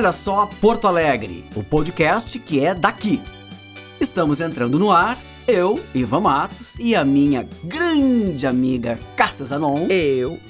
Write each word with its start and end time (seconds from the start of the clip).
Olha 0.00 0.12
só 0.12 0.46
Porto 0.46 0.86
Alegre, 0.86 1.44
o 1.54 1.62
podcast 1.62 2.38
que 2.38 2.64
é 2.64 2.72
daqui. 2.72 3.20
Estamos 4.00 4.40
entrando 4.40 4.78
no 4.78 4.90
ar, 4.90 5.18
eu, 5.46 5.84
Ivan 5.94 6.20
Matos, 6.20 6.76
e 6.78 6.96
a 6.96 7.04
minha 7.04 7.46
grande 7.62 8.46
amiga 8.46 8.98
Cássia 9.14 9.44
Zanon. 9.44 9.88
Eu. 9.90 10.40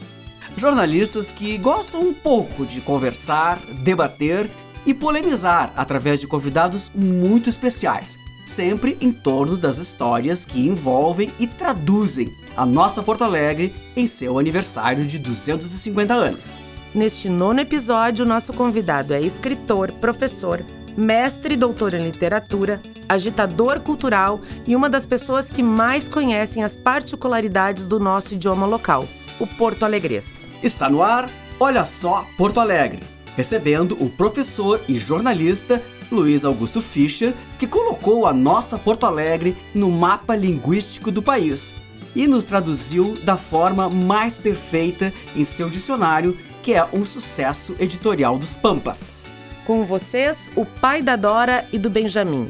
Jornalistas 0.56 1.32
que 1.32 1.58
gostam 1.58 2.00
um 2.00 2.14
pouco 2.14 2.64
de 2.64 2.80
conversar, 2.80 3.58
debater 3.82 4.48
e 4.86 4.94
polemizar 4.94 5.72
através 5.76 6.20
de 6.20 6.28
convidados 6.28 6.92
muito 6.94 7.50
especiais, 7.50 8.16
sempre 8.46 8.96
em 9.00 9.10
torno 9.10 9.56
das 9.56 9.78
histórias 9.78 10.46
que 10.46 10.64
envolvem 10.64 11.34
e 11.40 11.48
traduzem 11.48 12.32
a 12.56 12.64
nossa 12.64 13.02
Porto 13.02 13.24
Alegre 13.24 13.74
em 13.96 14.06
seu 14.06 14.38
aniversário 14.38 15.04
de 15.04 15.18
250 15.18 16.14
anos. 16.14 16.69
Neste 16.92 17.28
nono 17.28 17.60
episódio, 17.60 18.26
nosso 18.26 18.52
convidado 18.52 19.14
é 19.14 19.22
escritor, 19.22 19.92
professor, 19.92 20.64
mestre 20.96 21.54
e 21.54 21.56
doutor 21.56 21.94
em 21.94 22.02
literatura, 22.02 22.82
agitador 23.08 23.78
cultural 23.78 24.40
e 24.66 24.74
uma 24.74 24.90
das 24.90 25.06
pessoas 25.06 25.48
que 25.48 25.62
mais 25.62 26.08
conhecem 26.08 26.64
as 26.64 26.74
particularidades 26.74 27.86
do 27.86 28.00
nosso 28.00 28.34
idioma 28.34 28.66
local, 28.66 29.06
o 29.38 29.46
porto 29.46 29.84
alegres. 29.84 30.48
Está 30.64 30.90
no 30.90 31.00
ar, 31.00 31.30
olha 31.60 31.84
só 31.84 32.26
Porto 32.36 32.58
Alegre, 32.58 33.04
recebendo 33.36 33.96
o 34.02 34.10
professor 34.10 34.82
e 34.88 34.98
jornalista 34.98 35.80
Luiz 36.10 36.44
Augusto 36.44 36.82
Fischer, 36.82 37.34
que 37.56 37.68
colocou 37.68 38.26
a 38.26 38.32
nossa 38.32 38.76
Porto 38.76 39.06
Alegre 39.06 39.56
no 39.72 39.92
mapa 39.92 40.34
linguístico 40.34 41.12
do 41.12 41.22
país 41.22 41.72
e 42.16 42.26
nos 42.26 42.42
traduziu 42.42 43.16
da 43.24 43.36
forma 43.36 43.88
mais 43.88 44.40
perfeita 44.40 45.12
em 45.36 45.44
seu 45.44 45.70
dicionário, 45.70 46.36
que 46.62 46.74
é 46.74 46.86
um 46.92 47.04
sucesso 47.04 47.74
editorial 47.78 48.38
dos 48.38 48.56
Pampas. 48.56 49.24
Com 49.64 49.84
vocês, 49.84 50.50
o 50.56 50.64
pai 50.64 51.02
da 51.02 51.16
Dora 51.16 51.66
e 51.72 51.78
do 51.78 51.88
Benjamin. 51.90 52.48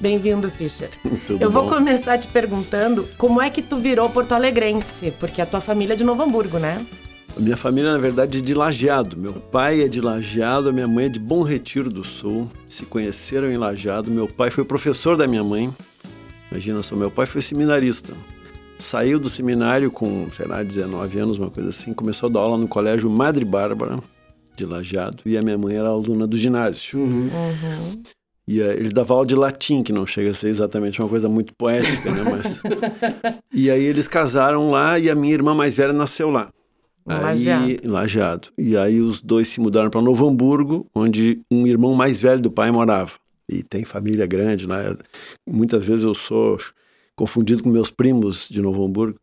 Bem-vindo, 0.00 0.50
Fischer. 0.50 0.90
Tudo 1.26 1.42
Eu 1.42 1.50
vou 1.50 1.64
bom? 1.64 1.68
começar 1.70 2.18
te 2.18 2.28
perguntando 2.28 3.08
como 3.18 3.42
é 3.42 3.50
que 3.50 3.62
tu 3.62 3.76
virou 3.76 4.08
porto-alegrense, 4.10 5.12
porque 5.18 5.42
a 5.42 5.46
tua 5.46 5.60
família 5.60 5.94
é 5.94 5.96
de 5.96 6.04
Novo 6.04 6.22
Hamburgo, 6.22 6.58
né? 6.58 6.84
A 7.36 7.40
minha 7.40 7.56
família, 7.56 7.92
na 7.92 7.98
verdade, 7.98 8.38
é 8.38 8.40
de 8.40 8.54
Lajeado. 8.54 9.16
Meu 9.16 9.34
pai 9.34 9.82
é 9.82 9.88
de 9.88 10.00
Lajeado, 10.00 10.68
a 10.68 10.72
minha 10.72 10.88
mãe 10.88 11.06
é 11.06 11.08
de 11.08 11.20
Bom 11.20 11.42
Retiro 11.42 11.90
do 11.90 12.02
Sul. 12.02 12.48
Se 12.68 12.84
conheceram 12.84 13.50
em 13.50 13.56
Lajeado. 13.56 14.10
Meu 14.10 14.26
pai 14.26 14.50
foi 14.50 14.64
professor 14.64 15.16
da 15.16 15.26
minha 15.26 15.44
mãe. 15.44 15.72
Imagina 16.50 16.82
só, 16.82 16.96
meu 16.96 17.10
pai 17.10 17.26
foi 17.26 17.42
seminarista. 17.42 18.12
Saiu 18.78 19.18
do 19.18 19.28
seminário 19.28 19.90
com, 19.90 20.28
sei 20.30 20.46
lá, 20.46 20.62
19 20.62 21.18
anos, 21.18 21.38
uma 21.38 21.50
coisa 21.50 21.70
assim. 21.70 21.92
Começou 21.92 22.28
a 22.28 22.32
dar 22.32 22.40
aula 22.40 22.56
no 22.56 22.68
colégio 22.68 23.10
Madre 23.10 23.44
Bárbara, 23.44 23.98
de 24.56 24.64
Lajeado. 24.64 25.18
E 25.26 25.36
a 25.36 25.42
minha 25.42 25.58
mãe 25.58 25.76
era 25.76 25.88
aluna 25.88 26.26
do 26.26 26.36
ginásio. 26.36 27.00
E 28.46 28.60
eh, 28.60 28.76
ele 28.78 28.90
dava 28.90 29.12
aula 29.12 29.26
de 29.26 29.34
latim, 29.34 29.82
que 29.82 29.92
não 29.92 30.06
chega 30.06 30.30
a 30.30 30.34
ser 30.34 30.48
exatamente 30.48 31.02
uma 31.02 31.08
coisa 31.08 31.28
muito 31.28 31.54
poética, 31.54 32.10
né? 32.10 32.24
Mas... 32.30 32.62
e 33.52 33.70
aí 33.70 33.84
eles 33.84 34.08
casaram 34.08 34.70
lá 34.70 34.98
e 34.98 35.10
a 35.10 35.14
minha 35.14 35.34
irmã 35.34 35.54
mais 35.54 35.76
velha 35.76 35.92
nasceu 35.92 36.30
lá. 36.30 36.50
Aí, 37.06 37.22
Lajeado. 37.22 37.76
Lajeado. 37.84 38.48
E 38.56 38.76
aí 38.76 39.00
os 39.00 39.20
dois 39.20 39.48
se 39.48 39.60
mudaram 39.60 39.90
para 39.90 40.00
Novo 40.00 40.26
Hamburgo, 40.26 40.86
onde 40.94 41.40
um 41.50 41.66
irmão 41.66 41.94
mais 41.94 42.20
velho 42.20 42.40
do 42.40 42.50
pai 42.50 42.70
morava. 42.70 43.12
E 43.50 43.62
tem 43.62 43.84
família 43.84 44.26
grande 44.26 44.66
lá. 44.66 44.96
Muitas 45.48 45.84
vezes 45.84 46.04
eu 46.04 46.14
sou 46.14 46.58
confundido 47.18 47.64
com 47.64 47.68
meus 47.68 47.90
primos 47.90 48.48
de 48.48 48.62
Novo 48.62 48.84
Hamburgo. 48.84 49.18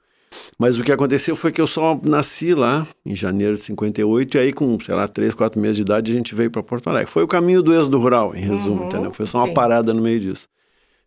Mas 0.60 0.78
o 0.78 0.84
que 0.84 0.92
aconteceu 0.92 1.34
foi 1.34 1.50
que 1.50 1.62
eu 1.62 1.68
só 1.68 1.98
nasci 2.04 2.54
lá 2.54 2.86
em 3.06 3.16
janeiro 3.16 3.56
de 3.56 3.62
58 3.62 4.36
e 4.36 4.40
aí 4.40 4.54
com, 4.54 4.78
sei 4.82 4.94
lá, 4.94 5.08
três, 5.08 5.34
quatro 5.34 5.62
meses 5.62 5.78
de 5.78 5.84
idade 5.84 6.12
a 6.12 6.14
gente 6.14 6.36
veio 6.36 6.52
para 6.52 6.62
Porto 6.62 6.90
Alegre. 6.90 7.10
Foi 7.10 7.24
o 7.24 7.28
caminho 7.28 7.64
do 7.64 7.74
êxodo 7.74 7.98
rural, 7.98 8.36
em 8.36 8.42
resumo, 8.42 8.82
Uhum, 8.82 8.88
entendeu? 8.90 9.12
Foi 9.12 9.26
só 9.26 9.38
uma 9.40 9.48
sim. 9.48 9.54
parada 9.54 9.94
no 9.94 10.02
meio 10.02 10.20
disso. 10.20 10.48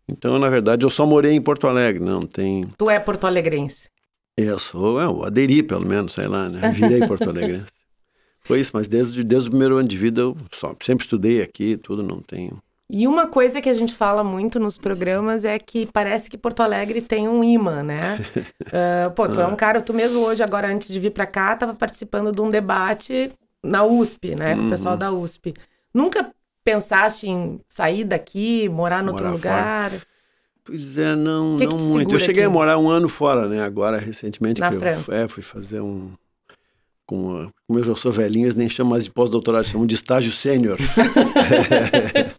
Então, 0.09 0.38
na 0.38 0.49
verdade, 0.49 0.87
eu 0.87 0.91
só 0.91 1.04
morei 1.04 1.32
em 1.32 1.43
Porto 1.43 1.66
Alegre, 1.66 2.03
não 2.03 2.21
tem... 2.21 2.66
Tu 2.78 2.88
é 2.88 2.99
porto-alegrense. 2.99 3.91
Eu 4.34 4.59
sou, 4.59 4.99
é, 4.99 5.05
eu 5.05 5.22
aderi 5.25 5.62
pelo 5.62 5.84
menos, 5.84 6.15
sei 6.15 6.26
lá, 6.26 6.49
né? 6.49 6.70
Virei 6.70 7.06
Porto 7.06 7.28
Alegre. 7.28 7.62
Foi 8.41 8.60
isso, 8.60 8.70
mas 8.72 8.88
desde, 8.88 9.22
desde 9.22 9.49
o 9.49 9.50
primeiro 9.50 9.76
ano 9.76 9.88
de 9.88 9.97
vida 9.97 10.22
eu 10.22 10.37
só, 10.53 10.75
sempre 10.81 11.05
estudei 11.05 11.43
aqui, 11.43 11.76
tudo, 11.76 12.03
não 12.03 12.20
tenho. 12.20 12.62
E 12.91 13.06
uma 13.06 13.26
coisa 13.26 13.60
que 13.60 13.69
a 13.69 13.75
gente 13.75 13.93
fala 13.94 14.25
muito 14.25 14.59
nos 14.59 14.78
programas 14.78 15.44
é 15.44 15.59
que 15.59 15.87
parece 15.93 16.31
que 16.31 16.38
Porto 16.38 16.62
Alegre 16.62 17.03
tem 17.03 17.28
um 17.28 17.44
imã, 17.44 17.82
né? 17.82 18.19
Ah, 18.72 19.10
pô, 19.10 19.26
tu 19.28 19.41
é 19.41 19.47
um 19.47 19.56
cara, 19.56 19.81
tu 19.81 19.94
mesmo 19.94 20.21
hoje, 20.21 20.43
agora 20.43 20.69
antes 20.72 20.88
de 20.88 21.00
vir 21.00 21.10
pra 21.10 21.26
cá, 21.26 21.56
tava 21.56 21.75
participando 21.75 22.31
de 22.32 22.41
um 22.41 22.50
debate 22.50 23.31
na 23.65 23.82
USP, 23.84 24.34
né? 24.34 24.54
Com 24.56 24.66
o 24.66 24.71
pessoal 24.71 24.93
Uhum. 24.94 24.99
da 24.99 25.10
USP. 25.12 25.54
Nunca 25.94 26.31
pensaste 26.62 27.28
em 27.28 27.60
sair 27.66 28.04
daqui, 28.04 28.69
morar 28.69 29.03
em 29.03 29.09
outro 29.09 29.25
Morar 29.25 29.34
lugar? 29.37 29.93
Pois 30.65 30.99
é, 30.99 31.16
não, 31.16 31.56
Que 31.56 31.66
que 31.66 31.72
não 31.72 31.78
te 31.78 31.84
muito. 31.84 32.15
Eu 32.15 32.19
cheguei 32.20 32.43
aqui? 32.43 32.50
a 32.50 32.53
morar 32.53 32.76
um 32.78 32.91
ano 32.91 33.09
fora, 33.09 33.49
né? 33.49 33.62
Agora, 33.62 33.97
recentemente, 33.99 34.60
Na 34.60 34.70
que 34.70 34.76
França. 34.76 35.10
eu 35.12 35.19
é, 35.25 35.28
fui 35.28 35.43
fazer 35.43 35.81
um. 35.81 36.10
Com, 37.06 37.38
a- 37.38 37.49
como 37.66 37.78
eu 37.78 37.84
já 37.84 37.94
sou 37.97 38.12
velhinho, 38.12 38.44
eles 38.44 38.55
nem 38.55 38.69
chamam 38.69 38.91
mais 38.91 39.05
de 39.05 39.10
pós-doutorado, 39.10 39.65
chamam 39.66 39.87
de 39.87 39.94
estágio 39.94 40.31
sênior. 40.32 40.76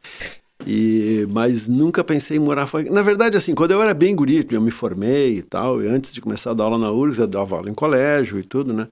e, 0.65 1.25
mas 1.29 1.67
nunca 1.67 2.03
pensei 2.03 2.37
em 2.37 2.39
morar 2.39 2.67
fora. 2.67 2.89
Na 2.89 3.01
verdade, 3.01 3.37
assim, 3.37 3.55
quando 3.55 3.71
eu 3.71 3.81
era 3.81 3.93
bem 3.93 4.15
guri, 4.15 4.45
eu 4.49 4.61
me 4.61 4.71
formei 4.71 5.37
e 5.37 5.43
tal, 5.43 5.81
e 5.81 5.87
antes 5.87 6.13
de 6.13 6.21
começar 6.21 6.51
a 6.51 6.53
dar 6.53 6.65
aula 6.65 6.77
na 6.77 6.91
URGS, 6.91 7.19
eu 7.19 7.27
dava 7.27 7.55
aula 7.55 7.69
em 7.69 7.73
colégio 7.73 8.39
e 8.39 8.43
tudo, 8.43 8.73
né? 8.73 8.87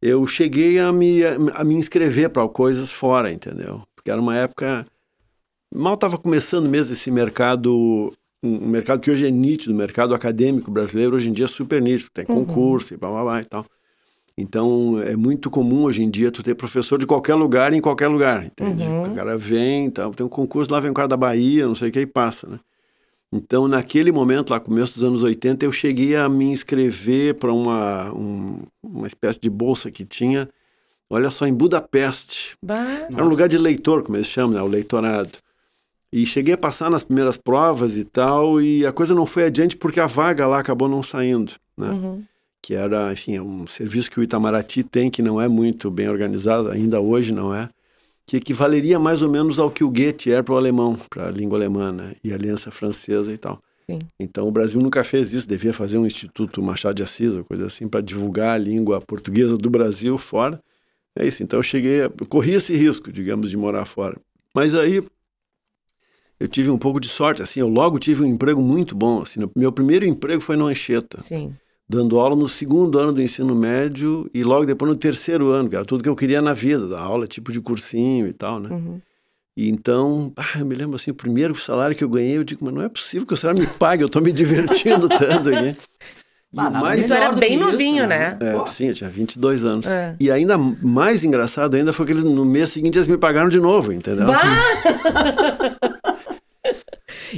Eu 0.00 0.26
cheguei 0.26 0.78
a 0.78 0.92
me, 0.92 1.24
a 1.24 1.64
me 1.64 1.74
inscrever 1.74 2.30
para 2.30 2.46
coisas 2.48 2.92
fora, 2.92 3.32
entendeu? 3.32 3.82
Porque 3.94 4.10
era 4.10 4.20
uma 4.20 4.36
época. 4.36 4.86
Mal 5.74 5.94
estava 5.94 6.16
começando 6.16 6.68
mesmo 6.68 6.92
esse 6.92 7.10
mercado 7.10 8.12
um 8.42 8.68
mercado 8.68 9.00
que 9.00 9.10
hoje 9.10 9.26
é 9.26 9.30
nítido, 9.30 9.72
o 9.74 9.76
mercado 9.76 10.14
acadêmico 10.14 10.70
brasileiro 10.70 11.16
hoje 11.16 11.28
em 11.28 11.32
dia 11.32 11.46
é 11.46 11.48
super 11.48 11.80
nítido, 11.82 12.10
tem 12.12 12.24
concurso 12.24 12.94
e 12.94 12.96
blá 12.96 13.10
blá 13.10 13.22
blá 13.22 13.40
e 13.40 13.44
tal. 13.44 13.66
Então 14.38 15.00
é 15.00 15.16
muito 15.16 15.50
comum 15.50 15.84
hoje 15.84 16.02
em 16.02 16.10
dia 16.10 16.30
tu 16.30 16.42
ter 16.42 16.54
professor 16.54 16.98
de 16.98 17.06
qualquer 17.06 17.34
lugar 17.34 17.72
em 17.72 17.80
qualquer 17.80 18.08
lugar, 18.08 18.44
entende? 18.44 18.84
O 19.12 19.14
cara 19.14 19.36
vem, 19.36 19.90
tal, 19.90 20.12
tem 20.12 20.26
um 20.26 20.28
concurso 20.28 20.70
lá, 20.72 20.78
vem 20.78 20.90
um 20.90 20.94
cara 20.94 21.08
da 21.08 21.16
Bahia, 21.16 21.66
não 21.66 21.74
sei 21.74 21.88
o 21.88 21.92
que, 21.92 22.00
e 22.00 22.06
passa, 22.06 22.46
né? 22.46 22.60
Então, 23.32 23.66
naquele 23.66 24.12
momento, 24.12 24.50
lá, 24.50 24.60
começo 24.60 24.94
dos 24.94 25.02
anos 25.04 25.22
80, 25.22 25.64
eu 25.64 25.72
cheguei 25.72 26.14
a 26.14 26.28
me 26.28 26.44
inscrever 26.44 27.34
para 27.34 27.52
uma, 27.52 28.12
um- 28.14 28.60
uma 28.82 29.06
espécie 29.06 29.40
de 29.40 29.50
bolsa 29.50 29.90
que 29.90 30.04
tinha, 30.04 30.48
olha 31.10 31.28
só, 31.30 31.44
em 31.46 31.52
Budapeste. 31.52 32.56
Bah, 32.64 33.08
Era 33.12 33.24
um 33.24 33.28
lugar 33.28 33.48
de 33.48 33.58
leitor, 33.58 34.02
como 34.04 34.16
eles 34.16 34.28
chamam, 34.28 34.54
né? 34.56 34.62
O 34.62 34.66
leitorado. 34.68 35.30
E 36.12 36.24
cheguei 36.24 36.54
a 36.54 36.58
passar 36.58 36.88
nas 36.88 37.02
primeiras 37.02 37.36
provas 37.36 37.96
e 37.96 38.04
tal, 38.04 38.60
e 38.60 38.86
a 38.86 38.92
coisa 38.92 39.12
não 39.14 39.26
foi 39.26 39.44
adiante 39.44 39.76
porque 39.76 39.98
a 39.98 40.06
vaga 40.06 40.46
lá 40.46 40.60
acabou 40.60 40.88
não 40.88 41.02
saindo, 41.02 41.52
né? 41.76 41.90
uhum. 41.90 42.22
Que 42.66 42.74
era, 42.74 43.12
enfim, 43.12 43.36
é 43.36 43.40
um 43.40 43.64
serviço 43.64 44.10
que 44.10 44.18
o 44.18 44.24
Itamaraty 44.24 44.82
tem, 44.82 45.08
que 45.08 45.22
não 45.22 45.40
é 45.40 45.46
muito 45.46 45.88
bem 45.88 46.08
organizado, 46.08 46.68
ainda 46.68 47.00
hoje 47.00 47.30
não 47.30 47.54
é, 47.54 47.68
que 48.26 48.38
equivaleria 48.38 48.98
mais 48.98 49.22
ou 49.22 49.30
menos 49.30 49.60
ao 49.60 49.70
que 49.70 49.84
o 49.84 49.88
Goethe 49.88 50.32
é 50.32 50.42
para 50.42 50.52
o 50.52 50.56
alemão, 50.56 50.96
para 51.08 51.28
a 51.28 51.30
língua 51.30 51.56
alemã, 51.56 51.92
né? 51.92 52.14
E 52.24 52.32
a 52.32 52.34
aliança 52.34 52.72
francesa 52.72 53.32
e 53.32 53.38
tal. 53.38 53.62
Sim. 53.88 54.00
Então 54.18 54.48
o 54.48 54.50
Brasil 54.50 54.80
nunca 54.80 55.04
fez 55.04 55.32
isso, 55.32 55.46
devia 55.46 55.72
fazer 55.72 55.96
um 55.96 56.04
Instituto 56.04 56.60
Machado 56.60 56.96
de 56.96 57.04
Assis, 57.04 57.36
ou 57.36 57.44
coisa 57.44 57.66
assim, 57.66 57.86
para 57.86 58.00
divulgar 58.00 58.56
a 58.56 58.58
língua 58.58 59.00
portuguesa 59.00 59.56
do 59.56 59.70
Brasil 59.70 60.18
fora. 60.18 60.60
É 61.16 61.24
isso, 61.24 61.44
então 61.44 61.60
eu 61.60 61.62
cheguei, 61.62 62.00
a, 62.00 62.06
eu 62.06 62.26
corri 62.28 62.54
esse 62.54 62.74
risco, 62.74 63.12
digamos, 63.12 63.48
de 63.48 63.56
morar 63.56 63.84
fora. 63.84 64.20
Mas 64.52 64.74
aí 64.74 65.04
eu 66.40 66.48
tive 66.48 66.68
um 66.70 66.78
pouco 66.78 66.98
de 66.98 67.08
sorte, 67.08 67.44
assim, 67.44 67.60
eu 67.60 67.68
logo 67.68 67.96
tive 68.00 68.24
um 68.24 68.26
emprego 68.26 68.60
muito 68.60 68.96
bom, 68.96 69.22
assim, 69.22 69.38
meu 69.54 69.70
primeiro 69.70 70.04
emprego 70.04 70.40
foi 70.40 70.56
no 70.56 70.66
Anchieta, 70.66 71.20
Sim. 71.20 71.54
Dando 71.88 72.18
aula 72.18 72.34
no 72.34 72.48
segundo 72.48 72.98
ano 72.98 73.12
do 73.12 73.22
ensino 73.22 73.54
médio 73.54 74.28
e 74.34 74.42
logo 74.42 74.64
depois 74.66 74.90
no 74.90 74.96
terceiro 74.96 75.48
ano, 75.50 75.68
que 75.68 75.76
era 75.76 75.84
tudo 75.84 76.02
que 76.02 76.08
eu 76.08 76.16
queria 76.16 76.42
na 76.42 76.52
vida, 76.52 76.86
dar 76.88 77.00
aula, 77.00 77.26
tipo 77.26 77.52
de 77.52 77.60
cursinho 77.60 78.26
e 78.26 78.32
tal, 78.32 78.58
né? 78.58 78.68
Uhum. 78.70 79.00
E 79.56 79.68
então, 79.70 80.32
ah, 80.36 80.58
eu 80.58 80.66
me 80.66 80.74
lembro 80.74 80.96
assim, 80.96 81.10
o 81.10 81.14
primeiro 81.14 81.54
salário 81.58 81.96
que 81.96 82.04
eu 82.04 82.08
ganhei, 82.10 82.36
eu 82.36 82.44
digo, 82.44 82.64
mas 82.64 82.74
não 82.74 82.82
é 82.82 82.88
possível 82.88 83.26
que 83.26 83.32
o 83.32 83.36
salário 83.36 83.60
me 83.62 83.66
pague, 83.66 84.02
eu 84.02 84.08
tô 84.08 84.20
me 84.20 84.30
divertindo 84.32 85.08
tanto 85.08 85.48
aqui. 85.48 85.76
E 86.52 86.58
Ah, 86.60 86.70
mais 86.70 87.04
Isso 87.04 87.14
era 87.14 87.32
bem 87.32 87.54
isso, 87.56 87.64
novinho, 87.70 88.06
né? 88.06 88.36
é, 88.40 88.52
Pô. 88.52 88.66
sim, 88.66 88.88
eu 88.88 88.94
tinha 88.94 89.08
22 89.10 89.64
anos. 89.64 89.86
É. 89.86 90.14
E 90.20 90.30
ainda 90.30 90.56
mais 90.58 91.24
engraçado 91.24 91.74
ainda 91.74 91.92
foi 91.92 92.04
que 92.06 92.12
eles, 92.12 92.24
no 92.24 92.44
mês 92.44 92.70
seguinte 92.70 92.98
eles 92.98 93.08
me 93.08 93.16
pagaram 93.16 93.48
de 93.48 93.58
novo, 93.60 93.92
entendeu? 93.92 94.26
Bah! 94.26 94.42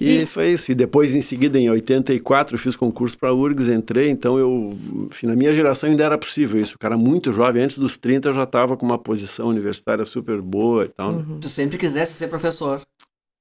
E, 0.01 0.27
foi 0.27 0.51
isso. 0.51 0.71
E 0.71 0.75
depois, 0.75 1.15
em 1.15 1.21
seguida, 1.21 1.59
em 1.59 1.69
84, 1.71 2.55
eu 2.55 2.59
fiz 2.59 2.77
concurso 2.77 3.17
para 3.19 3.29
a 3.31 3.33
URGS, 3.35 3.69
entrei. 3.69 4.09
Então, 4.11 4.39
eu, 4.39 4.77
enfim, 5.11 5.27
na 5.27 5.35
minha 5.37 5.53
geração 5.53 5.89
ainda 5.91 6.05
era 6.05 6.17
possível 6.19 6.61
isso. 6.61 6.77
O 6.77 6.79
cara 6.79 6.97
muito 6.97 7.33
jovem, 7.33 7.63
antes 7.63 7.79
dos 7.79 7.97
30, 7.97 8.29
eu 8.29 8.33
já 8.33 8.45
estava 8.45 8.77
com 8.77 8.85
uma 8.87 8.99
posição 8.99 9.49
universitária 9.49 10.05
super 10.05 10.41
boa 10.41 10.85
e 10.85 10.89
tal. 10.89 11.13
né? 11.13 11.25
Tu 11.41 11.49
sempre 11.49 11.77
quisesse 11.79 12.13
ser 12.15 12.29
professor. 12.29 12.81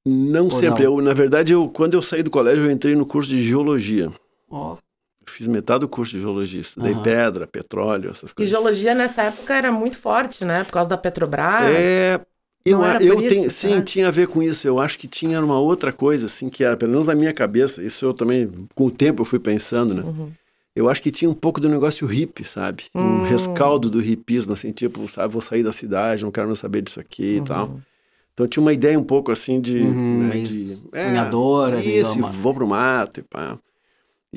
Não 0.06 0.46
Ou 0.46 0.52
sempre. 0.52 0.86
não? 0.86 0.98
Eu, 0.98 1.02
na 1.04 1.14
verdade, 1.14 1.54
eu, 1.54 1.68
quando 1.70 1.94
eu 1.96 2.02
saí 2.02 2.24
do 2.24 2.32
colégio, 2.32 2.66
eu 2.66 2.72
entrei 2.72 2.96
no 2.96 3.06
curso 3.06 3.30
de 3.30 3.42
geologia. 3.44 4.10
Ó. 4.50 4.74
Eu 4.76 5.28
fiz 5.34 5.46
metade 5.48 5.82
do 5.82 5.90
curso 5.90 6.14
de 6.14 6.22
geologia. 6.22 6.62
Estudei 6.62 6.94
Aham. 6.94 7.04
pedra, 7.04 7.46
petróleo, 7.46 8.12
essas 8.12 8.32
E 8.32 8.34
coisas. 8.36 8.50
geologia 8.50 8.96
nessa 8.96 9.24
época 9.24 9.54
era 9.54 9.70
muito 9.72 10.00
forte, 10.00 10.46
né? 10.46 10.64
Por 10.64 10.72
causa 10.72 10.90
da 10.90 10.98
Petrobras. 10.98 11.76
É, 11.76 12.22
Eu, 12.70 12.78
Não 12.80 12.86
era 12.86 13.04
eu 13.04 13.16
por 13.16 13.24
isso, 13.24 13.36
tenho, 13.36 13.50
sim, 13.52 13.70
será? 13.70 13.82
tinha 13.82 14.08
a 14.08 14.12
ver 14.12 14.28
com 14.28 14.42
isso. 14.44 14.68
Eu 14.68 14.80
acho 14.80 14.98
que 15.00 15.08
tinha 15.08 15.40
uma 15.44 15.60
outra 15.60 15.92
coisa, 15.94 16.26
assim, 16.26 16.50
que 16.50 16.64
era, 16.64 16.76
pelo 16.76 16.92
menos 16.92 17.06
na 17.06 17.16
minha 17.16 17.34
cabeça, 17.34 17.82
isso 17.84 18.06
eu 18.06 18.14
também, 18.14 18.50
com 18.76 18.86
o 18.86 18.92
tempo 18.92 19.22
eu 19.22 19.26
fui 19.26 19.40
pensando, 19.40 19.94
né? 19.94 20.04
Uhum. 20.04 20.32
Eu 20.76 20.90
acho 20.90 21.02
que 21.02 21.10
tinha 21.10 21.30
um 21.30 21.34
pouco 21.34 21.60
do 21.60 21.68
negócio 21.70 22.06
hippie, 22.06 22.44
sabe? 22.44 22.84
Hum. 22.94 23.22
Um 23.22 23.24
rescaldo 23.24 23.90
do 23.90 24.00
hippismo, 24.02 24.54
assim, 24.54 24.72
tipo, 24.72 25.08
sabe, 25.10 25.34
vou 25.34 25.42
sair 25.42 25.64
da 25.64 25.72
cidade, 25.72 26.24
não 26.24 26.32
quero 26.32 26.48
mais 26.48 26.60
saber 26.60 26.82
disso 26.84 27.00
aqui 27.00 27.38
Uhum. 27.38 27.44
e 27.44 27.48
tal. 27.48 27.80
Então 28.34 28.48
tinha 28.48 28.62
uma 28.62 28.72
ideia 28.74 29.00
um 29.00 29.04
pouco 29.04 29.32
assim 29.32 29.60
de. 29.60 29.80
Uhum, 29.80 30.28
né, 30.28 30.38
de 30.42 30.66
sonhadora, 31.02 31.78
meio 31.78 32.04
Isso, 32.04 32.20
e 32.20 32.22
vou 32.22 32.54
pro 32.54 32.68
mato 32.68 33.20
e 33.22 33.24
pá. 33.24 33.58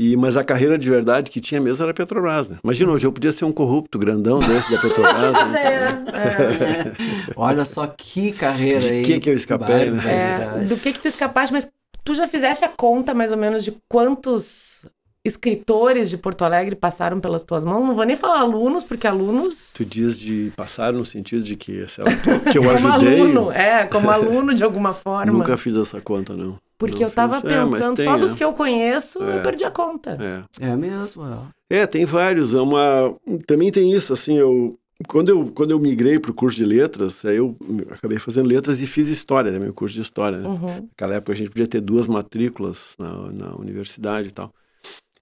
E, 0.03 0.17
mas 0.17 0.35
a 0.35 0.43
carreira 0.43 0.79
de 0.79 0.89
verdade 0.89 1.31
que 1.31 1.41
tinha 1.41 1.61
mesmo 1.61 1.83
era 1.83 1.91
a 1.91 1.95
Petrobras, 1.95 2.49
né? 2.49 2.57
Imagina, 2.65 2.91
hoje 2.91 3.07
eu 3.07 3.13
podia 3.13 3.31
ser 3.33 3.45
um 3.45 3.53
corrupto 3.53 3.99
grandão 3.99 4.39
desse 4.39 4.71
da 4.71 4.81
Petrobras. 4.81 5.37
né? 5.53 6.05
É, 6.11 6.93
Olha 7.37 7.67
só 7.67 7.87
que 7.87 8.33
carreira 8.33 8.81
De 8.81 8.89
aí. 8.89 9.03
que 9.03 9.21
que 9.21 9.29
eu 9.29 9.35
escapei, 9.35 9.91
né? 9.91 10.61
é, 10.63 10.65
do 10.65 10.79
que 10.79 10.95
que 10.95 11.01
tu 11.01 11.07
escapaste, 11.07 11.53
mas 11.53 11.71
tu 12.03 12.15
já 12.15 12.27
fizeste 12.27 12.65
a 12.65 12.69
conta 12.69 13.13
mais 13.13 13.31
ou 13.31 13.37
menos 13.37 13.63
de 13.63 13.77
quantos 13.91 14.87
escritores 15.25 16.09
de 16.09 16.17
Porto 16.17 16.43
Alegre 16.45 16.75
passaram 16.75 17.21
pelas 17.21 17.43
tuas 17.43 17.65
mãos? 17.65 17.85
Não 17.85 17.95
vou 17.95 18.05
nem 18.05 18.17
falar 18.17 18.41
alunos, 18.41 18.85
porque 18.85 19.07
alunos... 19.07 19.73
Tu 19.75 19.85
diz 19.85 20.19
de 20.19 20.53
passar 20.57 20.93
no 20.93 21.05
sentido 21.05 21.43
de 21.43 21.57
que, 21.57 21.87
sei 21.89 22.05
lá, 22.05 22.11
que 22.51 22.59
eu 22.59 22.63
como 22.63 22.71
ajudei. 22.75 23.21
aluno, 23.21 23.53
é, 23.53 23.87
como 23.87 24.11
aluno 24.11 24.55
de 24.55 24.65
alguma 24.65 24.95
forma. 24.95 25.33
Nunca 25.33 25.57
fiz 25.57 25.77
essa 25.77 26.01
conta, 26.01 26.35
não. 26.35 26.57
Porque 26.79 27.01
Não 27.01 27.09
eu 27.09 27.11
tava 27.11 27.41
fiz. 27.41 27.51
É, 27.51 27.65
pensando, 27.65 27.97
tem, 27.97 28.05
só 28.07 28.17
dos 28.17 28.33
é. 28.33 28.39
que 28.39 28.45
eu 28.45 28.53
conheço, 28.55 29.19
eu 29.19 29.39
É. 29.39 29.43
perdi 29.43 29.65
a 29.65 29.71
conta. 29.71 30.17
É. 30.59 30.67
É 30.67 30.77
mesmo. 30.77 31.23
É, 31.69 31.87
tem 31.87 32.07
vários. 32.07 32.55
É 32.55 32.61
uma... 32.61 33.15
Também 33.47 33.71
tem 33.71 33.93
isso, 33.93 34.13
assim, 34.13 34.39
eu... 34.39 34.77
Quando 35.09 35.31
eu, 35.31 35.47
quando 35.55 35.71
eu 35.71 35.79
migrei 35.79 36.19
para 36.19 36.31
o 36.31 36.35
curso 36.35 36.59
de 36.59 36.65
letras, 36.65 37.25
aí 37.25 37.37
eu 37.37 37.57
acabei 37.91 38.19
fazendo 38.19 38.47
letras 38.47 38.83
e 38.83 38.87
fiz 38.87 39.09
história, 39.09 39.51
também 39.51 39.71
o 39.71 39.73
curso 39.75 39.95
de 39.95 40.03
história. 40.03 40.37
Né? 40.39 40.47
Uhum. 40.47 40.89
Naquela 40.91 41.15
época 41.15 41.33
a 41.33 41.37
gente 41.37 41.49
podia 41.49 41.67
ter 41.67 41.81
duas 41.81 42.07
matrículas 42.07 42.95
na, 42.99 43.33
na 43.33 43.55
universidade 43.57 44.29
e 44.29 44.31
tal. 44.31 44.53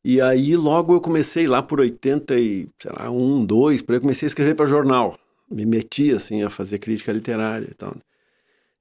E 0.05 0.21
aí 0.21 0.57
logo 0.57 0.95
eu 0.95 1.01
comecei 1.01 1.47
lá 1.47 1.63
por 1.63 1.81
80 1.81 2.39
e, 2.39 2.69
sei 2.79 2.91
lá, 2.93 3.11
um, 3.11 3.45
dois, 3.45 3.83
para 3.83 3.97
eu 3.97 4.01
comecei 4.01 4.27
a 4.27 4.29
escrever 4.29 4.55
para 4.55 4.67
jornal. 4.67 5.19
Me 5.51 5.67
meti, 5.67 6.13
assim, 6.13 6.43
a 6.43 6.51
fazer 6.51 6.79
crítica 6.79 7.13
literária 7.13 7.67
e 7.71 7.75
tal. 7.75 7.95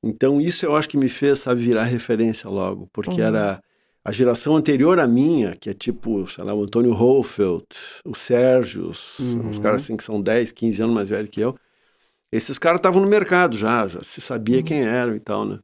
Então 0.04 0.40
isso 0.40 0.66
eu 0.66 0.76
acho 0.76 0.88
que 0.90 0.98
me 0.98 1.10
fez, 1.10 1.40
sabe, 1.40 1.62
virar 1.62 1.84
referência 1.84 2.50
logo, 2.50 2.88
porque 2.94 3.20
Uhum. 3.22 3.28
era 3.28 3.62
a 4.06 4.12
geração 4.12 4.56
anterior 4.56 5.00
à 5.00 5.08
minha, 5.08 5.56
que 5.56 5.70
é 5.70 5.74
tipo, 5.74 6.28
sei 6.30 6.44
lá, 6.44 6.54
o 6.54 6.64
Antônio 6.64 6.94
Hohlfeld, 6.94 7.66
o 8.06 8.16
Sérgio, 8.16 8.90
os, 8.90 9.20
Uhum. 9.36 9.50
uns 9.50 9.60
caras 9.60 9.82
assim 9.84 9.98
que 9.98 10.04
são 10.04 10.22
10, 10.22 10.52
15 10.52 10.82
anos 10.82 10.96
mais 10.96 11.10
velhos 11.10 11.30
que 11.30 11.42
eu. 11.42 11.58
Esses 12.32 12.60
caras 12.60 12.80
estavam 12.80 13.02
no 13.02 13.08
mercado 13.08 13.58
já, 13.58 13.88
já 13.88 14.02
se 14.04 14.22
sabia 14.22 14.62
quem 14.64 14.82
eram 14.84 15.16
e 15.16 15.20
tal, 15.20 15.46
né? 15.46 15.60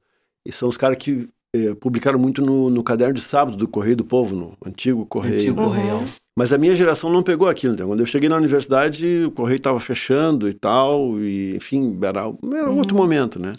E 0.46 0.52
são 0.52 0.68
os 0.70 0.78
caras 0.78 0.98
que 0.98 1.28
eh, 1.56 1.76
publicaram 1.76 2.18
muito 2.20 2.42
no, 2.42 2.70
no 2.70 2.84
caderno 2.84 3.14
de 3.14 3.22
sábado 3.22 3.56
do 3.56 3.68
Correio 3.68 3.96
do 3.98 4.04
Povo, 4.06 4.36
no 4.36 4.58
antigo 4.66 5.06
Correio. 5.06 5.36
Antigo 5.36 5.62
Uhum. 5.62 5.68
Correio. 5.68 6.04
Mas 6.36 6.52
a 6.52 6.58
minha 6.58 6.74
geração 6.74 7.12
não 7.12 7.22
pegou 7.22 7.48
aquilo. 7.48 7.74
Então, 7.76 7.88
quando 7.88 8.00
eu 8.00 8.06
cheguei 8.08 8.28
na 8.28 8.38
universidade, 8.38 9.26
o 9.26 9.32
Correio 9.32 9.58
estava 9.58 9.80
fechando 9.80 10.50
e 10.50 10.54
tal, 10.54 11.20
e 11.20 11.56
enfim, 11.56 11.98
era, 12.02 12.22
era 12.58 12.72
outro 12.72 12.98
momento, 12.98 13.40
né? 13.40 13.54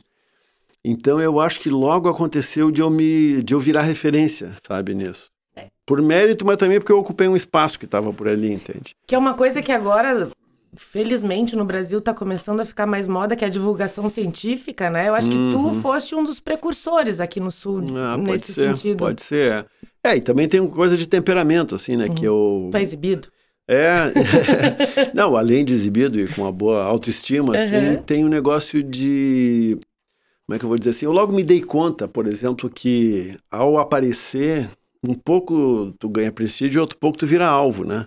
Então 0.84 1.20
eu 1.20 1.40
acho 1.40 1.60
que 1.60 1.70
logo 1.70 2.08
aconteceu 2.08 2.70
de 2.70 2.82
eu 2.82 2.90
me 2.90 3.42
de 3.42 3.54
eu 3.54 3.60
virar 3.60 3.82
referência, 3.82 4.54
sabe, 4.66 4.94
nisso. 4.94 5.30
Por 5.86 6.02
mérito, 6.02 6.44
mas 6.44 6.58
também 6.58 6.78
porque 6.78 6.92
eu 6.92 6.98
ocupei 6.98 7.28
um 7.28 7.36
espaço 7.36 7.78
que 7.78 7.84
estava 7.84 8.12
por 8.12 8.26
ali, 8.26 8.52
entende? 8.52 8.94
Que 9.06 9.14
é 9.14 9.18
uma 9.18 9.34
coisa 9.34 9.62
que 9.62 9.70
agora, 9.72 10.28
felizmente, 10.76 11.56
no 11.56 11.64
Brasil 11.64 11.98
está 11.98 12.12
começando 12.14 12.60
a 12.60 12.64
ficar 12.64 12.86
mais 12.86 13.06
moda, 13.08 13.34
que 13.36 13.44
é 13.44 13.46
a 13.46 13.50
divulgação 13.50 14.08
científica, 14.08 14.88
né? 14.90 15.08
Eu 15.08 15.14
acho 15.14 15.28
que 15.30 15.36
tu 15.52 15.74
foste 15.80 16.14
um 16.14 16.24
dos 16.24 16.40
precursores 16.40 17.20
aqui 17.20 17.40
no 17.40 17.50
Sul, 17.50 17.80
Uhum. 17.80 17.96
Ah, 17.96 18.16
pode 18.16 18.30
nesse 18.32 18.52
ser, 18.54 18.76
sentido. 18.76 18.98
pode 18.98 19.22
ser. 19.22 19.66
É. 20.04 20.10
é, 20.12 20.16
e 20.16 20.20
também 20.20 20.48
tem 20.48 20.60
uma 20.60 20.70
coisa 20.70 20.96
de 20.96 21.08
temperamento, 21.08 21.74
assim, 21.74 21.96
né? 21.96 22.08
Que 22.08 22.24
eu. 22.24 22.68
Tu 22.70 22.76
é 22.76 22.82
exibido. 22.82 23.28
É. 23.68 24.12
Não, 25.14 25.36
além 25.36 25.64
de 25.64 25.72
exibido 25.74 26.18
e 26.20 26.26
com 26.28 26.42
uma 26.42 26.52
boa 26.52 26.82
autoestima, 26.84 27.56
assim, 27.56 27.76
Uhum. 27.96 28.02
tem 28.02 28.24
um 28.24 28.28
negócio 28.28 28.82
de. 28.82 29.78
Como 30.46 30.56
é 30.56 30.58
que 30.58 30.64
eu 30.64 30.68
vou 30.68 30.78
dizer 30.78 30.90
assim? 30.90 31.06
Eu 31.06 31.12
logo 31.12 31.32
me 31.32 31.42
dei 31.42 31.62
conta, 31.62 32.06
por 32.06 32.26
exemplo, 32.26 32.68
que 32.68 33.34
ao 33.50 33.78
aparecer, 33.78 34.68
um 35.02 35.14
pouco 35.14 35.94
tu 35.98 36.08
ganha 36.08 36.30
prestígio 36.30 36.78
e 36.78 36.80
outro 36.80 36.98
pouco 36.98 37.16
tu 37.16 37.26
vira 37.26 37.46
alvo, 37.46 37.82
né? 37.84 38.06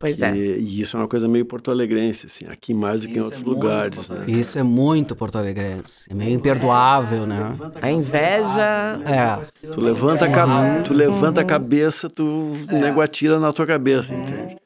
Pois 0.00 0.16
Que- 0.16 0.24
é. 0.24 0.34
E 0.34 0.80
isso 0.80 0.96
é 0.96 1.00
uma 1.00 1.06
coisa 1.06 1.28
meio 1.28 1.44
porto-alegrense, 1.44 2.26
assim, 2.26 2.46
aqui 2.46 2.72
mais 2.72 3.02
do 3.02 3.06
que 3.08 3.12
em 3.12 3.16
Isso 3.16 3.24
outros 3.26 3.42
é 3.42 3.46
lugares, 3.46 4.08
né? 4.08 4.24
Isso 4.26 4.58
é 4.58 4.62
muito 4.62 5.14
porto-alegrense. 5.14 6.06
É 6.10 6.14
meio 6.14 6.30
imperdoável, 6.30 7.26
né? 7.26 7.52
A 7.82 7.90
inveja. 7.90 8.98
É. 9.04 9.38
Tu 9.70 9.78
levanta, 9.78 10.24
a, 10.24 10.30
ca- 10.30 10.82
tu 10.84 10.94
levanta 10.94 11.42
a 11.42 11.44
cabeça, 11.44 12.08
tu 12.08 12.24
o 12.24 12.72
nego 12.80 13.02
atira 13.02 13.38
na 13.38 13.52
tua 13.52 13.66
cabeça, 13.66 14.14
entende? 14.14 14.56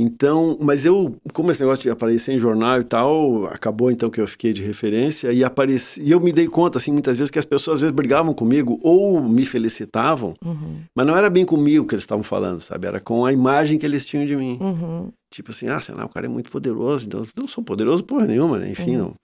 Então, 0.00 0.56
mas 0.60 0.84
eu, 0.84 1.16
como 1.32 1.50
esse 1.50 1.60
negócio 1.60 1.82
de 1.82 1.90
aparecer 1.90 2.32
em 2.32 2.38
jornal 2.38 2.80
e 2.80 2.84
tal, 2.84 3.46
acabou 3.46 3.90
então 3.90 4.08
que 4.10 4.20
eu 4.20 4.26
fiquei 4.28 4.52
de 4.52 4.62
referência 4.62 5.32
e 5.32 5.42
apareci, 5.42 6.00
e 6.02 6.10
eu 6.10 6.20
me 6.20 6.32
dei 6.32 6.46
conta, 6.46 6.78
assim, 6.78 6.92
muitas 6.92 7.16
vezes 7.16 7.30
que 7.30 7.38
as 7.38 7.44
pessoas 7.44 7.76
às 7.76 7.80
vezes 7.80 7.94
brigavam 7.94 8.32
comigo 8.32 8.78
ou 8.82 9.20
me 9.22 9.44
felicitavam, 9.44 10.34
Uhum, 10.44 10.78
mas 10.94 11.06
não 11.06 11.16
era 11.16 11.28
bem 11.28 11.44
comigo 11.44 11.86
que 11.86 11.94
eles 11.94 12.04
estavam 12.04 12.22
falando, 12.22 12.60
sabe? 12.60 12.86
Era 12.86 13.00
com 13.00 13.24
a 13.24 13.32
imagem 13.32 13.78
que 13.78 13.84
eles 13.86 14.06
tinham 14.06 14.24
de 14.24 14.36
mim. 14.36 14.58
uhum. 14.60 15.08
Tipo 15.30 15.50
assim, 15.50 15.68
ah, 15.68 15.80
sei 15.80 15.94
lá, 15.94 16.06
o 16.06 16.08
cara 16.08 16.24
é 16.24 16.28
muito 16.28 16.50
poderoso, 16.50 17.06
então 17.06 17.20
eu 17.20 17.26
não 17.36 17.46
sou 17.46 17.62
poderoso 17.62 18.02
porra 18.02 18.26
nenhuma, 18.26 18.58
né? 18.58 18.70
Enfim, 18.70 18.96
não, 18.96 19.14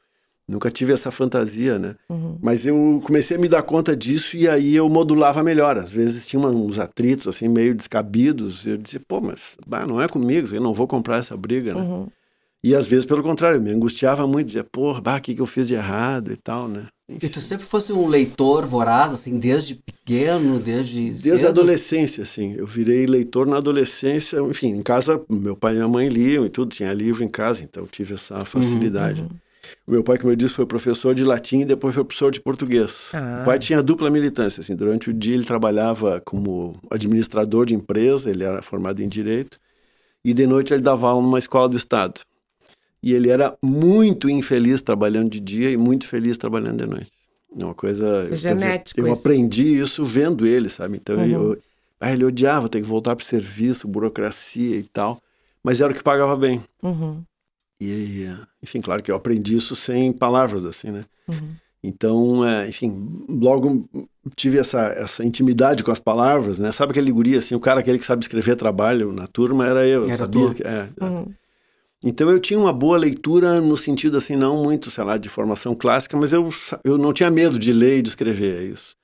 nunca 0.49 0.70
tive 0.70 0.93
essa 0.93 1.11
fantasia, 1.11 1.79
né? 1.79 1.94
Uhum. 2.08 2.38
Mas 2.41 2.67
eu 2.67 3.02
comecei 3.05 3.37
a 3.37 3.41
me 3.41 3.49
dar 3.49 3.62
conta 3.62 3.96
disso 3.96 4.37
e 4.37 4.49
aí 4.49 4.75
eu 4.75 4.88
modulava 4.88 5.43
melhor. 5.43 5.76
Às 5.76 5.93
vezes 5.93 6.26
tinha 6.26 6.41
uns 6.41 6.79
atritos 6.79 7.29
assim 7.29 7.49
meio 7.49 7.75
descabidos. 7.75 8.64
E 8.67 8.70
eu 8.70 8.76
dizia, 8.76 9.00
pô, 9.06 9.20
mas 9.20 9.56
bah, 9.67 9.87
não 9.87 10.00
é 10.00 10.08
comigo, 10.08 10.55
eu 10.55 10.61
não 10.61 10.75
vou 10.75 10.87
comprar 10.87 11.19
essa 11.19 11.37
briga, 11.37 11.75
né? 11.75 11.81
Uhum. 11.81 12.08
E 12.62 12.75
às 12.75 12.87
vezes, 12.87 13.05
pelo 13.05 13.23
contrário, 13.23 13.58
eu 13.58 13.62
me 13.62 13.70
angustiava 13.70 14.26
muito, 14.26 14.46
dizia, 14.46 14.64
pô, 14.64 14.99
bah, 14.99 15.19
o 15.19 15.20
que, 15.20 15.35
que 15.35 15.41
eu 15.43 15.46
fiz 15.46 15.69
de 15.69 15.75
errado 15.75 16.32
e 16.32 16.37
tal, 16.37 16.67
né? 16.67 16.87
E 17.06 17.29
tu 17.29 17.38
sempre 17.38 17.67
fosse 17.67 17.93
um 17.93 18.06
leitor 18.06 18.64
voraz, 18.64 19.12
assim, 19.12 19.38
desde 19.38 19.75
pequeno, 19.75 20.58
desde 20.58 21.11
Desde 21.11 21.29
cedo? 21.29 21.47
a 21.47 21.49
adolescência, 21.50 22.23
assim. 22.23 22.55
Eu 22.55 22.67
virei 22.67 23.04
leitor 23.04 23.47
na 23.47 23.59
adolescência. 23.59 24.40
Enfim, 24.40 24.69
em 24.69 24.83
casa, 24.83 25.23
meu 25.28 25.54
pai 25.54 25.75
e 25.75 25.76
minha 25.76 25.88
mãe 25.88 26.09
liam 26.09 26.47
e 26.47 26.49
tudo, 26.49 26.75
tinha 26.75 26.90
livro 26.95 27.23
em 27.23 27.28
casa, 27.28 27.62
então 27.62 27.83
eu 27.83 27.88
tive 27.88 28.14
essa 28.14 28.42
facilidade. 28.47 29.26
O 29.87 29.90
meu 29.90 30.02
pai, 30.02 30.18
como 30.18 30.33
eu 30.33 30.37
disse, 30.37 30.54
foi 30.54 30.66
professor 30.66 31.14
de 31.14 31.25
latim 31.25 31.61
e 31.61 31.64
depois 31.64 31.94
foi 31.94 32.04
professor 32.04 32.30
de 32.30 32.40
português. 32.40 33.11
Ah. 33.14 33.40
O 33.42 33.44
pai 33.44 33.59
tinha 33.59 33.83
dupla 33.83 34.11
militância, 34.11 34.61
assim. 34.61 34.75
Durante 34.75 35.11
o 35.11 35.12
dia 35.14 35.35
ele 35.35 35.44
trabalhava 35.44 36.21
como 36.25 36.75
administrador 36.90 37.66
de 37.66 37.75
empresa, 37.75 38.30
ele 38.30 38.44
era 38.44 38.62
formado 38.62 39.00
em 39.02 39.09
direito, 39.09 39.59
e 40.25 40.33
de 40.33 40.47
noite 40.47 40.73
ele 40.73 40.83
dava 40.83 41.09
aula 41.09 41.23
numa 41.23 41.38
escola 41.38 41.68
do 41.68 41.76
estado. 41.76 42.21
E 43.02 43.12
ele 43.12 43.28
era 43.28 43.54
muito 43.62 44.30
infeliz 44.30 44.80
trabalhando 44.80 45.28
de 45.28 45.38
dia 45.40 45.71
e 45.71 45.76
muito 45.76 46.09
feliz 46.09 46.38
trabalhando 46.38 46.78
de 46.78 46.87
noite. 46.87 47.12
É 47.59 47.64
uma 47.64 47.75
coisa. 47.75 48.25
dizer, 48.30 48.37
Genético 48.37 49.00
eu 49.00 49.12
aprendi 49.12 49.78
isso 49.78 50.04
vendo 50.04 50.47
ele, 50.47 50.68
sabe? 50.68 50.97
Então 50.97 51.16
Uhum. 51.16 51.26
eu, 51.26 51.59
ah, 52.00 52.12
ele 52.12 52.25
odiava 52.25 52.68
ter 52.68 52.80
que 52.80 52.88
voltar 52.88 53.14
para 53.14 53.23
o 53.23 53.26
serviço, 53.26 53.87
burocracia 53.87 54.76
e 54.76 54.83
tal, 54.83 55.21
mas 55.62 55.80
era 55.80 55.92
o 55.92 55.94
que 55.94 56.02
pagava 56.02 56.37
bem. 56.37 56.62
Uhum. 56.83 57.23
E, 57.81 58.26
enfim, 58.62 58.81
claro 58.81 59.02
que 59.02 59.11
eu 59.11 59.16
aprendi 59.16 59.57
isso 59.57 59.75
sem 59.76 60.12
palavras, 60.12 60.64
assim, 60.64 60.90
né? 60.90 61.04
Uhum. 61.28 61.54
Então, 61.83 62.49
é, 62.49 62.66
enfim, 62.69 63.26
logo 63.28 63.87
tive 64.35 64.59
essa, 64.59 64.81
essa 64.97 65.23
intimidade 65.25 65.85
com 65.85 65.90
as 65.90 65.99
palavras, 65.99 66.59
né? 66.59 66.73
Sabe 66.73 66.93
aquele 66.93 67.12
guri, 67.12 67.37
assim, 67.37 67.54
o 67.54 67.61
cara 67.61 67.81
aquele 67.81 67.99
que 67.99 68.07
sabe 68.07 68.23
escrever 68.23 68.57
trabalho 68.57 69.12
na 69.12 69.26
turma 69.26 69.66
era 69.66 69.87
eu, 69.87 70.04
Era 70.07 70.16
sabia? 70.16 70.54
que- 70.54 70.62
é, 70.62 70.88
é. 70.99 71.04
Uhum. 71.04 71.26
Então 72.02 72.31
eu 72.31 72.38
tinha 72.40 72.59
uma 72.59 72.73
boa 72.73 72.97
leitura 72.99 73.61
no 73.61 73.76
sentido, 73.76 74.16
assim, 74.16 74.37
não 74.37 74.62
muito, 74.62 74.90
sei 74.90 75.04
lá, 75.04 75.16
de 75.19 75.28
formação 75.28 75.75
clássica, 75.75 76.16
mas 76.16 76.33
eu, 76.33 76.49
eu 76.85 76.97
não 76.99 77.12
tinha 77.12 77.31
medo 77.31 77.59
de 77.59 77.73
ler 77.73 77.99
e 77.99 78.02
de 78.02 78.11
escrever, 78.11 78.59
é 78.61 78.64
isso. 78.64 78.95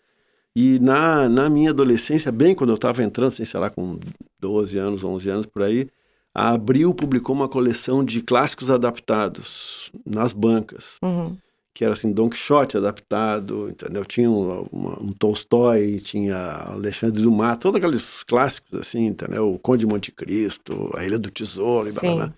E 0.55 0.79
na, 0.81 1.29
na 1.29 1.49
minha 1.49 1.71
adolescência, 1.71 2.31
bem 2.33 2.55
quando 2.55 2.71
eu 2.71 2.75
estava 2.75 3.03
entrando, 3.03 3.29
assim, 3.29 3.45
sei 3.45 3.59
lá, 3.61 3.71
com 3.71 3.99
12 4.39 4.77
anos, 4.79 5.05
11 5.05 5.29
anos 5.31 5.47
por 5.47 5.62
aí, 5.62 5.89
a 6.35 6.51
Abril 6.51 6.95
publicou 6.95 7.35
uma 7.35 7.49
coleção 7.49 8.05
de 8.05 8.23
clássicos 8.23 8.71
adaptados 8.71 9.91
nas 10.07 10.33
bancas 10.33 10.97
Uhum. 11.03 11.37
que 11.75 11.85
era 11.85 11.93
assim, 11.95 12.13
Don 12.13 12.29
Quixote 12.29 12.77
adaptado, 12.77 13.69
entendeu? 13.71 14.05
Tinha 14.05 14.31
um, 14.31 14.67
uma- 14.71 15.03
um 15.03 15.13
Tolstói, 15.13 15.97
tinha 16.03 16.37
Alexandre 16.37 17.23
Dumas, 17.23 17.59
todos 17.59 17.79
aqueles 17.79 18.23
clássicos 18.23 18.79
assim, 18.79 19.07
entendeu? 19.07 19.53
O 19.55 19.59
Conde 19.59 19.81
de 19.81 19.87
Monte 19.87 20.13
Cristo, 20.13 20.91
A 20.97 21.05
Ilha 21.05 21.19
do 21.19 21.31
Tesouro 21.31 21.89
e 21.89 21.93
blá, 21.93 22.01
blá, 22.03 22.11
Sim. 22.11 22.17
blá. 22.17 22.35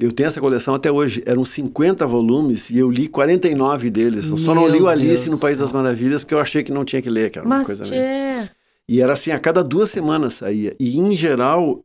Eu 0.00 0.10
tenho 0.10 0.26
essa 0.26 0.40
coleção 0.40 0.74
até 0.74 0.90
hoje. 0.90 1.22
Eram 1.24 1.44
50 1.44 2.04
volumes 2.04 2.68
e 2.68 2.78
eu 2.78 2.90
li 2.90 3.06
49 3.06 3.90
deles. 3.90 4.26
Eu 4.28 4.36
só 4.36 4.52
não 4.52 4.66
li 4.66 4.80
o 4.80 4.88
Alice 4.88 5.06
Deus 5.24 5.26
no 5.26 5.38
País 5.38 5.58
das. 5.60 5.70
Maravilhas 5.70 6.22
porque 6.22 6.34
eu 6.34 6.40
achei 6.40 6.64
que 6.64 6.72
não 6.72 6.84
tinha 6.84 7.00
que 7.00 7.08
ler, 7.08 7.30
que 7.30 7.38
era 7.38 7.46
uma 7.46 7.58
Mas, 7.58 7.66
coisa 7.68 7.84
meio... 7.88 8.50
E 8.88 9.00
era 9.00 9.12
assim, 9.12 9.30
a 9.30 9.38
cada 9.38 9.62
duas 9.62 9.90
semanas 9.90 10.34
saía. 10.34 10.74
E, 10.80 10.98
em 10.98 11.16
geral, 11.16 11.84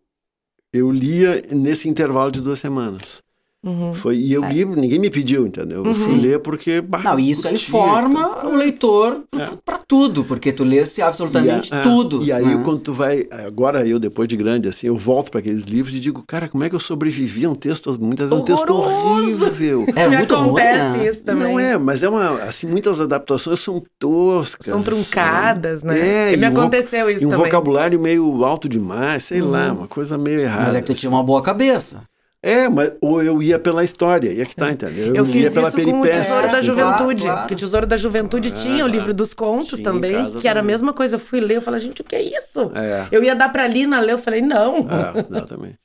eu 0.73 0.91
lia 0.91 1.41
nesse 1.51 1.89
intervalo 1.89 2.31
de 2.31 2.41
duas 2.41 2.59
semanas. 2.59 3.21
Uhum. 3.61 3.93
Foi, 3.93 4.15
e 4.15 4.31
eu 4.31 4.45
é. 4.45 4.53
li, 4.53 4.63
ninguém 4.63 4.99
me 4.99 5.09
pediu, 5.09 5.45
entendeu? 5.45 5.83
Eu 5.83 5.91
uhum. 5.91 5.93
fui 5.93 6.15
ler 6.15 6.39
porque. 6.39 6.79
Bah, 6.79 7.01
Não, 7.03 7.19
isso 7.19 7.45
aí 7.45 7.57
forma 7.57 8.37
então. 8.37 8.53
o 8.53 8.55
leitor 8.55 9.23
é. 9.37 9.49
para 9.65 9.79
tudo, 9.79 10.23
porque 10.23 10.53
tu 10.53 10.63
lesse 10.63 11.01
absolutamente 11.01 11.73
e 11.73 11.75
a, 11.75 11.81
tudo. 11.81 12.23
E 12.23 12.31
aí, 12.31 12.45
né? 12.45 12.61
quando 12.63 12.79
tu 12.79 12.93
vai. 12.93 13.27
Agora, 13.45 13.85
eu, 13.85 13.99
depois 13.99 14.29
de 14.29 14.37
grande, 14.37 14.69
assim, 14.69 14.87
eu 14.87 14.95
volto 14.95 15.29
para 15.29 15.41
aqueles 15.41 15.63
livros 15.63 15.93
e 15.93 15.99
digo, 15.99 16.23
cara, 16.25 16.47
como 16.47 16.63
é 16.63 16.69
que 16.69 16.75
eu 16.75 16.79
sobrevivi 16.79 17.43
a 17.43 17.49
um 17.49 17.55
texto, 17.55 17.97
muitas 17.99 18.29
vezes 18.29 18.41
um 18.41 18.45
texto 18.45 18.69
horrível. 18.69 19.85
É 19.93 20.07
Me 20.07 20.17
muito 20.17 20.35
acontece 20.35 20.97
ruim, 20.97 21.05
isso 21.09 21.23
também. 21.25 21.51
Não 21.51 21.59
é, 21.59 21.77
mas 21.77 22.01
é 22.01 22.07
uma. 22.07 22.43
Assim, 22.43 22.65
muitas 22.65 23.01
adaptações 23.01 23.59
são 23.59 23.83
toscas. 23.99 24.67
São 24.67 24.81
truncadas, 24.81 25.83
né? 25.83 26.33
É, 26.33 26.37
me 26.37 26.45
aconteceu 26.45 27.09
isso 27.09 27.27
um 27.27 27.29
também. 27.29 27.45
Um 27.45 27.49
vocabulário 27.49 27.99
meio 27.99 28.45
alto 28.45 28.69
demais, 28.69 29.23
sei 29.23 29.41
uhum. 29.41 29.51
lá, 29.51 29.73
uma 29.73 29.87
coisa 29.87 30.17
meio 30.17 30.39
errada. 30.39 30.67
Mas 30.67 30.75
é 30.75 30.79
que 30.79 30.87
tu 30.87 30.93
tinha 30.93 31.09
uma 31.09 31.23
boa 31.23 31.41
cabeça. 31.41 32.03
É, 32.41 32.69
mas 32.69 32.93
ou 33.01 33.21
eu 33.21 33.43
ia 33.43 33.59
pela 33.59 33.83
história, 33.83 34.31
e 34.31 34.41
aqui 34.41 34.55
tá, 34.55 34.71
entendeu? 34.71 35.07
Eu, 35.07 35.15
eu 35.15 35.25
fiz 35.25 35.45
ia 35.47 35.51
pela 35.51 35.67
isso 35.67 35.75
peripécia. 35.75 36.01
com 36.01 36.19
o 36.19 36.23
Tesouro 36.23 36.51
da 36.51 36.61
Juventude, 36.61 37.21
claro, 37.23 37.35
claro. 37.35 37.47
que 37.47 37.53
o 37.53 37.57
Tesouro 37.57 37.87
da 37.87 37.97
Juventude 37.97 38.51
tinha 38.51 38.85
o 38.85 38.87
livro 38.87 39.13
dos 39.13 39.33
contos 39.33 39.81
também, 39.81 40.11
que 40.11 40.31
também. 40.31 40.49
era 40.49 40.61
a 40.61 40.63
mesma 40.63 40.93
coisa. 40.93 41.17
Eu 41.17 41.19
fui 41.19 41.41
ler, 41.41 41.57
eu 41.57 41.61
falei, 41.61 41.81
gente, 41.81 42.01
o 42.01 42.03
que 42.05 42.15
é 42.15 42.21
isso? 42.21 42.71
É. 42.73 43.07
Eu 43.11 43.21
ia 43.23 43.35
dar 43.35 43.49
pra 43.49 43.67
Lina 43.67 43.99
ler, 43.99 44.13
eu 44.13 44.17
falei, 44.17 44.41
não. 44.41 44.77
É, 44.77 45.19
exatamente. 45.29 45.79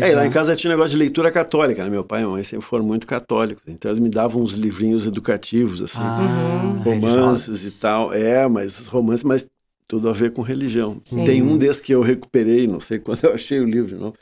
É, 0.00 0.14
lá 0.14 0.26
em 0.26 0.30
casa 0.30 0.56
tinha 0.56 0.70
um 0.70 0.74
negócio 0.74 0.92
de 0.92 0.96
leitura 0.96 1.30
católica, 1.30 1.84
né? 1.84 1.90
Meu 1.90 2.04
pai 2.04 2.20
e 2.20 2.22
minha 2.24 2.34
mãe 2.34 2.44
sempre 2.44 2.64
foram 2.64 2.84
muito 2.84 3.06
católicos. 3.06 3.62
Então 3.66 3.90
eles 3.90 4.00
me 4.00 4.08
davam 4.08 4.42
uns 4.42 4.52
livrinhos 4.52 5.06
educativos, 5.06 5.82
assim, 5.82 6.00
ah, 6.00 6.82
romances 6.82 7.64
e 7.64 7.80
tal. 7.80 8.12
É, 8.12 8.46
mas 8.48 8.86
romances, 8.86 9.24
mas 9.24 9.46
tudo 9.86 10.08
a 10.08 10.12
ver 10.12 10.32
com 10.32 10.42
religião. 10.42 11.00
Sim. 11.04 11.24
Tem 11.24 11.42
um 11.42 11.56
desses 11.56 11.80
que 11.80 11.94
eu 11.94 12.02
recuperei, 12.02 12.66
não 12.66 12.80
sei 12.80 12.98
quando 13.00 13.24
eu 13.24 13.34
achei 13.34 13.60
o 13.60 13.64
livro 13.64 13.88
de 13.88 13.94
novo. 13.96 14.14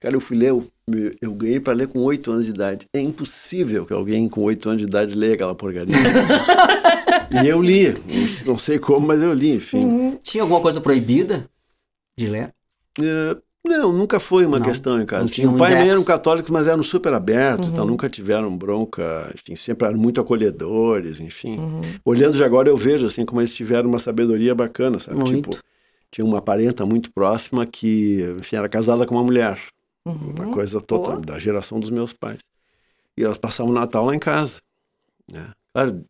Cara, 0.00 0.14
eu 0.14 0.20
fui 0.20 0.36
ler, 0.36 0.50
eu, 0.50 0.64
eu 1.20 1.34
ganhei 1.34 1.60
para 1.60 1.72
ler 1.72 1.88
com 1.88 2.00
oito 2.00 2.30
anos 2.30 2.46
de 2.46 2.52
idade. 2.52 2.86
É 2.94 3.00
impossível 3.00 3.84
que 3.86 3.92
alguém 3.92 4.28
com 4.28 4.42
oito 4.42 4.68
anos 4.68 4.82
de 4.82 4.88
idade 4.88 5.16
leia 5.16 5.34
aquela 5.34 5.54
porcaria. 5.54 5.94
e 7.42 7.46
eu 7.46 7.62
li, 7.62 7.94
não 8.46 8.58
sei 8.58 8.78
como, 8.78 9.06
mas 9.06 9.22
eu 9.22 9.32
li, 9.32 9.54
enfim. 9.54 9.84
Uhum. 9.84 10.18
Tinha 10.22 10.42
alguma 10.42 10.60
coisa 10.60 10.80
proibida 10.80 11.48
de 12.16 12.28
ler? 12.28 12.54
Uh, 12.98 13.40
não, 13.64 13.92
nunca 13.92 14.18
foi 14.18 14.46
uma 14.46 14.58
não, 14.58 14.64
questão 14.64 15.00
em 15.00 15.04
casa. 15.04 15.28
Tinha 15.28 15.48
um 15.48 15.56
pai 15.56 15.72
e 15.72 15.88
eram 15.88 16.04
católicos, 16.04 16.50
mas 16.50 16.66
eram 16.66 16.82
super 16.82 17.12
abertos, 17.12 17.66
uhum. 17.66 17.72
então 17.72 17.86
nunca 17.86 18.08
tiveram 18.08 18.56
bronca, 18.56 19.30
enfim, 19.34 19.54
sempre 19.54 19.86
eram 19.86 19.98
muito 19.98 20.20
acolhedores, 20.20 21.20
enfim. 21.20 21.58
Uhum. 21.58 21.82
Olhando 22.04 22.36
de 22.36 22.42
agora 22.44 22.68
eu 22.68 22.76
vejo 22.76 23.06
assim 23.06 23.24
como 23.24 23.40
eles 23.40 23.54
tiveram 23.54 23.88
uma 23.88 23.98
sabedoria 23.98 24.54
bacana, 24.54 24.98
sabe? 24.98 25.18
Muito. 25.18 25.50
Tipo, 25.50 25.62
tinha 26.10 26.24
uma 26.24 26.40
parenta 26.40 26.86
muito 26.86 27.12
próxima 27.12 27.66
que, 27.66 28.20
enfim, 28.38 28.56
era 28.56 28.68
casada 28.68 29.04
com 29.04 29.14
uma 29.14 29.22
mulher. 29.22 29.58
Uhum. 30.08 30.34
Uma 30.36 30.52
coisa 30.52 30.80
total, 30.80 31.20
da 31.20 31.38
geração 31.38 31.78
dos 31.78 31.90
meus 31.90 32.12
pais. 32.12 32.38
E 33.16 33.24
elas 33.24 33.38
passavam 33.38 33.72
o 33.72 33.74
Natal 33.74 34.06
lá 34.06 34.14
em 34.14 34.18
casa. 34.18 34.60
Né? 35.30 35.52
Claro, 35.72 36.04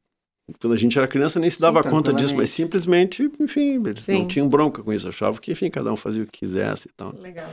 quando 0.60 0.72
a 0.72 0.76
gente 0.76 0.98
era 0.98 1.08
criança 1.08 1.38
nem 1.38 1.50
se 1.50 1.60
dava 1.60 1.82
Sim, 1.82 1.90
conta 1.90 2.12
disso, 2.12 2.34
mas 2.36 2.50
simplesmente, 2.50 3.30
enfim, 3.38 3.82
eles 3.86 4.04
Sim. 4.04 4.20
não 4.20 4.28
tinham 4.28 4.48
bronca 4.48 4.82
com 4.82 4.92
isso. 4.92 5.08
Achavam 5.08 5.40
que, 5.40 5.52
enfim, 5.52 5.70
cada 5.70 5.92
um 5.92 5.96
fazia 5.96 6.22
o 6.22 6.26
que 6.26 6.38
quisesse 6.38 6.88
e 6.88 6.92
tal. 6.96 7.14
Legal. 7.16 7.50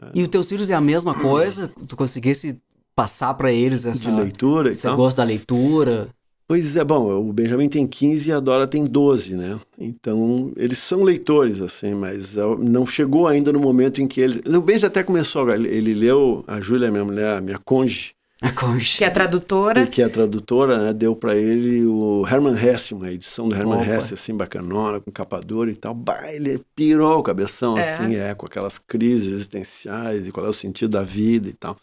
É. 0.00 0.10
E 0.14 0.22
os 0.22 0.28
teus 0.28 0.48
filhos 0.48 0.70
é 0.70 0.74
a 0.74 0.80
mesma 0.80 1.14
coisa? 1.14 1.68
Tu 1.86 1.96
conseguisse 1.96 2.60
passar 2.94 3.34
para 3.34 3.52
eles 3.52 3.86
essa... 3.86 4.10
De 4.10 4.16
leitura 4.16 4.72
e 4.72 4.74
Você 4.74 4.90
gosta 4.90 5.22
da 5.22 5.26
leitura? 5.26 6.08
Pois 6.48 6.76
é, 6.76 6.82
bom, 6.82 7.28
o 7.28 7.30
Benjamin 7.30 7.68
tem 7.68 7.86
15 7.86 8.30
e 8.30 8.32
a 8.32 8.40
Dora 8.40 8.66
tem 8.66 8.86
12, 8.86 9.36
né? 9.36 9.60
Então, 9.78 10.50
eles 10.56 10.78
são 10.78 11.04
leitores, 11.04 11.60
assim, 11.60 11.94
mas 11.94 12.38
é, 12.38 12.40
não 12.58 12.86
chegou 12.86 13.26
ainda 13.26 13.52
no 13.52 13.60
momento 13.60 14.00
em 14.00 14.08
que 14.08 14.18
ele... 14.18 14.42
O 14.56 14.62
Benjamin 14.62 14.90
até 14.90 15.02
começou, 15.02 15.50
ele, 15.50 15.68
ele 15.68 15.92
leu, 15.92 16.42
a 16.46 16.58
Júlia, 16.58 16.90
minha 16.90 17.04
mulher, 17.04 17.36
a 17.36 17.40
minha 17.42 17.58
conge, 17.58 18.14
a 18.40 18.52
conge. 18.52 18.96
Que 18.98 19.04
é 19.04 19.10
tradutora. 19.10 19.86
Que 19.86 20.00
é 20.00 20.08
tradutora, 20.08 20.78
né? 20.78 20.92
Deu 20.92 21.16
para 21.16 21.36
ele 21.36 21.84
o 21.84 22.24
Herman 22.26 22.54
Hesse, 22.54 22.94
uma 22.94 23.10
edição 23.10 23.48
do 23.48 23.54
Herman 23.54 23.82
Opa. 23.82 23.96
Hesse, 23.96 24.14
assim, 24.14 24.34
bacanona, 24.34 25.00
com 25.00 25.10
capa 25.10 25.40
dura 25.40 25.70
e 25.70 25.76
tal. 25.76 25.92
Bah, 25.92 26.32
ele 26.32 26.62
pirou 26.74 27.18
o 27.18 27.22
cabeção, 27.22 27.76
é. 27.76 27.80
assim, 27.80 28.14
é, 28.14 28.34
com 28.34 28.46
aquelas 28.46 28.78
crises 28.78 29.32
existenciais 29.32 30.26
e 30.26 30.32
qual 30.32 30.46
é 30.46 30.48
o 30.48 30.54
sentido 30.54 30.90
da 30.90 31.02
vida 31.02 31.48
e 31.48 31.52
tal. 31.52 31.76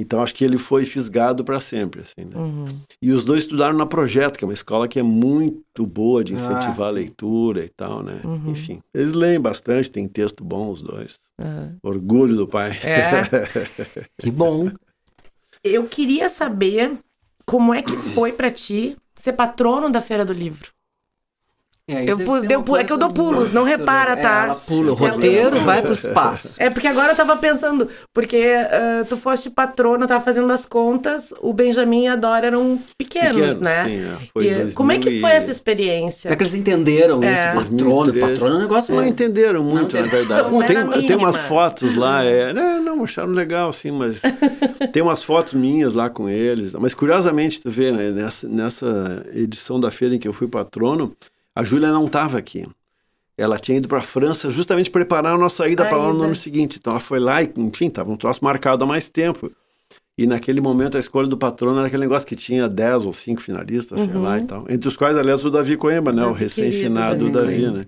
Então 0.00 0.22
acho 0.22 0.34
que 0.34 0.44
ele 0.44 0.56
foi 0.56 0.86
fisgado 0.86 1.44
para 1.44 1.60
sempre, 1.60 2.00
assim, 2.00 2.26
né? 2.26 2.36
Uhum. 2.36 2.68
E 3.02 3.12
os 3.12 3.22
dois 3.22 3.42
estudaram 3.42 3.76
na 3.76 3.84
Projeto, 3.84 4.38
que 4.38 4.44
é 4.44 4.48
uma 4.48 4.54
escola 4.54 4.88
que 4.88 4.98
é 4.98 5.02
muito 5.02 5.84
boa 5.84 6.24
de 6.24 6.34
incentivar 6.34 6.86
ah, 6.86 6.88
a 6.88 6.92
leitura 6.92 7.64
e 7.64 7.68
tal, 7.68 8.02
né? 8.02 8.20
Uhum. 8.24 8.50
Enfim, 8.50 8.80
eles 8.94 9.12
leem 9.12 9.38
bastante, 9.38 9.90
tem 9.90 10.08
texto 10.08 10.42
bom 10.42 10.70
os 10.70 10.80
dois. 10.80 11.16
Uhum. 11.38 11.76
Orgulho 11.82 12.34
do 12.34 12.48
pai. 12.48 12.78
É. 12.82 13.24
que 14.18 14.30
bom. 14.30 14.70
Eu 15.62 15.84
queria 15.84 16.28
saber 16.30 16.96
como 17.44 17.74
é 17.74 17.82
que 17.82 17.96
foi 18.14 18.32
para 18.32 18.50
ti 18.50 18.96
ser 19.16 19.34
patrono 19.34 19.90
da 19.90 20.00
Feira 20.00 20.24
do 20.24 20.32
Livro. 20.32 20.70
É, 21.90 22.10
eu 22.10 22.18
pu 22.18 22.40
deu, 22.40 22.64
é 22.76 22.84
que 22.84 22.92
eu 22.92 22.96
dou 22.96 23.10
pulos, 23.10 23.52
não 23.52 23.64
repara, 23.64 24.16
tá? 24.16 24.42
É, 24.42 24.44
ela 24.44 24.54
pula, 24.54 24.92
o 24.92 24.94
roteiro 24.94 25.56
ela... 25.56 25.64
vai 25.64 25.82
pro 25.82 25.92
espaço. 25.92 26.62
É 26.62 26.70
porque 26.70 26.86
agora 26.86 27.12
eu 27.12 27.16
tava 27.16 27.36
pensando, 27.36 27.88
porque 28.14 28.36
uh, 28.38 29.04
tu 29.06 29.16
foste 29.16 29.50
patrona, 29.50 30.06
tava 30.06 30.24
fazendo 30.24 30.50
as 30.52 30.64
contas, 30.64 31.34
o 31.40 31.52
Benjamin 31.52 32.04
e 32.04 32.08
a 32.08 32.16
Dora 32.16 32.46
eram 32.46 32.78
pequenos, 32.96 33.34
Pequeno, 33.34 33.60
né? 33.60 33.84
Sim, 33.84 34.04
é, 34.04 34.28
foi 34.32 34.46
e, 34.46 34.72
como 34.72 34.92
é 34.92 34.98
que 34.98 35.20
foi 35.20 35.30
essa 35.30 35.50
experiência? 35.50 36.28
É 36.28 36.36
que 36.36 36.42
eles 36.42 36.54
entenderam 36.54 37.22
é. 37.22 37.34
isso, 37.34 37.42
patrono, 37.42 38.14
patrono 38.14 38.54
é 38.54 38.58
um 38.58 38.60
negócio... 38.60 38.94
Não 38.94 39.06
entenderam 39.06 39.64
muito, 39.64 39.96
não, 39.96 40.02
na 40.02 40.08
verdade. 40.08 40.50
Não 40.50 40.62
tem, 40.62 41.06
tem 41.06 41.16
umas 41.16 41.40
fotos 41.42 41.96
lá, 41.96 42.22
é, 42.22 42.52
né, 42.52 42.80
não, 42.80 43.02
acharam 43.02 43.32
legal, 43.32 43.72
sim, 43.72 43.90
mas 43.90 44.20
tem 44.92 45.02
umas 45.02 45.22
fotos 45.22 45.54
minhas 45.54 45.94
lá 45.94 46.08
com 46.08 46.28
eles. 46.28 46.72
Mas 46.74 46.94
curiosamente, 46.94 47.60
tu 47.60 47.70
vê, 47.70 47.90
né, 47.90 48.10
nessa, 48.10 48.48
nessa 48.48 49.26
edição 49.34 49.80
da 49.80 49.90
feira 49.90 50.14
em 50.14 50.18
que 50.18 50.28
eu 50.28 50.32
fui 50.32 50.46
patrono, 50.46 51.12
a 51.60 51.64
Júlia 51.64 51.92
não 51.92 52.06
estava 52.06 52.38
aqui. 52.38 52.66
Ela 53.36 53.58
tinha 53.58 53.76
ido 53.76 53.86
para 53.86 53.98
a 53.98 54.02
França 54.02 54.48
justamente 54.48 54.90
preparar 54.90 55.34
a 55.34 55.38
nossa 55.38 55.68
ida 55.68 55.84
para 55.84 55.98
lá 55.98 56.12
no 56.12 56.24
ano 56.24 56.34
seguinte. 56.34 56.78
Então 56.78 56.92
ela 56.92 57.00
foi 57.00 57.20
lá 57.20 57.42
e, 57.42 57.52
enfim, 57.56 57.88
estava 57.88 58.10
um 58.10 58.16
troço 58.16 58.42
marcado 58.42 58.82
há 58.82 58.86
mais 58.86 59.10
tempo. 59.10 59.50
E 60.16 60.26
naquele 60.26 60.60
momento 60.60 60.96
a 60.96 61.00
escolha 61.00 61.28
do 61.28 61.36
patrono 61.36 61.78
era 61.78 61.86
aquele 61.86 62.02
negócio 62.02 62.26
que 62.26 62.36
tinha 62.36 62.66
10 62.66 63.06
ou 63.06 63.12
5 63.12 63.42
finalistas, 63.42 64.00
uhum. 64.00 64.10
sei 64.10 64.20
lá 64.20 64.38
e 64.38 64.40
uhum. 64.40 64.46
tal. 64.46 64.64
Entre 64.70 64.88
os 64.88 64.96
quais, 64.96 65.16
aliás, 65.16 65.44
o 65.44 65.50
Davi 65.50 65.76
Coimbra, 65.76 66.12
né? 66.12 66.24
O 66.24 66.32
recém-finado 66.32 67.30
Davi, 67.30 67.62
Davi 67.62 67.78
né? 67.78 67.86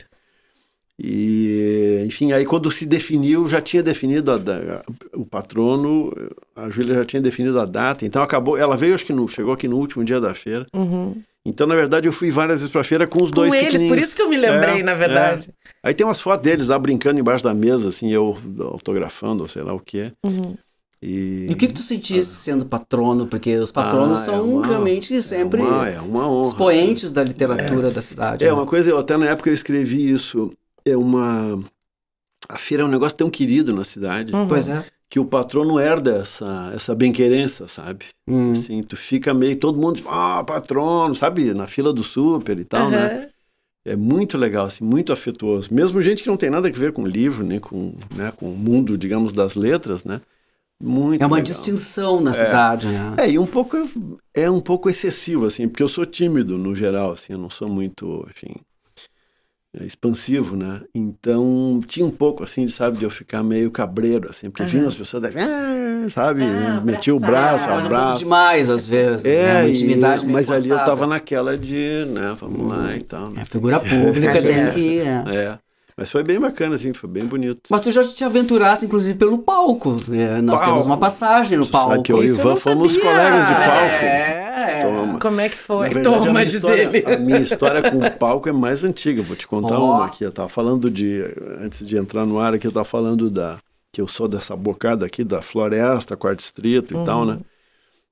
E, 1.04 2.00
enfim, 2.06 2.30
aí 2.30 2.44
quando 2.44 2.70
se 2.70 2.86
definiu, 2.86 3.48
já 3.48 3.60
tinha 3.60 3.82
definido 3.82 4.30
a, 4.30 4.36
a, 4.36 4.82
o 5.18 5.26
patrono, 5.26 6.12
a 6.54 6.70
Júlia 6.70 6.94
já 6.94 7.04
tinha 7.04 7.20
definido 7.20 7.58
a 7.58 7.64
data, 7.64 8.06
então 8.06 8.22
acabou, 8.22 8.56
ela 8.56 8.76
veio, 8.76 8.94
acho 8.94 9.04
que 9.04 9.12
no, 9.12 9.26
chegou 9.26 9.52
aqui 9.52 9.66
no 9.66 9.78
último 9.78 10.04
dia 10.04 10.20
da 10.20 10.32
feira. 10.32 10.64
Uhum. 10.72 11.20
Então, 11.44 11.66
na 11.66 11.74
verdade, 11.74 12.06
eu 12.06 12.12
fui 12.12 12.30
várias 12.30 12.60
vezes 12.60 12.72
pra 12.72 12.84
feira 12.84 13.04
com 13.04 13.20
os 13.20 13.30
com 13.30 13.34
dois 13.34 13.52
eles, 13.52 13.82
por 13.82 13.98
isso 13.98 14.14
que 14.14 14.22
eu 14.22 14.28
me 14.28 14.36
lembrei, 14.36 14.78
é, 14.78 14.82
na 14.84 14.94
verdade. 14.94 15.48
É. 15.48 15.88
Aí 15.88 15.92
tem 15.92 16.06
umas 16.06 16.20
fotos 16.20 16.44
deles 16.44 16.68
lá 16.68 16.78
brincando 16.78 17.18
embaixo 17.18 17.42
da 17.42 17.52
mesa, 17.52 17.88
assim, 17.88 18.12
eu 18.12 18.38
autografando, 18.60 19.42
ou 19.42 19.48
sei 19.48 19.62
lá 19.62 19.74
o 19.74 19.80
que 19.80 20.02
é. 20.02 20.12
Uhum. 20.24 20.56
E... 21.02 21.48
e 21.50 21.52
o 21.52 21.56
que, 21.56 21.66
que 21.66 21.72
tu 21.72 21.82
sentisse 21.82 22.30
ah. 22.30 22.52
sendo 22.52 22.64
patrono? 22.64 23.26
Porque 23.26 23.56
os 23.56 23.72
patronos 23.72 24.20
ah, 24.20 24.24
são 24.26 24.34
é 24.36 24.40
uma, 24.40 24.66
realmente 24.68 25.20
sempre 25.20 25.60
é 25.60 25.64
uma, 25.64 25.88
é 25.88 26.00
uma 26.00 26.28
honra, 26.28 26.46
expoentes 26.46 27.10
da 27.10 27.24
literatura 27.24 27.90
da 27.90 28.00
cidade. 28.00 28.44
É 28.44 28.46
né? 28.46 28.52
uma 28.52 28.66
coisa, 28.66 28.90
eu, 28.90 28.98
até 28.98 29.16
na 29.16 29.26
época 29.26 29.50
eu 29.50 29.54
escrevi 29.54 30.12
isso. 30.12 30.52
É 30.84 30.96
uma. 30.96 31.62
A 32.48 32.58
feira 32.58 32.82
é 32.82 32.86
um 32.86 32.90
negócio 32.90 33.16
tão 33.16 33.30
querido 33.30 33.74
na 33.74 33.84
cidade. 33.84 34.34
Uhum. 34.34 34.48
Pois 34.48 34.68
é 34.68 34.84
que 35.12 35.20
o 35.20 35.26
patrono 35.26 35.78
herda 35.78 36.22
essa, 36.22 36.72
essa 36.74 36.94
bem-querença, 36.94 37.68
sabe? 37.68 38.06
Hum. 38.26 38.52
Assim, 38.52 38.82
tu 38.82 38.96
fica 38.96 39.34
meio, 39.34 39.58
todo 39.58 39.78
mundo, 39.78 40.02
ah, 40.08 40.42
patrono, 40.42 41.14
sabe? 41.14 41.52
Na 41.52 41.66
fila 41.66 41.92
do 41.92 42.02
super 42.02 42.58
e 42.58 42.64
tal, 42.64 42.86
uhum. 42.86 42.92
né? 42.92 43.28
É 43.84 43.94
muito 43.94 44.38
legal, 44.38 44.64
assim, 44.64 44.82
muito 44.82 45.12
afetuoso. 45.12 45.68
Mesmo 45.70 46.00
gente 46.00 46.22
que 46.22 46.30
não 46.30 46.36
tem 46.38 46.48
nada 46.48 46.66
a 46.66 46.72
ver 46.72 46.94
com 46.94 47.04
livro, 47.04 47.44
nem 47.44 47.60
com, 47.60 47.94
né, 48.14 48.32
com 48.34 48.50
o 48.50 48.56
mundo, 48.56 48.96
digamos, 48.96 49.34
das 49.34 49.54
letras, 49.54 50.02
né? 50.02 50.18
Muito 50.82 51.22
é 51.22 51.26
uma 51.26 51.36
legal. 51.36 51.44
distinção 51.44 52.18
na 52.18 52.30
é. 52.30 52.34
cidade, 52.34 52.88
né? 52.88 53.14
É, 53.18 53.30
e 53.32 53.38
um 53.38 53.46
pouco, 53.46 53.76
é 54.32 54.50
um 54.50 54.60
pouco 54.60 54.88
excessivo, 54.88 55.44
assim, 55.44 55.68
porque 55.68 55.82
eu 55.82 55.88
sou 55.88 56.06
tímido 56.06 56.56
no 56.56 56.74
geral, 56.74 57.10
assim, 57.10 57.34
eu 57.34 57.38
não 57.38 57.50
sou 57.50 57.68
muito, 57.68 58.26
enfim, 58.30 58.54
expansivo, 59.80 60.54
né? 60.54 60.82
Então 60.94 61.80
tinha 61.86 62.04
um 62.04 62.10
pouco 62.10 62.44
assim, 62.44 62.66
de, 62.66 62.72
sabe, 62.72 62.98
de 62.98 63.04
eu 63.04 63.10
ficar 63.10 63.42
meio 63.42 63.70
cabreiro, 63.70 64.28
assim, 64.28 64.50
porque 64.50 64.64
uhum. 64.64 64.68
vinham 64.68 64.88
as 64.88 64.94
pessoas, 64.94 65.24
ah, 65.24 66.08
sabe, 66.10 66.42
ah, 66.44 66.80
metia 66.84 67.14
o 67.14 67.18
braço, 67.18 67.68
abraço. 67.68 67.86
Um 67.86 67.90
pouco 67.90 68.18
demais 68.18 68.68
às 68.68 68.86
vezes, 68.86 69.24
né? 69.24 69.34
é, 69.34 69.42
né? 69.42 69.60
Uma 69.60 69.68
intimidade 69.70 70.24
e, 70.24 70.28
Mas 70.28 70.50
ali 70.50 70.68
eu 70.68 70.76
tava 70.78 71.06
naquela 71.06 71.56
de, 71.56 72.04
né, 72.08 72.36
vamos 72.38 72.60
hum. 72.60 72.68
lá 72.68 72.94
e 72.94 73.02
tal. 73.02 73.30
Né? 73.30 73.42
É, 73.42 73.44
figura 73.46 73.80
pública 73.80 74.42
tem 74.42 74.70
que 74.72 74.80
ir, 74.80 75.06
é. 75.06 75.34
é. 75.34 75.58
Mas 75.96 76.10
foi 76.10 76.22
bem 76.22 76.40
bacana, 76.40 76.76
assim, 76.76 76.92
foi 76.92 77.08
bem 77.08 77.24
bonito. 77.24 77.62
Mas 77.70 77.80
tu 77.82 77.90
já 77.90 78.02
te 78.02 78.24
aventurasse, 78.24 78.86
inclusive, 78.86 79.16
pelo 79.18 79.38
palco. 79.38 79.96
É, 80.10 80.40
nós 80.40 80.56
palco. 80.56 80.64
temos 80.64 80.86
uma 80.86 80.96
passagem 80.96 81.58
no 81.58 81.66
palco. 81.66 81.90
Sabe 81.90 82.02
que 82.02 82.12
eu 82.12 82.24
e 82.24 82.30
o 82.30 82.34
Ivan 82.34 82.56
fomos 82.56 82.96
colegas 82.96 83.46
de 83.46 83.54
palco. 83.54 84.04
É. 84.04 84.41
Toma. 84.82 85.18
Como 85.18 85.40
é 85.40 85.48
que 85.48 85.56
foi? 85.56 85.88
verdade, 85.88 86.26
Toma, 86.26 86.40
a 86.40 86.44
diz 86.44 86.62
ele. 86.64 87.04
A 87.06 87.18
minha 87.18 87.40
história 87.40 87.90
com 87.90 87.98
o 87.98 88.10
palco 88.10 88.48
é 88.48 88.52
mais 88.52 88.84
antiga. 88.84 89.22
Vou 89.22 89.36
te 89.36 89.46
contar 89.46 89.78
oh. 89.78 89.84
uma 89.96 90.06
aqui. 90.06 90.24
Eu 90.24 90.32
tava 90.32 90.48
falando 90.48 90.90
de... 90.90 91.22
Antes 91.60 91.86
de 91.86 91.96
entrar 91.96 92.24
no 92.26 92.38
ar 92.38 92.54
aqui, 92.54 92.66
eu 92.66 92.72
tava 92.72 92.84
falando 92.84 93.28
da... 93.30 93.58
Que 93.90 94.00
eu 94.00 94.08
sou 94.08 94.26
dessa 94.26 94.56
bocada 94.56 95.04
aqui, 95.04 95.22
da 95.22 95.42
Floresta, 95.42 96.16
Quarto 96.16 96.38
Distrito 96.38 96.94
e 96.94 96.96
uhum. 96.96 97.04
tal, 97.04 97.24
né? 97.26 97.38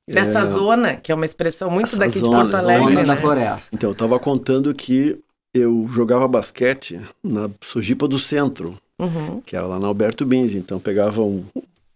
Dessa 0.07 0.41
É. 0.41 0.45
zona, 0.45 0.97
que 0.97 1.13
é 1.13 1.15
uma 1.15 1.25
expressão 1.25 1.71
muito 1.71 1.97
daqui 1.97 2.15
de 2.15 2.21
zona, 2.21 2.43
Porto 2.43 2.55
Alegre, 2.55 2.85
Zona 2.85 3.01
né? 3.01 3.05
da 3.05 3.17
floresta. 3.17 3.75
Então, 3.75 3.91
eu 3.91 3.95
tava 3.95 4.19
contando 4.19 4.75
que 4.75 5.19
eu 5.55 5.89
jogava 5.91 6.27
basquete 6.29 7.01
na 7.23 7.49
Sojipa 7.61 8.07
do 8.07 8.19
Centro, 8.19 8.75
Uhum. 8.99 9.41
que 9.41 9.57
era 9.57 9.67
lá 9.67 9.79
na 9.79 9.87
Alberto 9.87 10.27
Bins. 10.27 10.53
Então, 10.53 10.79
pegava 10.79 11.23
um, 11.23 11.45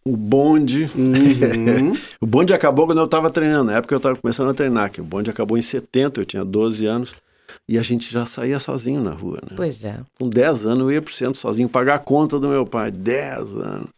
um 0.07 0.15
bonde. 0.15 0.91
Uhum. 0.95 1.93
o 2.21 2.27
bonde 2.27 2.53
acabou 2.53 2.87
quando 2.87 3.01
eu 3.01 3.09
tava 3.09 3.31
treinando. 3.31 3.65
Na 3.65 3.79
época 3.79 3.95
eu 3.95 4.01
tava 4.01 4.17
começando 4.17 4.51
a 4.51 4.55
treinar, 4.55 4.91
que 4.91 5.01
o 5.01 5.05
bonde 5.05 5.31
acabou 5.31 5.57
em 5.57 5.63
70, 5.63 6.21
eu 6.21 6.27
tinha 6.27 6.45
12 6.45 6.87
anos. 6.87 7.15
E 7.69 7.79
a 7.79 7.83
gente 7.83 8.13
já 8.13 8.27
saía 8.27 8.61
sozinho 8.61 9.03
na 9.03 9.13
rua, 9.13 9.41
né? 9.43 9.57
Pois 9.57 9.85
é. 9.85 9.99
Com 10.19 10.29
10 10.29 10.67
anos 10.67 10.81
eu 10.81 10.93
ia 10.93 11.01
pro 11.01 11.15
centro 11.15 11.39
sozinho 11.39 11.69
pagar 11.69 11.95
a 11.95 11.99
conta 11.99 12.39
do 12.39 12.49
meu 12.49 12.67
pai. 12.67 12.91
10 12.91 13.57
anos. 13.57 13.89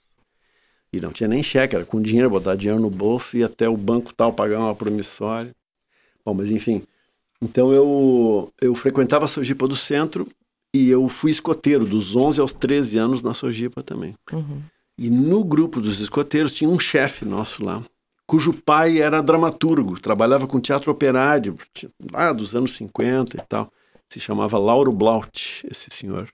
E 0.92 1.00
não 1.00 1.10
tinha 1.10 1.28
nem 1.28 1.42
cheque, 1.42 1.74
era 1.74 1.84
com 1.84 2.00
dinheiro, 2.00 2.30
botar 2.30 2.54
dinheiro 2.54 2.80
no 2.80 2.88
bolso 2.88 3.36
e 3.36 3.42
até 3.42 3.68
o 3.68 3.76
banco 3.76 4.14
tal 4.14 4.32
pagar 4.32 4.60
uma 4.60 4.74
promissória. 4.74 5.54
Bom, 6.24 6.32
mas 6.34 6.50
enfim. 6.50 6.82
Então 7.42 7.72
eu, 7.72 8.52
eu 8.60 8.74
frequentava 8.74 9.24
a 9.24 9.28
Sojipa 9.28 9.66
do 9.66 9.76
centro 9.76 10.28
e 10.72 10.88
eu 10.88 11.08
fui 11.08 11.30
escoteiro 11.30 11.84
dos 11.84 12.14
11 12.14 12.40
aos 12.40 12.52
13 12.52 12.98
anos 12.98 13.22
na 13.22 13.34
Sojipa 13.34 13.82
também. 13.82 14.14
Uhum. 14.32 14.62
E 14.98 15.10
no 15.10 15.44
grupo 15.44 15.80
dos 15.80 16.00
escoteiros 16.00 16.52
tinha 16.52 16.70
um 16.70 16.78
chefe 16.78 17.24
nosso 17.24 17.64
lá, 17.64 17.82
cujo 18.26 18.52
pai 18.52 18.98
era 19.00 19.22
dramaturgo, 19.22 20.00
trabalhava 20.00 20.46
com 20.46 20.58
teatro 20.60 20.90
operário, 20.90 21.56
lá 22.12 22.32
dos 22.32 22.54
anos 22.54 22.74
50 22.76 23.36
e 23.36 23.40
tal. 23.46 23.70
Se 24.08 24.18
chamava 24.20 24.56
Lauro 24.58 24.92
Blaut, 24.92 25.66
esse 25.70 25.88
senhor. 25.90 26.28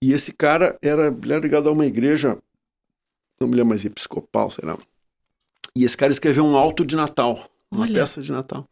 E 0.00 0.12
esse 0.12 0.32
cara 0.32 0.78
era, 0.82 1.04
era 1.06 1.38
ligado 1.40 1.68
a 1.68 1.72
uma 1.72 1.86
igreja, 1.86 2.38
não 3.40 3.48
me 3.48 3.54
lembro 3.56 3.70
mais, 3.70 3.84
episcopal, 3.84 4.50
sei 4.50 4.64
lá. 4.66 4.78
E 5.74 5.82
esse 5.84 5.96
cara 5.96 6.12
escreveu 6.12 6.44
um 6.44 6.56
alto 6.56 6.84
de 6.84 6.94
Natal, 6.94 7.42
uma 7.70 7.82
Olha. 7.84 7.94
peça 7.94 8.20
de 8.22 8.30
Natal, 8.30 8.68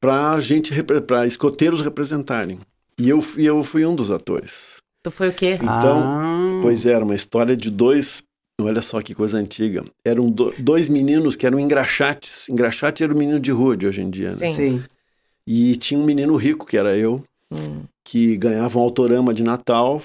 para 0.00 0.40
gente, 0.40 0.72
para 1.06 1.26
escoteiros 1.26 1.82
representarem. 1.82 2.58
E 2.98 3.08
eu, 3.08 3.20
fui- 3.20 3.42
eu 3.44 3.62
fui 3.64 3.84
um 3.84 3.94
dos 3.96 4.10
atores. 4.10 4.80
Tu 5.04 5.10
foi 5.10 5.28
o 5.28 5.32
quê? 5.34 5.54
Então, 5.62 6.02
Ah. 6.02 6.58
Pois 6.62 6.84
é, 6.86 6.92
era 6.92 7.04
uma 7.04 7.14
história 7.14 7.54
de 7.56 7.70
dois. 7.70 8.22
Olha 8.60 8.80
só 8.80 9.00
que 9.02 9.14
coisa 9.14 9.36
antiga. 9.36 9.84
Eram 10.04 10.30
do- 10.30 10.54
dois 10.58 10.88
meninos 10.88 11.36
que 11.36 11.46
eram 11.46 11.60
engraxates. 11.60 12.48
Engraxate 12.48 13.04
era 13.04 13.12
o 13.12 13.16
menino 13.16 13.38
de 13.38 13.50
rua 13.52 13.76
de 13.76 13.86
hoje 13.86 14.00
em 14.00 14.08
dia. 14.08 14.30
Né? 14.32 14.48
Sim. 14.48 14.52
Sim. 14.52 14.84
E 15.46 15.76
tinha 15.76 16.00
um 16.00 16.04
menino 16.06 16.34
rico, 16.36 16.64
que 16.66 16.78
era 16.78 16.96
eu, 16.96 17.22
Hum. 17.52 17.82
que 18.02 18.36
ganhava 18.38 18.78
um 18.78 18.82
autorama 18.82 19.34
de 19.34 19.42
Natal. 19.44 20.00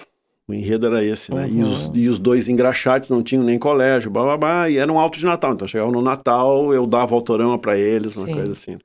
O 0.45 0.53
enredo 0.53 0.87
era 0.87 1.01
esse, 1.03 1.33
né? 1.33 1.47
E, 1.49 1.63
os, 1.63 1.91
e 1.93 2.09
os 2.09 2.19
dois 2.19 2.49
engraxates 2.49 3.09
não 3.09 3.21
tinham 3.23 3.43
nem 3.43 3.57
colégio, 3.57 4.09
blá, 4.11 4.23
blá, 4.23 4.37
blá, 4.37 4.69
e 4.69 4.77
era 4.77 4.91
um 4.91 4.99
alto 4.99 5.17
de 5.17 5.23
Natal. 5.25 5.53
Então 5.53 5.67
chegava 5.67 5.91
no 5.91 6.01
Natal, 6.01 6.73
eu 6.73 6.85
dava 6.87 7.13
autorama 7.15 7.57
para 7.57 7.77
eles, 7.77 8.15
uma 8.17 8.25
Sim. 8.25 8.33
coisa 8.33 8.51
assim. 8.51 8.77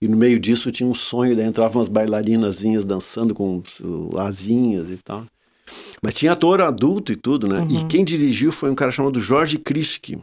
E 0.00 0.06
no 0.08 0.16
meio 0.16 0.38
disso 0.40 0.70
tinha 0.70 0.88
um 0.88 0.94
sonho, 0.94 1.36
daí 1.36 1.44
entravam 1.46 1.78
umas 1.78 1.88
bailarinazinhas 1.88 2.84
dançando 2.86 3.34
com 3.34 3.60
asinhas 4.16 4.88
e 4.88 4.96
tal. 4.96 5.24
Mas 6.02 6.14
tinha 6.14 6.32
ator 6.32 6.60
adulto 6.60 7.12
e 7.12 7.16
tudo, 7.16 7.46
né? 7.46 7.58
Uhum. 7.60 7.80
E 7.80 7.84
quem 7.84 8.04
dirigiu 8.04 8.50
foi 8.52 8.70
um 8.70 8.74
cara 8.74 8.90
chamado 8.90 9.20
Jorge 9.20 9.58
Krischke, 9.58 10.18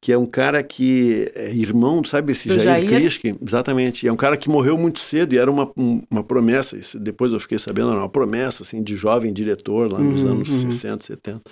que 0.00 0.12
é 0.12 0.18
um 0.18 0.26
cara 0.26 0.62
que 0.62 1.30
é 1.34 1.52
irmão, 1.54 2.04
sabe 2.04 2.32
esse 2.32 2.48
Jair, 2.48 2.62
Jair? 2.62 2.88
Krischke? 2.88 3.36
Exatamente. 3.40 4.06
É 4.06 4.12
um 4.12 4.16
cara 4.16 4.36
que 4.36 4.48
morreu 4.48 4.76
muito 4.78 4.98
cedo 5.00 5.34
e 5.34 5.38
era 5.38 5.50
uma, 5.50 5.70
um- 5.76 6.02
uma 6.10 6.22
promessa, 6.22 6.76
depois 6.98 7.32
eu 7.32 7.40
fiquei 7.40 7.58
sabendo, 7.58 7.90
era 7.90 7.98
uma 8.00 8.08
promessa 8.08 8.62
assim, 8.62 8.82
de 8.82 8.94
jovem 8.96 9.32
diretor 9.32 9.90
lá 9.92 9.98
nos 10.00 10.24
Uhum, 10.24 10.30
anos 10.32 10.48
uhum. 10.48 10.70
60, 10.70 11.04
70. 11.04 11.42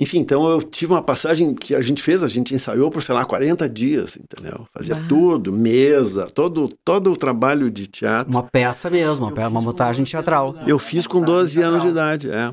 Enfim, 0.00 0.18
então 0.18 0.48
eu 0.48 0.60
tive 0.60 0.92
uma 0.92 1.02
passagem 1.02 1.54
que 1.54 1.72
a 1.74 1.80
gente 1.80 2.02
fez, 2.02 2.22
a 2.24 2.28
gente 2.28 2.52
ensaiou 2.52 2.90
por, 2.90 3.00
sei 3.02 3.14
lá, 3.14 3.24
40 3.24 3.68
dias, 3.68 4.16
entendeu? 4.16 4.66
Fazia 4.76 4.96
Ah. 4.96 5.04
tudo, 5.08 5.52
mesa, 5.52 6.26
todo, 6.26 6.68
todo 6.84 7.12
o 7.12 7.16
trabalho 7.16 7.70
de 7.70 7.86
teatro. 7.86 8.28
Uma 8.30 8.42
peça 8.42 8.90
mesmo, 8.90 9.28
uma, 9.28 9.48
uma 9.48 9.60
montagem 9.60 10.04
teatral. 10.04 10.54
Eu 10.66 10.80
fiz 10.80 11.06
com 11.06 11.20
12 11.20 11.62
anos 11.62 11.82
de 11.82 11.88
idade, 11.88 12.28
é. 12.30 12.52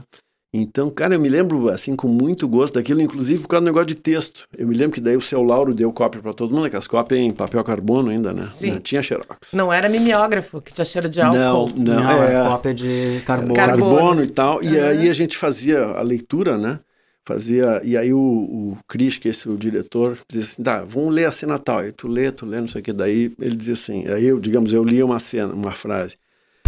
Então, 0.53 0.89
cara, 0.89 1.15
eu 1.15 1.19
me 1.19 1.29
lembro, 1.29 1.69
assim, 1.69 1.95
com 1.95 2.09
muito 2.09 2.45
gosto 2.45 2.73
daquilo, 2.73 3.01
inclusive 3.01 3.41
por 3.41 3.47
causa 3.47 3.61
do 3.61 3.65
negócio 3.65 3.87
de 3.87 3.95
texto. 3.95 4.43
Eu 4.57 4.67
me 4.67 4.75
lembro 4.75 4.93
que 4.95 4.99
daí 5.01 5.15
o 5.15 5.21
seu 5.21 5.41
Lauro 5.41 5.73
deu 5.73 5.91
cópia 5.93 6.21
para 6.21 6.33
todo 6.33 6.53
mundo, 6.53 6.65
aquelas 6.65 6.87
cópias 6.87 7.21
em 7.21 7.31
papel 7.31 7.63
carbono 7.63 8.09
ainda, 8.11 8.33
né? 8.33 8.43
Sim. 8.43 8.71
Não 8.71 8.79
tinha 8.81 9.01
xerox. 9.01 9.53
Não 9.53 9.71
era 9.71 9.87
mimeógrafo, 9.87 10.59
que 10.59 10.73
tinha 10.73 10.83
cheiro 10.83 11.07
de 11.07 11.21
álcool. 11.21 11.39
não, 11.75 11.95
não, 11.95 12.03
Não, 12.03 12.23
é, 12.23 12.35
é 12.35 12.43
cópia 12.43 12.73
de 12.73 13.21
carbono. 13.25 13.53
Carbono. 13.55 13.95
carbono. 13.95 14.23
e 14.23 14.27
tal. 14.29 14.61
E 14.61 14.77
Aham. 14.77 14.87
aí 14.89 15.09
a 15.09 15.13
gente 15.13 15.37
fazia 15.37 15.83
a 15.85 16.01
leitura, 16.01 16.57
né? 16.57 16.79
Fazia, 17.27 17.81
e 17.83 17.95
aí 17.95 18.11
o, 18.11 18.19
o 18.19 18.77
Cris, 18.87 19.17
que 19.17 19.27
é 19.27 19.31
esse 19.31 19.47
o 19.47 19.55
diretor, 19.55 20.17
dizia 20.27 20.45
assim, 20.45 20.63
tá, 20.63 20.83
vamos 20.83 21.13
ler 21.13 21.25
a 21.25 21.31
cena 21.31 21.59
tal. 21.59 21.79
Aí 21.79 21.91
tu 21.91 22.07
lê, 22.07 22.31
tu 22.31 22.45
lê, 22.45 22.59
não 22.59 22.67
sei 22.67 22.81
o 22.81 22.83
que. 22.83 22.91
Daí 22.91 23.31
ele 23.39 23.55
dizia 23.55 23.73
assim, 23.73 24.07
aí 24.07 24.25
eu, 24.25 24.39
digamos, 24.39 24.73
eu 24.73 24.83
lia 24.83 25.05
uma 25.05 25.19
cena, 25.19 25.53
uma 25.53 25.71
frase. 25.71 26.17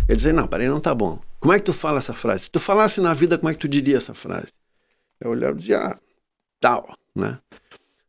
Ele 0.07 0.15
dizia, 0.15 0.33
não, 0.33 0.47
peraí, 0.47 0.67
não 0.67 0.79
tá 0.79 0.93
bom. 0.93 1.19
Como 1.39 1.53
é 1.53 1.59
que 1.59 1.65
tu 1.65 1.73
fala 1.73 1.97
essa 1.97 2.13
frase? 2.13 2.43
Se 2.43 2.49
tu 2.49 2.59
falasse 2.59 3.01
na 3.01 3.13
vida, 3.13 3.37
como 3.37 3.49
é 3.49 3.53
que 3.53 3.59
tu 3.59 3.67
diria 3.67 3.97
essa 3.97 4.13
frase? 4.13 4.53
Eu 5.19 5.31
olhava 5.31 5.55
e 5.55 5.57
dizia, 5.57 5.79
ah, 5.79 5.99
tal, 6.59 6.95
né? 7.15 7.39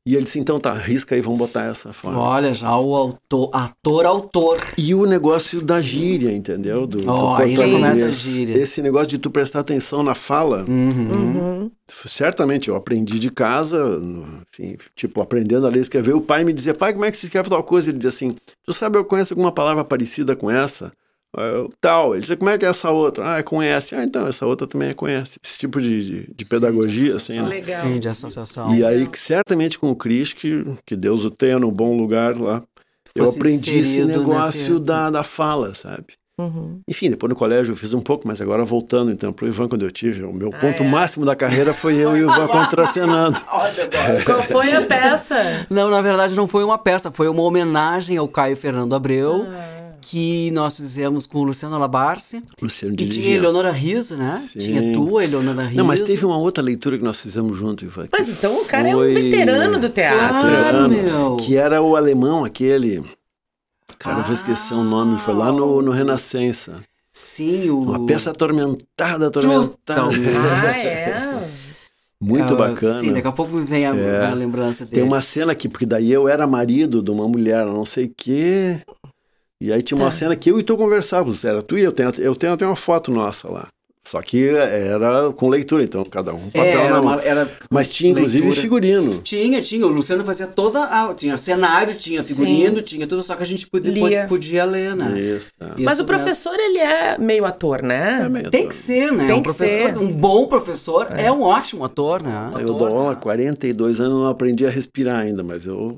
E 0.07 0.15
ele 0.15 0.25
disse, 0.25 0.39
então 0.39 0.61
tá, 0.61 0.75
risca 0.75 1.15
aí, 1.15 1.23
vamos 1.23 1.39
botar 1.39 1.65
essa 1.65 1.91
forma. 1.91 2.19
Olha, 2.19 2.53
já 2.53 2.77
o 2.77 2.95
autor, 2.95 3.49
ator-autor. 3.55 4.59
E 4.77 4.95
o 4.95 5.07
negócio 5.07 5.63
da 5.63 5.81
gíria, 5.81 6.31
entendeu? 6.31 6.87
Do, 6.87 6.99
do 6.99 7.11
Ó, 7.11 7.37
aí 7.37 7.57
já 7.57 7.63
começa 7.67 8.07
a 8.07 8.11
gíria. 8.11 8.55
Esse 8.55 8.83
negócio 8.83 9.07
de 9.09 9.19
tu 9.19 9.31
prestar 9.31 9.61
atenção 9.61 10.03
na 10.03 10.15
fala, 10.15 10.67
Uhum. 10.69 11.11
Uhum. 11.11 11.71
certamente 12.07 12.69
eu 12.69 12.77
aprendi 12.77 13.19
de 13.19 13.31
casa, 13.31 13.79
enfim, 14.53 14.77
tipo, 14.95 15.23
aprendendo 15.23 15.67
a 15.67 15.71
ler 15.71 15.79
e 15.79 15.83
escrever. 15.83 16.15
O 16.15 16.21
pai 16.21 16.45
me 16.45 16.53
dizia, 16.53 16.75
pai, 16.75 16.93
como 16.93 17.07
é 17.07 17.11
que 17.11 17.17
se 17.17 17.25
escreve 17.25 17.49
tal 17.49 17.65
coisa? 17.65 17.89
Ele 17.89 17.97
dizia 17.97 18.11
assim, 18.11 18.37
tu 18.63 18.75
sabe, 18.75 18.99
eu 18.99 19.07
conheço 19.07 19.33
alguma 19.33 19.53
palavra 19.53 19.85
parecida 19.85 20.37
com 20.37 20.51
essa? 20.51 20.93
Tal. 21.81 22.15
Ele 22.15 22.21
dizia, 22.21 22.37
como 22.37 22.51
é 22.51 22.59
que 22.59 22.65
é 22.65 22.69
essa 22.69 22.91
outra? 22.91 23.35
Ah, 23.35 23.39
é 23.39 23.43
com 23.43 23.63
S. 23.63 23.95
Ah, 23.95 24.03
então, 24.05 24.27
essa 24.27 24.47
outra 24.47 24.67
também 24.67 24.91
é 24.91 24.95
com 24.95 25.07
S. 25.09 25.39
Esse 25.43 25.59
tipo 25.59 25.81
de, 25.81 26.05
de, 26.05 26.35
de 26.35 26.45
pedagogia, 26.45 27.17
assim, 27.17 27.41
né? 27.41 27.49
Legal. 27.49 27.83
Sim, 27.83 27.99
de 27.99 28.09
associação. 28.09 28.75
E 28.75 28.85
aí, 28.85 29.09
certamente 29.15 29.79
com 29.79 29.91
o 29.91 29.97
Cris, 29.97 30.33
que, 30.33 30.65
que 30.87 30.97
Deus 30.97 31.25
o 31.25 31.31
tenha 31.31 31.59
num 31.59 31.71
bom 31.73 31.97
lugar 31.97 32.37
lá, 32.37 32.63
eu 33.15 33.29
aprendi 33.29 33.79
esse 33.79 34.05
negócio 34.05 34.75
nesse- 34.75 34.85
da, 34.85 35.11
da 35.11 35.23
fala, 35.23 35.75
sabe? 35.75 36.15
Uhum. 36.37 36.81
Enfim, 36.89 37.11
depois 37.11 37.31
no 37.31 37.37
colégio 37.37 37.73
eu 37.73 37.77
fiz 37.77 37.95
um 37.95 38.01
pouco, 38.01 38.27
mas 38.27 38.41
agora 38.41 38.65
voltando 38.65 39.13
então 39.13 39.33
pro 39.33 39.47
Ivan, 39.47 39.69
quando 39.69 39.85
eu 39.85 39.91
tive, 39.93 40.25
o 40.25 40.33
meu 40.33 40.51
ponto 40.51 40.83
é. 40.83 40.87
máximo 40.89 41.25
da 41.25 41.37
carreira 41.37 41.73
foi 41.73 41.95
eu 41.95 42.17
e 42.17 42.25
o 42.25 42.29
Ivan 42.29 42.49
contracenando. 42.51 43.39
Qual 44.27 44.43
foi 44.43 44.73
a 44.73 44.83
peça? 44.83 45.65
Não, 45.71 45.89
na 45.89 46.03
verdade 46.03 46.35
não 46.35 46.49
foi 46.49 46.65
uma 46.65 46.77
peça, 46.77 47.13
foi 47.13 47.29
uma 47.29 47.43
homenagem 47.43 48.17
ao 48.17 48.27
Caio 48.27 48.57
Fernando 48.57 48.97
Abreu, 48.97 49.47
que 50.05 50.51
nós 50.51 50.77
fizemos 50.77 51.27
com 51.27 51.39
o 51.39 51.45
Luciano 51.45 51.79
Labarce. 51.79 52.43
Luciano 52.61 52.95
E 52.95 52.97
tinha 52.97 53.09
dirigia. 53.09 53.35
Eleonora 53.37 53.71
Riso, 53.73 54.17
né? 54.17 54.29
Sim. 54.29 54.59
Tinha 54.59 54.93
tu, 54.93 55.19
a 55.19 55.25
Eleonora 55.25 55.63
Riso. 55.65 55.77
Não, 55.77 55.85
mas 55.85 56.03
teve 56.03 56.25
uma 56.25 56.37
outra 56.37 56.63
leitura 56.63 56.99
que 56.99 57.05
nós 57.05 57.19
fizemos 57.21 57.57
junto, 57.57 57.85
Ivan. 57.85 58.07
Mas 58.13 58.29
então 58.29 58.61
o 58.61 58.65
cara 58.67 58.89
é 58.91 58.95
um 58.97 59.01
veterano 59.01 59.79
do 59.79 59.89
teatro. 59.89 60.19
Claro, 60.41 60.47
Veterano, 60.49 60.89
meu. 60.89 61.37
Que 61.39 61.57
era 61.57 61.81
o 61.83 61.97
alemão, 61.97 62.45
aquele. 62.45 63.03
Cara, 63.99 64.19
eu 64.19 64.25
vou 64.25 64.33
esquecer 64.35 64.75
o 64.75 64.85
nome, 64.85 65.19
foi 65.21 65.35
lá 65.35 65.51
no, 65.51 65.81
no 65.81 65.91
Renascença. 65.91 66.81
Sim, 67.13 67.71
o... 67.71 67.81
Uma 67.83 68.05
peça 68.07 68.31
atormentada, 68.33 69.29
atormentada. 69.29 69.77
Totalmente. 69.85 70.29
Ah, 70.37 70.79
é? 70.87 71.49
Muito 72.21 72.55
Ah, 72.55 72.57
bacana. 72.57 72.93
Sim, 73.01 73.13
daqui 73.13 73.29
a 73.29 73.33
pouco 73.33 73.53
me 73.55 73.65
vem 73.65 73.87
a, 73.87 73.91
É. 73.91 74.21
vem 74.21 74.31
a 74.31 74.35
lembrança 74.35 74.85
dele. 74.85 74.97
Tem 74.97 75.05
uma 75.05 75.21
cena 75.23 75.53
aqui, 75.53 75.69
porque 75.69 75.85
daí 75.87 76.11
eu 76.11 76.27
era 76.29 76.47
marido 76.47 77.03
de 77.03 77.11
uma 77.11 77.29
mulher, 77.29 77.65
não 77.67 77.85
sei 77.85 78.07
o 78.07 78.15
quê. 78.17 78.81
E 79.61 79.73
aí 79.73 79.83
tinha 79.83 79.97
uma 79.99 80.07
Tá. 80.07 80.11
cena 80.13 80.37
que 80.37 80.51
eu 80.51 80.59
e 80.59 80.63
tu 80.63 80.77
conversávamos. 80.77 81.45
Era 81.45 81.63
tu 81.63 81.79
e 81.79 81.83
eu. 81.83 81.93
Tenho, 81.93 82.13
eu 82.19 82.35
tenho 82.35 82.53
até 82.53 82.67
uma 82.67 82.77
foto 82.77 83.11
nossa 83.11 83.49
lá. 83.49 83.67
Só 84.07 84.21
que 84.21 84.49
era 84.51 85.33
com 85.35 85.49
leitura, 85.49 85.83
então 85.83 86.05
cada 86.05 86.35
um 86.35 86.39
papel 86.51 86.63
É, 86.63 86.75
na 86.75 86.81
era, 86.83 86.93
mão. 87.03 87.15
uma, 87.15 87.23
era 87.23 87.51
Mas 87.71 87.89
tinha 87.89 88.11
inclusive 88.13 88.43
leitura. 88.45 88.61
figurino. 88.61 89.19
Tinha, 89.23 89.63
tinha. 89.63 89.87
O 89.87 89.89
Luciano 89.89 90.23
fazia 90.23 90.47
toda 90.47 90.85
a. 90.85 91.15
Tinha 91.15 91.39
cenário, 91.39 91.95
tinha 91.95 92.23
figurino, 92.23 92.83
tinha 92.83 93.07
tudo, 93.07 93.23
só 93.23 93.35
que 93.35 93.43
a 93.43 93.47
gente 93.47 93.67
podia, 93.67 93.91
Lia. 93.91 94.27
podia 94.29 94.63
ler, 94.67 94.95
né? 94.95 95.19
Isso. 95.19 95.53
é. 95.59 95.65
Mas 95.69 95.79
Isso 95.79 95.79
o 95.79 95.87
mesmo. 95.87 96.05
professor, 96.07 96.55
ele 96.55 96.79
é 96.81 97.17
meio 97.17 97.47
ator, 97.47 97.83
né? 97.83 98.25
É 98.27 98.29
meio 98.29 98.51
Tem 98.51 98.61
ator. 98.61 98.69
que 98.69 98.75
ser, 98.75 99.11
né? 99.11 99.27
Tem 99.27 99.37
um 99.37 99.39
que 99.39 99.45
professor, 99.45 99.91
ser. 99.95 99.99
um 99.99 100.13
bom 100.13 100.47
professor 100.49 101.07
é, 101.17 101.33
um 101.33 101.41
ótimo 101.41 101.83
ator, 101.83 102.23
né? 102.23 102.51
Eu 102.61 102.67
dou 102.75 102.87
aula 102.87 103.13
há 103.13 103.17
42 103.17 104.01
anos, 104.01 104.19
não 104.19 104.29
aprendi 104.29 104.67
a 104.67 104.71
respirar 104.71 105.21
ainda, 105.21 105.43
mas 105.43 105.65
eu, 105.65 105.97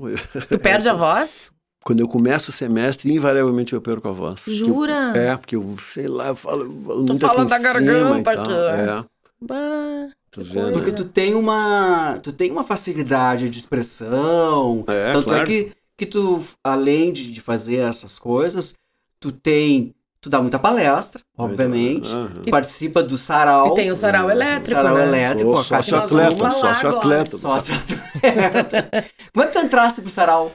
Tu 0.49 0.57
perde 0.59 0.87
a 0.87 0.93
voz? 0.95 1.51
Quando 1.87 2.01
eu 2.01 2.07
começo 2.09 2.49
o 2.49 2.53
semestre, 2.53 3.13
invariavelmente 3.13 3.71
eu 3.71 3.79
perco 3.79 4.09
a 4.09 4.11
voz. 4.11 4.41
Jura? 4.45 5.13
Eu- 5.15 5.21
é, 5.21 5.37
porque 5.37 5.55
eu, 5.55 5.73
sei 5.93 6.05
lá, 6.05 6.27
eu 6.27 6.35
falo, 6.35 6.63
eu 6.65 6.81
falo 6.81 6.97
muito 6.97 7.25
fala 7.25 7.43
aqui 7.43 7.49
da 7.49 7.55
em 7.55 7.61
cima 7.61 7.73
garganta 7.73 8.19
e 8.19 8.35
tal. 8.35 8.43
aqui. 8.43 8.51
É, 8.51 9.05
Bah, 9.39 10.09
vendo. 10.35 10.73
Porque 10.73 10.91
tu 10.91 11.05
tem 11.05 11.33
uma. 11.33 12.19
Tu 12.21 12.33
tem 12.33 12.51
uma 12.51 12.65
facilidade 12.65 13.49
de 13.49 13.57
expressão. 13.57 14.83
É, 14.85 15.13
Tanto 15.13 15.27
claro. 15.29 15.43
é 15.43 15.45
que, 15.45 15.71
que 15.95 16.05
tu, 16.05 16.43
além 16.61 17.13
de, 17.13 17.31
de 17.31 17.39
fazer 17.39 17.77
essas 17.77 18.19
coisas, 18.19 18.73
tu 19.17 19.31
tem. 19.31 19.95
Tu 20.19 20.29
dá 20.29 20.41
muita 20.41 20.59
palestra, 20.59 21.21
obviamente. 21.37 22.09
Tu 22.43 22.49
participa 22.51 23.01
do 23.01 23.17
sarau. 23.17 23.71
E 23.71 23.75
tem 23.75 23.89
o 23.91 23.95
sarau 23.95 24.29
elétrico, 24.29 24.71
sarau 24.71 24.97
né? 24.97 25.03
elétrico, 25.07 25.63
sócio-atleta, 25.63 26.49
sócio-atleta. 26.49 27.37
Sócio 27.37 27.75
atleta. 27.75 29.05
Como 29.31 29.45
é 29.45 29.47
que 29.47 29.53
tu 29.53 29.59
entraste 29.59 30.01
pro 30.01 30.09
sarau? 30.09 30.51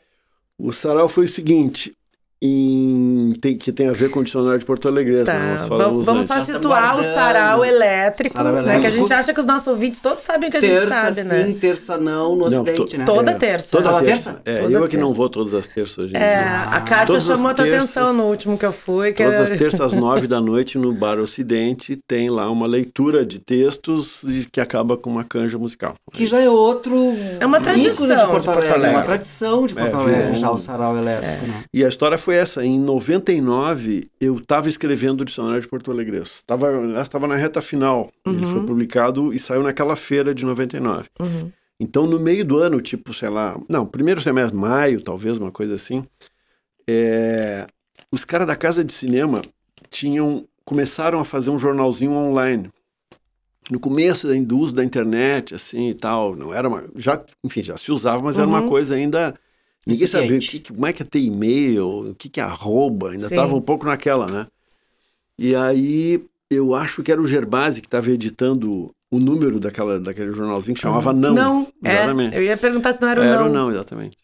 O 0.65 0.73
sarau 0.73 1.09
foi 1.09 1.25
o 1.25 1.29
seguinte, 1.29 1.93
em, 2.45 3.33
tem, 3.41 3.57
que 3.57 3.71
tem 3.73 3.89
a 3.89 3.93
ver 3.93 4.11
com 4.11 4.21
o 4.21 4.25
dicionário 4.25 4.59
de 4.59 4.65
Porto 4.65 4.89
Alegre. 4.89 5.23
Tá, 5.25 5.33
né? 5.39 5.53
Nós 5.53 5.63
vamos, 5.63 5.69
falamos 5.69 6.07
vamos 6.07 6.27
só. 6.27 6.39
Já 6.39 6.45
situar 6.45 6.99
o 6.99 7.03
sarau 7.05 7.65
elétrico, 7.65 8.35
Sarau 8.35 8.53
né? 8.55 8.63
Que 8.63 8.69
a 8.69 8.73
elétrico. 8.75 8.97
gente 9.01 9.13
acha 9.13 9.33
que 9.33 9.41
os 9.41 9.47
nossos 9.47 9.69
ouvintes 9.69 10.01
todos 10.01 10.23
sabem 10.23 10.51
que 10.51 10.57
a 10.57 10.61
gente 10.61 10.71
Terça 10.71 10.91
sabe, 11.13 11.15
sim, 11.29 11.35
né? 11.53 11.57
terça 11.61 11.99
não, 11.99 12.31
no 12.35 12.37
Não, 12.39 12.47
ocidente, 12.47 12.85
to- 12.85 12.99
né? 12.99 13.05
Toda 13.05 13.31
É, 13.31 13.35
terça. 13.35 13.71
Toda, 13.77 13.91
Toda 13.91 14.05
terça. 14.05 14.33
terça? 14.33 14.43
É, 14.45 14.63
Toda 14.63 14.73
eu 14.75 14.85
é 14.85 14.89
que 14.89 14.97
não 14.97 15.09
terça. 15.09 15.17
vou 15.17 15.29
todas 15.29 15.55
as 15.55 15.69
terças 15.69 15.99
hoje 15.99 16.15
em 16.15 16.17
É, 16.17 16.21
dia. 16.39 16.63
a 16.73 16.81
Kátia 16.81 17.07
Todas 17.07 17.31
as 17.31 17.37
chamou 17.37 17.51
a 17.51 17.55
tua 17.55 17.65
terças- 17.65 17.97
atenção 17.97 18.13
no 18.15 18.25
último 18.25 18.59
que 18.59 18.67
eu 18.67 18.73
fui. 18.73 19.13
Que 19.13 19.23
Todas 19.23 19.35
era- 19.35 19.45
as 19.53 19.59
terças 19.59 19.81
às 19.81 19.93
nove 19.95 20.27
da 20.27 20.41
noite 20.41 20.79
no 20.79 20.93
Bar 20.93 21.19
Ocidente 21.21 21.97
tem 22.09 22.29
lá 22.29 22.51
uma 22.51 22.67
leitura 22.67 23.25
de 23.25 23.39
textos 23.39 24.21
que 24.51 24.61
acaba 24.61 24.97
com 24.97 25.09
uma 25.11 25.25
canja 25.25 25.59
musical. 25.59 25.95
Que 26.13 26.27
já 26.27 26.41
é 26.41 26.49
outro 26.49 26.93
É 27.41 27.47
uma 27.47 27.61
tradição 27.61 27.93
de 27.93 28.13
de 28.17 28.27
Porto 28.27 28.45
Porto 28.45 28.49
Alegre, 28.51 28.73
Alegre. 28.75 28.97
uma 28.97 29.03
tradição 29.03 29.67
de 29.67 29.75
Porto 29.75 29.89
É, 29.89 29.95
Alegre, 29.95 30.21
virou 30.23 30.35
já 30.35 30.51
o 30.51 30.59
sarau 30.59 30.97
elétrico, 30.97 31.47
né? 31.47 31.65
E 31.73 31.85
a 31.85 31.89
história 31.89 32.19
foi 32.19 32.32
essa. 32.33 32.65
Em 32.65 32.79
99, 32.81 34.11
eu 34.21 34.37
estava 34.37 34.69
escrevendo 34.69 35.21
o 35.21 35.25
dicionário 35.25 35.61
de 35.61 35.69
Porto 35.69 35.91
Alegre. 35.91 36.19
Estava 36.19 36.69
estava 37.01 37.27
na 37.27 37.37
reta 37.37 37.61
final. 37.63 38.11
Ele 38.27 38.47
foi 38.47 38.65
publicado 38.67 39.33
e 39.33 39.39
saiu 39.39 39.63
naquela 39.63 39.97
feira 39.97 40.35
de 40.35 40.45
99. 40.45 41.09
Uhum. 41.21 41.51
Então, 41.81 42.07
no 42.07 42.19
meio 42.21 42.45
do 42.45 42.59
ano, 42.59 42.81
tipo, 42.81 43.13
sei 43.13 43.29
lá, 43.29 43.59
não, 43.69 43.85
primeiro 43.87 44.21
semestre, 44.21 44.57
maio, 44.57 45.03
talvez, 45.03 45.37
uma 45.39 45.51
coisa 45.51 45.75
assim, 45.75 46.05
é, 46.89 47.67
os 48.11 48.25
caras 48.25 48.47
da 48.47 48.55
casa 48.57 48.85
de 48.85 48.93
cinema 48.93 49.43
tinham 49.91 50.47
começaram 50.65 51.19
a 51.19 51.25
fazer 51.25 51.51
um 51.51 51.59
jornalzinho 51.59 52.13
online. 52.13 52.71
No 53.71 53.81
começo 53.81 54.29
da 54.29 54.37
indústria 54.37 54.77
da 54.77 54.85
internet, 54.85 55.55
assim 55.55 55.89
e 55.91 55.95
tal, 55.95 56.37
não 56.37 56.53
era 56.55 56.69
uma, 56.69 56.85
já, 56.97 57.21
enfim, 57.45 57.63
já 57.63 57.77
se 57.77 57.91
usava, 57.91 58.23
mas 58.23 58.39
era 58.39 58.47
uma 58.47 58.61
Uhum. 58.61 58.69
coisa 58.69 58.95
ainda 58.95 59.35
ninguém 59.87 60.07
sabia 60.07 60.37
o 60.37 60.41
que, 60.41 60.61
como 60.73 60.87
é 60.87 60.93
que 60.93 61.03
é 61.03 61.07
ter 61.07 61.21
e-mail, 61.21 62.11
o 62.11 62.15
que 62.15 62.29
que 62.29 62.41
é 62.41 62.43
arroba, 62.43 63.11
ainda 63.11 63.27
estava 63.27 63.55
um 63.55 63.61
pouco 63.61 63.87
naquela, 63.87 64.27
né? 64.27 64.47
E 65.39 65.55
aí 65.55 66.25
eu 66.51 66.75
acho 66.75 67.03
que 67.03 67.11
era 67.11 67.21
o 67.21 67.27
Gerbasi 67.27 67.81
que 67.81 67.87
estava 67.87 68.11
editando 68.11 68.95
o 69.11 69.19
número 69.19 69.59
daquela, 69.59 69.99
daquele 70.01 70.33
jornalzinho 70.33 70.75
que 70.75 70.81
chamava 70.81 71.13
Não. 71.13 71.35
Não, 71.35 71.69
é. 71.85 71.95
Exatamente. 71.95 72.37
Eu 72.37 72.43
ia 72.43 72.57
perguntar 72.57 72.93
se 72.93 73.01
não 73.03 73.09
era 73.09 73.21
o 73.21 73.25
Era 73.25 73.41
não. 73.41 73.47
o 73.47 73.53
não, 73.53 73.71
exatamente. 73.71 74.17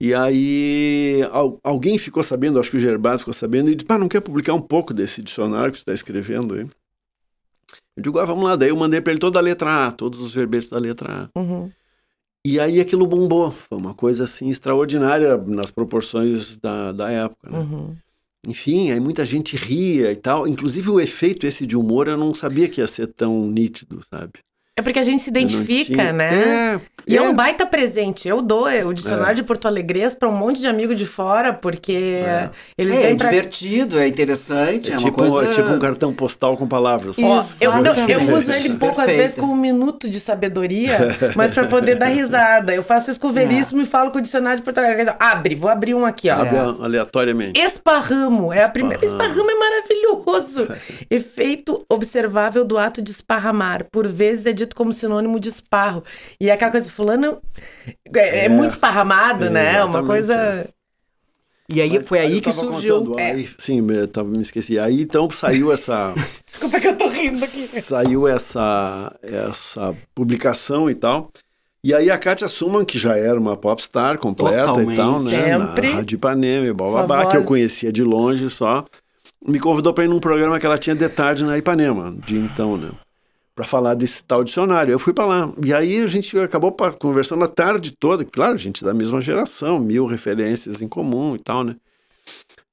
E 0.00 0.14
aí 0.14 1.20
al- 1.30 1.58
alguém 1.62 1.98
ficou 1.98 2.22
sabendo, 2.22 2.58
acho 2.58 2.70
que 2.70 2.78
o 2.78 2.80
Gerbasi 2.80 3.18
ficou 3.18 3.34
sabendo, 3.34 3.70
e 3.70 3.74
disse, 3.74 3.86
pá, 3.86 3.98
não 3.98 4.08
quer 4.08 4.20
publicar 4.20 4.54
um 4.54 4.60
pouco 4.60 4.94
desse 4.94 5.22
dicionário 5.22 5.72
que 5.72 5.78
você 5.78 5.82
está 5.82 5.92
escrevendo 5.92 6.54
aí? 6.54 6.66
Eu 7.96 8.02
digo, 8.02 8.18
ah, 8.18 8.24
vamos 8.24 8.44
lá. 8.44 8.56
Daí 8.56 8.70
eu 8.70 8.76
mandei 8.76 9.00
para 9.00 9.12
ele 9.12 9.20
toda 9.20 9.38
a 9.38 9.42
letra 9.42 9.88
A, 9.88 9.92
todos 9.92 10.18
os 10.20 10.32
verbetes 10.34 10.70
da 10.70 10.78
letra 10.78 11.28
A. 11.34 11.38
Uhum. 11.38 11.70
E 12.44 12.58
aí 12.58 12.80
aquilo 12.80 13.06
bombou. 13.06 13.50
Foi 13.50 13.78
uma 13.78 13.94
coisa, 13.94 14.24
assim, 14.24 14.50
extraordinária 14.50 15.36
nas 15.36 15.70
proporções 15.70 16.56
da, 16.56 16.92
da 16.92 17.10
época, 17.10 17.50
né? 17.50 17.58
Uhum. 17.58 17.96
Enfim, 18.46 18.90
aí 18.90 18.98
muita 18.98 19.24
gente 19.24 19.56
ria 19.56 20.10
e 20.10 20.16
tal. 20.16 20.48
Inclusive 20.48 20.88
o 20.88 21.00
efeito 21.00 21.46
esse 21.46 21.66
de 21.66 21.76
humor 21.76 22.08
eu 22.08 22.16
não 22.16 22.34
sabia 22.34 22.68
que 22.68 22.80
ia 22.80 22.88
ser 22.88 23.08
tão 23.08 23.46
nítido, 23.46 24.02
sabe? 24.10 24.40
É 24.80 24.82
porque 24.82 24.98
a 24.98 25.02
gente 25.02 25.22
se 25.22 25.28
identifica, 25.28 26.10
né? 26.10 26.78
É. 26.86 27.00
E 27.06 27.16
é. 27.16 27.18
é. 27.18 27.22
um 27.22 27.34
baita 27.34 27.66
presente. 27.66 28.28
Eu 28.28 28.40
dou 28.40 28.68
é, 28.68 28.84
o 28.84 28.92
dicionário 28.92 29.34
de 29.36 29.42
Porto 29.42 29.66
Alegres 29.68 30.14
para 30.14 30.28
um 30.28 30.32
monte 30.32 30.60
de 30.60 30.66
amigo 30.66 30.94
de 30.94 31.06
fora, 31.06 31.52
porque 31.52 32.22
eles 32.78 32.96
É, 32.96 33.12
é 33.12 33.14
pra... 33.14 33.28
divertido, 33.30 33.98
é 33.98 34.06
interessante, 34.06 34.90
é, 34.90 34.94
É 34.94 34.98
uma 34.98 35.04
tipo, 35.04 35.16
coisa... 35.18 35.42
um, 35.42 35.50
tipo 35.50 35.68
um 35.68 35.78
cartão 35.78 36.12
postal 36.12 36.56
com 36.56 36.66
palavras. 36.66 37.16
Eu, 37.18 37.82
não- 37.82 37.94
eu 38.08 38.34
uso 38.36 38.52
ele 38.52 38.70
pouco, 38.70 39.00
às 39.00 39.06
Perfeito. 39.06 39.18
vezes, 39.22 39.36
como 39.38 39.52
um 39.52 39.56
minuto 39.56 40.08
de 40.08 40.18
sabedoria, 40.20 41.16
mas 41.36 41.50
para 41.50 41.66
poder 41.66 41.96
dar 41.96 42.06
risada. 42.06 42.74
Eu 42.74 42.82
faço 42.82 43.10
isso 43.10 43.20
com 43.20 43.28
o 43.28 43.32
Veríssimo 43.32 43.82
e 43.82 43.84
falo 43.86 44.10
com 44.10 44.18
o 44.18 44.22
dicionário 44.22 44.58
de 44.58 44.64
Porto 44.64 44.78
Alegre. 44.78 45.12
Abre, 45.18 45.54
vou 45.54 45.70
abrir 45.70 45.94
um 45.94 46.06
aqui, 46.06 46.30
ó. 46.30 46.34
Abre 46.40 46.56
aleatoriamente. 46.58 47.60
Esparramo, 47.60 48.52
é 48.52 48.64
a 48.64 48.68
primeira. 48.68 49.04
Esparramo. 49.04 49.50
É 49.50 49.54
maravilhoso. 49.54 50.68
Efeito 51.10 51.84
observável 51.88 52.64
do 52.64 52.78
ato 52.78 53.02
de 53.02 53.10
esparramar. 53.10 53.84
Por 53.90 54.06
vezes 54.06 54.46
é 54.46 54.52
dito 54.70 54.76
como 54.76 54.92
sinônimo 54.92 55.38
de 55.38 55.48
esparro. 55.48 56.02
E 56.40 56.48
é 56.48 56.52
aquela 56.52 56.70
coisa, 56.70 56.88
fulano 56.88 57.40
é, 58.14 58.46
é 58.46 58.48
muito 58.48 58.70
esparramado, 58.70 59.50
né? 59.50 59.72
Uma 59.82 60.00
exatamente, 60.00 60.06
coisa. 60.06 60.34
é. 60.34 60.68
E 61.72 61.80
aí 61.80 62.00
foi 62.02 62.18
aí 62.18 62.36
eu 62.36 62.42
que 62.42 62.50
tava 62.50 62.56
surgiu... 62.56 62.98
contando, 63.04 63.18
aí- 63.20 63.48
sim, 63.58 63.86
eu 63.90 64.08
tava, 64.08 64.28
me 64.28 64.40
esqueci. 64.42 64.76
Aí 64.78 65.02
então 65.02 65.28
saiu 65.30 65.72
essa, 65.72 66.14
Desculpa 66.44 66.80
que 66.80 66.88
eu 66.88 66.96
tô 66.96 67.08
rindo 67.08 67.36
aqui. 67.36 67.46
saiu 67.46 68.26
essa, 68.26 69.14
essa 69.22 69.94
publicação 70.14 70.90
e 70.90 70.94
tal. 70.94 71.30
E 71.82 71.94
aí 71.94 72.10
a 72.10 72.18
Kátia 72.18 72.48
Suman, 72.48 72.84
que 72.84 72.98
já 72.98 73.16
era 73.16 73.38
uma 73.38 73.56
popstar 73.56 74.18
completa 74.18 74.66
Totalmente. 74.66 74.92
e 74.92 74.96
tal, 74.96 75.22
né? 75.22 75.30
Sempre. 75.30 75.88
Na 75.88 75.94
Rádio 75.94 76.16
Ipanema 76.16 76.66
e 76.66 76.72
bababá, 76.72 77.26
que 77.26 77.36
eu 77.36 77.44
conhecia 77.44 77.92
de 77.92 78.02
longe 78.02 78.50
só. 78.50 78.84
Me 79.46 79.58
convidou 79.58 79.94
para 79.94 80.04
ir 80.04 80.08
num 80.08 80.20
programa 80.20 80.58
que 80.60 80.66
ela 80.66 80.76
tinha 80.76 80.94
de 80.94 81.08
tarde 81.08 81.44
na 81.44 81.56
Ipanema, 81.56 82.14
de 82.26 82.36
então, 82.36 82.76
né? 82.76 82.90
Para 83.60 83.68
falar 83.68 83.92
desse 83.92 84.24
tal 84.24 84.42
dicionário. 84.42 84.90
Eu 84.90 84.98
fui 84.98 85.12
para 85.12 85.26
lá. 85.26 85.52
E 85.62 85.74
aí 85.74 86.00
a 86.02 86.06
gente 86.06 86.38
acabou 86.38 86.74
conversando 86.98 87.44
a 87.44 87.48
tarde 87.48 87.90
toda. 87.90 88.24
Claro, 88.24 88.56
gente 88.56 88.82
é 88.82 88.86
da 88.86 88.94
mesma 88.94 89.20
geração, 89.20 89.78
mil 89.78 90.06
referências 90.06 90.80
em 90.80 90.88
comum 90.88 91.36
e 91.36 91.38
tal, 91.38 91.62
né? 91.62 91.76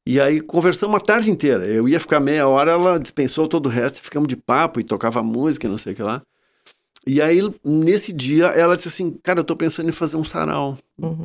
E 0.05 0.17
aí 0.17 0.39
conversamos 0.39 0.95
a 0.95 1.01
tarde 1.01 1.29
inteira. 1.29 1.67
Eu 1.67 1.89
ia 1.89 1.99
ficar 1.99 2.21
meia 2.21 2.47
hora, 2.47 2.71
ela 2.71 2.97
dispensou 2.97 3.49
todo 3.49 3.65
o 3.65 3.69
resto, 3.69 4.01
ficamos 4.01 4.29
de 4.29 4.37
papo 4.37 4.79
e 4.79 4.83
tocava 4.83 5.21
música, 5.21 5.67
e 5.67 5.69
não 5.69 5.77
sei 5.77 5.91
o 5.91 5.95
que 5.97 6.03
lá. 6.03 6.21
E 7.05 7.21
aí, 7.21 7.41
nesse 7.65 8.13
dia, 8.13 8.45
ela 8.45 8.77
disse 8.77 8.87
assim, 8.87 9.11
cara, 9.21 9.41
eu 9.41 9.43
tô 9.43 9.57
pensando 9.57 9.89
em 9.89 9.91
fazer 9.91 10.15
um 10.15 10.23
sarau. 10.23 10.77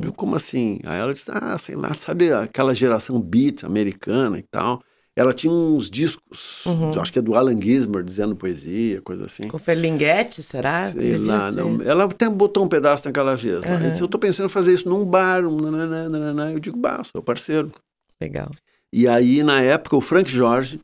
Eu, 0.03 0.11
como 0.11 0.35
assim? 0.35 0.81
Aí 0.83 0.99
ela 0.99 1.13
disse, 1.13 1.31
ah, 1.31 1.57
sei 1.57 1.77
lá, 1.77 1.93
sabe 1.93 2.33
aquela 2.33 2.75
geração 2.75 3.17
beat 3.21 3.63
americana 3.63 4.37
e 4.37 4.43
tal. 4.43 4.83
Ela 5.15 5.31
tinha 5.31 5.53
uns 5.53 5.91
discos, 5.91 6.63
eu 6.65 6.99
acho 6.99 7.13
que 7.13 7.19
é 7.19 7.21
do 7.21 7.35
Alan 7.35 7.55
Gismer, 7.59 8.03
dizendo 8.03 8.35
poesia, 8.35 8.99
coisa 9.01 9.27
assim. 9.27 9.47
Com 9.47 9.59
Ferlinguete, 9.59 10.41
será? 10.41 10.89
Sei 10.89 11.11
Devia 11.11 11.33
lá, 11.33 11.51
ser. 11.51 11.57
não. 11.57 11.79
Ela 11.83 12.05
até 12.05 12.27
botou 12.27 12.65
um 12.65 12.67
pedaço 12.67 13.05
naquela 13.05 13.35
vez. 13.35 13.63
Ela 13.63 13.89
disse, 13.89 14.01
eu 14.01 14.07
tô 14.07 14.17
pensando 14.17 14.47
em 14.47 14.49
fazer 14.49 14.73
isso 14.73 14.89
num 14.89 15.05
bar, 15.05 15.45
um 15.45 15.55
nananã. 15.55 16.51
Eu 16.51 16.59
digo, 16.59 16.77
bah, 16.77 17.03
sou 17.03 17.21
parceiro. 17.21 17.71
Legal. 18.19 18.49
E 18.91 19.07
aí, 19.07 19.43
na 19.43 19.61
época, 19.61 19.95
o 19.95 20.01
Frank 20.01 20.29
Jorge 20.31 20.79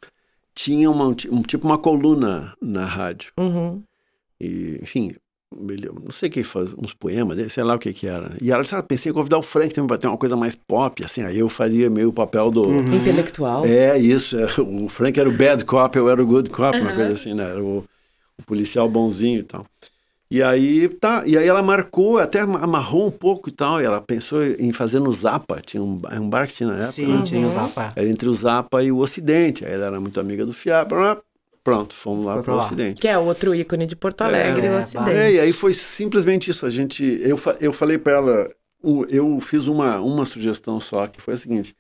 tinha 0.54 0.92
uma, 0.92 1.08
um, 1.08 1.42
tipo 1.42 1.66
uma 1.66 1.78
coluna 1.78 2.54
na 2.62 2.86
rádio. 2.86 3.32
Uhum. 3.40 3.82
E, 4.40 4.80
enfim, 4.82 5.14
não 5.52 6.12
sei 6.12 6.30
quem 6.30 6.44
faz, 6.44 6.70
uns 6.78 6.94
poemas 6.94 7.36
dele, 7.36 7.50
sei 7.50 7.64
lá 7.64 7.76
o 7.76 7.80
que 7.80 7.92
que 7.92 8.08
era. 8.08 8.32
E 8.40 8.52
ela 8.52 8.62
disse, 8.62 8.76
ah, 8.76 8.84
pensei 8.84 9.12
em 9.12 9.14
convidar 9.14 9.38
o 9.38 9.42
Frank 9.42 9.74
também 9.74 9.88
para 9.88 9.98
ter 9.98 10.08
uma 10.08 10.18
coisa 10.18 10.36
mais 10.36 10.56
pop, 10.56 11.04
assim, 11.04 11.24
aí 11.24 11.40
eu 11.40 11.50
faria 11.50 11.90
meio 11.90 12.10
o 12.10 12.14
papel 12.14 12.52
do... 12.52 12.72
Intelectual. 12.94 13.66
É, 13.66 13.98
isso, 13.98 14.38
é, 14.38 14.46
o 14.62 14.88
Frank 14.88 15.20
era 15.20 15.28
o 15.28 15.32
bad 15.32 15.66
cop, 15.66 15.98
eu 15.98 16.08
era 16.08 16.22
o 16.22 16.26
good 16.26 16.50
cop, 16.50 16.78
uma 16.80 16.94
coisa 16.94 17.14
assim, 17.14 17.34
né, 17.34 17.50
era 17.50 17.64
o, 17.64 17.84
o 18.38 18.44
policial 18.46 18.88
bonzinho 18.88 19.40
e 19.40 19.44
tal. 19.44 19.66
E 20.32 20.44
aí, 20.44 20.88
tá, 20.88 21.24
e 21.26 21.36
aí 21.36 21.48
ela 21.48 21.64
marcou, 21.64 22.20
até 22.20 22.42
amarrou 22.42 23.08
um 23.08 23.12
pouco 23.12 23.50
e 23.50 23.52
tal, 23.52 23.82
e 23.82 23.86
ela 23.86 24.00
pensou 24.00 24.44
em 24.44 24.72
fazer 24.72 25.00
no 25.00 25.12
Zapa, 25.12 25.60
tinha 25.66 25.82
um, 25.82 26.00
um 26.14 26.30
bar 26.30 26.48
que 26.48 26.54
tinha 26.54 26.70
na 26.70 26.76
época, 26.76 26.92
Sim, 26.92 27.18
né? 27.18 27.24
tinha 27.24 27.48
o 27.48 27.50
Zapa. 27.50 27.92
era 27.96 28.08
entre 28.08 28.30
o 28.30 28.34
Zapa 28.36 28.84
e 28.84 28.92
o 28.92 29.00
Ocidente, 29.00 29.66
aí 29.66 29.74
ela 29.74 29.88
era 29.88 30.00
muito 30.00 30.20
amiga 30.20 30.46
do 30.46 30.54
Fiat, 30.54 30.88
pronto, 31.64 31.94
fomos 31.94 32.26
lá 32.26 32.42
para 32.42 32.54
o. 32.54 32.58
Ocidente. 32.58 33.02
Que 33.02 33.08
é 33.08 33.18
outro 33.18 33.54
ícone 33.54 33.86
de 33.86 33.96
Porto 33.96 34.22
Alegre, 34.22 34.68
É, 34.68 34.72
o 34.72 34.74
é, 34.74 34.78
Ocidente. 34.80 35.10
É, 35.12 35.32
e 35.34 35.40
aí 35.40 35.54
foi 35.54 35.74
simplesmente 35.74 36.50
isso. 36.50 36.66
A 36.66 36.70
gente, 36.70 37.04
eu, 37.22 37.40
eu 37.60 37.74
falei 37.74 37.98
para 37.98 38.14
ela, 38.14 38.50
eu 39.10 39.40
fiz 39.40 39.68
uma, 39.68 40.00
uma 40.00 40.26
sugestão 40.26 40.80
só, 40.80 41.08
que 41.08 41.22
foi 41.22 41.34
a 41.34 41.38
seguinte: 41.38 41.76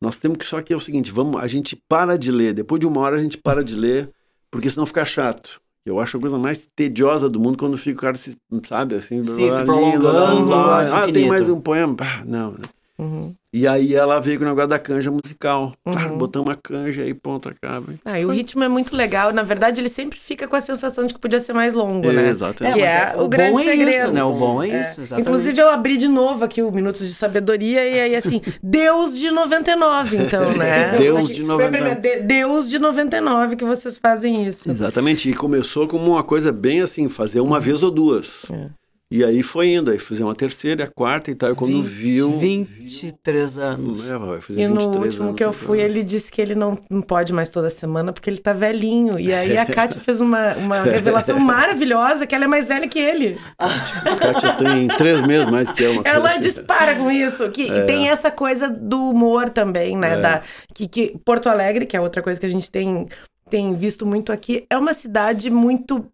nós 0.00 0.16
temos 0.16 0.38
que 0.38 0.46
só 0.46 0.60
que 0.60 0.72
é 0.72 0.76
o 0.76 0.80
seguinte, 0.80 1.10
vamos, 1.10 1.40
a 1.40 1.46
gente 1.46 1.76
para 1.88 2.18
de 2.18 2.30
ler. 2.30 2.52
Depois 2.52 2.80
de 2.80 2.86
uma 2.86 3.00
hora 3.00 3.16
a 3.16 3.22
gente 3.22 3.38
para 3.38 3.64
de 3.64 3.74
ler, 3.74 4.10
porque 4.50 4.68
senão 4.70 4.86
fica 4.86 5.04
chato. 5.04 5.60
Eu 5.84 6.00
acho 6.00 6.16
a 6.16 6.20
coisa 6.20 6.36
mais 6.36 6.66
tediosa 6.66 7.28
do 7.28 7.38
mundo 7.38 7.56
quando 7.56 7.78
fica 7.78 7.98
o 7.98 8.02
cara 8.02 8.16
se, 8.16 8.36
sabe, 8.64 8.96
assim, 8.96 9.22
Sim, 9.22 9.48
se 9.48 9.56
ali, 9.56 9.64
prolongando 9.64 10.48
lá, 10.48 10.80
ad 10.80 10.90
Ah, 10.92 11.12
tem 11.12 11.28
mais 11.28 11.48
um 11.48 11.60
poema. 11.60 11.94
Ah, 12.00 12.24
não, 12.24 12.50
né? 12.52 12.58
Uhum. 12.98 13.34
E 13.52 13.66
aí 13.66 13.94
ela 13.94 14.20
veio 14.20 14.38
com 14.38 14.44
o 14.44 14.48
negócio 14.48 14.68
da 14.68 14.78
canja 14.78 15.10
musical. 15.10 15.74
Uhum. 15.84 16.16
botamos 16.18 16.48
uma 16.48 16.56
canja 16.56 17.02
aí, 17.02 17.12
ponto, 17.14 17.48
acaba. 17.48 17.86
Ah, 18.04 18.18
e 18.20 18.24
o 18.26 18.30
ritmo 18.30 18.62
é 18.64 18.68
muito 18.68 18.94
legal. 18.96 19.32
Na 19.32 19.42
verdade, 19.42 19.80
ele 19.80 19.88
sempre 19.88 20.18
fica 20.18 20.46
com 20.48 20.56
a 20.56 20.60
sensação 20.60 21.06
de 21.06 21.14
que 21.14 21.20
podia 21.20 21.40
ser 21.40 21.52
mais 21.54 21.72
longo, 21.74 22.06
É, 22.08 22.12
né? 22.12 22.28
exatamente. 22.30 22.74
Mas 22.78 22.82
é, 22.84 23.12
é- 23.12 23.16
o, 23.16 23.24
o 23.24 23.28
grande 23.28 23.52
bom 23.52 23.60
é 23.60 23.64
segredo. 23.64 23.88
isso, 23.90 24.12
né? 24.12 24.24
O 24.24 24.32
bom 24.32 24.62
é 24.62 24.80
isso, 24.80 25.00
exatamente. 25.02 25.28
Inclusive, 25.28 25.60
eu 25.60 25.68
abri 25.70 25.96
de 25.96 26.08
novo 26.08 26.44
aqui 26.44 26.62
o 26.62 26.70
Minutos 26.70 27.06
de 27.06 27.14
Sabedoria 27.14 27.84
e 27.88 28.00
aí, 28.00 28.14
assim, 28.16 28.40
Deus 28.62 29.16
de 29.18 29.30
99, 29.30 30.16
então, 30.18 30.52
né? 30.54 30.96
Deus 30.98 31.28
de 31.28 31.44
Foi 31.44 31.54
a 31.64 31.70
99. 31.70 31.70
primeira- 31.70 32.00
de- 32.00 32.22
Deus 32.26 32.68
de 32.68 32.78
99 32.78 33.56
que 33.56 33.64
vocês 33.64 33.96
fazem 33.98 34.46
isso. 34.46 34.70
Exatamente, 34.70 35.30
e 35.30 35.34
começou 35.34 35.86
como 35.88 36.10
uma 36.12 36.22
coisa 36.24 36.52
bem 36.52 36.80
assim, 36.80 37.08
fazer 37.08 37.40
uma 37.40 37.58
vez 37.60 37.82
ou 37.82 37.90
duas. 37.90 38.44
É. 38.50 38.68
E 39.08 39.22
aí 39.24 39.40
foi 39.40 39.68
indo, 39.72 39.92
aí 39.92 40.00
fizemos 40.00 40.32
a 40.32 40.34
terceira, 40.34 40.82
a 40.82 40.90
quarta 40.90 41.30
e 41.30 41.34
tal. 41.36 41.52
E 41.52 41.54
quando 41.54 41.80
20, 41.80 41.86
viu. 41.88 42.38
23 42.40 43.58
anos. 43.58 44.10
É, 44.10 44.18
vai 44.18 44.40
fazer 44.40 44.60
E 44.60 44.66
no 44.66 44.80
23 44.80 45.04
último 45.04 45.24
anos 45.26 45.36
que 45.36 45.44
eu 45.44 45.48
agora. 45.50 45.64
fui, 45.64 45.80
ele 45.80 46.02
disse 46.02 46.32
que 46.32 46.42
ele 46.42 46.56
não, 46.56 46.76
não 46.90 47.00
pode 47.00 47.32
mais 47.32 47.48
toda 47.48 47.70
semana 47.70 48.12
porque 48.12 48.28
ele 48.28 48.38
tá 48.38 48.52
velhinho. 48.52 49.16
E 49.18 49.32
aí 49.32 49.56
a 49.56 49.64
Kátia 49.66 50.00
fez 50.00 50.20
uma, 50.20 50.54
uma 50.54 50.82
revelação 50.82 51.38
maravilhosa 51.38 52.26
que 52.26 52.34
ela 52.34 52.44
é 52.44 52.48
mais 52.48 52.66
velha 52.66 52.88
que 52.88 52.98
ele. 52.98 53.38
A 53.58 54.16
Kátia 54.16 54.52
tem 54.54 54.88
três 54.88 55.22
meses 55.22 55.48
mais 55.50 55.70
que 55.70 55.84
eu. 55.84 56.02
Ela 56.04 56.30
assim. 56.32 56.40
dispara 56.40 56.96
com 56.96 57.08
isso. 57.08 57.48
Que 57.50 57.70
É. 57.70 57.84
tem 57.84 58.08
essa 58.08 58.30
coisa 58.32 58.68
do 58.68 59.10
humor 59.10 59.48
também, 59.50 59.96
né? 59.96 60.20
Da, 60.20 60.42
que, 60.74 60.88
que 60.88 61.16
Porto 61.24 61.48
Alegre, 61.48 61.86
que 61.86 61.96
é 61.96 62.00
outra 62.00 62.20
coisa 62.22 62.40
que 62.40 62.46
a 62.46 62.50
gente 62.50 62.68
tem, 62.72 63.06
tem 63.48 63.74
visto 63.74 64.04
muito 64.04 64.32
aqui, 64.32 64.66
é 64.68 64.76
uma 64.76 64.92
cidade 64.94 65.50
muito. 65.50 66.04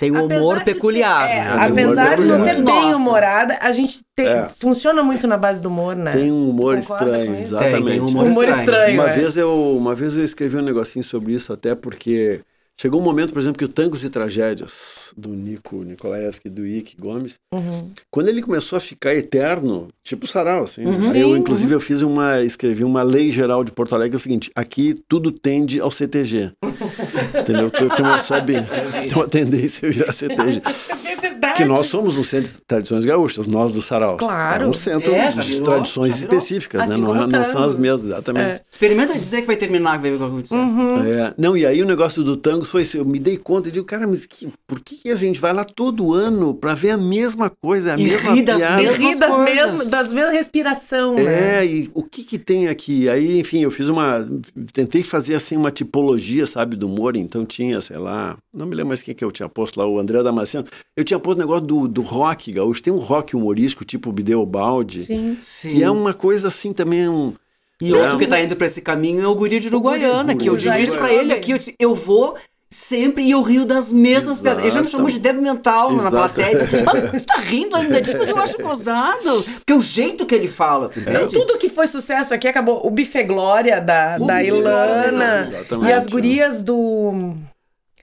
Tem 0.00 0.10
um 0.10 0.24
apesar 0.24 0.40
humor 0.40 0.64
peculiar. 0.64 1.28
ser- 1.28 1.34
é, 1.34 1.44
né? 1.44 1.56
apesar 1.60 2.16
de 2.16 2.26
não 2.26 2.38
ser 2.38 2.62
bem 2.62 2.94
humorada, 2.94 3.58
a 3.60 3.70
gente 3.72 4.00
tem, 4.16 4.26
É. 4.26 4.48
funciona 4.48 5.02
muito 5.02 5.26
na 5.26 5.36
base 5.36 5.62
do 5.62 5.68
humor, 5.68 5.94
né? 5.94 6.12
Tem 6.12 6.32
um 6.32 6.50
humor 6.50 6.78
estranho, 6.78 7.38
exatamente. 7.38 7.74
Tem, 7.76 7.84
tem 7.84 8.00
um 8.00 8.08
humor 8.08 8.26
humor 8.26 8.48
estranho. 8.48 8.60
estranho. 8.60 9.00
Uma 9.00 9.10
é. 9.10 9.16
vez, 9.16 9.36
eu, 9.36 9.76
uma 9.76 9.94
vez 9.94 10.16
eu 10.16 10.24
escrevi 10.24 10.56
um 10.56 10.62
negocinho 10.62 11.04
sobre 11.04 11.32
isso, 11.34 11.52
até 11.52 11.74
porque 11.74 12.40
chegou 12.80 13.00
um 13.00 13.04
momento, 13.04 13.32
por 13.32 13.38
exemplo, 13.40 13.58
que 13.58 13.64
o 13.64 13.68
Tangos 13.68 14.02
e 14.04 14.10
Tragédias, 14.10 15.12
do 15.16 15.28
Nico 15.30 15.76
Nikolaevski 15.84 16.48
e 16.48 16.50
do 16.50 16.66
Ike 16.66 16.96
Gomes, 16.98 17.34
Uhum. 17.54 17.90
quando 18.10 18.28
ele 18.28 18.42
começou 18.42 18.76
a 18.76 18.80
ficar 18.80 19.14
eterno, 19.14 19.88
tipo 20.04 20.26
sarau, 20.26 20.64
assim. 20.64 20.84
Uhum. 20.84 21.10
aí 21.10 21.20
eu, 21.20 21.36
inclusive, 21.36 21.74
eu 21.74 21.80
fiz 21.80 22.02
uma, 22.02 22.40
escrevi 22.42 22.82
uma 22.84 23.02
lei 23.02 23.30
geral 23.30 23.62
de 23.62 23.70
Porto 23.72 23.94
Alegre, 23.94 24.16
é 24.16 24.18
o 24.18 24.20
seguinte, 24.20 24.50
aqui 24.56 25.00
tudo 25.08 25.30
tende 25.30 25.80
ao 25.80 25.90
CTG. 25.90 26.52
Entendeu? 27.40 27.70
Tem 27.70 27.88
uma, 28.04 28.20
sabe, 28.20 28.54
tem 29.02 29.12
uma 29.14 29.28
tendência 29.28 29.88
a 29.88 29.92
virar 29.92 30.12
CTG. 30.12 30.62
É 31.12 31.16
verdade. 31.16 31.56
Que 31.56 31.64
nós 31.64 31.86
somos 31.86 32.16
um 32.18 32.22
centro 32.22 32.52
de 32.52 32.60
tradições 32.62 33.04
gaúchas, 33.04 33.46
nós 33.46 33.72
do 33.72 33.82
sarau. 33.82 34.16
Claro. 34.16 34.64
É 34.64 34.66
um 34.66 34.72
centro 34.72 35.12
É, 35.12 35.28
de 35.28 35.40
virou, 35.40 35.64
tradições 35.66 36.16
específicas, 36.18 36.88
né? 36.88 36.94
Assim 36.94 37.02
Não, 37.02 37.14
é- 37.14 37.26
não 37.26 37.44
são 37.44 37.62
as 37.64 37.72
tango. 37.72 37.82
mesmas, 37.82 38.06
exatamente. 38.06 38.44
É. 38.44 38.60
Experimenta 38.70 39.18
dizer 39.18 39.40
que 39.42 39.46
vai 39.46 39.56
terminar, 39.56 39.96
que 39.96 40.02
vai 40.02 40.10
ver 40.10 40.16
o 40.16 40.18
que 40.18 40.24
vai 40.24 40.28
acontecer. 40.30 40.56
Uhum. 40.56 40.96
Não, 41.36 41.56
e 41.56 41.66
aí 41.66 41.82
o 41.82 41.86
negócio 41.86 42.22
do 42.24 42.36
foi 42.70 42.82
assim, 42.82 42.98
eu 42.98 43.04
me 43.04 43.18
dei 43.18 43.36
conta 43.36 43.68
e 43.68 43.72
digo, 43.72 43.84
cara, 43.84 44.06
mas 44.06 44.26
que, 44.26 44.48
por 44.66 44.80
que 44.80 44.96
que 44.96 45.10
a 45.10 45.16
gente 45.16 45.40
vai 45.40 45.52
lá 45.52 45.64
todo 45.64 46.12
ano 46.12 46.54
pra 46.54 46.74
ver 46.74 46.90
a 46.90 46.96
mesma 46.96 47.50
coisa, 47.50 47.94
a 47.94 47.98
E 47.98 48.04
mesma 48.04 48.32
rir 48.32 48.42
das 48.42 48.58
piada? 48.58 48.82
E 48.82 48.84
mesmas 48.84 48.98
rir 48.98 49.18
das 49.18 49.38
mesmas, 49.38 49.88
das 49.88 50.12
mesmas 50.12 50.34
respiração, 50.34 51.14
né? 51.14 51.58
É, 51.58 51.66
e 51.66 51.90
o 51.94 52.02
que 52.02 52.22
que 52.22 52.38
tem 52.38 52.68
aqui? 52.68 53.08
Aí, 53.08 53.38
enfim, 53.38 53.60
eu 53.60 53.70
fiz 53.70 53.88
uma, 53.88 54.28
tentei 54.72 55.02
fazer 55.02 55.34
assim 55.34 55.56
uma 55.56 55.70
tipologia, 55.70 56.46
sabe, 56.46 56.76
do 56.76 56.86
humor, 56.86 57.16
então 57.16 57.44
tinha, 57.44 57.80
sei 57.80 57.98
lá, 57.98 58.36
não 58.52 58.66
me 58.66 58.74
lembro 58.74 58.88
mais 58.88 59.02
quem 59.02 59.14
que 59.14 59.24
eu 59.24 59.32
tinha 59.32 59.48
posto 59.48 59.78
lá, 59.78 59.86
o 59.86 59.98
André 59.98 60.22
Damasceno, 60.22 60.66
eu 60.96 61.04
tinha 61.04 61.18
posto 61.18 61.38
o 61.38 61.40
negócio 61.40 61.66
do, 61.66 61.88
do 61.88 62.02
rock 62.02 62.52
gaúcho, 62.52 62.82
tem 62.82 62.92
um 62.92 62.98
rock 62.98 63.36
humorístico, 63.36 63.84
tipo 63.84 64.10
o 64.10 64.12
Bideobaldi, 64.12 65.00
Sim. 65.00 65.38
Sim. 65.40 65.68
que 65.70 65.82
é 65.82 65.90
uma 65.90 66.14
coisa 66.14 66.48
assim 66.48 66.72
também, 66.72 67.08
um... 67.08 67.32
E 67.80 67.92
outro 67.92 68.16
que 68.16 68.28
tá 68.28 68.40
indo 68.40 68.54
pra 68.54 68.66
esse 68.66 68.80
caminho 68.80 69.22
é 69.22 69.26
o 69.26 69.34
guri 69.34 69.58
de 69.58 69.66
Uruguaiana, 69.66 70.36
que 70.36 70.48
eu 70.48 70.56
disse 70.56 70.72
pra 70.72 71.06
Uruguaiana. 71.06 71.22
ele 71.22 71.32
aqui, 71.32 71.50
eu, 71.50 71.58
disse, 71.58 71.74
eu 71.80 71.96
vou 71.96 72.36
sempre 72.72 73.24
e 73.24 73.30
eu 73.30 73.42
rio 73.42 73.64
das 73.64 73.92
mesmas 73.92 74.38
Exato. 74.38 74.42
piadas. 74.42 74.60
Ele 74.60 74.70
já 74.70 74.80
me 74.80 74.88
chamou 74.88 75.08
de 75.08 75.18
débil 75.20 75.42
mental 75.42 75.90
na 75.92 76.08
Exato. 76.08 76.16
plateia. 76.16 76.68
Mano, 76.84 77.08
você 77.12 77.26
tá 77.26 77.36
rindo 77.38 77.76
ainda 77.76 78.00
disso, 78.00 78.16
mas 78.18 78.28
eu 78.28 78.38
acho 78.38 78.56
gozado. 78.58 79.42
Porque 79.42 79.72
o 79.72 79.80
jeito 79.80 80.24
que 80.26 80.34
ele 80.34 80.48
fala, 80.48 80.88
tu 80.88 80.98
É, 80.98 81.02
entende? 81.02 81.34
Tudo 81.38 81.58
que 81.58 81.68
foi 81.68 81.86
sucesso 81.86 82.32
aqui 82.34 82.48
acabou. 82.48 82.84
O 82.86 82.90
Bife 82.90 83.22
Glória 83.24 83.80
da, 83.80 84.16
O 84.20 84.26
da 84.26 84.38
Bife 84.38 84.48
Ilana. 84.48 85.50
Glória. 85.68 85.90
E 85.90 85.92
as 85.92 86.06
gurias 86.06 86.62
do. 86.62 87.34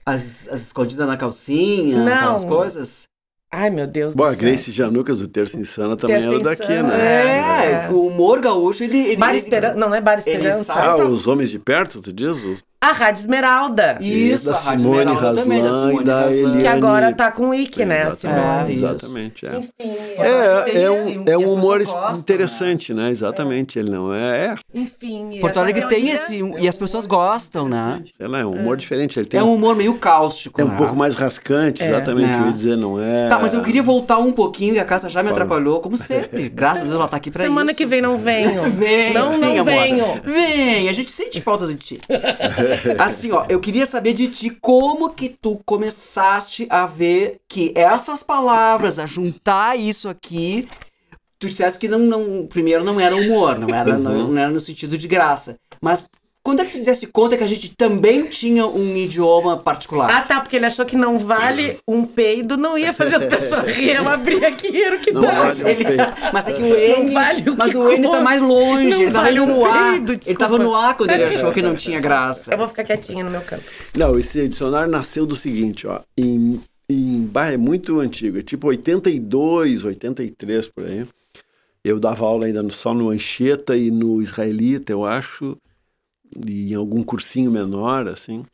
As, 0.06 0.48
as 0.48 0.60
escondidas 0.62 1.06
na 1.06 1.16
calcinha, 1.16 1.98
Não. 2.02 2.12
aquelas 2.14 2.44
coisas. 2.44 3.04
Ai, 3.52 3.68
meu 3.68 3.86
Deus 3.86 4.14
Bom, 4.14 4.22
do 4.22 4.28
a 4.28 4.30
céu. 4.30 4.38
Grace 4.38 4.70
Janucas 4.70 5.18
do 5.18 5.26
Terça 5.26 5.58
Insana 5.58 5.96
também 5.96 6.20
Terça 6.20 6.34
era 6.34 6.42
daqui, 6.44 6.62
Insana, 6.72 6.88
né? 6.96 7.26
É, 7.26 7.72
É. 7.72 7.88
o 7.90 8.06
humor 8.06 8.40
gaúcho, 8.40 8.84
ele... 8.84 8.96
ele 8.96 9.16
Bar 9.16 9.30
ele- 9.30 9.38
Esperança. 9.38 9.74
Não, 9.76 9.88
não 9.88 9.96
é 9.96 10.00
Bar 10.00 10.12
ele 10.12 10.20
Esperança. 10.20 10.64
sai- 10.64 10.86
Ah, 10.86 10.94
pra- 10.94 11.06
os 11.06 11.26
homens 11.26 11.50
de 11.50 11.58
perto, 11.58 12.00
tu 12.00 12.12
diz? 12.12 12.38
O- 12.44 12.56
A 12.82 12.92
Rádio 12.92 13.20
Esmeralda. 13.20 13.98
Isso, 14.00 14.46
da 14.48 14.56
a 14.56 14.60
Rádio 14.60 14.80
Simone 14.84 15.00
Esmeralda 15.02 15.42
também, 15.42 15.62
da 15.62 15.72
Simone 15.72 16.04
da. 16.04 16.32
Eliane. 16.32 16.60
Que 16.62 16.66
agora 16.66 17.12
tá 17.12 17.30
com 17.30 17.50
o 17.50 17.54
Ike, 17.54 17.84
né? 17.84 18.10
Simone. 18.12 18.38
É, 18.40 18.72
exatamente. 18.72 19.46
É. 19.46 19.56
Enfim. 19.58 19.70
É, 20.16 20.64
é 20.70 20.88
esse- 20.88 21.18
um, 21.18 21.24
é 21.26 21.36
um 21.36 21.44
humor 21.52 21.78
gostam, 21.84 22.12
interessante, 22.14 22.94
né? 22.94 23.10
Exatamente. 23.10 23.78
Ele 23.78 23.90
não 23.90 24.14
é, 24.14 24.46
é, 24.46 24.54
Enfim. 24.74 25.38
Porto 25.42 25.58
a 25.58 25.60
Alegre 25.60 25.86
tem 25.88 26.08
esse... 26.08 26.40
E 26.58 26.66
as 26.66 26.78
pessoas 26.78 27.06
gostam, 27.06 27.68
né? 27.68 28.02
sei 28.16 28.26
lá, 28.26 28.38
é 28.40 28.46
um 28.46 28.52
humor 28.52 28.78
diferente. 28.78 29.18
Ele 29.18 29.26
tem 29.28 29.38
É 29.38 29.42
um 29.42 29.52
humor 29.54 29.76
meio 29.76 29.94
cáustico, 29.98 30.58
é 30.58 30.64
um 30.64 30.68
né? 30.68 30.76
pouco 30.78 30.96
mais 30.96 31.14
rascante, 31.16 31.84
exatamente. 31.84 32.30
É. 32.34 32.40
Eu 32.40 32.46
ia 32.46 32.52
dizer, 32.52 32.76
não 32.78 32.98
é. 32.98 33.28
Tá, 33.28 33.38
mas 33.38 33.52
eu 33.52 33.60
queria 33.60 33.82
voltar 33.82 34.16
um 34.16 34.32
pouquinho, 34.32 34.74
e 34.74 34.78
a 34.78 34.84
casa 34.86 35.10
já 35.10 35.22
me 35.22 35.28
Fala. 35.28 35.42
atrapalhou, 35.42 35.80
como 35.80 35.98
sempre. 35.98 36.48
Graças 36.54 36.84
a 36.84 36.86
Deus 36.86 36.94
ela 36.96 37.08
tá 37.08 37.18
aqui 37.18 37.30
pra 37.30 37.42
Semana 37.44 37.72
isso. 37.72 37.78
que 37.78 37.84
vem 37.84 38.00
não 38.00 38.16
venho. 38.16 38.62
Vem, 38.72 39.12
Não, 39.12 39.32
sim, 39.34 39.40
não 39.40 39.50
amor. 39.52 39.64
venho. 39.66 40.06
Vem, 40.24 40.88
a 40.88 40.92
gente 40.92 41.10
sente 41.10 41.42
falta 41.42 41.66
de 41.66 41.74
ti. 41.74 41.98
Assim, 42.98 43.32
ó, 43.32 43.46
eu 43.48 43.60
queria 43.60 43.86
saber 43.86 44.12
de 44.12 44.28
ti 44.28 44.50
como 44.50 45.10
que 45.10 45.28
tu 45.28 45.60
começaste 45.64 46.66
a 46.70 46.86
ver 46.86 47.40
que 47.48 47.72
essas 47.76 48.22
palavras, 48.22 48.98
a 48.98 49.06
juntar 49.06 49.78
isso 49.78 50.08
aqui, 50.08 50.68
tu 51.38 51.48
disseste 51.48 51.78
que 51.78 51.88
não, 51.88 51.98
não 51.98 52.46
primeiro 52.46 52.84
não 52.84 53.00
era 53.00 53.16
humor, 53.16 53.58
não 53.58 53.74
era, 53.74 53.98
não, 53.98 54.28
não 54.28 54.38
era 54.38 54.50
no 54.50 54.60
sentido 54.60 54.96
de 54.96 55.08
graça. 55.08 55.56
Mas 55.80 56.06
quando 56.42 56.60
é 56.60 56.64
que 56.64 56.78
tu 56.78 56.84
desse 56.84 57.06
conta 57.08 57.36
que 57.36 57.44
a 57.44 57.46
gente 57.46 57.74
também 57.76 58.24
tinha 58.26 58.66
um 58.66 58.96
idioma 58.96 59.58
particular? 59.58 60.10
Ah, 60.10 60.22
tá, 60.22 60.40
porque 60.40 60.56
ele 60.56 60.64
achou 60.66 60.86
que 60.86 60.96
não 60.96 61.18
vale 61.18 61.76
um 61.86 62.04
peido, 62.04 62.56
não 62.56 62.78
ia 62.78 62.92
fazer 62.94 63.16
as 63.16 63.24
pessoas 63.26 63.66
rirem. 63.76 63.96
Eu 63.96 64.08
abri 64.08 64.42
aqui, 64.44 64.82
era 64.82 64.96
o 64.96 65.00
que 65.00 65.12
Não 65.12 65.20
dá. 65.20 65.32
vale 65.34 65.64
um 65.64 65.68
ele- 65.68 65.84
peito. 65.84 66.02
mas 66.32 66.48
é 66.48 66.52
que 66.52 66.62
o 66.62 66.74
N, 66.76 67.12
vale 67.12 67.50
o 67.50 67.56
mas 67.56 67.70
que 67.72 67.76
o 67.76 67.90
N 67.92 68.10
tá 68.10 68.20
mais 68.22 68.40
longe, 68.40 68.88
Não 68.88 69.02
ele 69.02 69.12
tava 69.12 69.24
vale 69.24 69.36
indo 69.40 69.44
um 69.52 69.56
no 69.58 69.64
ar. 69.66 69.92
peido, 69.92 70.12
ele 70.12 70.36
tava 70.38 70.58
no 70.58 70.74
ar 70.74 70.96
quando 70.96 71.10
ele 71.10 71.24
achou 71.24 71.52
que 71.52 71.60
não 71.62 71.76
tinha 71.76 72.00
graça. 72.00 72.52
Eu 72.54 72.58
vou 72.58 72.68
ficar 72.68 72.84
quietinha 72.84 73.22
no 73.22 73.30
meu 73.30 73.42
canto. 73.42 73.64
Não, 73.96 74.18
esse 74.18 74.48
dicionário 74.48 74.90
nasceu 74.90 75.26
do 75.26 75.36
seguinte, 75.36 75.86
ó. 75.86 76.00
Em, 76.16 76.58
em 76.88 77.20
bah, 77.30 77.52
é 77.52 77.56
muito 77.58 78.00
antigo, 78.00 78.38
é 78.38 78.42
tipo 78.42 78.66
82, 78.68 79.84
83 79.84 80.68
por 80.68 80.84
aí. 80.86 81.04
Eu 81.84 81.98
dava 82.00 82.24
aula 82.26 82.46
ainda 82.46 82.62
no, 82.62 82.70
só 82.70 82.92
no 82.94 83.10
Anchieta 83.10 83.76
e 83.76 83.90
no 83.90 84.20
Israelita, 84.22 84.92
eu 84.92 85.04
acho, 85.04 85.56
e 86.46 86.72
em 86.72 86.74
algum 86.74 87.02
cursinho 87.02 87.50
menor, 87.50 88.08
assim. 88.08 88.44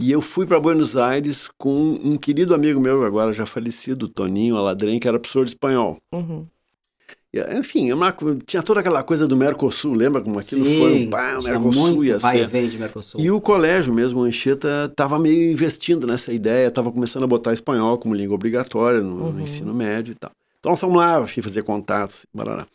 E 0.00 0.12
eu 0.12 0.20
fui 0.20 0.46
para 0.46 0.60
Buenos 0.60 0.96
Aires 0.96 1.50
com 1.58 1.98
um 2.02 2.16
querido 2.16 2.54
amigo 2.54 2.80
meu, 2.80 3.04
agora 3.04 3.32
já 3.32 3.44
falecido, 3.44 4.08
Toninho 4.08 4.56
Aladrem, 4.56 4.98
que 4.98 5.08
era 5.08 5.18
professor 5.18 5.44
de 5.44 5.50
espanhol. 5.50 5.98
Uhum. 6.12 6.46
Enfim, 7.58 7.90
é 7.90 7.94
uma 7.94 8.14
tinha 8.46 8.62
toda 8.62 8.80
aquela 8.80 9.02
coisa 9.02 9.26
do 9.26 9.36
Mercosul, 9.36 9.92
lembra 9.92 10.22
como 10.22 10.38
aquilo 10.38 10.64
foi? 10.64 11.04
um 11.04 11.10
Pá, 11.10 11.38
o 11.38 11.42
Mercosul 11.42 12.04
ia 12.04 12.18
vai 12.18 12.40
e 12.40 12.46
vem 12.46 12.68
de 12.68 12.78
Mercosul. 12.78 13.20
E 13.20 13.30
o 13.30 13.40
colégio 13.40 13.92
mesmo, 13.92 14.20
o 14.20 14.24
Anchieta, 14.24 14.86
estava 14.90 15.18
meio 15.18 15.52
investindo 15.52 16.06
nessa 16.06 16.32
ideia, 16.32 16.68
estava 16.68 16.90
começando 16.90 17.24
a 17.24 17.26
botar 17.26 17.52
espanhol 17.52 17.98
como 17.98 18.14
língua 18.14 18.34
obrigatória 18.34 19.02
no, 19.02 19.32
no 19.32 19.40
ensino 19.40 19.74
médio 19.74 20.12
e 20.12 20.14
tal. 20.14 20.30
Então 20.58 20.72
nós 20.72 20.80
fomos 20.80 20.96
lá, 20.96 21.20
enfim, 21.20 21.42
fazer 21.42 21.62
contatos, 21.62 22.24
barará. 22.32 22.66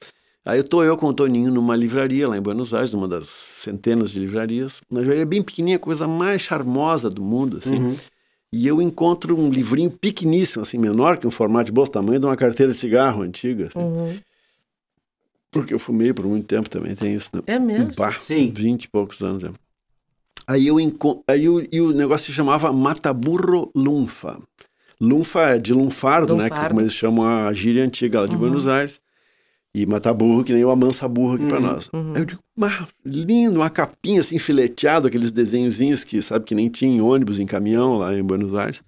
Aí 0.46 0.60
eu 0.60 0.64
tô 0.64 0.84
eu 0.84 0.98
com 0.98 1.08
o 1.08 1.14
Toninho 1.14 1.52
numa 1.52 1.76
livraria 1.76 2.28
lá 2.28 2.38
em 2.38 2.42
Buenos 2.42 2.74
Aires, 2.74 2.92
numa 2.92 3.08
das 3.08 3.30
centenas 3.30 4.12
de 4.12 4.20
livrarias. 4.20 4.82
Uma 4.92 5.00
livraria 5.00 5.26
bem 5.26 5.42
pequenininha, 5.42 5.80
coisa 5.80 6.06
mais 6.06 6.42
charmosa 6.42 7.10
do 7.10 7.22
mundo, 7.22 7.60
assim. 7.60 7.78
Uhum. 7.78 7.96
E 8.52 8.68
eu 8.68 8.82
encontro 8.82 9.40
um 9.40 9.50
livrinho 9.50 9.90
pequeníssimo, 9.90 10.62
assim, 10.62 10.78
menor 10.78 11.18
que 11.18 11.26
um 11.26 11.32
formato 11.32 11.66
de 11.66 11.72
bolso, 11.72 11.92
tamanho 11.92 12.20
de 12.20 12.26
uma 12.26 12.36
carteira 12.36 12.72
de 12.74 12.78
cigarro 12.78 13.24
antiga. 13.24 13.68
assim. 13.68 13.80
Uhum. 13.80 14.18
Porque 15.50 15.74
eu 15.74 15.80
fumei 15.80 16.12
por 16.14 16.26
muito 16.26 16.46
tempo 16.46 16.70
também, 16.70 16.94
tem 16.94 17.14
isso, 17.14 17.30
né? 17.34 17.42
É 17.48 17.58
mesmo? 17.58 17.94
Bah, 17.96 18.12
Sim. 18.12 18.52
20 18.54 18.84
e 18.84 18.90
poucos 18.90 19.22
anos. 19.22 19.44
É. 19.44 19.52
Aí 20.46 20.68
eu 20.68 20.80
enco... 20.80 21.24
aí 21.28 21.48
o, 21.48 21.66
e 21.72 21.80
o 21.80 21.94
negócio 21.94 22.28
se 22.28 22.34
chamava 22.34 22.74
Mataburro 22.74 23.72
Lunfa. 23.74 24.40
Lunfa 25.00 25.42
é 25.50 25.58
de 25.58 25.74
lunfardo, 25.74 26.36
né? 26.36 26.44
Que 26.44 26.54
é 26.54 26.56
Lunfardo. 26.56 26.70
como 26.70 26.82
eles 26.82 26.94
chamam 26.94 27.26
a 27.26 27.54
gíria 27.54 27.84
antiga 27.84 28.22
lá 28.22 28.28
de 28.28 28.36
Buenos 28.36 28.68
Aires. 28.68 29.00
E 29.76 29.88
mataburro, 29.88 30.44
que 30.44 30.54
nem 30.54 30.64
o 30.64 30.70
amansa 30.70 31.08
burro 31.08 31.34
aqui 31.36 31.48
pra 31.48 31.60
nós. 31.60 31.90
Aí 31.94 32.22
eu 32.22 32.26
digo, 32.26 32.42
ah, 32.62 32.86
lindo, 33.04 33.60
uma 33.60 33.72
capinha 33.72 34.22
assim, 34.22 34.38
fileteado, 34.38 35.08
aqueles 35.08 35.32
desenhozinhos 35.32 36.04
que, 36.04 36.22
sabe, 36.22 36.46
que 36.46 36.54
nem 36.54 36.70
tinha 36.70 36.96
em 36.96 37.02
ônibus, 37.02 37.40
em 37.40 37.46
caminhão 37.48 37.98
lá 37.98 38.14
em 38.14 38.22
Buenos 38.24 38.54
Aires. 38.56 38.84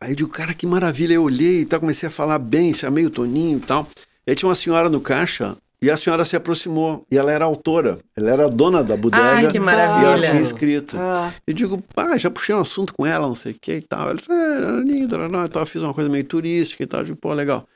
Aí 0.00 0.12
eu 0.12 0.16
digo, 0.16 0.30
cara, 0.30 0.54
que 0.54 0.66
maravilha. 0.66 1.12
Eu 1.14 1.22
olhei 1.24 1.60
e 1.60 1.64
tal, 1.66 1.80
comecei 1.80 2.08
a 2.08 2.10
falar 2.10 2.38
bem, 2.38 2.72
chamei 2.72 3.04
o 3.04 3.10
Toninho 3.10 3.58
e 3.58 3.60
tal. 3.60 3.86
Aí 4.26 4.34
tinha 4.34 4.48
uma 4.48 4.54
senhora 4.54 4.88
no 4.88 5.00
caixa 5.02 5.54
e 5.82 5.90
a 5.90 5.96
senhora 5.98 6.24
se 6.24 6.34
aproximou. 6.34 7.04
E 7.10 7.18
ela 7.18 7.30
era 7.30 7.44
autora, 7.44 7.98
ela 8.16 8.30
era 8.30 8.48
dona 8.48 8.82
da 8.82 8.96
bodega. 8.96 9.22
Ai, 9.22 9.48
que 9.48 9.58
E 9.58 9.60
ela 9.60 9.66
maravilha. 9.66 10.30
tinha 10.30 10.40
escrito. 10.40 10.96
Ah, 10.98 11.30
Eu 11.46 11.52
digo, 11.52 11.82
pá, 11.94 12.16
já 12.16 12.30
puxei 12.30 12.54
um 12.54 12.60
assunto 12.60 12.94
com 12.94 13.04
ela, 13.04 13.28
não 13.28 13.34
sei 13.34 13.52
o 13.52 13.56
que 13.60 13.72
e 13.74 13.82
tal. 13.82 14.02
Ela 14.08 14.14
disse, 14.14 14.32
é, 14.32 14.34
era 14.34 14.80
lindo, 14.80 15.14
era 15.14 15.28
não, 15.28 15.44
e 15.44 15.48
tal, 15.50 15.66
fiz 15.66 15.82
uma 15.82 15.92
coisa 15.92 16.08
meio 16.08 16.24
turística 16.24 16.82
e 16.82 16.86
tal. 16.86 17.00
Eu 17.00 17.04
digo, 17.04 17.18
pô, 17.18 17.34
legal. 17.34 17.66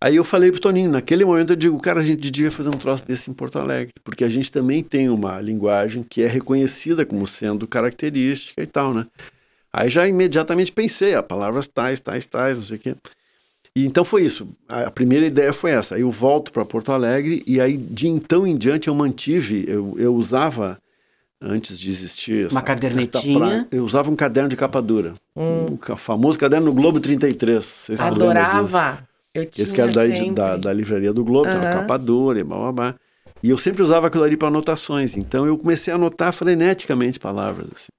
Aí 0.00 0.16
eu 0.16 0.24
falei 0.24 0.50
pro 0.50 0.60
Toninho, 0.60 0.90
naquele 0.90 1.24
momento 1.24 1.50
eu 1.50 1.56
digo, 1.56 1.78
cara, 1.80 2.00
a 2.00 2.02
gente 2.02 2.30
devia 2.30 2.50
fazer 2.50 2.68
um 2.68 2.78
troço 2.78 3.06
desse 3.06 3.30
em 3.30 3.34
Porto 3.34 3.58
Alegre, 3.58 3.94
porque 4.04 4.24
a 4.24 4.28
gente 4.28 4.52
também 4.52 4.82
tem 4.82 5.08
uma 5.08 5.40
linguagem 5.40 6.02
que 6.02 6.22
é 6.22 6.26
reconhecida 6.26 7.04
como 7.06 7.26
sendo 7.26 7.66
característica 7.66 8.62
e 8.62 8.66
tal, 8.66 8.92
né? 8.92 9.06
Aí 9.72 9.88
já 9.88 10.06
imediatamente 10.06 10.72
pensei, 10.72 11.14
a 11.14 11.22
palavras 11.22 11.66
tais, 11.66 12.00
tais, 12.00 12.26
tais, 12.26 12.58
não 12.58 12.64
sei 12.64 12.76
o 12.76 12.80
quê. 12.80 12.96
E 13.74 13.84
então 13.84 14.04
foi 14.04 14.22
isso. 14.24 14.48
A 14.66 14.90
primeira 14.90 15.26
ideia 15.26 15.52
foi 15.52 15.70
essa. 15.70 15.96
Aí 15.96 16.00
eu 16.00 16.10
volto 16.10 16.50
para 16.50 16.64
Porto 16.64 16.92
Alegre 16.92 17.42
e 17.46 17.60
aí 17.60 17.76
de 17.76 18.08
então 18.08 18.46
em 18.46 18.56
diante 18.56 18.88
eu 18.88 18.94
mantive, 18.94 19.66
eu, 19.68 19.94
eu 19.98 20.14
usava 20.14 20.78
antes 21.42 21.78
de 21.78 21.90
existir 21.90 22.50
uma 22.50 22.62
cadernetinha. 22.62 23.68
eu 23.70 23.84
usava 23.84 24.10
um 24.10 24.16
caderno 24.16 24.48
de 24.48 24.56
capa 24.56 24.80
dura. 24.80 25.12
Hum. 25.36 25.76
O 25.90 25.96
famoso 25.96 26.38
caderno 26.38 26.66
no 26.66 26.72
Globo 26.72 26.98
33. 26.98 27.90
Adorava. 28.00 29.06
Eu 29.36 29.46
tinha 29.46 29.64
Esse 29.64 29.72
que 29.72 29.80
era 29.80 29.92
da, 29.92 30.06
da, 30.06 30.56
da, 30.56 30.72
livraria 30.72 31.12
do 31.12 31.24
Globo, 31.24 31.50
uhum. 31.50 31.60
capa 31.60 31.96
dura 31.96 32.40
e 32.40 32.44
blá, 32.44 32.56
blá, 32.56 32.72
blá. 32.72 32.94
E 33.42 33.50
eu 33.50 33.58
sempre 33.58 33.82
usava 33.82 34.06
aquilo 34.06 34.24
ali 34.24 34.36
para 34.36 34.48
anotações. 34.48 35.16
Então 35.16 35.46
eu 35.46 35.58
comecei 35.58 35.92
a 35.92 35.96
anotar 35.96 36.32
freneticamente 36.32 37.18
palavras. 37.18 37.68
Assim 37.74 37.96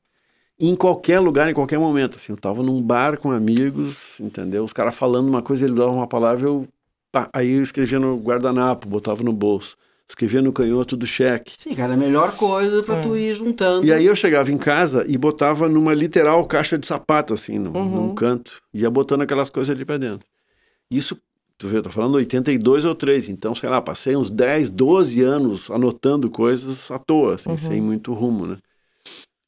em 0.60 0.76
qualquer 0.76 1.20
lugar, 1.20 1.50
em 1.50 1.54
qualquer 1.54 1.78
momento. 1.78 2.18
Assim, 2.18 2.32
eu 2.32 2.38
tava 2.38 2.64
num 2.64 2.82
bar 2.82 3.18
com 3.18 3.32
amigos, 3.32 4.20
entendeu? 4.20 4.64
Os 4.64 4.74
caras 4.74 4.96
falando 4.96 5.28
uma 5.28 5.42
coisa, 5.42 5.66
ele 5.66 5.76
dava 5.76 5.92
uma 5.92 6.08
palavra, 6.08 6.48
eu. 6.48 6.68
Pá, 7.12 7.30
aí 7.32 7.52
eu 7.52 7.64
escrevia 7.64 8.00
no 8.00 8.18
guardanapo, 8.18 8.88
botava 8.88 9.24
no 9.24 9.32
bolso. 9.32 9.78
Escrevia 10.10 10.42
no 10.42 10.54
canhoto 10.54 10.96
do 10.96 11.06
cheque. 11.06 11.54
Sim, 11.58 11.76
cara, 11.76 11.94
a 11.94 11.98
melhor 11.98 12.36
coisa 12.36 12.82
para 12.82 13.02
tu 13.02 13.16
ir 13.16 13.34
juntando. 13.34 13.86
E 13.86 13.92
aí 13.92 14.06
eu 14.06 14.16
chegava 14.16 14.50
em 14.50 14.58
casa 14.58 15.04
e 15.06 15.18
botava 15.18 15.68
numa 15.68 15.94
literal 15.94 16.46
caixa 16.46 16.78
de 16.78 16.88
sapato, 16.88 17.34
assim, 17.34 17.60
num, 17.60 17.78
uhum. 17.78 18.08
num 18.08 18.16
canto. 18.16 18.62
Ia 18.74 18.90
botando 18.90 19.22
aquelas 19.22 19.50
coisas 19.50 19.76
ali 19.76 19.84
para 19.84 19.98
dentro. 19.98 20.26
Isso, 20.90 21.18
tu 21.58 21.68
vê, 21.68 21.78
eu 21.78 21.84
tô 21.84 21.90
falando 21.90 22.16
82 22.16 22.86
ou 22.86 22.96
3, 22.96 23.30
então, 23.30 23.54
sei 23.54 23.70
lá, 23.70 23.82
passei 23.82 24.16
uns 24.16 24.30
10, 24.30 24.70
12 24.72 25.22
anos 25.22 25.70
anotando 25.70 26.30
coisas 26.30 26.90
à 26.92 26.98
toa, 26.98 27.36
assim, 27.36 27.50
uhum. 27.50 27.58
sem 27.58 27.82
muito 27.82 28.14
rumo, 28.14 28.48
né? 28.48 28.58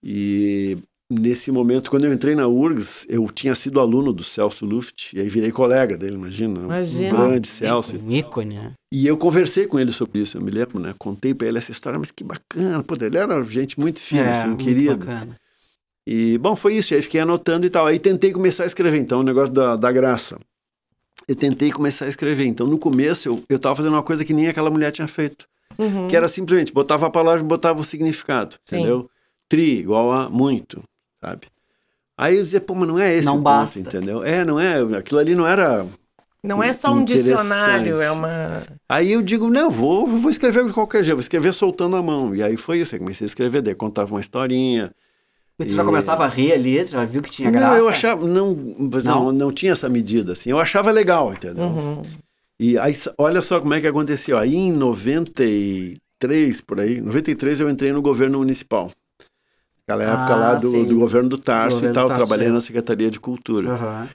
E 0.03 0.77
nesse 1.11 1.51
momento, 1.51 1.89
quando 1.89 2.05
eu 2.05 2.13
entrei 2.13 2.35
na 2.35 2.47
URGS, 2.47 3.05
eu 3.09 3.27
tinha 3.29 3.55
sido 3.55 3.79
aluno 3.79 4.13
do 4.13 4.23
Celso 4.23 4.65
Luft, 4.65 5.13
e 5.13 5.19
aí 5.19 5.29
virei 5.29 5.51
colega 5.51 5.97
dele, 5.97 6.15
imagina. 6.15 6.59
Imagina. 6.59 7.17
Um 7.17 7.27
grande 7.27 7.47
Celso. 7.47 7.95
Um 7.95 8.11
ícone, 8.11 8.55
né? 8.55 8.73
E 8.93 9.07
eu 9.07 9.17
conversei 9.17 9.65
com 9.65 9.79
ele 9.79 9.91
sobre 9.91 10.19
isso, 10.19 10.37
eu 10.37 10.41
me 10.41 10.51
lembro, 10.51 10.79
né? 10.79 10.93
Contei 10.97 11.33
para 11.33 11.47
ele 11.47 11.57
essa 11.57 11.71
história, 11.71 11.97
mas 11.97 12.11
que 12.11 12.23
bacana, 12.23 12.83
pô, 12.83 12.95
ele 13.01 13.17
era 13.17 13.43
gente 13.43 13.79
muito 13.79 13.99
fina, 13.99 14.23
é, 14.23 14.31
assim, 14.31 14.47
muito 14.47 14.63
querido. 14.63 14.97
Bacana. 14.97 15.35
E, 16.07 16.37
bom, 16.39 16.55
foi 16.55 16.75
isso, 16.75 16.93
aí 16.93 17.01
fiquei 17.01 17.21
anotando 17.21 17.67
e 17.67 17.69
tal. 17.69 17.85
Aí 17.85 17.99
tentei 17.99 18.31
começar 18.31 18.63
a 18.63 18.67
escrever, 18.67 18.97
então, 18.97 19.19
o 19.19 19.23
negócio 19.23 19.53
da, 19.53 19.75
da 19.75 19.91
graça. 19.91 20.39
Eu 21.29 21.35
tentei 21.35 21.71
começar 21.71 22.05
a 22.05 22.09
escrever. 22.09 22.45
Então, 22.45 22.67
no 22.67 22.77
começo, 22.77 23.29
eu, 23.29 23.43
eu 23.47 23.59
tava 23.59 23.75
fazendo 23.75 23.93
uma 23.93 24.03
coisa 24.03 24.25
que 24.25 24.33
nem 24.33 24.47
aquela 24.47 24.69
mulher 24.69 24.91
tinha 24.91 25.07
feito. 25.07 25.47
Uhum. 25.77 26.07
Que 26.07 26.15
era 26.15 26.27
simplesmente, 26.27 26.73
botava 26.73 27.05
a 27.05 27.09
palavra 27.09 27.39
e 27.39 27.43
botava 27.43 27.79
o 27.79 27.83
significado, 27.83 28.57
Sim. 28.65 28.77
entendeu? 28.77 29.09
Tri, 29.47 29.79
igual 29.79 30.11
a 30.11 30.29
muito 30.29 30.83
sabe? 31.23 31.47
Aí 32.17 32.35
eu 32.37 32.43
dizia, 32.43 32.59
pô, 32.59 32.75
mas 32.75 32.87
não 32.87 32.99
é 32.99 33.13
esse 33.15 33.25
não 33.25 33.37
o 33.37 33.41
basta. 33.41 33.79
ponto, 33.79 33.95
entendeu? 33.95 34.23
É, 34.23 34.43
não 34.43 34.59
é, 34.59 34.81
aquilo 34.97 35.19
ali 35.19 35.35
não 35.35 35.47
era... 35.47 35.85
Não 36.41 36.63
é 36.63 36.71
só 36.71 36.93
um 36.93 37.03
dicionário, 37.03 38.01
é 38.01 38.09
uma... 38.11 38.65
Aí 38.87 39.11
eu 39.11 39.21
digo, 39.21 39.49
não, 39.49 39.69
vou, 39.69 40.07
vou 40.07 40.31
escrever 40.31 40.65
de 40.65 40.71
qualquer 40.73 41.03
jeito, 41.03 41.15
vou 41.15 41.21
escrever 41.21 41.53
soltando 41.53 41.97
a 41.97 42.01
mão. 42.01 42.33
E 42.33 42.41
aí 42.41 42.55
foi 42.55 42.79
isso, 42.79 42.95
eu 42.95 42.99
comecei 42.99 43.25
a 43.25 43.27
escrever, 43.27 43.61
daí 43.61 43.75
contava 43.75 44.13
uma 44.13 44.21
historinha... 44.21 44.91
E 45.59 45.65
tu 45.65 45.71
e... 45.71 45.75
já 45.75 45.83
começava 45.83 46.23
a 46.23 46.27
rir 46.27 46.53
ali, 46.53 46.87
já 46.87 47.03
viu 47.03 47.21
que 47.21 47.29
tinha 47.29 47.51
graça? 47.51 47.67
Não, 47.67 47.77
eu 47.77 47.89
achava, 47.89 48.25
não, 48.27 48.53
não, 48.53 49.01
não, 49.03 49.31
não 49.31 49.51
tinha 49.51 49.73
essa 49.73 49.89
medida, 49.89 50.33
assim, 50.33 50.49
eu 50.49 50.59
achava 50.59 50.89
legal, 50.89 51.33
entendeu? 51.33 51.65
Uhum. 51.65 52.01
E 52.59 52.77
aí, 52.77 52.93
olha 53.17 53.41
só 53.41 53.59
como 53.59 53.73
é 53.73 53.81
que 53.81 53.87
aconteceu. 53.87 54.37
Aí 54.37 54.55
em 54.55 54.71
93, 54.71 56.61
por 56.61 56.79
aí, 56.79 56.99
93 56.99 57.59
eu 57.61 57.69
entrei 57.69 57.93
no 57.93 58.01
governo 58.01 58.39
municipal. 58.39 58.91
Aquela 59.87 60.03
época 60.03 60.33
ah, 60.33 60.35
lá 60.35 60.55
do, 60.55 60.85
do, 60.85 60.95
governo 60.95 61.29
do 61.29 61.37
Tarso 61.37 61.83
e 61.83 61.91
tal, 61.91 62.07
trabalhei 62.07 62.49
na 62.49 62.61
Secretaria 62.61 63.09
de 63.09 63.19
Cultura. 63.19 63.71
Uhum. 63.71 64.07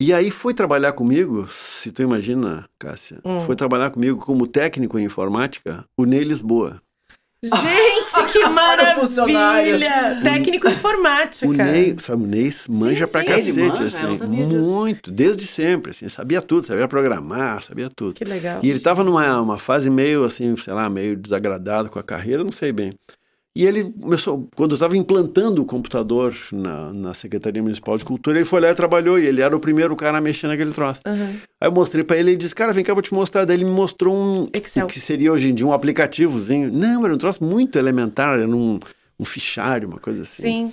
E 0.00 0.12
aí 0.12 0.30
foi 0.30 0.54
trabalhar 0.54 0.92
comigo, 0.92 1.46
se 1.48 1.92
tu 1.92 2.02
imagina, 2.02 2.68
Cássia, 2.78 3.20
hum. 3.24 3.40
foi 3.40 3.54
trabalhar 3.54 3.90
comigo 3.90 4.18
como 4.18 4.46
técnico 4.46 4.98
em 4.98 5.04
informática, 5.04 5.84
o 5.96 6.04
Ney 6.04 6.24
Lisboa. 6.24 6.80
Gente, 7.48 8.32
que 8.32 8.44
maravilha! 8.48 10.20
Técnico 10.22 10.68
informática. 10.68 11.46
O 11.46 11.52
Ney, 11.52 11.96
sabe, 11.98 12.24
o 12.24 12.26
Ney 12.26 12.50
manja 12.68 13.06
sim, 13.06 13.12
pra 13.12 13.20
sim. 13.20 13.26
cacete, 13.26 13.60
manja, 13.60 13.84
assim, 13.84 14.26
muito, 14.72 15.10
desde 15.10 15.46
sempre, 15.46 15.90
assim, 15.90 16.08
sabia 16.08 16.40
tudo, 16.40 16.66
sabia 16.66 16.88
programar, 16.88 17.62
sabia 17.62 17.90
tudo. 17.94 18.14
Que 18.14 18.24
legal. 18.24 18.60
E 18.62 18.70
ele 18.70 18.80
tava 18.80 19.04
numa 19.04 19.40
uma 19.40 19.58
fase 19.58 19.90
meio, 19.90 20.24
assim, 20.24 20.56
sei 20.56 20.72
lá, 20.72 20.88
meio 20.88 21.16
desagradado 21.16 21.88
com 21.90 21.98
a 21.98 22.02
carreira, 22.02 22.44
não 22.44 22.52
sei 22.52 22.72
bem. 22.72 22.92
E 23.56 23.64
ele 23.64 23.84
começou, 24.00 24.48
quando 24.56 24.72
eu 24.72 24.74
estava 24.74 24.96
implantando 24.96 25.62
o 25.62 25.64
computador 25.64 26.34
na, 26.50 26.92
na 26.92 27.14
Secretaria 27.14 27.62
Municipal 27.62 27.96
de 27.96 28.04
Cultura, 28.04 28.38
ele 28.38 28.44
foi 28.44 28.60
lá 28.60 28.70
e 28.70 28.74
trabalhou, 28.74 29.16
e 29.16 29.26
ele 29.26 29.40
era 29.40 29.56
o 29.56 29.60
primeiro 29.60 29.94
cara 29.94 30.18
a 30.18 30.20
mexer 30.20 30.48
naquele 30.48 30.72
troço. 30.72 31.00
Uhum. 31.06 31.36
Aí 31.60 31.68
eu 31.68 31.72
mostrei 31.72 32.02
para 32.02 32.16
ele, 32.16 32.30
ele 32.30 32.36
disse, 32.36 32.54
cara, 32.54 32.72
vem 32.72 32.82
cá, 32.82 32.90
eu 32.90 32.96
vou 32.96 33.02
te 33.02 33.14
mostrar. 33.14 33.44
Daí 33.44 33.56
ele 33.56 33.64
me 33.64 33.70
mostrou 33.70 34.16
um, 34.16 34.48
Excel. 34.52 34.88
que 34.88 34.98
seria 34.98 35.32
hoje 35.32 35.50
em 35.50 35.54
dia 35.54 35.64
um 35.64 35.72
aplicativozinho. 35.72 36.72
Não, 36.72 37.04
era 37.04 37.14
um 37.14 37.18
troço 37.18 37.44
muito 37.44 37.78
elementar, 37.78 38.40
era 38.40 38.48
um, 38.48 38.80
um 39.20 39.24
fichário, 39.24 39.86
uma 39.86 40.00
coisa 40.00 40.22
assim. 40.22 40.42
Sim. 40.42 40.72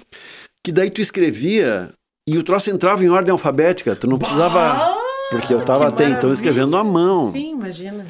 Que 0.64 0.72
daí 0.72 0.90
tu 0.90 1.02
escrevia, 1.02 1.94
e 2.28 2.36
o 2.36 2.42
troço 2.42 2.72
entrava 2.72 3.04
em 3.04 3.10
ordem 3.10 3.32
alfabética, 3.32 3.96
tu 3.96 4.08
não 4.08 4.18
precisava... 4.18 5.00
Porque 5.30 5.54
eu 5.54 5.60
estava 5.60 5.88
até 5.88 6.10
então 6.10 6.34
escrevendo 6.34 6.76
à 6.76 6.84
mão. 6.84 7.32
Sim, 7.32 7.54
imagina. 7.54 8.06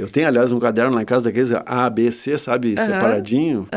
Eu 0.00 0.08
tenho, 0.10 0.26
aliás, 0.26 0.50
um 0.50 0.58
caderno 0.58 0.94
lá 0.94 1.02
em 1.02 1.06
casa 1.06 1.24
daqueles 1.24 1.52
A, 1.52 1.90
B, 1.90 2.10
C, 2.10 2.38
sabe, 2.38 2.70
separadinho. 2.70 3.68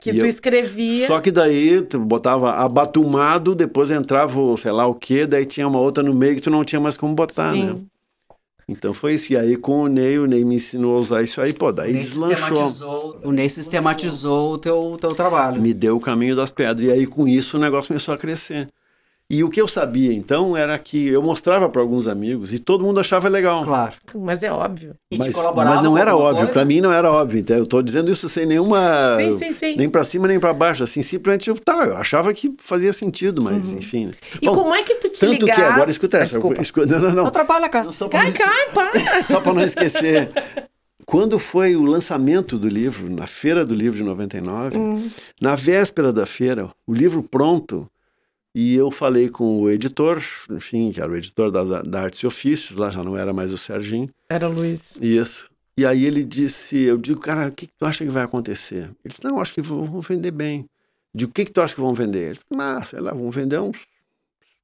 Que 0.00 0.10
e 0.10 0.18
tu 0.18 0.20
eu... 0.20 0.26
escrevia. 0.26 1.06
Só 1.06 1.20
que 1.20 1.30
daí 1.30 1.82
tu 1.82 1.98
botava 1.98 2.52
abatumado, 2.52 3.54
depois 3.54 3.90
entrava, 3.90 4.38
sei 4.56 4.70
lá 4.70 4.86
o 4.86 4.94
quê, 4.94 5.26
daí 5.26 5.46
tinha 5.46 5.66
uma 5.66 5.80
outra 5.80 6.02
no 6.02 6.14
meio 6.14 6.34
que 6.34 6.40
tu 6.40 6.50
não 6.50 6.64
tinha 6.64 6.80
mais 6.80 6.96
como 6.96 7.14
botar, 7.14 7.52
Sim. 7.52 7.64
né? 7.64 7.76
Então 8.68 8.92
foi 8.92 9.14
isso. 9.14 9.32
E 9.32 9.36
aí 9.36 9.56
com 9.56 9.82
o 9.82 9.86
Ney, 9.88 10.18
o 10.18 10.26
Ney 10.26 10.44
me 10.44 10.56
ensinou 10.56 10.98
a 10.98 11.00
usar 11.00 11.22
isso 11.22 11.40
aí, 11.40 11.52
pô, 11.52 11.72
daí 11.72 11.92
o 11.92 11.94
deslanchou. 11.94 13.20
O 13.24 13.32
Ney 13.32 13.48
sistematizou 13.48 14.52
o 14.52 14.58
teu, 14.58 14.96
teu 15.00 15.14
trabalho. 15.14 15.60
Me 15.60 15.72
deu 15.72 15.96
o 15.96 16.00
caminho 16.00 16.34
das 16.34 16.50
pedras. 16.50 16.88
E 16.88 16.92
aí 16.92 17.06
com 17.06 17.28
isso 17.28 17.56
o 17.56 17.60
negócio 17.60 17.88
começou 17.88 18.12
a 18.12 18.18
crescer. 18.18 18.68
E 19.28 19.42
o 19.42 19.50
que 19.50 19.60
eu 19.60 19.66
sabia 19.66 20.12
então 20.12 20.56
era 20.56 20.78
que 20.78 21.08
eu 21.08 21.20
mostrava 21.20 21.68
para 21.68 21.82
alguns 21.82 22.06
amigos 22.06 22.52
e 22.52 22.60
todo 22.60 22.84
mundo 22.84 23.00
achava 23.00 23.28
legal. 23.28 23.64
Claro. 23.64 23.94
Mas 24.14 24.44
é 24.44 24.52
óbvio. 24.52 24.94
E 25.10 25.18
mas, 25.18 25.34
mas 25.34 25.82
não 25.82 25.98
era 25.98 26.16
óbvio, 26.16 26.46
para 26.48 26.64
mim 26.64 26.80
não 26.80 26.92
era 26.92 27.10
óbvio. 27.10 27.40
Então 27.40 27.56
eu 27.56 27.64
estou 27.64 27.82
dizendo 27.82 28.10
isso 28.10 28.28
sem 28.28 28.46
nenhuma. 28.46 29.16
Sim, 29.16 29.36
sim, 29.36 29.52
sim. 29.52 29.76
Nem 29.76 29.88
para 29.88 30.04
cima 30.04 30.28
nem 30.28 30.38
para 30.38 30.52
baixo. 30.52 30.84
Assim, 30.84 31.02
simplesmente 31.02 31.50
eu, 31.50 31.58
tá, 31.58 31.86
eu 31.86 31.96
achava 31.96 32.32
que 32.32 32.54
fazia 32.58 32.92
sentido, 32.92 33.42
mas 33.42 33.66
uhum. 33.66 33.78
enfim. 33.78 34.12
E 34.40 34.46
Bom, 34.46 34.54
como 34.54 34.72
é 34.72 34.84
que 34.84 34.94
tu 34.94 35.08
te 35.08 35.18
Tanto 35.18 35.32
ligar... 35.32 35.56
que 35.56 35.62
agora, 35.62 35.90
escuta 35.90 36.18
essa. 36.18 36.34
Desculpa. 36.34 36.62
Escuta, 36.62 36.86
não, 36.86 37.00
não, 37.00 37.08
não. 37.08 37.16
Não 37.16 37.26
atrapalha, 37.26 37.68
cara. 37.68 37.90
Só 37.90 38.08
cai, 38.08 38.30
cai, 38.30 38.70
para. 38.72 39.22
Só 39.22 39.40
para 39.40 39.54
não 39.54 39.64
esquecer. 39.64 40.30
Quando 41.04 41.38
foi 41.38 41.74
o 41.74 41.84
lançamento 41.84 42.56
do 42.58 42.68
livro, 42.68 43.10
na 43.10 43.26
Feira 43.26 43.64
do 43.64 43.74
Livro 43.74 43.98
de 43.98 44.04
99, 44.04 44.76
uhum. 44.76 45.10
na 45.40 45.54
véspera 45.54 46.12
da 46.12 46.26
feira, 46.26 46.68
o 46.86 46.92
livro 46.92 47.22
pronto 47.22 47.88
e 48.58 48.74
eu 48.74 48.90
falei 48.90 49.28
com 49.28 49.60
o 49.60 49.70
editor, 49.70 50.16
enfim, 50.50 50.90
que 50.90 50.98
era 50.98 51.12
o 51.12 51.14
editor 51.14 51.50
da, 51.50 51.82
da 51.82 52.00
Artes 52.00 52.20
e 52.20 52.26
Ofícios, 52.26 52.78
lá 52.78 52.88
já 52.88 53.04
não 53.04 53.14
era 53.14 53.30
mais 53.30 53.52
o 53.52 53.58
Serginho. 53.58 54.08
Era 54.30 54.48
o 54.48 54.52
Luiz. 54.52 54.96
Isso. 54.98 55.50
E 55.76 55.84
aí 55.84 56.06
ele 56.06 56.24
disse, 56.24 56.78
eu 56.78 56.96
digo, 56.96 57.20
cara, 57.20 57.48
o 57.48 57.52
que, 57.52 57.66
que 57.66 57.72
tu 57.78 57.84
acha 57.84 58.02
que 58.02 58.10
vai 58.10 58.24
acontecer? 58.24 58.84
Ele 59.04 59.10
disse, 59.10 59.22
não, 59.22 59.42
acho 59.42 59.52
que 59.52 59.60
vão 59.60 60.00
vender 60.00 60.30
bem. 60.30 60.64
Digo, 61.14 61.32
o 61.32 61.34
que, 61.34 61.44
que 61.44 61.52
tu 61.52 61.60
acha 61.60 61.74
que 61.74 61.82
vão 61.82 61.92
vender? 61.92 62.28
Ele 62.28 62.32
disse, 62.32 62.46
ah, 62.58 62.82
sei 62.82 62.98
lá, 62.98 63.12
vão 63.12 63.30
vender 63.30 63.60
uns 63.60 63.76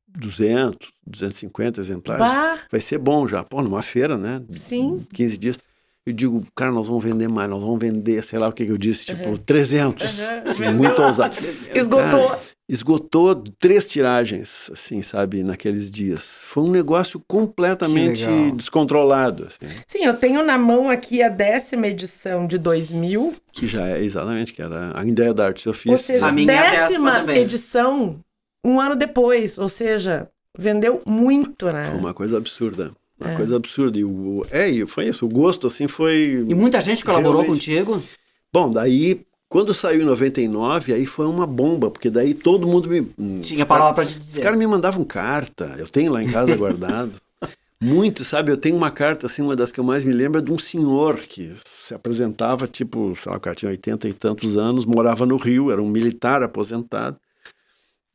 200, 0.08 0.90
250 1.06 1.78
exemplares. 1.78 2.26
Bah. 2.26 2.60
Vai 2.70 2.80
ser 2.80 2.96
bom 2.96 3.28
já. 3.28 3.44
Pô, 3.44 3.60
numa 3.60 3.82
feira, 3.82 4.16
né? 4.16 4.42
Sim. 4.48 5.06
15 5.12 5.36
dias. 5.36 5.58
Eu 6.06 6.14
digo, 6.14 6.42
cara, 6.56 6.72
nós 6.72 6.88
vamos 6.88 7.04
vender 7.04 7.28
mais, 7.28 7.48
nós 7.48 7.60
vamos 7.60 7.78
vender, 7.78 8.24
sei 8.24 8.38
lá 8.38 8.48
o 8.48 8.52
que, 8.52 8.64
que 8.64 8.72
eu 8.72 8.78
disse, 8.78 9.04
tipo, 9.04 9.28
uhum. 9.28 9.36
300. 9.36 10.18
Uhum. 10.18 10.42
Assim, 10.46 10.72
muito 10.72 11.02
ousado. 11.02 11.36
Esgotou. 11.74 12.28
Cara, 12.30 12.40
esgotou 12.72 13.34
três 13.58 13.90
tiragens, 13.90 14.70
assim, 14.72 15.02
sabe, 15.02 15.42
naqueles 15.42 15.90
dias. 15.90 16.42
Foi 16.46 16.62
um 16.62 16.70
negócio 16.70 17.22
completamente 17.28 18.24
descontrolado. 18.56 19.46
Assim. 19.46 19.74
Sim, 19.86 20.04
eu 20.04 20.14
tenho 20.14 20.42
na 20.42 20.56
mão 20.56 20.88
aqui 20.88 21.22
a 21.22 21.28
décima 21.28 21.86
edição 21.88 22.46
de 22.46 22.56
2000. 22.56 23.34
Que 23.52 23.66
já 23.66 23.86
é, 23.88 24.02
exatamente, 24.02 24.54
que 24.54 24.62
era 24.62 24.98
a 24.98 25.04
ideia 25.04 25.34
da 25.34 25.46
arte 25.46 25.68
ofício. 25.68 25.92
Ou 25.92 25.98
seja, 25.98 26.26
a 26.26 26.32
minha 26.32 26.50
é 26.50 26.88
décima 26.88 27.36
edição 27.36 28.18
um 28.64 28.80
ano 28.80 28.96
depois, 28.96 29.58
ou 29.58 29.68
seja, 29.68 30.26
vendeu 30.56 31.02
muito, 31.04 31.66
né? 31.66 31.84
Foi 31.84 31.98
uma 31.98 32.14
coisa 32.14 32.38
absurda. 32.38 32.92
Uma 33.20 33.32
é. 33.32 33.36
coisa 33.36 33.56
absurda. 33.56 33.98
E 33.98 34.04
o, 34.04 34.46
é, 34.50 34.86
foi 34.86 35.08
isso. 35.08 35.26
O 35.26 35.28
gosto, 35.28 35.66
assim, 35.66 35.86
foi. 35.86 36.46
E 36.48 36.54
muita 36.54 36.80
gente 36.80 37.04
colaborou 37.04 37.42
realmente... 37.42 37.70
contigo? 37.70 38.02
Bom, 38.50 38.70
daí, 38.70 39.26
quando 39.52 39.74
saiu 39.74 40.00
em 40.00 40.06
99, 40.06 40.94
aí 40.94 41.04
foi 41.04 41.26
uma 41.26 41.46
bomba, 41.46 41.90
porque 41.90 42.08
daí 42.08 42.32
todo 42.32 42.66
mundo 42.66 42.88
me. 42.88 43.06
Hum, 43.18 43.38
Tinha 43.42 43.66
palavra 43.66 43.92
para 43.92 44.06
te 44.06 44.18
dizer. 44.18 44.40
Os 44.40 44.42
caras 44.42 44.58
me 44.58 44.66
mandavam 44.66 45.04
carta. 45.04 45.76
Eu 45.78 45.86
tenho 45.86 46.10
lá 46.10 46.22
em 46.22 46.32
casa 46.32 46.56
guardado. 46.56 47.12
Muito, 47.78 48.24
sabe? 48.24 48.50
Eu 48.50 48.56
tenho 48.56 48.74
uma 48.74 48.90
carta, 48.90 49.26
assim, 49.26 49.42
uma 49.42 49.54
das 49.54 49.70
que 49.70 49.78
eu 49.78 49.84
mais 49.84 50.04
me 50.04 50.12
lembro 50.14 50.38
é 50.38 50.42
de 50.42 50.50
um 50.50 50.58
senhor 50.58 51.16
que 51.16 51.54
se 51.66 51.92
apresentava, 51.92 52.66
tipo, 52.66 53.14
sei 53.20 53.30
lá, 53.30 53.36
o 53.36 53.40
cara 53.40 53.54
tinha 53.54 53.70
80 53.70 54.08
e 54.08 54.14
tantos 54.14 54.56
anos, 54.56 54.86
morava 54.86 55.26
no 55.26 55.36
Rio, 55.36 55.70
era 55.70 55.82
um 55.82 55.88
militar 55.88 56.42
aposentado. 56.42 57.18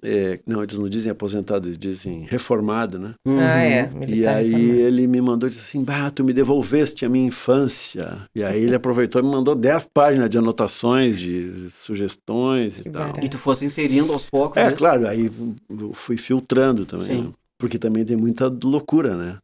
É, 0.03 0.39
não, 0.45 0.61
eles 0.61 0.77
não 0.77 0.87
dizem 0.87 1.11
aposentado, 1.11 1.67
eles 1.67 1.77
dizem 1.77 2.27
reformado, 2.29 2.99
né? 2.99 3.13
Ah, 3.25 3.61
é. 3.63 3.89
E 3.91 3.95
militar 3.97 4.35
aí 4.35 4.51
reformado. 4.51 4.79
ele 4.79 5.07
me 5.07 5.21
mandou, 5.21 5.49
disse 5.49 5.61
assim, 5.61 5.83
bah, 5.83 6.11
tu 6.11 6.23
me 6.23 6.33
devolveste 6.33 7.03
a 7.03 7.09
minha 7.09 7.25
infância. 7.25 8.27
E 8.35 8.43
aí 8.43 8.61
ele 8.61 8.75
aproveitou 8.75 9.19
e 9.21 9.25
me 9.25 9.31
mandou 9.31 9.55
10 9.55 9.89
páginas 9.91 10.29
de 10.29 10.37
anotações, 10.37 11.17
de 11.19 11.69
sugestões 11.71 12.75
Que 12.75 12.89
e 12.89 12.91
tal. 12.91 13.01
barato. 13.07 13.25
E 13.25 13.29
tu 13.29 13.37
fosse 13.39 13.65
inserindo 13.65 14.13
aos 14.13 14.25
poucos. 14.25 14.57
É, 14.57 14.71
claro, 14.71 15.07
aí 15.07 15.31
eu 15.69 15.93
fui 15.93 16.15
filtrando 16.15 16.85
também, 16.85 17.05
Sim. 17.05 17.21
né? 17.23 17.31
Porque 17.57 17.79
também 17.79 18.05
tem 18.05 18.15
muita 18.15 18.47
loucura, 18.63 19.15
né? 19.15 19.39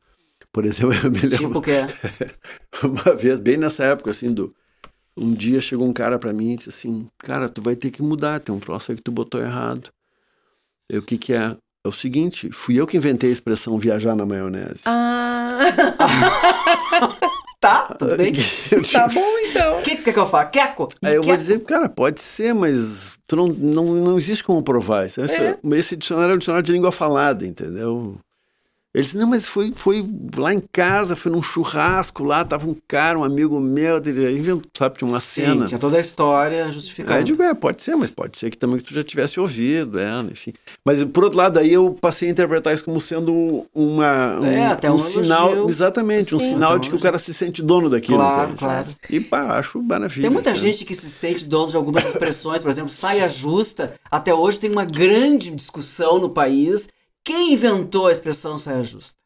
Por 0.52 0.66
exemplo, 0.66 0.94
eu 1.04 1.10
me 1.10 1.20
lembro 1.20 1.38
Tipo 1.38 1.62
que 1.64 1.72
é. 1.72 1.88
uma 2.84 3.16
vez, 3.16 3.40
bem 3.40 3.58
nessa 3.58 3.84
época, 3.86 4.12
assim, 4.12 4.32
do... 4.32 4.54
Um 5.18 5.32
dia 5.32 5.60
chegou 5.62 5.88
um 5.88 5.94
cara 5.94 6.18
pra 6.20 6.34
mim 6.34 6.54
e 6.54 6.58
disse 6.58 6.70
assim, 6.70 7.08
cara, 7.20 7.48
tu 7.50 7.62
vai 7.62 7.76
ter 7.76 7.92
que 7.92 8.02
mudar, 8.02 8.40
tem 8.40 8.54
um 8.54 8.60
troço 8.60 8.92
aí 8.92 8.98
que 8.98 9.04
tu 9.04 9.12
botou 9.12 9.42
errado. 9.42 9.90
Eu, 10.94 11.00
o 11.00 11.04
que 11.04 11.18
que 11.18 11.34
é? 11.34 11.56
É 11.86 11.90
o 11.90 11.92
seguinte, 11.92 12.50
fui 12.54 12.80
eu 12.80 12.86
que 12.88 12.96
inventei 12.96 13.30
a 13.30 13.34
expressão 13.34 13.78
viajar 13.78 14.16
na 14.16 14.26
maionese. 14.26 14.82
Ah, 14.86 15.60
Tá, 17.60 17.96
tudo 17.98 18.18
bem. 18.18 18.34
Tá 18.92 19.08
bom 19.08 19.38
então. 19.50 19.80
O 19.80 19.82
que, 19.84 19.96
que, 19.96 20.12
que 20.12 20.20
eu 20.20 20.26
falo? 20.26 20.50
Queco? 20.50 20.90
Aí 21.04 21.16
eu 21.16 21.22
vou 21.22 21.32
Queco? 21.32 21.38
dizer, 21.38 21.60
cara, 21.64 21.88
pode 21.88 22.22
ser, 22.22 22.54
mas 22.54 23.14
tu 23.26 23.38
não, 23.38 23.48
não, 23.48 23.86
não 23.86 24.18
existe 24.18 24.44
como 24.44 24.62
provar 24.62 25.08
isso. 25.08 25.22
Esse, 25.22 25.36
É. 25.42 25.58
esse 25.74 25.96
dicionário 25.96 26.34
é 26.34 26.36
um 26.36 26.40
dicionário 26.40 26.66
de 26.66 26.72
língua 26.74 26.92
falada, 26.92 27.46
entendeu? 27.48 28.18
Ele 28.94 29.04
disse, 29.04 29.18
não, 29.18 29.26
mas 29.26 29.44
foi, 29.44 29.74
foi 29.76 30.08
lá 30.38 30.54
em 30.54 30.62
casa, 30.72 31.16
foi 31.16 31.32
num 31.32 31.42
churrasco 31.42 32.24
lá, 32.24 32.46
tava 32.46 32.70
um 32.70 32.76
cara, 32.88 33.18
um 33.18 33.24
amigo 33.24 33.60
meu, 33.60 33.98
ele 33.98 34.38
inventou, 34.38 34.70
sabe, 34.78 35.00
tinha 35.00 35.08
uma 35.10 35.20
Sim, 35.20 35.42
cena. 35.42 35.66
tinha 35.66 35.80
toda 35.80 35.98
a 35.98 36.00
história 36.00 36.66
Aí 36.66 36.72
justificada. 36.72 37.20
eu 37.20 37.24
digo, 37.24 37.42
é, 37.42 37.56
pode 37.56 37.82
ser, 37.82 37.96
mas 37.96 38.12
pode 38.12 38.38
ser 38.38 38.52
que 38.52 38.58
também 38.58 38.78
que 38.78 38.84
tu 38.84 38.94
já 38.94 39.04
tivesse 39.04 39.40
ouvido 39.40 39.98
ela, 40.00 40.30
enfim. 40.32 40.54
Mas 40.86 41.04
por 41.06 41.24
outro 41.24 41.40
lado, 41.40 41.58
aí 41.58 41.74
eu 41.74 41.98
passei 42.00 42.28
a 42.28 42.32
interpretar 42.32 42.72
isso 42.72 42.86
como 42.86 43.02
sendo 43.02 43.66
uma, 43.74 44.40
um, 44.40 44.46
É, 44.46 44.68
até 44.68 44.92
um 44.92 44.96
um 44.96 45.00
sinal, 45.00 45.48
elogio. 45.52 45.70
exatamente, 45.70 46.36
um 46.36 46.40
Sim. 46.40 46.50
sinal 46.50 46.76
um 46.76 46.80
de 46.80 46.90
que 46.92 46.96
o 46.96 47.00
cara 47.00 47.18
se 47.18 47.34
sente 47.34 47.64
dono 47.64 47.90
daquilo. 47.90 48.18
Claro, 48.20 48.44
entende? 48.44 48.60
claro. 48.60 48.88
E 49.10 49.20
pá, 49.20 49.58
acho 49.58 49.82
maravilha. 49.82 50.22
Tem 50.22 50.30
muita 50.30 50.52
né? 50.52 50.56
gente 50.56 50.86
que 50.86 50.94
se 50.94 51.10
sente 51.10 51.46
dono 51.46 51.72
de 51.72 51.76
algumas 51.76 52.08
expressões, 52.08 52.62
por 52.62 52.70
exemplo, 52.70 52.92
saia 52.92 53.28
justa. 53.28 53.96
Até 54.12 54.32
hoje 54.36 54.60
tem 54.60 54.70
uma 54.70 54.86
grande 54.86 55.50
discussão 55.50 56.20
no 56.20 56.30
país. 56.30 56.88
Quem 57.24 57.54
inventou 57.54 58.08
a 58.08 58.12
expressão 58.12 58.58
saia 58.58 58.84
justa? 58.84 59.18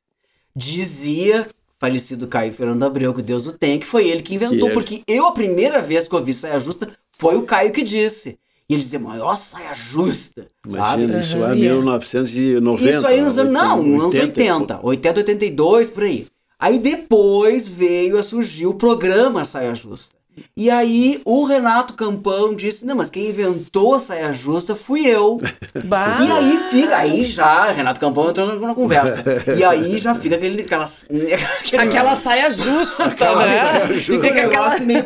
Dizia 0.55 1.47
falecido 1.79 2.27
Caio 2.27 2.51
Fernando 2.51 2.83
Abreu, 2.83 3.13
que 3.13 3.21
Deus 3.21 3.47
o 3.47 3.53
tem, 3.53 3.79
que 3.79 3.85
foi 3.85 4.07
ele 4.07 4.21
que 4.21 4.35
inventou. 4.35 4.59
Que 4.59 4.65
ele. 4.65 4.73
Porque 4.73 5.03
eu, 5.07 5.27
a 5.27 5.31
primeira 5.31 5.81
vez 5.81 6.07
que 6.07 6.15
ouvi 6.15 6.33
saia 6.33 6.59
justa, 6.59 6.89
foi 7.17 7.37
o 7.37 7.43
Caio 7.43 7.71
que 7.71 7.83
disse. 7.83 8.37
E 8.69 8.73
ele 8.73 8.81
dizia, 8.81 8.99
maior 8.99 9.37
saia 9.37 9.73
justa, 9.73 10.45
sabe? 10.67 11.03
Imagina, 11.03 11.19
isso 11.21 11.37
Aham, 11.37 11.53
é 11.53 11.57
e 11.57 11.67
é. 11.67 11.71
1990. 11.71 12.89
Isso 12.89 13.07
aí 13.07 13.21
nos 13.21 13.37
anos. 13.37 13.53
Não, 13.53 13.81
nos 13.81 14.01
anos 14.01 14.13
80 14.13 14.19
e 14.19 14.51
80. 14.51 14.79
80, 14.83 15.19
82, 15.21 15.89
por 15.89 16.03
aí. 16.03 16.27
Aí 16.59 16.77
depois 16.77 17.67
veio 17.67 18.17
a 18.17 18.23
surgir 18.23 18.65
o 18.65 18.73
programa 18.73 19.45
Saia 19.45 19.73
Justa. 19.73 20.16
E 20.55 20.69
aí 20.69 21.21
o 21.25 21.43
Renato 21.45 21.93
Campão 21.93 22.53
disse: 22.55 22.85
Não, 22.85 22.95
mas 22.95 23.09
quem 23.09 23.29
inventou 23.29 23.95
a 23.95 23.99
saia 23.99 24.31
justa 24.33 24.75
fui 24.75 25.05
eu. 25.05 25.39
Bah. 25.85 26.17
E 26.21 26.31
aí 26.31 26.59
fica, 26.71 26.97
aí 26.97 27.23
já, 27.23 27.71
Renato 27.71 27.99
Campão 27.99 28.29
entrou 28.29 28.59
na, 28.59 28.73
conversa. 28.73 29.23
E 29.57 29.63
aí 29.63 29.97
já 29.97 30.13
fica 30.15 30.35
aquele. 30.35 30.61
Aquela, 30.63 30.85
aquele- 30.85 31.83
Aquela 31.83 32.15
saia 32.15 32.49
justa, 32.49 33.05
aquela 33.05 33.45
né? 33.45 33.59
saia 33.59 33.93
E 33.93 33.99
justa. 33.99 34.27
fica 34.27 34.45
aquela 34.45 34.79
meio. 34.81 35.05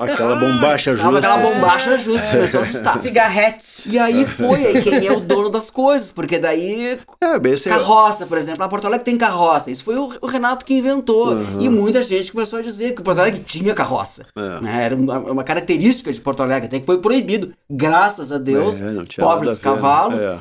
Aquela 0.00 0.36
bombacha 0.36 0.92
Sabe, 0.92 1.02
justa. 1.02 1.18
aquela 1.18 1.36
bombacha 1.38 1.96
justa, 1.98 2.30
começou 2.30 2.60
a 2.60 2.62
ajustar. 2.62 3.02
cigarrete. 3.02 3.88
E 3.90 3.98
aí 3.98 4.24
foi 4.24 4.66
aí 4.66 4.82
quem 4.82 5.06
é 5.06 5.12
o 5.12 5.20
dono 5.20 5.48
das 5.50 5.70
coisas, 5.70 6.12
porque 6.12 6.38
daí 6.38 6.98
É, 7.20 7.38
bem, 7.38 7.54
é- 7.54 7.58
Carroça, 7.68 8.26
por 8.26 8.38
exemplo. 8.38 8.62
A 8.62 8.68
Porto 8.68 8.86
Alegre 8.86 9.04
tem 9.04 9.18
carroça. 9.18 9.70
Isso 9.70 9.84
foi 9.84 9.96
o, 9.96 10.12
o 10.20 10.26
Renato 10.26 10.64
que 10.64 10.74
inventou. 10.74 11.36
E 11.60 11.68
muita 11.68 12.00
gente 12.02 12.32
começou 12.32 12.58
a 12.58 12.62
dizer 12.62 12.94
que 12.94 13.02
Porto 13.02 13.18
Alegre 13.18 13.42
tinha 13.44 13.74
carroça. 13.74 14.24
É. 14.36 14.55
Né? 14.60 14.84
Era 14.84 14.96
uma, 14.96 15.44
característica 15.44 16.12
de 16.12 16.20
Porto 16.20 16.42
Alegre, 16.42 16.66
até 16.66 16.80
que 16.80 16.86
foi 16.86 17.00
proibido. 17.00 17.52
Graças 17.70 18.32
a 18.32 18.38
Deus, 18.38 18.80
É, 18.80 18.92
pobres 19.18 19.58
né? 19.58 19.62
cavalos. 19.62 20.22
É. 20.22 20.38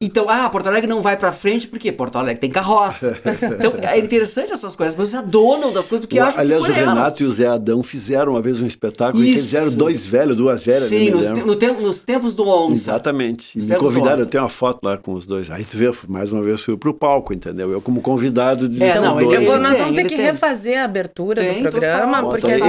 Então, 0.00 0.28
ah, 0.28 0.48
Porto 0.48 0.66
Alegre 0.66 0.88
não 0.88 1.00
vai 1.02 1.16
pra 1.16 1.30
frente 1.32 1.66
porque 1.68 1.90
Porto 1.92 2.16
Alegre 2.16 2.40
tem 2.40 2.50
carroça. 2.50 3.18
então, 3.24 3.74
é 3.82 3.98
interessante 3.98 4.52
essas 4.52 4.74
coisas. 4.74 4.94
Mas 4.96 5.08
vocês 5.08 5.22
adonam 5.22 5.72
das 5.72 5.88
coisas 5.88 6.06
porque 6.06 6.18
O- 6.18 6.24
acham 6.24 6.40
Aliás, 6.40 6.62
que 6.64 6.70
o 6.70 6.74
foram 6.74 6.88
elas. 6.90 6.94
Renato 6.98 7.22
e 7.22 7.26
o 7.26 7.30
Zé 7.30 7.46
Adão 7.46 7.82
fizeram 7.82 8.32
uma 8.32 8.42
vez 8.42 8.60
um 8.60 8.66
espetáculo 8.66 9.22
em 9.22 9.26
que 9.26 9.32
eles 9.32 9.44
Isso. 9.46 9.56
eram 9.56 9.74
dois 9.74 10.04
velhos, 10.04 10.36
duas 10.36 10.64
velhas. 10.64 10.84
Sim, 10.88 11.10
nos, 11.10 11.26
te- 11.26 11.42
no 11.44 11.56
tempo- 11.56 11.82
nos 11.82 12.02
tempos 12.02 12.34
do 12.34 12.46
onça. 12.48 12.90
Exatamente. 12.92 13.58
E 13.58 13.62
me 13.62 13.76
convidaram, 13.76 14.20
eu 14.20 14.26
tenho 14.26 14.42
uma 14.42 14.48
foto 14.50 14.80
lá 14.84 14.96
com 14.96 15.12
os 15.12 15.26
dois. 15.26 15.50
Aí 15.50 15.64
tu 15.64 15.76
vê, 15.76 15.92
mais 16.08 16.32
uma 16.32 16.42
vez 16.42 16.60
fui 16.60 16.76
pro 16.76 16.94
palco, 16.94 17.32
entendeu? 17.34 17.70
Eu 17.70 17.80
como 17.80 18.00
convidado 18.00 18.68
de 18.68 18.82
É, 18.82 18.98
não, 19.00 19.16
ele- 19.20 19.24
dois. 19.26 19.38
Eu 19.40 19.44
vou- 19.46 19.54
ele 19.56 19.62
nós 19.62 19.78
vamos 19.78 19.94
ter 19.94 20.00
ele 20.00 20.08
que 20.08 20.16
tem. 20.16 20.24
refazer 20.26 20.78
a 20.80 20.84
abertura 20.84 21.42
Tem, 21.42 21.62
do 21.62 21.70
programa, 21.70 22.16
total. 22.22 22.30
porque 22.30 22.46
ex- 22.50 22.62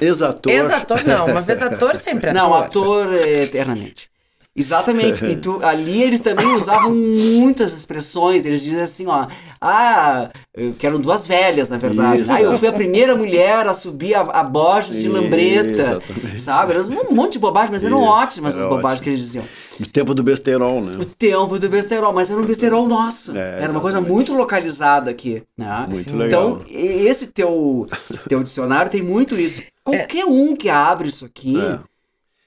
Ex-ator. 0.00 0.52
Ex-ator 0.52 1.04
não, 1.06 1.26
uma 1.26 1.40
vez 1.40 1.60
ator 1.62 1.96
sempre 1.96 2.30
ator. 2.30 2.42
Não, 2.42 2.54
ator 2.54 3.12
é, 3.14 3.42
eternamente. 3.44 4.11
Exatamente. 4.54 5.24
E 5.24 5.36
tu, 5.36 5.60
ali 5.64 6.02
eles 6.02 6.20
também 6.20 6.46
usavam 6.54 6.94
muitas 6.94 7.72
expressões. 7.72 8.44
Eles 8.44 8.62
diziam 8.62 8.82
assim, 8.82 9.06
ó. 9.06 9.26
Ah, 9.60 10.28
eu- 10.54 10.74
que 10.74 10.86
eram 10.86 10.98
duas 11.00 11.26
velhas, 11.26 11.68
na 11.70 11.78
verdade. 11.78 12.22
Isso. 12.22 12.32
Ah, 12.32 12.40
eu 12.42 12.56
fui 12.58 12.68
a 12.68 12.72
primeira 12.72 13.16
mulher 13.16 13.66
a 13.66 13.72
subir 13.72 14.14
a, 14.14 14.20
a 14.20 14.42
Borges 14.42 15.00
de 15.00 15.08
Lambreta. 15.08 16.02
exatamente. 16.02 16.42
Sabe? 16.42 16.72
Eram 16.74 16.82
um 17.10 17.14
monte 17.14 17.32
de 17.34 17.38
bobagem, 17.38 17.70
mas 17.72 17.82
eram 17.82 18.00
Isso, 18.02 18.10
ótimas 18.10 18.56
as 18.56 18.64
bobagens 18.64 18.84
ótimo. 19.00 19.04
que 19.04 19.10
eles 19.10 19.20
diziam. 19.20 19.44
No 19.80 19.86
tempo 19.86 20.14
do 20.14 20.22
besterol, 20.22 20.82
né? 20.82 20.92
O 21.00 21.04
tempo 21.06 21.58
do 21.58 21.68
besterol, 21.70 22.12
mas 22.12 22.30
era 22.30 22.38
um 22.40 22.44
besterol 22.44 22.86
nosso. 22.86 23.34
É, 23.36 23.62
era 23.62 23.72
uma 23.72 23.80
coisa 23.80 24.00
muito 24.02 24.34
localizada 24.34 25.10
aqui. 25.10 25.42
Né? 25.56 25.86
Muito 25.88 26.14
legal. 26.14 26.60
Então, 26.60 26.64
esse 26.68 27.28
teu, 27.28 27.88
teu 28.28 28.42
dicionário 28.42 28.90
tem 28.90 29.00
muito 29.02 29.34
isso. 29.34 29.62
Qualquer 29.82 30.26
um 30.26 30.54
que 30.54 30.68
abre 30.68 31.08
isso 31.08 31.24
aqui 31.24 31.58
É. 31.58 31.78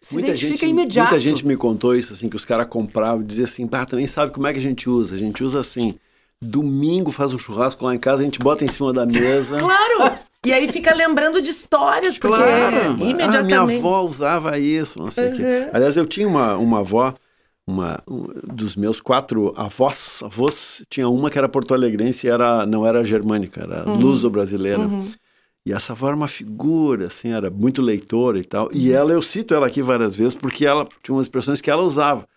se 0.08 0.14
Muita 0.14 0.30
identifica 0.30 0.58
gente, 0.58 0.70
imediato. 0.70 1.10
muita 1.10 1.20
gente 1.20 1.46
me 1.48 1.58
contou 1.58 1.96
isso, 1.96 2.14
assim, 2.14 2.30
que 2.30 2.36
os 2.36 2.46
caras 2.46 2.68
compravam 2.70 3.22
e 3.22 3.26
diziam 3.26 3.46
assim, 3.46 3.66
bah, 3.66 3.86
tu 3.88 3.96
nem 3.96 4.06
sabe 4.06 4.32
como 4.32 4.46
é 4.46 4.54
que 4.54 4.60
a 4.60 4.62
gente 4.62 4.88
usa. 4.88 5.16
A 5.16 5.18
gente 5.18 5.44
usa 5.44 5.60
assim, 5.60 5.96
domingo 6.40 7.12
faz 7.12 7.34
um 7.34 7.40
churrasco 7.40 7.84
lá 7.84 7.96
em 7.96 7.98
casa, 7.98 8.22
a 8.22 8.26
gente 8.26 8.38
bota 8.38 8.64
em 8.64 8.68
cima 8.68 8.94
da 8.94 9.04
mesa. 9.04 9.58
Claro! 9.58 10.16
E 10.46 10.54
aí 10.54 10.72
fica 10.72 10.94
lembrando 10.94 11.42
de 11.42 11.50
histórias, 11.50 12.20
porque 12.20 12.36
Claro. 12.36 13.02
imediatamente. 13.02 13.54
Ah, 13.56 13.66
minha 13.66 13.80
avó 13.80 14.02
usava 14.04 14.60
isso, 14.60 15.00
não 15.00 15.10
sei 15.10 15.34
o 15.34 15.36
quê. 15.38 15.42
Uhum. 15.42 15.70
Aliás, 15.74 15.98
eu 15.98 16.06
tinha 16.06 16.28
uma, 16.28 16.56
uma 16.56 16.80
avó, 16.82 17.12
uma, 17.66 18.00
um, 18.08 18.28
dos 18.54 18.76
meus 18.76 19.02
quatro 19.02 19.54
avós, 19.58 20.20
avós, 20.24 20.84
tinha 20.88 21.10
uma 21.10 21.32
que 21.32 21.38
era 21.40 21.50
porto-alegrense 21.50 22.28
e 22.28 22.30
era, 22.30 22.64
não 22.64 22.86
era 22.86 23.04
germânica, 23.04 23.64
era 23.64 23.90
Uhum. 23.90 23.96
luso-brasileira. 23.98 24.88
E 25.66 25.74
essa 25.74 25.94
avó 25.94 26.08
era 26.08 26.16
uma 26.16 26.28
figura, 26.28 27.08
assim, 27.08 27.34
era 27.34 27.50
muito 27.50 27.82
leitora 27.82 28.38
e 28.38 28.44
tal. 28.44 28.70
E 28.72 28.92
ela, 28.92 29.12
eu 29.12 29.22
cito 29.22 29.54
ela 29.54 29.66
aqui 29.66 29.82
várias 29.82 30.16
vezes, 30.16 30.36
porque 30.36 30.66
ela 30.66 30.88
tinha 31.02 31.16
umas 31.16 31.26
expressões 31.26 31.60
que 31.60 31.72
ela 31.72 31.82
usava. 31.82 32.28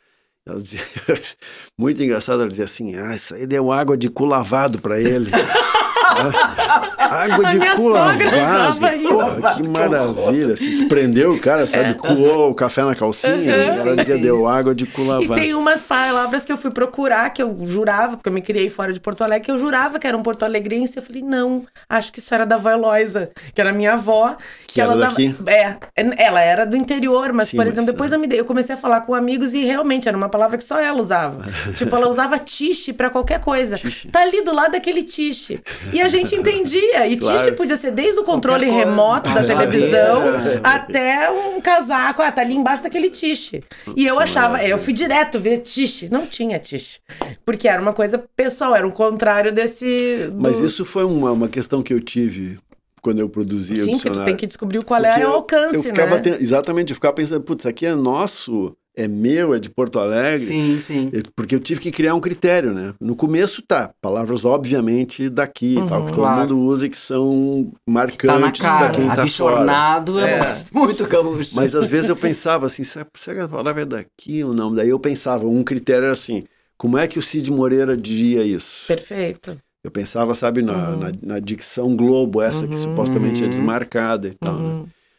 Ela 0.46 0.60
dizia, 0.60 0.80
muito 1.78 2.02
engraçado, 2.02 2.40
ela 2.40 2.48
dizia 2.48 2.64
assim, 2.64 2.96
ah, 2.96 3.14
isso 3.14 3.34
aí 3.34 3.46
deu 3.46 3.70
água 3.70 3.98
de 3.98 4.08
cu 4.08 4.24
lavado 4.24 4.78
para 4.78 4.98
ele. 4.98 5.30
água 6.98 7.48
A 7.48 7.50
de 7.50 7.58
minha 7.58 7.76
cu 7.76 7.90
sogra 7.90 8.36
lavado. 8.36 8.68
usava 8.68 8.96
isso. 8.96 9.08
Porra, 9.08 9.54
que 9.54 9.68
maravilha. 9.68 10.54
Assim, 10.54 10.88
prendeu 10.88 11.32
o 11.32 11.38
cara, 11.38 11.66
sabe, 11.66 11.94
coou 11.94 12.50
o 12.50 12.54
café 12.54 12.82
na 12.82 12.94
calcinha. 12.94 13.34
Uhum. 13.34 13.74
e 13.74 13.78
ela 13.78 13.96
dizia, 13.96 14.16
sim. 14.16 14.22
deu 14.22 14.46
água 14.46 14.74
de 14.74 14.86
cu 14.86 15.02
E 15.22 15.28
tem 15.34 15.54
umas 15.54 15.82
palavras 15.82 16.44
que 16.44 16.52
eu 16.52 16.56
fui 16.56 16.70
procurar, 16.70 17.30
que 17.30 17.42
eu 17.42 17.56
jurava, 17.66 18.16
porque 18.16 18.28
eu 18.28 18.32
me 18.32 18.42
criei 18.42 18.68
fora 18.68 18.92
de 18.92 19.00
Porto 19.00 19.22
Alegre, 19.22 19.46
que 19.46 19.50
eu 19.50 19.58
jurava 19.58 19.98
que 19.98 20.06
era 20.06 20.16
um 20.16 20.22
porto-alegrense. 20.22 20.96
Eu 20.96 21.02
falei, 21.02 21.22
não, 21.22 21.64
acho 21.88 22.12
que 22.12 22.18
isso 22.18 22.34
era 22.34 22.44
da 22.44 22.56
avó 22.56 22.70
Eloisa, 22.70 23.30
que 23.54 23.60
era 23.60 23.72
minha 23.72 23.94
avó. 23.94 24.36
Que 24.66 24.80
era 24.80 24.92
usava. 24.92 25.10
daqui? 25.10 25.34
É, 25.46 25.76
ela 26.16 26.40
era 26.40 26.66
do 26.66 26.76
interior, 26.76 27.32
mas, 27.32 27.48
Sim, 27.48 27.56
por 27.56 27.64
mas, 27.64 27.74
exemplo, 27.74 27.92
depois 27.92 28.12
é. 28.12 28.14
eu, 28.14 28.20
me 28.20 28.28
eu 28.30 28.44
comecei 28.44 28.74
a 28.74 28.78
falar 28.78 29.00
com 29.02 29.14
amigos 29.14 29.54
e 29.54 29.64
realmente 29.64 30.08
era 30.08 30.16
uma 30.16 30.28
palavra 30.28 30.58
que 30.58 30.64
só 30.64 30.78
ela 30.78 31.00
usava. 31.00 31.44
tipo, 31.76 31.94
ela 31.94 32.08
usava 32.08 32.38
tiche 32.38 32.92
pra 32.92 33.10
qualquer 33.10 33.40
coisa. 33.40 33.76
Tiche. 33.76 34.08
Tá 34.08 34.20
ali 34.20 34.42
do 34.42 34.52
lado 34.52 34.72
daquele 34.72 35.02
tiche. 35.02 35.60
E 35.92 36.00
a 36.00 36.07
gente 36.08 36.34
entendia. 36.34 37.06
E 37.06 37.16
Claro. 37.16 37.38
tiche 37.38 37.52
podia 37.52 37.76
ser 37.76 37.90
desde 37.90 38.18
o 38.20 38.24
controle 38.24 38.66
Qualquer 38.66 38.84
coisa. 38.84 38.90
remoto 38.90 39.30
da 39.34 39.42
televisão 39.44 40.22
vi. 40.22 40.60
até 40.62 41.30
um 41.30 41.60
casaco. 41.60 42.22
Ah, 42.22 42.32
tá 42.32 42.42
ali 42.42 42.54
embaixo 42.54 42.82
daquele 42.82 43.10
tiche. 43.10 43.62
E 43.96 44.06
eu 44.06 44.18
achava, 44.18 44.62
eu 44.64 44.78
fui 44.78 44.92
direto 44.92 45.38
ver 45.38 45.58
tiche. 45.58 46.08
Não 46.10 46.26
tinha 46.26 46.58
tiche. 46.58 47.00
Porque 47.44 47.68
era 47.68 47.80
uma 47.80 47.92
coisa 47.92 48.22
pessoal, 48.36 48.74
era 48.74 48.86
um 48.86 48.90
contrário 48.90 49.52
desse. 49.52 50.28
do- 50.32 50.40
Mas 50.42 50.60
isso 50.60 50.84
foi 50.84 51.04
uma, 51.04 51.32
uma 51.32 51.48
questão 51.48 51.82
que 51.82 51.92
eu 51.92 52.00
tive 52.00 52.58
quando 53.00 53.20
eu 53.20 53.28
produzia 53.28 53.76
o 53.76 53.78
Sim, 53.78 53.84
porque 53.92 53.94
tu 53.94 53.96
dicionário. 54.08 54.24
tem 54.26 54.36
que 54.36 54.46
descobrir 54.46 54.82
qual 54.84 55.00
Porque 55.00 55.20
é 55.20 55.26
o 55.26 55.32
alcance, 55.32 55.76
eu 55.76 55.82
ficava 55.82 56.16
né? 56.16 56.20
ten- 56.20 56.34
Exatamente, 56.40 56.90
eu 56.90 56.94
ficava 56.94 57.14
pensando, 57.14 57.40
putz, 57.42 57.62
isso 57.62 57.68
aqui 57.68 57.86
é 57.86 57.94
nosso, 57.94 58.74
é 58.98 59.06
meu, 59.08 59.54
é 59.54 59.58
de 59.58 59.70
Porto 59.70 59.98
Alegre. 59.98 60.46
Sim, 60.46 60.78
sim. 60.80 61.10
Porque 61.36 61.54
eu 61.54 61.60
tive 61.60 61.80
que 61.80 61.90
criar 61.90 62.14
um 62.14 62.20
critério, 62.20 62.74
né? 62.74 62.94
No 63.00 63.14
começo 63.16 63.62
tá, 63.62 63.90
palavras 64.00 64.44
obviamente 64.44 65.28
daqui 65.30 65.78
e 65.78 65.82
tal, 65.86 66.04
que 66.04 66.12
todo 66.12 66.22
Claro. 66.24 66.40
mundo 66.40 66.58
usa 66.58 66.86
e 66.86 66.88
que 66.88 66.98
são 66.98 67.70
Tá 67.70 67.78
na 67.86 67.94
marcantes 67.94 68.60
pra 68.60 68.70
cara. 68.70 68.92
quem 68.92 69.06
tá 69.06 69.14
fora. 69.14 69.22
Abichornado 69.22 70.18
é, 70.18 70.24
uma 70.24 70.34
É. 70.36 70.44
coisa 70.44 70.64
muito 70.72 71.06
gaúcha. 71.06 71.52
Mas 71.54 71.74
às 71.74 71.88
vezes 71.88 72.08
eu 72.08 72.16
pensava 72.16 72.66
assim, 72.66 72.82
será 72.84 73.04
que 73.06 73.40
a 73.40 73.48
palavra 73.48 73.82
é 73.82 73.86
daqui 73.86 74.42
ou 74.44 74.52
não? 74.52 74.74
Daí 74.74 74.88
eu 74.90 74.98
pensava, 74.98 75.46
um 75.46 75.62
critério 75.62 76.04
era 76.04 76.12
assim, 76.12 76.44
como 76.76 76.98
é 76.98 77.06
que 77.06 77.18
o 77.18 77.22
Cid 77.22 77.50
Moreira 77.50 77.96
diria 77.96 78.42
isso? 78.42 78.86
Perfeito. 78.86 79.56
Eu 79.84 79.90
pensava, 79.92 80.34
sabe, 80.34 80.60
na, 80.60 80.90
Uhum. 80.90 80.98
na, 80.98 81.12
na 81.22 81.38
dicção 81.38 81.96
Globo, 81.96 82.42
essa 82.42 82.66
que 82.66 82.74
Uhum. 82.76 82.82
supostamente 82.82 83.42
é 83.42 83.44
Uhum. 83.44 83.50
desmarcada 83.50 84.28
e 84.28 84.34
tal, 84.34 84.56
né? 84.58 84.74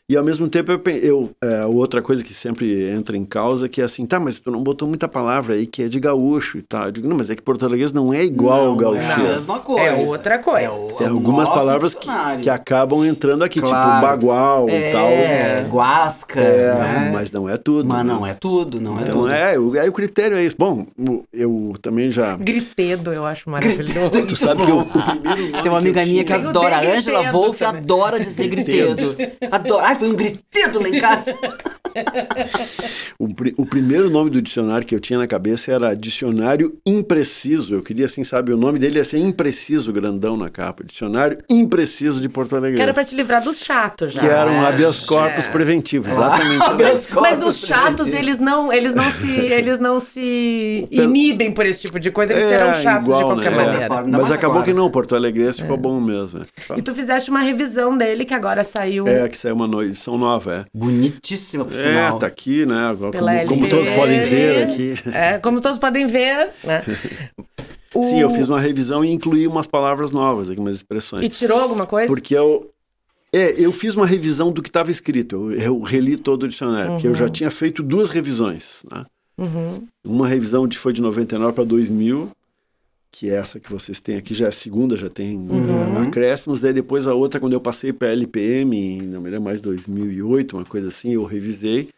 E 0.10 0.18
ao 0.18 0.24
mesmo 0.24 0.50
tempo, 0.50 0.72
eu, 0.72 0.82
eu 1.04 1.30
é, 1.44 1.66
outra 1.66 2.02
coisa 2.02 2.24
que 2.24 2.34
sempre 2.34 2.90
entra 2.90 3.16
em 3.16 3.24
causa 3.24 3.70
que 3.70 3.80
é 3.80 3.84
assim, 3.84 4.08
tá, 4.08 4.20
mas 4.20 4.40
tu 4.40 4.50
não 4.50 4.64
botou 4.64 4.88
muita 4.88 5.08
palavra 5.08 5.54
aí 5.54 5.68
que 5.68 5.84
é 5.84 5.88
de 5.88 6.00
gaúcho 6.00 6.58
e 6.58 6.62
tal. 6.64 6.86
Eu 6.86 6.92
digo, 6.92 7.08
não, 7.08 7.16
mas 7.16 7.30
é 7.30 7.36
que 7.36 7.42
português 7.44 7.92
não 7.94 8.12
é 8.12 8.24
igual 8.24 8.70
ao 8.70 8.76
Não, 8.76 8.96
é 8.96 9.14
a 9.14 9.18
mesma 9.20 9.60
coisa. 9.60 9.82
É 9.86 9.94
outra 10.08 10.40
coisa. 10.40 10.66
É 10.66 10.70
o- 10.72 10.98
o 11.00 11.08
algumas 11.20 11.48
palavras 11.48 11.94
que, 11.94 12.08
que 12.42 12.50
acabam 12.50 13.06
entrando 13.06 13.44
aqui, 13.44 13.60
tipo 13.60 13.70
Claro. 13.70 14.02
bagual 14.02 14.68
e 14.70 14.92
tal. 14.92 15.06
É, 15.08 15.62
guasca, 15.70 16.40
É, 16.40 16.74
né? 16.74 17.12
mas 17.14 17.32
não 17.32 17.48
é 17.48 17.56
tudo. 17.58 17.88
Mas 17.88 18.00
né? 18.06 18.12
não 18.14 18.26
é 18.26 18.34
tudo, 18.34 18.82
não 18.82 18.98
é 18.98 19.04
Então 19.04 19.14
tudo. 19.14 19.32
é, 19.32 19.60
o, 19.60 19.80
aí 19.80 19.90
o 19.90 19.94
critério 19.94 20.38
é 20.38 20.44
isso. 20.44 20.56
Bom, 20.58 20.88
eu 21.32 21.74
também 21.84 22.10
já. 22.10 22.36
Gritedo, 22.36 23.14
eu 23.14 23.26
acho 23.28 23.48
maravilhoso. 23.50 24.10
Tu 24.28 24.36
sabe 24.36 24.66
que 24.66 24.72
o, 24.72 24.80
o 24.80 24.86
primeiro 24.86 25.62
Tem 25.62 25.72
uma 25.72 25.78
amiga 25.78 26.02
eu 26.02 26.08
minha 26.08 26.24
que 26.24 26.34
adora, 26.34 26.78
a 26.78 26.82
de 26.82 26.88
Angela 26.88 27.20
gritedo 27.20 27.38
Wolf 27.38 27.60
também. 27.60 27.82
adora 27.82 28.20
dizer 28.20 28.48
gritedo. 28.48 29.16
Adora. 29.52 29.99
Foi 30.00 30.10
um 30.10 30.16
gritedo 30.16 30.82
lá 30.82 30.90
em 30.90 31.00
casa. 31.00 31.38
O, 33.18 33.34
pri- 33.34 33.54
o 33.58 33.66
primeiro 33.66 34.10
nome 34.10 34.30
do 34.30 34.42
dicionário 34.42 34.86
que 34.86 34.96
eu 34.96 35.00
tinha 35.00 35.20
na 35.20 35.28
cabeça 35.28 35.72
era 35.72 35.94
Dicionário 35.94 36.78
Impreciso. 36.86 37.74
Eu 37.76 37.82
queria, 37.82 38.06
assim, 38.06 38.24
sabe, 38.24 38.54
o 38.54 38.58
nome 38.58 38.80
dele 38.80 38.98
ia 39.00 39.04
ser 39.04 39.18
Impreciso, 39.18 39.92
grandão 39.92 40.38
na 40.38 40.50
capa. 40.50 40.84
Dicionário 40.86 41.40
Impreciso 41.50 42.22
de 42.22 42.30
Porto 42.30 42.56
Alegre. 42.56 42.78
Que 42.78 42.82
era 42.82 42.94
pra 42.94 43.04
te 43.04 43.16
livrar 43.16 43.44
dos 43.44 43.60
chatos 43.60 44.14
já. 44.14 44.22
Que 44.22 44.28
era 44.28 44.50
um 44.50 44.64
É, 44.64 44.68
habeas 44.68 45.02
corpus 45.02 45.48
é. 45.48 45.50
preventivo, 45.50 46.08
exatamente. 46.10 46.64
Habeas 46.64 47.06
corpus 47.08 47.22
Mas 47.30 47.44
os 47.44 47.66
chatos, 47.66 48.08
eles 48.14 48.38
não, 48.38 48.72
eles 48.72 48.94
não 48.94 49.10
se, 49.12 49.28
eles 49.52 49.80
não 49.80 50.00
se 50.00 50.88
Pelo- 50.90 51.04
inibem 51.04 51.52
por 51.52 51.66
esse 51.66 51.82
tipo 51.82 52.00
de 52.00 52.12
coisa, 52.12 52.32
eles 52.34 52.46
É, 52.46 52.50
serão 52.58 52.74
chatos 52.76 53.06
de 53.06 53.12
igual, 53.12 53.34
qualquer 53.34 53.52
né? 53.52 53.58
maneira. 53.58 53.86
É, 53.86 53.90
Mas 53.90 54.08
mais 54.08 54.32
acabou 54.32 54.58
agora. 54.58 54.66
que 54.66 54.74
não, 54.74 54.90
Porto 54.90 55.16
Alegre 55.16 55.52
ficou 55.54 55.76
bom 55.78 56.00
mesmo. 56.00 56.42
E 56.78 56.82
tu 56.82 56.94
fizeste 56.96 57.30
uma 57.30 57.42
revisão 57.42 57.98
dele 57.98 58.24
que 58.24 58.34
agora 58.34 58.64
saiu 58.64 59.08
É, 59.08 59.28
que 59.28 59.38
saiu 59.38 59.56
uma 59.56 59.68
no- 59.68 59.89
edição 59.90 60.18
nova, 60.18 60.54
é. 60.56 60.66
Bonitíssima, 60.74 61.66
por 61.66 61.74
É, 61.74 61.78
sinal. 61.78 62.18
tá 62.20 62.28
aqui, 62.28 62.66
né? 62.66 62.88
Agora, 62.90 63.12
pela 63.12 63.34
como, 63.46 63.48
como 63.62 63.70
todos 63.70 63.90
podem 63.90 64.22
ver 64.22 64.64
aqui. 64.64 64.94
É, 65.14 65.38
como 65.40 65.60
todos 65.62 65.78
podem 65.78 66.08
ver, 66.08 66.50
né? 66.64 66.84
O- 67.94 68.04
Sim, 68.04 68.20
eu 68.22 68.30
fiz 68.30 68.48
uma 68.48 68.60
revisão 68.60 69.04
e 69.04 69.12
incluí 69.12 69.48
umas 69.48 69.68
palavras 69.68 70.12
novas 70.12 70.50
aqui, 70.50 70.60
umas 70.60 70.76
expressões. 70.78 71.26
E 71.26 71.30
tirou 71.30 71.60
alguma 71.60 71.86
coisa? 71.86 72.08
Porque 72.08 72.36
eu. 72.36 72.70
É, 73.32 73.54
eu 73.64 73.72
fiz 73.72 73.94
uma 73.96 74.08
revisão 74.08 74.52
do 74.52 74.62
que 74.62 74.70
estava 74.70 74.90
escrito. 74.90 75.52
Eu, 75.52 75.60
eu 75.60 75.80
reli 75.82 76.18
todo 76.18 76.44
o 76.44 76.48
dicionário, 76.48 76.94
porque 76.94 77.08
eu 77.08 77.14
já 77.14 77.30
tinha 77.30 77.52
feito 77.52 77.84
duas 77.84 78.10
revisões. 78.10 78.84
Né? 78.92 79.04
Uhum. 79.38 79.84
Uma 80.04 80.28
revisão 80.28 80.68
de, 80.68 80.78
foi 80.78 80.94
de 80.94 81.02
99 81.02 81.54
para 81.54 81.64
2000, 81.64 82.30
que 83.12 83.30
é 83.30 83.36
essa 83.36 83.60
que 83.60 83.72
vocês 83.72 84.00
têm 84.00 84.18
aqui, 84.18 84.34
já 84.34 84.46
é 84.46 84.50
a 84.50 84.52
segunda, 84.52 84.96
já 84.96 85.10
tem 85.10 85.38
Uhum. 85.38 85.98
acréscimos. 85.98 86.62
Daí 86.62 86.74
depois 86.74 87.08
a 87.08 87.14
outra, 87.14 87.40
quando 87.40 87.54
eu 87.54 87.62
passei 87.62 87.92
para 87.92 88.10
a 88.10 88.12
LPM, 88.12 88.78
em, 88.78 89.02
não 89.02 89.22
me 89.22 89.30
lembro 89.30 89.46
mais, 89.46 89.62
2008, 89.62 90.56
uma 90.58 90.66
coisa 90.66 90.90
assim, 90.90 91.14
eu 91.14 91.24
revisei. 91.26 91.90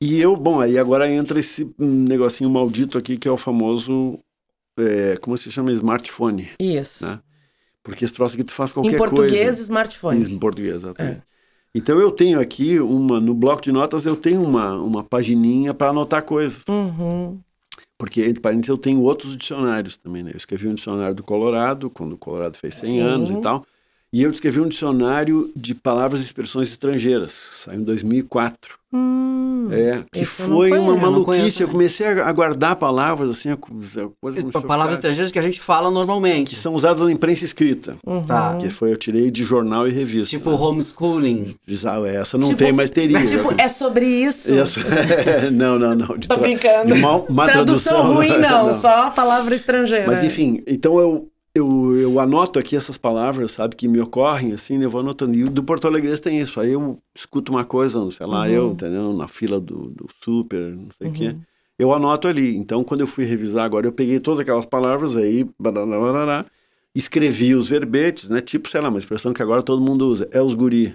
E 0.00 0.20
eu, 0.20 0.36
bom, 0.36 0.60
aí 0.60 0.78
agora 0.78 1.10
entra 1.10 1.38
esse 1.38 1.68
negocinho 1.78 2.48
maldito 2.50 2.96
aqui, 2.98 3.16
que 3.16 3.26
é 3.26 3.30
o 3.30 3.36
famoso, 3.36 4.18
eh, 4.78 5.16
como 5.20 5.36
se 5.36 5.50
chama, 5.50 5.72
smartphone. 5.72 6.48
Isso. 6.60 7.06
Né? 7.06 7.18
Porque 7.82 8.04
esse 8.04 8.14
troço 8.14 8.34
aqui 8.34 8.44
tu 8.44 8.52
faz 8.52 8.70
qualquer 8.70 8.94
em 8.94 8.98
coisa. 8.98 9.14
português, 9.14 9.58
smartphone. 9.58 10.20
Em 10.30 10.38
português, 10.38 10.76
exatamente. 10.76 11.22
Então 11.74 11.98
eu 12.00 12.10
tenho 12.10 12.38
aqui 12.40 12.78
uma, 12.78 13.20
no 13.20 13.34
bloco 13.34 13.62
de 13.62 13.70
notas 13.72 14.04
eu 14.06 14.16
tenho 14.16 14.42
uma, 14.42 14.74
uma 14.80 15.02
pagininha 15.04 15.72
para 15.74 15.88
anotar 15.88 16.22
coisas. 16.22 16.62
Uhum. 16.68 17.38
Porque, 17.98 18.22
entre 18.22 18.40
parênteses, 18.40 18.68
eu 18.68 18.78
tenho 18.78 19.02
outros 19.02 19.36
dicionários 19.36 19.96
também, 19.96 20.22
né? 20.22 20.30
Eu 20.32 20.36
escrevi 20.36 20.68
um 20.68 20.74
dicionário 20.74 21.16
do 21.16 21.22
Colorado, 21.24 21.90
quando 21.90 22.12
o 22.12 22.18
Colorado 22.18 22.56
fez 22.56 22.74
100 22.76 22.90
Sim. 22.90 23.00
anos 23.00 23.30
e 23.30 23.40
tal. 23.40 23.66
E 24.12 24.22
eu 24.22 24.30
escrevi 24.30 24.58
um 24.58 24.68
dicionário 24.68 25.50
de 25.54 25.74
palavras 25.74 26.22
e 26.22 26.24
exprões 26.24 26.68
estrangeiras, 26.70 27.32
saiu 27.32 27.80
em 27.80 27.84
2004. 27.84 28.78
Hum. 28.90 29.68
É, 29.70 30.02
que 30.10 30.20
não 30.20 30.26
foi 30.26 30.70
uma 30.72 30.78
conheço. 30.78 30.86
Não 30.86 30.96
maluquice. 30.96 31.24
conheço, 31.26 31.62
Eu 31.62 31.66
né? 31.66 31.72
comecei 31.74 32.06
a 32.06 32.32
guardar 32.32 32.76
palavras 32.76 33.28
assim, 33.28 33.54
coisa 33.56 34.10
Palavras 34.62 34.62
ficar- 34.62 34.92
estrangeiras 34.94 35.30
que 35.30 35.38
a 35.38 35.42
gente 35.42 35.60
fala 35.60 35.90
normalmente. 35.90 36.48
que 36.48 36.56
são 36.56 36.72
usadas 36.74 37.02
na 37.02 37.12
imprensa 37.12 37.44
escrita. 37.44 37.96
Tá. 38.26 38.56
Que 38.58 38.70
foi, 38.70 38.90
eu 38.92 38.96
tirei 38.96 39.30
de 39.30 39.44
jornal 39.44 39.86
e 39.86 39.90
revista. 39.90 40.30
Tipo 40.30 40.52
homeschooling. 40.52 41.54
Ah, 41.84 42.00
essa 42.08 42.38
não 42.38 42.48
Tipo- 42.48 42.58
tem, 42.60 42.72
mas 42.72 42.88
teria. 42.88 43.22
Tipo, 43.26 43.52
é 43.60 43.68
sobre 43.68 44.06
isso. 44.06 44.54
Isso. 44.54 44.80
não, 45.52 45.78
não, 45.78 45.94
não. 45.94 46.16
De 46.16 46.26
Tô 46.28 46.34
tra- 46.34 46.42
brincando. 46.42 46.94
De 46.94 46.98
mal, 46.98 47.26
má 47.28 47.44
Tradução, 47.46 47.92
tradução. 47.94 48.14
ruim, 48.14 48.38
não, 48.40 48.72
só 48.72 49.02
a 49.08 49.10
palavra 49.10 49.54
estrangeira. 49.54 50.06
Mas 50.06 50.22
enfim, 50.24 50.62
então 50.66 50.98
eu, 50.98 51.28
eu, 51.58 51.96
eu 51.96 52.18
anoto 52.20 52.58
aqui 52.58 52.74
essas 52.76 52.96
palavras, 52.96 53.52
sabe, 53.52 53.76
que 53.76 53.86
me 53.86 54.00
ocorrem, 54.00 54.52
assim, 54.52 54.78
né, 54.78 54.84
eu 54.86 54.90
vou 54.90 55.00
anotando. 55.00 55.34
E 55.36 55.44
do 55.44 55.62
Porto 55.62 55.86
Alegre 55.86 56.16
tem 56.18 56.40
isso. 56.40 56.58
Aí 56.60 56.72
eu 56.72 56.98
escuto 57.14 57.52
uma 57.52 57.64
coisa, 57.64 58.10
sei 58.10 58.26
lá, 58.26 58.40
Uhum. 58.40 58.46
eu, 58.46 58.70
entendeu? 58.72 59.12
Na 59.12 59.28
fila 59.28 59.60
do, 59.60 59.88
do 59.90 60.06
super, 60.22 60.74
não 60.74 60.88
sei 61.00 61.08
o 61.10 61.12
quê. 61.12 61.36
Eu 61.78 61.92
anoto 61.92 62.26
ali. 62.26 62.56
Então, 62.56 62.82
quando 62.82 63.02
eu 63.02 63.06
fui 63.06 63.24
revisar 63.24 63.64
agora, 63.64 63.86
eu 63.86 63.92
peguei 63.92 64.18
todas 64.18 64.40
aquelas 64.40 64.66
palavras 64.66 65.16
aí, 65.16 65.46
barará, 65.58 66.44
escrevi 66.94 67.54
os 67.54 67.68
verbetes, 67.68 68.28
né? 68.28 68.40
Tipo, 68.40 68.68
sei 68.68 68.80
lá, 68.80 68.88
uma 68.88 68.98
expressão 68.98 69.32
que 69.32 69.42
agora 69.42 69.62
todo 69.62 69.80
mundo 69.80 70.08
usa. 70.08 70.28
É 70.32 70.42
os 70.42 70.54
guri. 70.54 70.94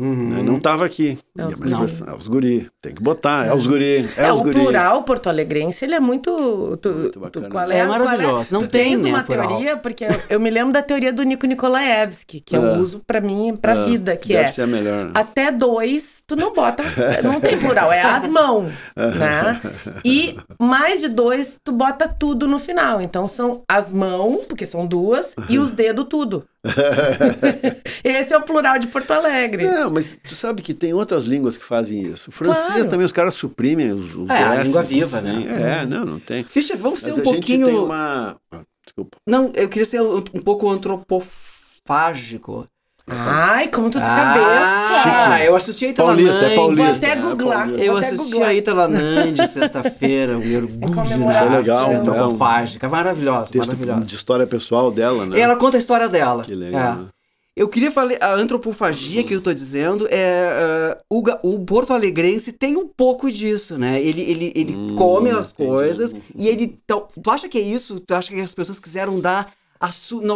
Uhum. 0.00 0.28
né? 0.28 0.42
Não 0.42 0.58
tava 0.58 0.84
aqui. 0.84 1.16
É 1.38 1.46
os 1.46 1.54
expressão, 1.54 2.08
É 2.08 2.16
os 2.16 2.26
guri. 2.26 2.68
Tem 2.82 2.92
que 2.92 3.00
botar. 3.02 3.46
É 3.46 3.54
os 3.54 3.64
guri. 3.66 4.08
É, 4.16 4.24
É, 4.24 4.32
os 4.32 4.40
o 4.40 4.42
guri. 4.42 4.58
plural 4.58 5.02
porto-alegrense, 5.04 5.84
ele 5.84 5.94
é 5.94 6.00
muito... 6.00 6.76
Tu, 6.82 6.88
Muito 6.92 7.10
tu- 7.12 7.20
bacana. 7.20 7.48
qual 7.48 7.70
É 7.70 7.78
é, 7.78 7.86
maravilhoso. 7.86 8.32
qual 8.32 8.42
é- 8.42 8.46
Não 8.50 8.60
tu 8.62 8.68
tem, 8.68 8.84
tens 8.90 9.02
né, 9.02 9.10
uma 9.10 9.22
plural. 9.22 9.48
teoria, 9.48 9.76
porque 9.76 10.04
eu, 10.04 10.10
eu 10.30 10.40
me 10.40 10.50
lembro 10.50 10.72
da 10.72 10.82
teoria 10.82 11.12
do 11.12 11.22
Nico 11.22 11.46
Nikolaevski, 11.46 12.40
que 12.40 12.56
eu 12.56 12.64
É. 12.66 12.76
uso 12.78 13.02
pra 13.06 13.20
mim, 13.20 13.54
pra 13.56 13.72
É, 13.72 13.84
vida, 13.84 14.16
que 14.16 14.32
Deve 14.32 14.48
é... 14.48 14.52
ser 14.52 14.62
a 14.62 14.66
melhor. 14.66 15.04
né? 15.06 15.10
Até 15.14 15.52
dois, 15.52 16.22
tu 16.26 16.34
não 16.34 16.52
bota, 16.52 16.82
não 17.22 17.40
tem 17.40 17.56
plural, 17.58 17.92
é 17.92 18.02
as 18.02 18.26
mãos, 18.28 18.72
né? 18.96 19.60
E 20.04 20.36
mais 20.58 21.00
de 21.00 21.08
dois, 21.08 21.56
tu 21.62 21.70
bota 21.72 22.08
tudo 22.08 22.48
no 22.48 22.58
final. 22.58 23.00
Então 23.00 23.28
são 23.28 23.62
as 23.68 23.92
mãos, 23.92 24.44
porque 24.48 24.66
são 24.66 24.86
duas, 24.86 25.34
e 25.48 25.58
os 25.58 25.72
dedos 25.72 26.06
tudo. 26.08 26.44
Esse 28.02 28.32
é 28.34 28.36
o 28.38 28.42
plural 28.42 28.78
de 28.78 28.86
Porto 28.88 29.10
Alegre. 29.12 29.66
Não, 29.66 29.90
mas 29.90 30.18
tu 30.22 30.34
sabe 30.34 30.62
que 30.62 30.72
tem 30.74 30.92
outras 30.94 31.24
línguas 31.24 31.56
que 31.56 31.64
fazem 31.64 32.00
isso. 32.02 32.30
O 32.30 32.32
francês 32.32 32.66
Claro. 32.68 32.90
também, 32.90 33.04
os 33.06 33.12
caras 33.12 33.34
suprimem 33.34 33.92
os, 33.92 34.14
os 34.14 34.30
É, 34.30 34.42
a 34.42 34.62
língua 34.62 34.82
viva, 34.82 35.18
assim. 35.18 35.44
né? 35.44 35.82
É, 35.82 35.86
não, 35.86 36.04
não 36.04 36.18
tem. 36.18 36.42
Fischer, 36.44 36.76
vamos 36.78 37.00
ser 37.02 37.10
Mas 37.10 37.18
um 37.18 37.22
a 37.22 37.24
gente 37.24 37.34
pouquinho. 37.34 37.66
tem 37.66 37.76
uma... 37.76 38.36
Ah, 38.50 38.60
desculpa. 38.84 39.18
Não, 39.26 39.52
eu 39.54 39.68
queria 39.68 39.86
ser 39.86 40.00
um, 40.00 40.16
um 40.18 40.40
pouco 40.40 40.68
antropofágico. 40.70 42.66
Ai, 43.06 43.68
como 43.68 43.90
tu 43.90 43.98
tem 43.98 44.02
Ah, 44.08 44.34
cabeça! 45.28 45.44
eu 45.44 45.54
assisti 45.54 45.84
a 45.86 45.88
Ita 45.90 46.02
Paulista, 46.02 46.38
é 46.40 46.54
paulista. 46.54 46.84
Vou 46.86 46.94
até 46.96 47.10
é 47.10 47.16
googlar. 47.16 47.58
paulista. 47.58 47.84
Eu 47.84 47.92
Vou 47.92 47.98
até 47.98 48.06
assisti 48.08 48.30
googlar. 48.32 48.48
a 48.48 48.54
Ita 48.54 48.72
Lanande 48.72 49.46
sexta-feira, 49.48 50.32
um 50.38 50.56
orgulho 50.56 50.94
comemorar. 50.94 51.46
Foi 51.48 51.56
legal, 51.58 51.88
né? 51.90 51.96
antropofágica, 51.96 52.88
maravilhosa, 52.88 53.52
Texto 53.52 53.66
maravilhosa. 53.68 54.00
de 54.06 54.14
história 54.14 54.46
pessoal 54.46 54.90
dela, 54.90 55.26
né? 55.26 55.38
Ela 55.38 55.56
conta 55.56 55.76
a 55.76 55.80
história 55.80 56.08
dela. 56.08 56.44
Que 56.44 56.54
legal. 56.54 56.80
É. 56.80 56.96
né? 56.96 57.06
Eu 57.56 57.68
queria 57.68 57.90
falar, 57.92 58.14
a 58.20 58.32
antropofagia 58.34 59.22
que 59.22 59.32
eu 59.34 59.40
tô 59.40 59.52
dizendo 59.54 60.08
é. 60.10 60.96
uh, 61.10 61.22
o, 61.42 61.54
o 61.54 61.64
Porto 61.64 61.92
Alegrense 61.92 62.52
tem 62.54 62.74
um 62.76 62.88
pouco 62.88 63.30
disso, 63.30 63.78
né? 63.78 64.00
Ele, 64.00 64.22
ele, 64.22 64.52
ele 64.56 64.74
Hum, 64.74 64.86
come 64.96 65.30
as 65.30 65.52
entendi. 65.52 65.68
coisas 65.70 66.16
e 66.36 66.48
ele. 66.48 66.76
tal- 66.86 67.06
Tu 67.22 67.30
acha 67.30 67.48
que 67.48 67.58
é 67.58 67.60
isso? 67.60 68.00
Tu 68.00 68.12
acha 68.14 68.32
que 68.32 68.40
as 68.40 68.54
pessoas 68.54 68.80
quiseram 68.80 69.20
dar. 69.20 69.52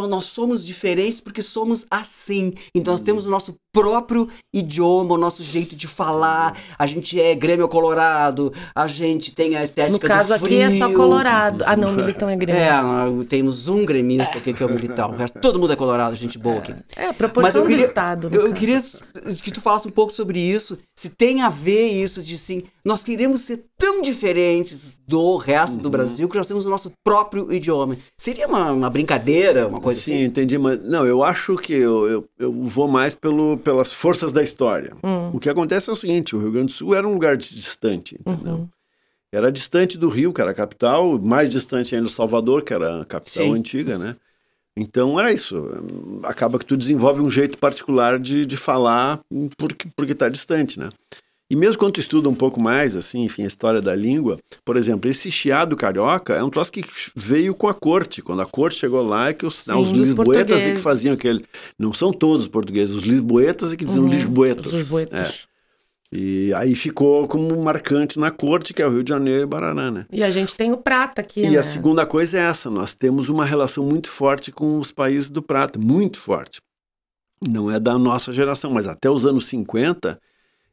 Nós 0.09 0.26
somos 0.26 0.64
diferentes 0.64 1.20
porque 1.20 1.42
somos 1.42 1.86
assim. 1.90 2.55
Então 2.74 2.92
nós 2.92 3.01
temos 3.01 3.26
o 3.26 3.30
nosso 3.30 3.57
próprio 3.72 4.28
idioma, 4.53 5.14
o 5.14 5.18
nosso 5.18 5.44
jeito 5.44 5.76
de 5.76 5.86
falar. 5.86 6.57
A 6.78 6.86
gente 6.86 7.20
é 7.20 7.34
Grêmio 7.34 7.68
Colorado, 7.68 8.53
a 8.74 8.86
gente 8.86 9.34
tem 9.34 9.55
a 9.57 9.59
No 9.59 9.64
estética 9.64 10.09
caso 10.09 10.30
do 10.30 10.34
aqui 10.44 10.61
é 10.61 10.70
só 10.70 10.92
Colorado. 10.92 11.64
Ah, 11.66 11.76
não, 11.76 11.92
Militão 11.92 12.28
é 12.28 12.36
gremista. 12.36 12.68
É, 12.68 13.24
temos 13.28 13.68
um 13.68 13.84
gremista 13.84 14.38
aqui 14.38 14.53
que 14.53 14.62
é 14.62 14.66
o 14.66 14.70
Militão. 14.70 15.11
O 15.11 15.16
resto, 15.16 15.40
todo 15.40 15.59
mundo 15.59 15.72
é 15.72 15.76
colorado, 15.76 16.14
gente 16.16 16.38
boa 16.38 16.59
aqui. 16.59 16.74
É, 16.96 17.07
a 17.07 17.14
proporção 17.14 17.62
queria, 17.62 17.78
do 17.78 17.88
Estado. 17.88 18.30
no 18.30 18.36
Eu, 18.36 18.53
queria 18.53 18.78
que 19.42 19.51
tu 19.51 19.61
falasse 19.61 19.86
um 19.86 19.90
pouco 19.90 20.12
sobre 20.12 20.40
isso. 20.40 20.78
Se 20.96 21.11
tem 21.11 21.42
a 21.42 21.49
ver 21.49 21.88
isso 21.88 22.22
de 22.22 22.36
sim, 22.38 22.64
nós 22.84 23.05
queremos 23.05 23.42
ser 23.42 23.64
tão 23.78 24.02
diferentes 24.02 25.00
do 25.06 25.36
resto 25.36 25.76
Uhum. 25.76 25.82
do 25.82 25.90
Brasil 25.90 26.28
que 26.28 26.36
nós 26.36 26.46
temos 26.46 26.66
o 26.66 26.70
nosso 26.70 26.92
próprio 27.04 27.52
idioma. 27.52 27.96
Seria 28.18 28.48
uma, 28.48 28.72
uma 28.72 28.90
brincadeira, 28.90 29.68
uma 29.68 29.80
coisa 29.80 30.00
Sim, 30.00 30.14
assim? 30.14 30.24
entendi, 30.24 30.58
mas 30.58 30.84
não, 30.84 31.06
eu 31.06 31.22
acho 31.22 31.56
que 31.56 31.72
eu, 31.72 32.08
eu, 32.08 32.28
eu 32.38 32.52
vou 32.52 32.88
mais 32.88 33.14
pelo, 33.14 33.56
pelas 33.58 33.92
forças 33.92 34.32
da 34.32 34.42
história. 34.42 34.92
Hum. 35.04 35.30
O 35.32 35.38
que 35.38 35.48
acontece 35.48 35.88
é 35.88 35.92
o 35.92 35.96
seguinte, 35.96 36.34
o 36.34 36.40
Rio 36.40 36.50
Grande 36.50 36.72
do 36.72 36.76
Sul 36.76 36.94
era 36.94 37.06
um 37.06 37.12
lugar 37.14 37.36
distante, 37.36 38.16
entendeu? 38.20 38.54
Uhum. 38.54 38.68
era 39.32 39.52
distante 39.52 39.96
do 39.96 40.08
Rio, 40.08 40.32
que 40.32 40.40
era 40.40 40.50
a 40.50 40.54
capital, 40.54 41.18
mais 41.18 41.48
distante 41.48 41.94
ainda 41.94 42.06
do 42.06 42.10
Salvador, 42.10 42.62
que 42.62 42.74
era 42.74 43.02
a 43.02 43.04
capital 43.04 43.44
Sim. 43.44 43.54
antiga, 43.54 43.96
né? 43.96 44.16
Então 44.76 45.18
era 45.18 45.32
isso. 45.32 45.56
Acaba 46.22 46.58
que 46.58 46.64
tu 46.64 46.76
desenvolve 46.76 47.20
um 47.20 47.30
jeito 47.30 47.58
particular 47.58 48.18
de, 48.18 48.46
de 48.46 48.56
falar 48.56 49.20
porque, 49.56 49.88
porque 49.96 50.14
tá 50.14 50.28
distante, 50.28 50.78
né? 50.78 50.88
E 51.51 51.57
mesmo 51.57 51.78
quando 51.78 51.94
tu 51.94 52.01
estuda 52.01 52.28
um 52.28 52.34
pouco 52.34 52.61
mais, 52.61 52.94
assim, 52.94 53.24
enfim, 53.24 53.42
a 53.44 53.46
história 53.46 53.80
da 53.80 53.94
língua, 53.94 54.38
por 54.64 54.76
exemplo, 54.76 55.11
esse 55.11 55.30
chiado 55.30 55.76
carioca 55.76 56.34
é 56.34 56.42
um 56.44 56.51
troço 56.51 56.70
que 56.70 56.84
veio 57.16 57.55
com 57.55 57.68
a 57.68 57.74
corte. 57.74 58.20
Quando 58.20 58.42
a 58.42 58.46
corte 58.46 58.78
chegou 58.78 59.07
lá, 59.07 59.30
é 59.30 59.32
que 59.32 59.46
os, 59.46 59.61
Sim, 59.61 59.72
os 59.72 59.88
dos 59.90 59.99
lisboetas 60.09 60.61
é 60.61 60.72
que 60.72 60.80
faziam 60.80 61.14
aquele. 61.14 61.42
Não 61.78 61.92
são 61.94 62.12
todos 62.12 62.44
os 62.44 62.51
portugueses, 62.51 62.94
os 62.94 63.03
lisboetas 63.03 63.72
é 63.72 63.76
que 63.76 63.84
diziam 63.84 64.05
Uhum, 64.05 64.11
lisboetas. 64.11 64.72
Os 64.72 64.88
boetas. 64.88 65.18
É. 65.18 65.49
E 66.11 66.53
aí 66.55 66.74
ficou 66.74 67.26
como 67.28 67.62
marcante 67.62 68.18
na 68.18 68.30
corte, 68.30 68.72
que 68.72 68.80
é 68.80 68.86
o 68.86 68.90
Rio 68.90 69.03
de 69.03 69.11
Janeiro 69.11 69.42
e 69.42 69.46
Barará, 69.46 69.90
né? 69.90 70.07
E 70.11 70.22
a 70.22 70.30
gente 70.30 70.55
tem 70.57 70.72
o 70.72 70.78
prata 70.78 71.20
aqui, 71.20 71.42
E 71.44 71.51
né? 71.51 71.59
a 71.59 71.62
segunda 71.62 72.07
coisa 72.07 72.38
é 72.38 72.42
essa: 72.42 72.70
nós 72.70 72.94
temos 72.94 73.28
uma 73.28 73.44
relação 73.44 73.84
muito 73.84 74.11
forte 74.11 74.51
com 74.51 74.78
os 74.78 74.90
países 74.90 75.28
do 75.30 75.42
Prata, 75.42 75.78
muito 75.78 76.18
forte. 76.18 76.61
Não 77.46 77.70
é 77.70 77.78
da 77.78 77.99
nossa 77.99 78.32
geração, 78.32 78.70
mas 78.70 78.86
até 78.86 79.11
os 79.11 79.26
anos 79.26 79.46
50 79.46 80.18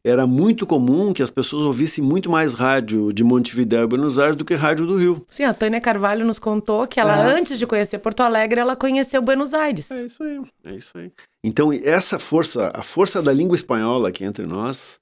era 0.08 0.28
muito 0.28 0.68
comum 0.68 1.12
que 1.12 1.24
as 1.24 1.32
pessoas 1.32 1.64
ouvissem 1.64 2.04
muito 2.04 2.30
mais 2.30 2.54
rádio 2.54 3.12
de 3.12 3.24
Montevidéu 3.24 3.86
e 3.86 3.88
Buenos 3.88 4.20
Aires 4.20 4.36
do 4.36 4.46
que 4.46 4.54
rádio 4.54 4.86
do 4.86 4.98
Rio. 4.98 5.26
Sim, 5.28 5.46
a 5.46 5.54
Tânia 5.54 5.82
Carvalho 5.82 6.24
nos 6.24 6.38
contou 6.38 6.86
que 6.86 7.00
ela, 7.00 7.16
Ah. 7.16 7.28
antes 7.36 7.58
de 7.58 7.66
conhecer 7.66 7.98
Porto 7.98 8.22
Alegre, 8.22 8.60
ela 8.60 8.76
conheceu 8.76 9.20
Buenos 9.20 9.52
Aires. 9.56 9.90
É 9.90 10.06
isso 10.06 10.24
aí, 10.24 10.42
é 10.68 10.76
isso 10.76 10.92
aí. 10.96 11.12
Então, 11.44 11.74
essa 11.74 12.20
força, 12.20 12.72
a 12.76 12.84
força 12.84 13.20
da 13.20 13.34
língua 13.34 13.56
espanhola 13.56 14.10
aqui 14.10 14.24
entre 14.24 14.46
nós, 14.46 15.00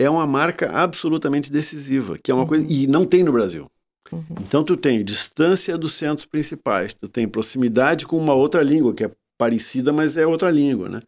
é 0.00 0.10
uma 0.10 0.26
marca 0.26 0.68
absolutamente 0.72 1.52
decisiva, 1.52 2.18
que 2.20 2.32
é 2.32 2.34
uma 2.34 2.46
coisa. 2.46 2.64
E 2.68 2.88
não 2.88 3.04
tem 3.04 3.22
no 3.22 3.32
Brasil. 3.32 3.70
Uhum. 4.10 4.24
Então, 4.40 4.64
tu 4.64 4.76
tem 4.76 5.04
distância 5.04 5.78
dos 5.78 5.92
centros 5.94 6.26
principais, 6.26 6.92
tu 6.92 7.06
tem 7.06 7.28
proximidade 7.28 8.04
com 8.04 8.18
uma 8.18 8.34
outra 8.34 8.62
língua, 8.64 8.92
que 8.92 9.04
é 9.04 9.10
parecida, 9.38 9.92
mas 9.92 10.16
é 10.16 10.26
outra 10.26 10.50
língua, 10.50 10.88
né? 10.88 11.00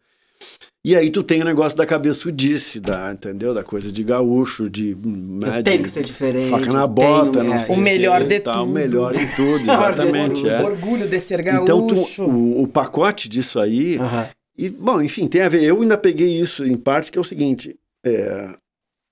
E 0.85 0.97
aí 0.97 1.09
tu 1.09 1.23
tem 1.23 1.41
o 1.41 1.45
negócio 1.45 1.77
da 1.77 1.85
cabeçudice, 1.85 2.77
da, 2.81 3.13
entendeu? 3.13 3.53
Da 3.53 3.63
coisa 3.63 3.89
de 3.89 4.03
gaúcho, 4.03 4.69
de. 4.69 4.93
né, 5.05 5.59
Eu 5.59 5.63
tenho 5.63 5.77
de 5.77 5.83
que 5.83 5.89
ser 5.89 6.03
diferente. 6.03 6.49
Faca 6.49 6.65
na 6.73 6.85
bota, 6.85 7.31
tenho- 7.31 7.43
não 7.45 7.53
é, 7.53 7.59
sei 7.59 7.73
O 7.75 7.77
melhor 7.79 8.23
de 8.25 8.39
tal, 8.41 8.53
tudo. 8.65 8.69
O 8.69 8.73
melhor 8.73 9.15
em 9.15 9.27
tudo, 9.35 9.61
exatamente. 9.61 10.27
tudo. 10.41 10.49
é. 10.49 10.61
Orgulho 10.61 11.07
de 11.07 11.19
ser 11.21 11.41
gaúcho. 11.41 11.63
Então, 11.63 11.87
tu- 11.87 12.23
o, 12.23 12.63
o 12.63 12.67
pacote 12.67 13.29
disso 13.29 13.59
aí, 13.61 13.97
Aham. 13.97 14.27
e, 14.57 14.69
bom, 14.69 15.01
enfim, 15.01 15.25
tem 15.27 15.41
a 15.43 15.47
ver. 15.49 15.63
Eu 15.63 15.81
ainda 15.81 15.97
peguei 15.97 16.37
isso 16.37 16.65
em 16.65 16.75
parte, 16.75 17.09
que 17.13 17.17
é 17.17 17.21
o 17.21 17.23
seguinte: 17.23 17.79
é, 18.05 18.53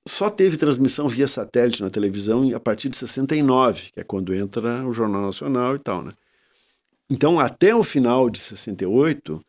só 0.05 0.30
teve 0.30 0.57
transmissão 0.57 1.07
via 1.07 1.26
satélite 1.28 1.82
na 1.82 1.89
televisão 1.89 2.53
a 2.53 2.59
partir 2.59 2.89
de 2.89 2.97
69, 2.97 3.91
que 3.93 3.99
é 4.01 4.03
quando 4.03 4.34
entra 4.36 4.86
o 4.86 4.91
Jornal 4.91 5.22
Nacional 5.22 5.76
e 5.76 5.80
tal, 5.80 6.03
né? 6.03 6.11
Então, 7.09 7.39
até 7.39 7.74
o 7.74 7.82
final 7.82 8.30
de 8.30 8.39
68, 8.39 9.41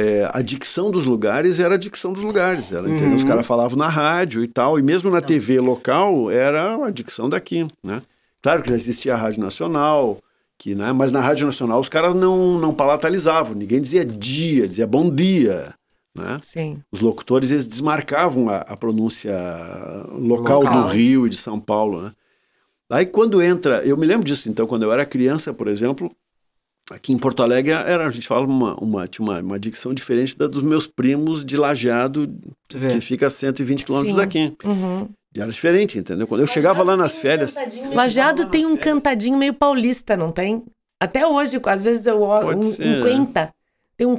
é, 0.00 0.30
a 0.32 0.40
dicção 0.42 0.90
dos 0.90 1.04
lugares 1.04 1.58
era 1.58 1.74
a 1.74 1.78
dicção 1.78 2.12
dos 2.12 2.22
lugares. 2.22 2.72
Era, 2.72 2.88
entendeu? 2.88 3.14
Os 3.16 3.22
Uhum. 3.22 3.28
caras 3.28 3.46
falavam 3.46 3.76
na 3.76 3.88
rádio 3.88 4.42
e 4.42 4.48
tal, 4.48 4.78
e 4.78 4.82
mesmo 4.82 5.10
na 5.10 5.20
TV 5.20 5.60
local 5.60 6.30
era 6.30 6.84
a 6.86 6.90
dicção 6.90 7.28
daqui, 7.28 7.66
né? 7.82 8.00
Claro 8.42 8.62
que 8.62 8.70
já 8.70 8.74
existia 8.74 9.14
a 9.14 9.16
Rádio 9.18 9.42
Nacional, 9.42 10.18
que, 10.58 10.74
né? 10.74 10.92
mas 10.92 11.12
na 11.12 11.20
Rádio 11.20 11.44
Nacional 11.46 11.78
os 11.78 11.88
caras 11.90 12.14
não, 12.14 12.58
não 12.58 12.72
palatalizavam, 12.72 13.54
ninguém 13.54 13.80
dizia 13.82 14.04
dia, 14.04 14.66
dizia 14.66 14.86
bom 14.86 15.10
dia. 15.14 15.74
Né? 16.16 16.40
Sim. 16.42 16.78
Os 16.90 17.00
locutores 17.00 17.50
eles 17.50 17.66
desmarcavam 17.66 18.48
a, 18.48 18.56
a 18.58 18.76
pronúncia 18.76 19.30
local, 20.12 20.62
Local. 20.62 20.82
do 20.84 20.88
Rio 20.88 21.26
e 21.26 21.30
de 21.30 21.36
São 21.36 21.60
Paulo. 21.60 22.02
Né? 22.02 22.12
Aí 22.90 23.06
quando 23.06 23.40
entra, 23.42 23.82
eu 23.84 23.96
me 23.96 24.06
lembro 24.06 24.24
disso, 24.26 24.48
então, 24.48 24.66
quando 24.66 24.82
eu 24.82 24.92
era 24.92 25.04
criança, 25.04 25.52
por 25.54 25.68
exemplo, 25.68 26.10
aqui 26.90 27.12
em 27.12 27.18
Porto 27.18 27.42
Alegre 27.42 27.72
era, 27.72 28.06
a 28.06 28.10
gente 28.10 28.26
fala 28.26 28.46
uma, 28.46 28.74
uma, 28.74 29.08
tinha 29.08 29.26
uma, 29.26 29.40
uma 29.40 29.58
dicção 29.58 29.94
diferente 29.94 30.36
da 30.36 30.46
dos 30.46 30.62
meus 30.62 30.86
primos 30.86 31.44
de 31.44 31.56
Lajeado, 31.56 32.32
que 32.68 33.00
fica 33.00 33.28
a 33.28 33.30
120 33.30 33.84
quilômetros 33.84 34.16
daqui. 34.16 34.54
Uhum. 34.64 35.08
E 35.34 35.40
era 35.40 35.50
diferente, 35.50 35.98
entendeu? 35.98 36.26
Quando 36.26 36.40
eu 36.40 36.46
chegava 36.46 36.82
lá 36.82 36.96
nas 36.96 37.16
férias, 37.16 37.54
Lajeado 37.92 38.46
tem 38.46 38.66
um 38.66 38.76
cantadinho 38.76 39.38
meio 39.38 39.54
paulista, 39.54 40.16
não 40.16 40.32
tem? 40.32 40.64
Até 41.00 41.26
hoje, 41.26 41.60
às 41.64 41.82
vezes 41.82 42.06
eu 42.06 42.18
Pode 42.18 42.46
olho 42.46 42.58
um, 42.58 42.70
ser, 42.72 42.86
um 42.86 42.98
né? 42.98 43.10
quenta. 43.10 43.54
Tem 43.96 44.06
um 44.06 44.16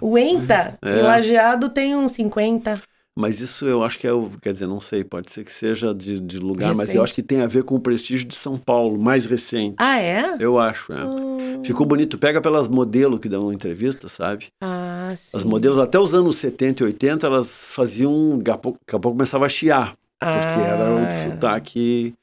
O 0.00 0.16
enta. 0.16 0.78
É. 0.82 0.98
E 0.98 1.02
Lajeado 1.02 1.68
tem 1.68 1.94
um 1.94 2.08
50. 2.08 2.80
Mas 3.16 3.40
isso 3.40 3.64
eu 3.66 3.84
acho 3.84 3.96
que 3.98 4.06
é 4.08 4.12
o. 4.12 4.28
Quer 4.42 4.52
dizer, 4.52 4.66
não 4.66 4.80
sei, 4.80 5.04
pode 5.04 5.30
ser 5.30 5.44
que 5.44 5.52
seja 5.52 5.94
de, 5.94 6.20
de 6.20 6.38
lugar, 6.38 6.70
mas 6.70 6.78
Recente. 6.86 6.96
eu 6.96 7.02
acho 7.04 7.14
que 7.14 7.22
tem 7.22 7.42
a 7.42 7.46
ver 7.46 7.62
com 7.62 7.76
o 7.76 7.80
prestígio 7.80 8.26
de 8.26 8.34
São 8.34 8.56
Paulo, 8.58 8.98
mais 9.00 9.24
recente. 9.24 9.76
Ah, 9.78 10.00
é? 10.00 10.36
Eu 10.40 10.58
acho, 10.58 10.92
é. 10.92 11.04
Hum. 11.04 11.62
Ficou 11.64 11.86
bonito. 11.86 12.18
Pega 12.18 12.40
pelas 12.40 12.66
modelos 12.66 13.20
que 13.20 13.28
dão 13.28 13.52
entrevista, 13.52 14.08
sabe? 14.08 14.48
Ah, 14.60 15.12
sim. 15.16 15.36
As 15.36 15.44
modelos, 15.44 15.78
até 15.78 15.96
os 15.98 16.12
anos 16.12 16.36
70 16.38 16.82
e 16.82 16.86
80, 16.86 17.26
elas 17.26 17.72
faziam. 17.72 18.38
Daqui 18.38 18.50
a 18.50 18.58
pouco, 18.58 18.78
daqui 18.84 18.96
a 18.96 18.98
pouco 18.98 19.16
começava 19.16 19.46
a 19.46 19.48
chiar, 19.48 19.94
porque 20.18 20.60
era 20.60 20.92
o 20.92 21.06
Ah, 21.06 21.10
sotaque 21.12 22.14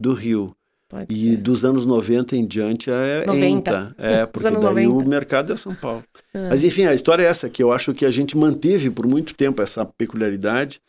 do 0.00 0.12
Rio. 0.14 0.52
Pode 0.90 1.14
E 1.14 1.30
ser. 1.30 1.36
dos 1.38 1.64
anos 1.64 1.86
90 1.86 2.36
em 2.36 2.44
diante 2.46 2.90
é 2.90 3.24
90. 3.26 3.46
enta. 3.46 3.94
É, 3.96 4.24
Os 4.24 4.30
porque 4.30 4.50
daí 4.50 4.86
90. 4.86 4.94
o 4.94 5.08
mercado 5.08 5.52
é 5.52 5.56
São 5.56 5.74
Paulo. 5.74 6.04
Ah. 6.34 6.48
Mas 6.50 6.62
enfim, 6.64 6.84
a 6.84 6.92
história 6.94 7.22
é 7.22 7.26
essa, 7.26 7.48
que 7.48 7.62
eu 7.62 7.72
acho 7.72 7.94
que 7.94 8.04
a 8.04 8.10
gente 8.10 8.36
manteve 8.36 8.90
por 8.90 9.06
muito 9.06 9.34
tempo 9.34 9.62
essa 9.62 9.86
peculiaridade. 9.86 10.80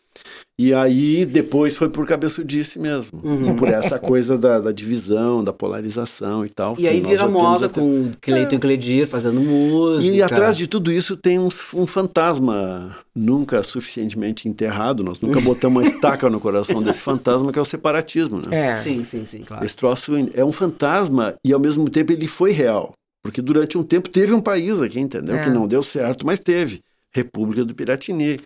E 0.59 0.73
aí 0.75 1.25
depois 1.25 1.75
foi 1.75 1.89
por 1.89 2.05
cabeçudice 2.05 2.77
mesmo. 2.77 3.19
Uhum. 3.23 3.51
E 3.51 3.55
por 3.55 3.67
essa 3.67 3.97
coisa 3.97 4.37
da, 4.37 4.59
da 4.59 4.71
divisão, 4.71 5.43
da 5.43 5.51
polarização 5.51 6.45
e 6.45 6.49
tal. 6.49 6.75
E 6.77 6.87
aí 6.87 7.01
vira 7.01 7.27
moda 7.27 7.65
até- 7.65 7.81
com 7.81 8.11
Cleiton 8.21 8.59
Cledir 8.59 9.07
fazendo 9.07 9.41
música. 9.41 10.15
E 10.15 10.21
atrás 10.21 10.55
de 10.55 10.67
tudo 10.67 10.91
isso 10.91 11.17
tem 11.17 11.39
um, 11.39 11.47
um 11.73 11.87
fantasma 11.87 12.95
nunca 13.15 13.63
suficientemente 13.63 14.47
enterrado. 14.47 15.03
Nós 15.03 15.19
nunca 15.19 15.41
botamos 15.41 15.81
uma 15.81 15.87
estaca 15.87 16.29
no 16.29 16.39
coração 16.39 16.83
desse 16.83 17.01
fantasma, 17.01 17.51
que 17.51 17.57
é 17.57 17.61
o 17.61 17.65
separatismo. 17.65 18.37
Né? 18.37 18.67
É. 18.67 18.71
Sim, 18.73 19.03
sim, 19.03 19.25
sim, 19.25 19.39
claro. 19.41 19.65
Esse 19.65 19.75
troço 19.75 20.11
é 20.33 20.45
um 20.45 20.51
fantasma 20.51 21.33
e 21.43 21.51
ao 21.53 21.59
mesmo 21.59 21.89
tempo 21.89 22.11
ele 22.11 22.27
foi 22.27 22.51
real. 22.51 22.93
Porque 23.23 23.41
durante 23.41 23.77
um 23.77 23.83
tempo 23.83 24.09
teve 24.09 24.33
um 24.33 24.41
país 24.41 24.81
aqui, 24.81 24.99
entendeu? 24.99 25.35
É. 25.35 25.43
Que 25.43 25.49
não 25.49 25.67
deu 25.67 25.81
certo, 25.81 26.25
mas 26.25 26.39
teve. 26.39 26.81
República 27.13 27.65
do 27.65 27.73
Piratini. 27.75 28.39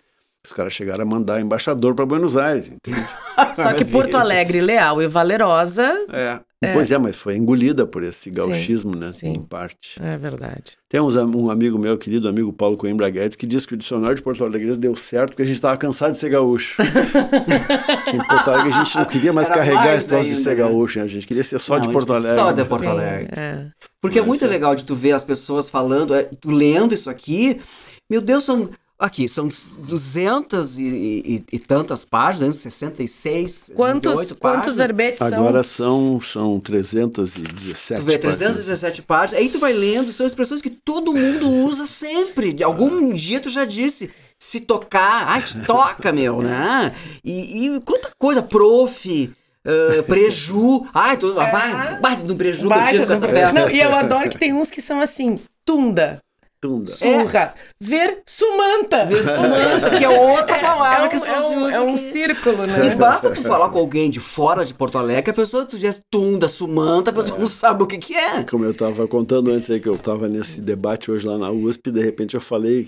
Os 0.46 0.52
caras 0.52 0.72
chegaram 0.72 1.02
a 1.02 1.06
mandar 1.06 1.40
embaixador 1.40 1.92
para 1.96 2.06
Buenos 2.06 2.36
Aires, 2.36 2.68
entende? 2.68 3.04
Só 3.56 3.72
que 3.72 3.84
Porto 3.90 4.16
Alegre, 4.16 4.60
leal 4.60 5.02
e 5.02 5.08
valerosa. 5.08 6.06
É. 6.12 6.38
Pois 6.72 6.90
é, 6.90 6.96
mas 6.96 7.16
foi 7.16 7.36
engolida 7.36 7.86
por 7.86 8.02
esse 8.02 8.24
Sim, 8.24 8.32
gauchismo, 8.32 8.96
né? 8.96 9.12
sim. 9.12 9.28
Em 9.28 9.42
parte. 9.42 10.00
É 10.02 10.16
verdade. 10.16 10.78
Tem 10.88 11.00
uns 11.00 11.14
um 11.16 11.50
amigo 11.50 11.78
meu, 11.78 11.98
querido 11.98 12.28
amigo 12.28 12.52
Paulo 12.52 12.76
Coimbra 12.76 13.10
Guedes, 13.10 13.36
que 13.36 13.46
diz 13.46 13.66
que 13.66 13.74
o 13.74 13.76
dicionário 13.76 14.16
de 14.16 14.22
Porto 14.22 14.42
Alegre 14.42 14.76
deu 14.76 14.96
certo 14.96 15.30
porque 15.30 15.42
a 15.42 15.44
gente 15.44 15.56
estava 15.56 15.76
cansado 15.76 16.12
de 16.12 16.18
ser 16.18 16.30
gaúcho. 16.30 16.82
que 18.08 18.16
em 18.16 18.24
Porto 18.26 18.50
Alegre 18.50 18.72
a 18.72 18.84
gente 18.84 18.96
não 18.96 19.04
queria 19.04 19.32
mais 19.32 19.50
Era 19.50 19.58
carregar 19.58 19.84
mais 19.84 19.98
esse 19.98 20.08
troço 20.08 20.28
de 20.30 20.36
ser 20.36 20.50
né? 20.50 20.54
gaúcho, 20.56 20.98
né? 20.98 21.04
A 21.04 21.08
gente 21.08 21.26
queria 21.26 21.44
ser 21.44 21.58
só 21.58 21.74
Não, 21.74 21.82
de 21.82 21.92
Porto 21.92 22.12
Alegre. 22.12 22.36
Só 22.36 22.52
de 22.52 22.64
Porto 22.64 22.82
Sim, 22.82 22.88
Alegre. 22.88 23.28
é. 23.36 23.66
Porque 24.00 24.18
é 24.18 24.22
Mas 24.22 24.28
muito 24.28 24.44
é. 24.44 24.48
legal 24.48 24.74
de 24.74 24.84
tu 24.84 24.94
ver 24.94 25.12
as 25.12 25.24
pessoas 25.24 25.68
falando, 25.68 26.14
é, 26.14 26.22
tu 26.40 26.50
lendo 26.50 26.94
isso 26.94 27.10
aqui. 27.10 27.60
Meu 28.08 28.20
Deus, 28.20 28.44
são. 28.44 28.70
Aqui, 28.98 29.28
são 29.28 29.46
200 29.78 30.78
e, 30.78 30.84
e- 30.84 31.44
e 31.52 31.58
tantas 31.58 32.02
páginas, 32.04 32.56
66, 32.56 33.72
Quantos, 33.74 34.12
68 34.12 34.36
quantos 34.36 34.58
páginas. 34.60 34.76
verbetes 34.76 35.18
são? 35.18 35.26
Agora 35.38 35.62
são, 35.62 36.20
são 36.22 36.58
317. 36.60 38.00
Tu 38.00 38.06
vê, 38.06 38.14
páginas. 38.18 38.38
317 38.38 39.02
páginas, 39.02 39.42
aí 39.42 39.48
tu 39.50 39.58
vai 39.58 39.72
lendo, 39.74 40.10
são 40.12 40.26
expressões 40.26 40.62
que 40.62 40.70
todo 40.70 41.12
mundo 41.12 41.48
usa 41.50 41.84
sempre. 41.84 42.52
De 42.52 42.64
algum 42.64 43.12
dia 43.14 43.38
tu 43.38 43.50
já 43.50 43.64
disse, 43.66 44.10
se 44.38 44.60
tocar, 44.60 45.28
ai, 45.28 45.42
te 45.42 45.60
toca, 45.66 46.10
meu, 46.12 46.40
né? 46.40 46.94
E, 47.22 47.66
e 47.66 47.80
quanta 47.80 48.10
coisa, 48.18 48.42
prof, 48.42 49.30
eh, 49.64 50.02
preju, 50.02 50.86
ai, 50.94 51.16
tu, 51.18 51.34
vai, 51.34 52.00
vai 52.00 52.16
no 52.22 52.34
preju 52.34 52.68
que 52.68 52.74
eu 52.78 52.86
tiro 52.86 53.06
com 53.06 53.12
essa 53.12 53.28
peça. 53.28 53.52
Não, 53.52 53.68
e 53.70 53.78
eu 53.78 53.94
adoro 53.94 54.30
que 54.30 54.38
tem 54.38 54.54
uns 54.54 54.70
que 54.70 54.80
são 54.80 55.00
assim, 55.00 55.38
tunda, 55.66 56.18
Tunda. 56.60 56.90
surra, 56.90 57.54
ver 57.80 58.22
sumanta. 58.26 59.04
Versumanta, 59.04 59.90
que 59.98 60.04
é 60.04 60.08
outra 60.08 60.58
palavra 60.58 61.02
é 61.04 61.06
um, 61.06 61.08
que 61.10 61.16
é 61.16 61.18
se 61.18 61.30
um, 61.30 61.64
usa 61.64 61.76
é 61.76 61.80
um 61.80 61.94
aqui. 61.94 62.12
círculo, 62.12 62.64
E 62.64 62.66
né? 62.66 62.94
basta 62.94 63.30
tu 63.30 63.42
falar 63.42 63.68
com 63.68 63.78
alguém 63.78 64.08
de 64.08 64.20
fora 64.20 64.64
de 64.64 64.72
Porto 64.72 64.98
Alegre, 64.98 65.22
que 65.22 65.30
a 65.30 65.34
pessoa 65.34 65.64
tu 65.64 65.78
diz 65.78 66.00
tunda, 66.10 66.48
sumanta, 66.48 67.10
a 67.10 67.14
pessoa 67.14 67.38
não 67.38 67.46
sabe 67.46 67.82
o 67.82 67.86
que 67.86 67.98
que 67.98 68.14
é. 68.14 68.42
Como 68.44 68.64
eu 68.64 68.70
estava 68.70 69.06
contando 69.06 69.50
antes 69.50 69.70
aí, 69.70 69.80
que 69.80 69.88
eu 69.88 69.94
estava 69.94 70.28
nesse 70.28 70.60
debate 70.60 71.10
hoje 71.10 71.26
lá 71.26 71.36
na 71.38 71.50
USP, 71.50 71.90
de 71.90 72.00
repente 72.02 72.34
eu 72.34 72.40
falei 72.40 72.84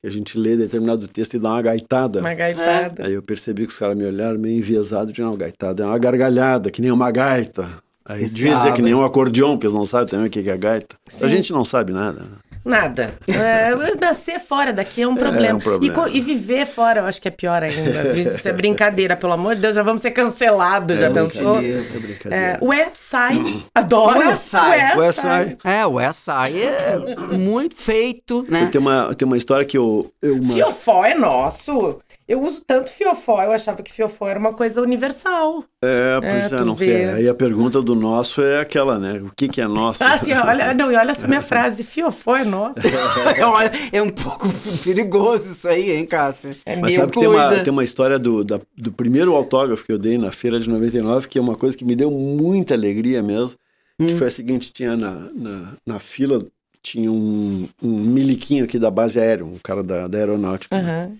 que 0.00 0.06
a 0.06 0.10
gente 0.10 0.36
lê 0.38 0.56
determinado 0.56 1.08
texto 1.08 1.34
e 1.34 1.38
dá 1.38 1.50
uma 1.50 1.62
gaitada. 1.62 2.20
Uma 2.20 2.34
gaitada. 2.34 3.06
Aí 3.06 3.12
eu 3.14 3.22
percebi 3.22 3.66
que 3.66 3.72
os 3.72 3.78
caras 3.78 3.96
me 3.96 4.04
olharam 4.04 4.38
meio 4.38 4.58
enviesado 4.58 5.12
de 5.12 5.22
não, 5.22 5.36
gaitada 5.36 5.82
é 5.82 5.86
uma 5.86 5.98
gargalhada, 5.98 6.70
que 6.70 6.82
nem 6.82 6.90
uma 6.90 7.10
gaita. 7.10 7.70
Aí 8.06 8.18
Que 8.22 8.26
devia 8.34 8.52
dizer 8.52 8.64
sabe. 8.64 8.76
que 8.76 8.82
nem 8.82 8.92
um 8.92 9.02
acordeon, 9.02 9.52
porque 9.52 9.66
eles 9.66 9.74
não 9.74 9.86
sabem 9.86 10.08
também 10.08 10.26
o 10.26 10.30
que 10.30 10.42
que 10.42 10.50
é 10.50 10.56
gaita. 10.58 10.94
Sim. 11.08 11.24
A 11.24 11.28
gente 11.28 11.50
não 11.54 11.64
sabe 11.64 11.90
nada. 11.90 12.26
Nada. 12.64 13.12
É, 13.28 13.74
nascer 14.00 14.40
fora 14.40 14.72
daqui 14.72 15.02
é 15.02 15.08
um 15.08 15.14
problema. 15.14 15.58
um 15.58 15.60
problema. 15.60 16.08
E 16.08 16.18
E, 16.18 16.20
viver 16.20 16.66
fora, 16.66 17.00
eu 17.00 17.04
acho 17.04 17.20
que 17.20 17.28
é 17.28 17.30
pior 17.30 17.62
ainda. 17.62 18.08
Isso 18.18 18.48
é 18.48 18.52
brincadeira, 18.52 19.16
pelo 19.16 19.32
amor 19.32 19.54
de 19.54 19.60
Deus, 19.60 19.74
já 19.74 19.82
vamos 19.82 20.00
ser 20.00 20.12
cancelados, 20.12 20.98
já 20.98 21.06
É 21.06 21.10
pensou? 21.10 21.56
brincadeira, 21.58 21.86
é 21.94 21.98
brincadeira. 21.98 22.44
É, 22.46 22.58
ué, 22.64 22.90
sai. 22.94 23.62
Adoro. 23.74 24.18
Ué, 24.20 24.36
sai. 24.36 24.96
Ué, 24.96 25.12
sai. 25.12 25.56
É, 25.64 25.86
o 25.86 26.00
SI 26.12 26.62
é 26.62 27.36
muito 27.36 27.76
feito, 27.76 28.44
né? 28.48 28.68
Tem 28.72 28.80
uma, 28.80 29.14
tem 29.14 29.26
uma 29.26 29.36
história 29.36 29.64
que 29.66 29.76
eu. 29.76 30.10
eu 30.22 30.36
uma- 30.36 30.54
Fiofó 30.54 31.04
é 31.04 31.14
nosso. 31.14 31.98
Eu 32.26 32.40
uso 32.42 32.62
tanto 32.66 32.90
fiofó, 32.90 33.42
eu 33.42 33.52
achava 33.52 33.82
que 33.82 33.92
fiofó 33.92 34.26
era 34.28 34.38
uma 34.38 34.52
coisa 34.54 34.80
universal. 34.80 35.62
É, 35.82 36.18
pois 36.20 36.52
É, 36.52 36.56
é, 36.56 36.64
não 36.64 36.74
vê. 36.74 36.84
sei. 36.86 37.04
Aí 37.10 37.28
a 37.28 37.34
pergunta 37.34 37.82
do 37.82 37.94
nosso 37.94 38.40
é 38.40 38.60
aquela, 38.60 38.98
né? 38.98 39.20
O 39.20 39.30
que, 39.36 39.46
que 39.46 39.60
é 39.60 39.66
nosso? 39.68 40.02
Ah, 40.04 40.14
assim, 40.14 40.32
olha, 40.32 40.72
não, 40.72 40.90
e 40.90 40.96
olha 40.96 41.10
essa 41.10 41.28
minha 41.28 41.42
frase, 41.42 41.82
fiofó 41.82 42.36
é 42.36 42.44
nosso. 42.44 42.80
Olha, 43.44 43.70
é 43.92 44.00
um 44.00 44.08
pouco 44.10 44.48
perigoso 44.82 45.50
isso 45.50 45.68
aí, 45.68 45.90
hein, 45.92 46.06
Cássio? 46.06 46.56
É 46.64 46.76
Mas 46.76 46.94
sabe 46.94 47.12
que 47.12 47.18
tem 47.20 47.28
uma, 47.28 47.58
tem 47.60 47.72
uma 47.72 47.84
história 47.84 48.18
do, 48.18 48.42
da- 48.42 48.60
do 48.76 48.90
primeiro 48.92 49.34
autógrafo 49.34 49.84
que 49.84 49.92
eu 49.92 49.98
dei 49.98 50.16
na 50.16 50.32
feira 50.32 50.58
de 50.58 50.68
99, 50.68 51.28
que 51.28 51.38
é 51.38 51.42
uma 51.42 51.56
coisa 51.56 51.76
que 51.76 51.84
me 51.84 51.94
deu 51.94 52.10
muita 52.10 52.74
alegria 52.74 53.22
mesmo. 53.22 53.58
Hum. 53.98 54.06
Que 54.06 54.16
foi 54.16 54.28
a 54.28 54.30
seguinte: 54.30 54.72
tinha 54.72 54.96
na, 54.96 55.10
na, 55.34 55.72
na 55.86 55.98
fila, 56.00 56.38
tinha 56.82 57.10
um, 57.12 57.68
um 57.82 57.88
miliquinho 58.00 58.64
aqui 58.64 58.78
da 58.78 58.90
base 58.90 59.18
aérea, 59.20 59.44
um 59.44 59.58
cara 59.62 59.82
da, 59.82 60.08
da 60.08 60.18
aeronáutica. 60.18 60.74
Aham. 60.76 61.12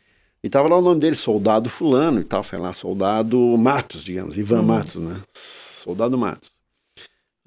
E 0.44 0.50
tava 0.50 0.68
lá 0.68 0.76
o 0.76 0.82
nome 0.82 1.00
dele, 1.00 1.16
Soldado 1.16 1.70
Fulano 1.70 2.20
e 2.20 2.24
tal, 2.24 2.44
sei 2.44 2.58
lá, 2.58 2.70
Soldado 2.74 3.38
Matos, 3.56 4.04
digamos, 4.04 4.36
Ivan 4.36 4.60
Matos, 4.60 4.96
né? 4.96 5.18
Soldado 5.32 6.18
Matos. 6.18 6.50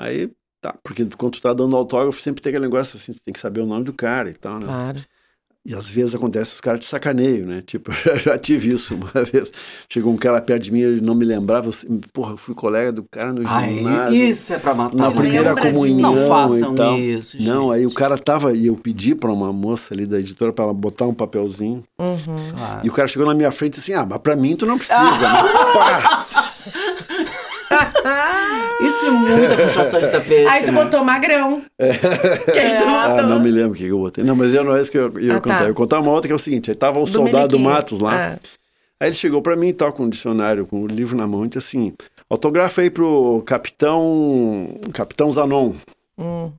Aí, 0.02 0.32
tá, 0.60 0.76
porque 0.84 1.06
quando 1.16 1.34
tu 1.34 1.41
tá 1.41 1.54
dando 1.54 1.76
autógrafo, 1.76 2.20
sempre 2.20 2.41
tem 2.41 2.50
aquele 2.50 2.66
negócio 2.66 2.98
assim, 2.98 3.14
tu 3.14 3.22
tem 3.24 3.32
que 3.32 3.39
saber 3.39 3.62
o 3.62 3.68
nome 3.68 3.86
do 3.86 3.93
cara 3.93 4.32
e 4.32 4.34
tal, 4.34 4.60
né? 4.60 4.66
Claro. 4.66 5.00
E 5.70 5.76
às 5.76 5.89
vezes 5.89 6.15
acontece 6.15 6.53
os 6.53 6.61
caras 6.61 6.80
te 6.80 6.86
sacaneiam, 6.86 7.45
né? 7.45 7.61
Tipo, 7.68 7.91
eu 8.07 8.18
já 8.18 8.38
tive 8.38 8.74
isso 8.74 8.95
uma 8.95 9.11
vez. 9.26 9.51
Chegou 9.91 10.13
um 10.13 10.18
cara 10.18 10.39
perto 10.41 10.63
de 10.63 10.72
mim, 10.72 10.80
ele 10.80 11.01
não 11.01 11.13
me 11.13 11.26
lembrava. 11.26 11.70
Eu, 11.70 11.99
porra, 12.13 12.32
eu 12.32 12.38
fui 12.38 12.55
colega 12.55 12.89
do 12.93 13.03
cara 13.03 13.34
no 13.34 13.45
Ai, 13.45 13.76
ginásio. 13.76 14.15
isso 14.15 14.53
é 14.53 14.59
pra 14.59 14.74
matar. 14.74 14.95
Na 14.95 15.11
primeira 15.11 15.49
lembra 15.53 15.74
comunhão 15.74 16.15
Não 16.15 16.28
façam 16.30 16.72
e 16.72 16.76
tal. 16.78 16.97
isso, 16.97 17.43
Não, 17.43 17.70
aí 17.70 17.82
gente. 17.82 17.91
o 17.91 17.95
cara 17.95 18.18
tava, 18.18 18.53
e 18.53 18.68
eu 18.68 18.78
pedi 18.78 19.13
pra 19.13 19.30
uma 19.30 19.51
moça 19.51 19.93
ali 19.93 20.05
da 20.05 20.18
editora 20.18 20.53
pra 20.53 20.63
ela 20.63 20.74
botar 20.74 21.03
um 21.05 21.13
papelzinho. 21.13 21.84
Uhum. 21.99 22.15
Claro. 22.55 22.86
E 22.86 22.89
o 22.89 22.93
cara 22.93 23.09
chegou 23.09 23.28
na 23.28 23.34
minha 23.34 23.51
frente 23.51 23.74
e 23.74 23.80
disse 23.80 23.91
assim: 23.91 24.01
Ah, 24.01 24.05
mas 24.09 24.20
pra 24.20 24.38
mim 24.38 24.55
tu 24.55 24.65
não 24.65 24.78
precisa. 24.78 25.01
né? 25.03 25.43
Pá! 28.01 28.63
Isso 28.82 29.05
é 29.05 29.09
muita 29.09 29.57
puxação 29.57 29.99
de 29.99 30.11
tapete. 30.11 30.47
Aí 30.47 30.63
tu 30.63 30.71
né? 30.71 30.84
botou 30.84 31.03
magrão. 31.03 31.63
Quem 31.80 32.78
tu 32.78 32.84
Ah, 32.88 33.07
botou? 33.09 33.28
não 33.28 33.39
me 33.39 33.49
lembro 33.49 33.71
o 33.71 33.75
que 33.75 33.86
eu 33.88 33.97
botei. 33.97 34.23
Não, 34.23 34.36
mas 34.36 34.53
eu 34.53 34.63
não 34.63 34.75
é 34.75 34.82
isso 34.82 34.91
que 34.91 34.97
eu 34.97 35.19
ia 35.19 35.34
Ah, 35.34 35.36
tá. 35.36 35.41
contar. 35.41 35.61
Eu 35.63 35.67
ia 35.69 35.73
contar 35.73 35.99
uma 35.99 36.11
outra 36.11 36.28
que 36.28 36.34
é 36.34 36.36
o 36.36 36.39
seguinte: 36.39 36.69
aí 36.69 36.75
tava 36.75 36.99
o 36.99 37.05
Do 37.05 37.11
soldado 37.11 37.57
Meliquinho. 37.57 37.61
Matos 37.63 37.99
lá. 37.99 38.34
Ah. 38.36 38.39
Aí 38.99 39.09
ele 39.09 39.15
chegou 39.15 39.41
pra 39.41 39.55
mim 39.55 39.69
e 39.69 39.73
tal, 39.73 39.91
com 39.93 40.03
um 40.03 40.09
dicionário, 40.09 40.65
com 40.65 40.82
o 40.84 40.88
livro 40.88 41.15
na 41.17 41.25
mão, 41.28 41.45
e 41.45 41.47
disse 41.47 41.59
assim: 41.59 41.93
autografa 42.30 42.82
aí 42.82 42.89
pro 42.89 43.41
capitão. 43.45 44.80
Capitão 44.93 45.32
Zanon. 45.32 45.73
Hum. 46.17 46.51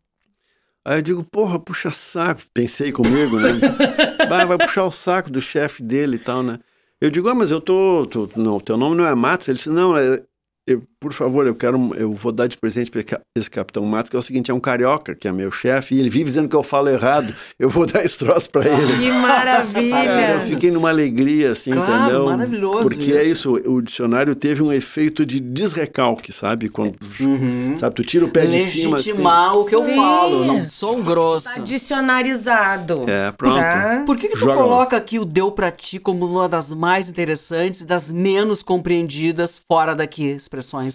Aí 0.84 0.98
eu 0.98 1.02
digo, 1.02 1.24
porra, 1.24 1.58
puxa 1.58 1.90
saco. 1.90 2.40
Pensei 2.54 2.90
comigo, 2.92 3.38
né? 3.38 3.50
vai, 4.28 4.46
vai 4.46 4.56
puxar 4.58 4.84
o 4.84 4.90
saco 4.90 5.30
do 5.30 5.40
chefe 5.40 5.82
dele 5.82 6.16
e 6.16 6.18
tal, 6.18 6.42
né? 6.42 6.58
Eu 7.00 7.10
digo, 7.10 7.28
ah, 7.28 7.34
mas 7.34 7.50
eu 7.50 7.60
tô. 7.60 8.06
tô 8.10 8.28
não, 8.36 8.58
teu 8.58 8.76
nome 8.76 8.96
não 8.96 9.06
é 9.06 9.14
Matos? 9.14 9.48
Ele 9.48 9.56
disse, 9.56 9.68
não, 9.70 9.96
é. 9.96 10.20
eu- 10.66 10.82
por 11.00 11.12
favor, 11.12 11.46
eu 11.46 11.54
quero. 11.54 11.92
Eu 11.96 12.12
vou 12.12 12.32
dar 12.32 12.46
de 12.46 12.56
presente 12.56 12.90
pra 12.90 13.02
ca- 13.02 13.20
esse 13.36 13.50
capitão 13.50 13.84
Matos, 13.84 14.10
que 14.10 14.16
é 14.16 14.18
o 14.18 14.22
seguinte: 14.22 14.50
é 14.50 14.54
um 14.54 14.60
carioca, 14.60 15.14
que 15.14 15.28
é 15.28 15.32
meu 15.32 15.50
chefe, 15.50 15.94
e 15.94 15.98
ele 16.00 16.08
vive 16.10 16.24
dizendo 16.24 16.48
que 16.48 16.56
eu 16.56 16.62
falo 16.62 16.88
errado. 16.88 17.34
Eu 17.58 17.68
vou 17.70 17.86
dar 17.90 18.04
esse 18.04 18.18
troço 18.18 18.50
pra 18.50 18.66
ele. 18.66 18.92
Que 18.98 19.08
Cara, 19.08 19.20
maravilha. 19.20 20.30
eu 20.34 20.40
fiquei 20.40 20.70
numa 20.70 20.88
alegria, 20.88 21.52
assim, 21.52 21.70
Claro, 21.72 22.02
entendeu? 22.02 22.24
maravilhoso 22.26 22.82
Porque 22.82 23.12
é 23.12 23.22
isso. 23.24 23.56
isso, 23.58 23.70
o 23.70 23.80
dicionário 23.80 24.34
teve 24.34 24.62
um 24.62 24.72
efeito 24.72 25.24
de 25.24 25.38
desrecalque, 25.40 26.32
sabe? 26.32 26.68
Quando, 26.68 26.96
sabe, 27.78 27.94
tu 27.94 28.02
tira 28.02 28.24
o 28.24 28.28
pé 28.28 28.46
de 28.46 28.58
cima. 28.60 28.96
assim. 28.96 29.10
Legitimar 29.10 29.56
o 29.56 29.64
que 29.66 29.74
eu 29.74 29.84
Sim. 29.84 29.94
falo, 29.96 30.44
não 30.44 30.64
sou 30.64 30.96
um 30.98 31.02
grosso. 31.02 31.54
Tá 31.54 31.60
dicionarizado. 31.60 33.04
É, 33.08 33.30
pronto. 33.32 33.56
Tá? 33.58 34.02
Por 34.06 34.16
que, 34.16 34.28
que 34.28 34.34
tu 34.34 34.40
Joga 34.40 34.52
lá. 34.54 34.62
coloca 34.62 34.96
aqui 34.96 35.18
o 35.18 35.24
deu 35.24 35.50
pra 35.52 35.70
ti 35.70 35.98
como 35.98 36.26
uma 36.26 36.48
das 36.48 36.72
mais 36.72 37.08
interessantes 37.08 37.82
e 37.82 37.86
das 37.86 38.10
menos 38.10 38.62
compreendidas 38.62 39.60
fora 39.70 39.94
daqui 39.94 40.24
expressões? 40.28 40.87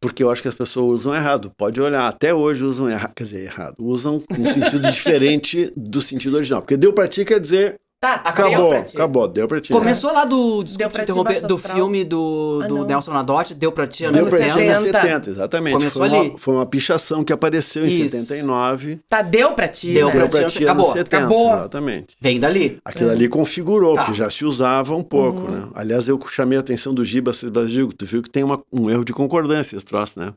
Porque 0.00 0.22
eu 0.22 0.30
acho 0.30 0.42
que 0.42 0.48
as 0.48 0.54
pessoas 0.54 1.00
usam 1.00 1.14
errado. 1.14 1.50
Pode 1.56 1.80
olhar, 1.80 2.06
até 2.06 2.34
hoje 2.34 2.64
usam 2.64 2.90
errado. 2.90 3.14
Quer 3.14 3.24
dizer, 3.24 3.44
errado. 3.44 3.76
Usam 3.78 4.22
um 4.30 4.46
sentido 4.46 4.88
diferente 4.90 5.72
do 5.76 6.02
sentido 6.02 6.36
original. 6.36 6.60
Porque 6.60 6.76
deu 6.76 6.92
pra 6.92 7.08
ti 7.08 7.24
quer 7.24 7.40
dizer 7.40 7.76
Tá, 8.04 8.14
acabou, 8.24 8.68
pra 8.68 8.82
ti. 8.82 8.96
acabou, 8.96 9.26
deu 9.28 9.48
pra 9.48 9.60
ti. 9.60 9.72
Começou 9.72 10.12
lá 10.12 10.24
do, 10.26 10.56
Deu 10.56 10.64
desculpa 10.64 10.90
pra 10.90 11.02
te 11.02 11.06
ti 11.06 11.12
interromper, 11.12 11.40
do 11.46 11.56
filme 11.58 12.04
do, 12.04 12.60
Ah, 12.62 12.66
do 12.68 12.76
não. 12.78 12.84
Nelson 12.84 13.12
Nadotti, 13.12 13.54
deu 13.54 13.72
pra 13.72 13.86
ti 13.86 14.04
anos 14.04 14.20
Deu 14.20 14.28
pra 14.28 14.38
ti 14.40 14.50
70. 14.52 14.60
anos 14.72 14.82
70. 14.84 15.00
70, 15.08 15.30
exatamente. 15.30 15.72
Começou 15.74 16.06
foi, 16.08 16.18
ali. 16.18 16.28
Uma, 16.30 16.38
foi 16.38 16.54
uma 16.54 16.66
pichação 16.66 17.24
que 17.24 17.32
apareceu 17.32 17.84
em 17.86 17.88
Isso. 17.88 18.16
79. 18.18 19.00
Tá, 19.08 19.22
deu 19.22 19.52
pra 19.52 19.68
ti. 19.68 19.94
Deu 19.94 20.06
né? 20.08 20.12
pra 20.12 20.20
Deu 20.20 20.28
pra 20.30 20.44
ti, 20.48 20.58
ti 20.58 20.64
acabou, 20.64 20.84
anos 20.84 20.98
70, 20.98 21.16
acabou. 21.16 21.52
exatamente. 21.54 22.16
Vem 22.20 22.38
dali. 22.38 22.76
Aquilo 22.84 23.10
ali 23.10 23.28
configurou, 23.28 23.94
Tá. 23.94 24.04
porque 24.04 24.18
já 24.18 24.28
se 24.30 24.44
usava 24.44 24.94
um 24.94 25.02
pouco, 25.02 25.40
Uhum. 25.40 25.50
né? 25.50 25.68
Aliás, 25.74 26.06
eu 26.06 26.20
chamei 26.26 26.58
a 26.58 26.60
atenção 26.60 26.92
do 26.92 27.02
Giba 27.04 27.32
Brasil, 27.50 27.90
tu 27.96 28.04
viu 28.04 28.22
que 28.22 28.28
tem 28.28 28.42
uma- 28.44 28.62
um 28.72 28.90
erro 28.90 29.04
de 29.04 29.12
concordância 29.14 29.76
esse 29.76 29.86
troço, 29.86 30.20
né? 30.20 30.32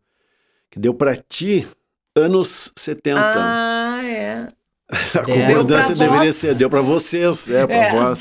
Que 0.71 0.79
deu 0.79 0.93
pra 0.93 1.15
ti 1.17 1.67
anos 2.15 2.71
70. 2.77 3.19
Ah. 3.21 3.76
A 4.89 5.19
concordância 5.23 5.93
deveria 5.93 6.31
ser, 6.31 6.55
deu 6.55 6.69
pra 6.69 6.81
vocês, 6.81 7.49
é, 7.49 7.67
pra 7.67 7.75
É. 7.75 7.91
vós. 7.91 8.19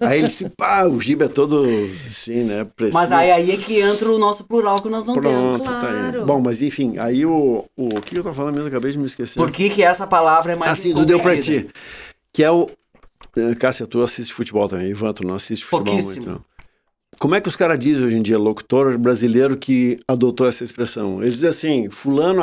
Aí 0.00 0.18
ele 0.18 0.28
disse, 0.28 0.48
pá, 0.50 0.84
o 0.86 1.00
Giba 1.00 1.26
é 1.26 1.28
todo 1.28 1.64
assim, 2.06 2.44
né? 2.44 2.64
Preciso. 2.74 2.94
Mas 2.94 3.12
aí, 3.12 3.30
aí 3.30 3.50
é 3.52 3.56
que 3.56 3.80
entra 3.80 4.10
o 4.10 4.18
nosso 4.18 4.44
plural 4.48 4.82
que 4.82 4.88
nós 4.88 5.06
não 5.06 5.14
Pronto, 5.14 5.58
temos. 5.58 5.62
tá 5.62 5.76
aí. 5.80 5.80
Claro. 6.10 6.26
Bom, 6.26 6.40
mas 6.40 6.60
enfim, 6.62 6.98
aí 6.98 7.24
o, 7.24 7.64
o, 7.76 7.84
o 7.96 8.00
que 8.00 8.16
eu 8.18 8.24
tava 8.24 8.34
falando 8.34 8.54
mesmo, 8.54 8.68
acabei 8.68 8.90
de 8.90 8.98
me 8.98 9.06
esquecer. 9.06 9.38
Por 9.38 9.50
que, 9.52 9.70
que 9.70 9.82
essa 9.84 10.06
palavra 10.06 10.52
é 10.52 10.56
mais 10.56 10.72
Assim, 10.72 10.92
do 10.92 11.06
deu 11.06 11.18
pra 11.20 11.34
incompreendida? 11.34 11.68
ti. 11.68 11.74
Que 12.32 12.42
é 12.44 12.50
o. 12.50 12.68
eh, 13.36 13.54
Cássia, 13.54 13.86
tu 13.86 14.02
assiste 14.02 14.32
futebol 14.34 14.68
também. 14.68 14.88
Ivan, 14.88 15.12
tu 15.12 15.24
não 15.24 15.34
assiste 15.36 15.64
futebol 15.64 15.94
Pouquíssimo. 15.94 16.26
muito. 16.26 16.38
não. 16.38 16.49
Como 17.18 17.34
é 17.34 17.40
que 17.40 17.48
os 17.48 17.56
caras 17.56 17.78
dizem 17.78 18.04
hoje 18.04 18.16
em 18.16 18.22
dia, 18.22 18.38
locutor 18.38 18.96
brasileiro 18.96 19.56
que 19.56 19.98
adotou 20.08 20.46
essa 20.46 20.64
expressão? 20.64 21.20
Eles 21.22 21.34
dizem 21.34 21.50
assim: 21.50 21.90
Fulano 21.90 22.40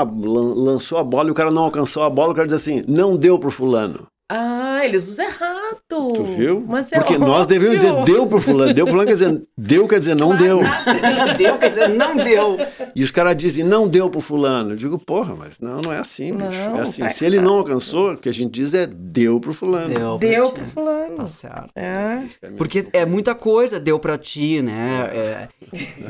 lançou 0.55 0.97
a 0.97 1.03
bola 1.03 1.29
e 1.29 1.31
o 1.31 1.35
cara 1.35 1.49
não 1.49 1.63
alcançou 1.63 2.03
a 2.03 2.09
bola, 2.09 2.31
o 2.31 2.35
cara 2.35 2.47
diz 2.47 2.55
assim: 2.55 2.83
não 2.87 3.15
deu 3.15 3.39
pro 3.39 3.49
Fulano. 3.49 4.07
Ah, 4.29 4.81
eles 4.83 5.07
usam 5.07 5.25
errado. 5.25 5.77
Tu 5.87 6.23
viu? 6.23 6.63
Mas 6.67 6.91
é 6.91 6.97
Porque 6.99 7.17
nós 7.17 7.47
devemos 7.47 7.75
dizer 7.75 7.91
óbvio. 7.91 8.13
deu 8.15 8.27
pro 8.27 8.41
Fulano. 8.41 8.73
Deu 8.73 8.85
pro 8.85 8.91
Fulano 8.91 9.07
quer 9.07 9.13
dizer, 9.13 9.41
deu 9.57 9.87
quer 9.87 9.99
dizer 9.99 10.15
não 10.15 10.35
deu. 10.35 10.59
Não 10.59 11.33
deu, 11.35 11.57
quer 11.57 11.69
dizer, 11.69 11.87
não 11.89 12.15
deu. 12.17 12.57
E 12.93 13.03
os 13.03 13.11
caras 13.11 13.37
dizem, 13.37 13.63
não 13.63 13.87
deu 13.87 14.09
pro 14.09 14.19
fulano. 14.19 14.71
Eu 14.71 14.75
digo, 14.75 14.99
porra, 14.99 15.33
mas 15.33 15.59
não, 15.61 15.81
não 15.81 15.93
é 15.93 15.99
assim, 15.99 16.33
bicho. 16.33 16.49
Não, 16.49 16.77
é 16.77 16.81
assim. 16.81 17.01
tá 17.03 17.09
Se 17.09 17.25
ele 17.25 17.39
não 17.39 17.59
alcançou, 17.59 18.13
o 18.13 18.17
que 18.17 18.27
a 18.27 18.33
gente 18.33 18.51
diz 18.51 18.73
é 18.73 18.85
deu 18.85 19.39
pro 19.39 19.53
fulano. 19.53 19.93
Deu, 19.93 20.17
Deu 20.17 20.51
pro 20.51 20.63
ti. 20.63 20.69
fulano. 20.71 21.15
Tá 21.15 21.27
certo. 21.27 21.69
É. 21.75 22.23
Porque 22.57 22.85
é 22.91 23.05
muita 23.05 23.33
coisa, 23.33 23.79
deu 23.79 23.97
pra 23.97 24.17
ti, 24.17 24.61
né? 24.61 25.09
É, 25.13 25.47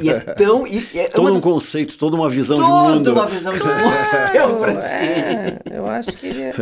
e 0.01 0.09
é 0.09 0.19
tão. 0.33 0.65
E, 0.65 0.83
é 0.95 1.07
Todo 1.07 1.21
uma 1.25 1.29
um 1.31 1.33
das- 1.35 1.43
conceito, 1.43 1.97
toda 1.97 2.15
uma 2.15 2.29
visão 2.29 2.57
de 2.57 2.63
toda 2.63 2.93
mundo. 2.95 3.11
uma 3.13 3.25
visão 3.27 3.53
de 3.53 3.59
mundo 3.59 4.31
deu 4.33 4.55
pra 4.57 4.75
ti. 4.75 4.95
É, 4.95 5.57
eu 5.71 5.85
acho 5.87 6.13
que. 6.17 6.27
é. 6.41 6.53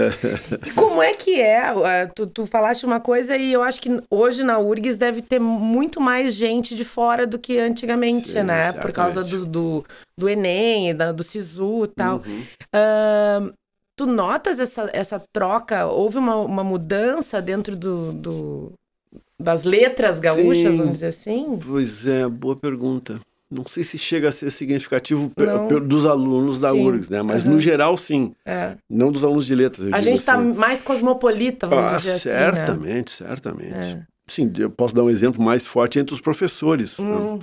E 0.67 0.71
como 0.71 1.01
é 1.01 1.13
que 1.13 1.39
é? 1.41 1.44
Ah, 1.47 2.07
Tu, 2.13 2.27
tu 2.27 2.45
falaste 2.45 2.85
uma 2.85 2.99
coisa 2.99 3.35
e 3.37 3.51
eu 3.53 3.61
acho 3.61 3.79
que 3.81 3.89
hoje 4.09 4.43
na 4.43 4.57
URGS 4.59 4.97
deve 4.97 5.21
ter 5.21 5.39
muito 5.39 5.99
mais 6.01 6.33
gente 6.33 6.75
de 6.75 6.83
fora 6.85 7.25
do 7.27 7.37
que 7.37 7.57
antigamente, 7.59 8.29
Sim, 8.29 8.43
né? 8.43 8.71
Por 8.73 8.91
causa 8.91 9.23
do, 9.23 9.45
do, 9.45 9.85
do 10.17 10.29
Enem, 10.29 10.95
da- 10.95 11.11
do 11.11 11.23
SISU 11.23 11.85
e 11.85 11.87
tal. 11.89 12.17
Uhum. 12.17 12.43
Ah, 12.73 13.51
tu 13.97 14.05
notas 14.05 14.59
essa, 14.59 14.89
essa 14.93 15.21
troca? 15.33 15.85
Houve 15.87 16.17
uma, 16.17 16.35
uma 16.37 16.63
mudança 16.63 17.41
dentro 17.41 17.75
do, 17.75 18.11
do- 18.13 18.71
das 19.41 19.63
letras 19.63 20.19
gaúchas, 20.19 20.71
Sim. 20.73 20.77
vamos 20.77 20.93
dizer 20.93 21.07
assim? 21.07 21.59
Pois 21.65 22.05
é, 22.07 22.27
boa 22.27 22.55
pergunta. 22.55 23.19
Não 23.51 23.63
sei 23.65 23.83
se 23.83 23.97
chega 23.99 24.29
a 24.29 24.31
ser 24.31 24.49
significativo 24.49 25.31
dos 25.87 26.05
alunos 26.05 26.59
da 26.59 26.71
Sim. 26.71 26.83
URGS, 26.83 27.09
né? 27.11 27.21
Mas 27.21 27.43
Aham. 27.43 27.53
no 27.53 27.59
geral, 27.59 27.95
sim. 27.95 28.33
É. 28.43 28.75
Não 28.89 29.11
dos 29.11 29.23
alunos 29.23 29.45
de 29.45 29.53
letras. 29.53 29.87
A 29.93 30.01
gente 30.01 30.23
tá 30.25 30.33
assim. 30.39 30.53
mais 30.53 30.81
cosmopolita, 30.81 31.67
vamos 31.67 31.91
Ah, 31.91 31.97
dizer 31.97 32.11
assim. 32.13 32.29
né? 32.29 32.39
certamente, 32.39 33.11
certamente. 33.11 33.73
É. 33.95 34.03
Sim, 34.27 34.51
eu 34.57 34.69
posso 34.71 34.95
dar 34.95 35.03
um 35.03 35.09
exemplo 35.11 35.43
mais 35.43 35.65
forte 35.65 35.99
entre 35.99 36.15
os 36.15 36.19
professores. 36.21 36.97
né? 36.97 37.05
Hum, 37.07 37.39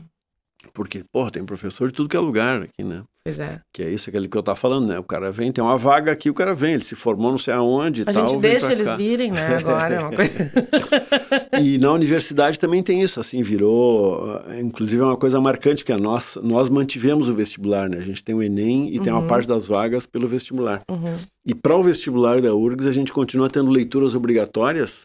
Porque, 0.74 1.04
porra, 1.12 1.30
tem 1.30 1.44
professor 1.44 1.88
de 1.88 1.94
tudo 1.94 2.08
que 2.08 2.16
é 2.16 2.20
lugar 2.20 2.62
aqui, 2.62 2.82
né? 2.84 3.02
Pois 3.24 3.38
é. 3.38 3.60
Que 3.72 3.84
é 3.84 3.90
isso, 3.90 4.10
aquele 4.10 4.26
que 4.26 4.36
eu 4.36 4.42
tava 4.42 4.56
falando, 4.56 4.88
né? 4.88 4.98
O 4.98 5.04
cara 5.04 5.30
vem, 5.30 5.52
tem 5.52 5.62
uma 5.62 5.78
vaga 5.78 6.10
aqui, 6.10 6.28
o 6.28 6.34
cara 6.34 6.54
vem, 6.56 6.74
ele 6.74 6.82
se 6.82 6.96
formou 6.96 7.30
não 7.30 7.38
sei 7.38 7.54
aonde 7.54 8.02
e 8.02 8.02
A 8.02 8.12
tal. 8.12 8.26
gente 8.26 8.40
vem 8.40 8.50
deixa 8.50 8.72
eles 8.72 8.88
cá. 8.88 8.96
virem, 8.96 9.30
né? 9.30 9.56
Agora 9.58 9.94
é 9.94 10.00
uma 10.00 10.10
coisa. 10.12 10.32
E 11.62 11.78
na 11.78 11.92
universidade 11.92 12.58
também 12.58 12.82
tem 12.82 13.02
isso, 13.02 13.20
assim, 13.20 13.42
virou, 13.42 14.24
ah, 14.46 14.58
inclusive 14.60 15.00
é 15.00 15.04
uma 15.04 15.16
coisa 15.16 15.40
marcante, 15.40 15.84
porque 15.84 16.00
nós, 16.00 16.36
nós 16.42 16.68
mantivemos 16.68 17.28
o 17.28 17.34
vestibular, 17.34 17.88
né? 17.88 17.98
A 17.98 18.02
gente 18.02 18.24
tem 18.24 18.34
o 18.34 18.42
Enem 18.42 18.94
e 18.94 18.98
tem 18.98 19.12
uma 19.12 19.26
parte 19.26 19.46
das 19.46 19.68
vagas 19.68 20.06
pelo 20.06 20.26
vestibular. 20.26 20.80
Uhum. 20.90 21.16
E 21.46 21.54
para 21.54 21.76
o 21.76 21.82
vestibular 21.82 22.40
da 22.40 22.54
URGS, 22.54 22.86
a 22.86 22.92
gente 22.92 23.12
continua 23.12 23.48
tendo 23.48 23.70
leituras 23.70 24.14
obrigatórias, 24.14 25.02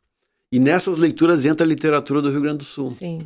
e 0.51 0.59
nessas 0.59 0.97
leituras 0.97 1.45
entra 1.45 1.65
a 1.65 1.69
literatura 1.69 2.21
do 2.21 2.31
Rio 2.31 2.41
Grande 2.41 2.59
do 2.59 2.63
Sul. 2.63 2.89
Sim. 2.89 3.19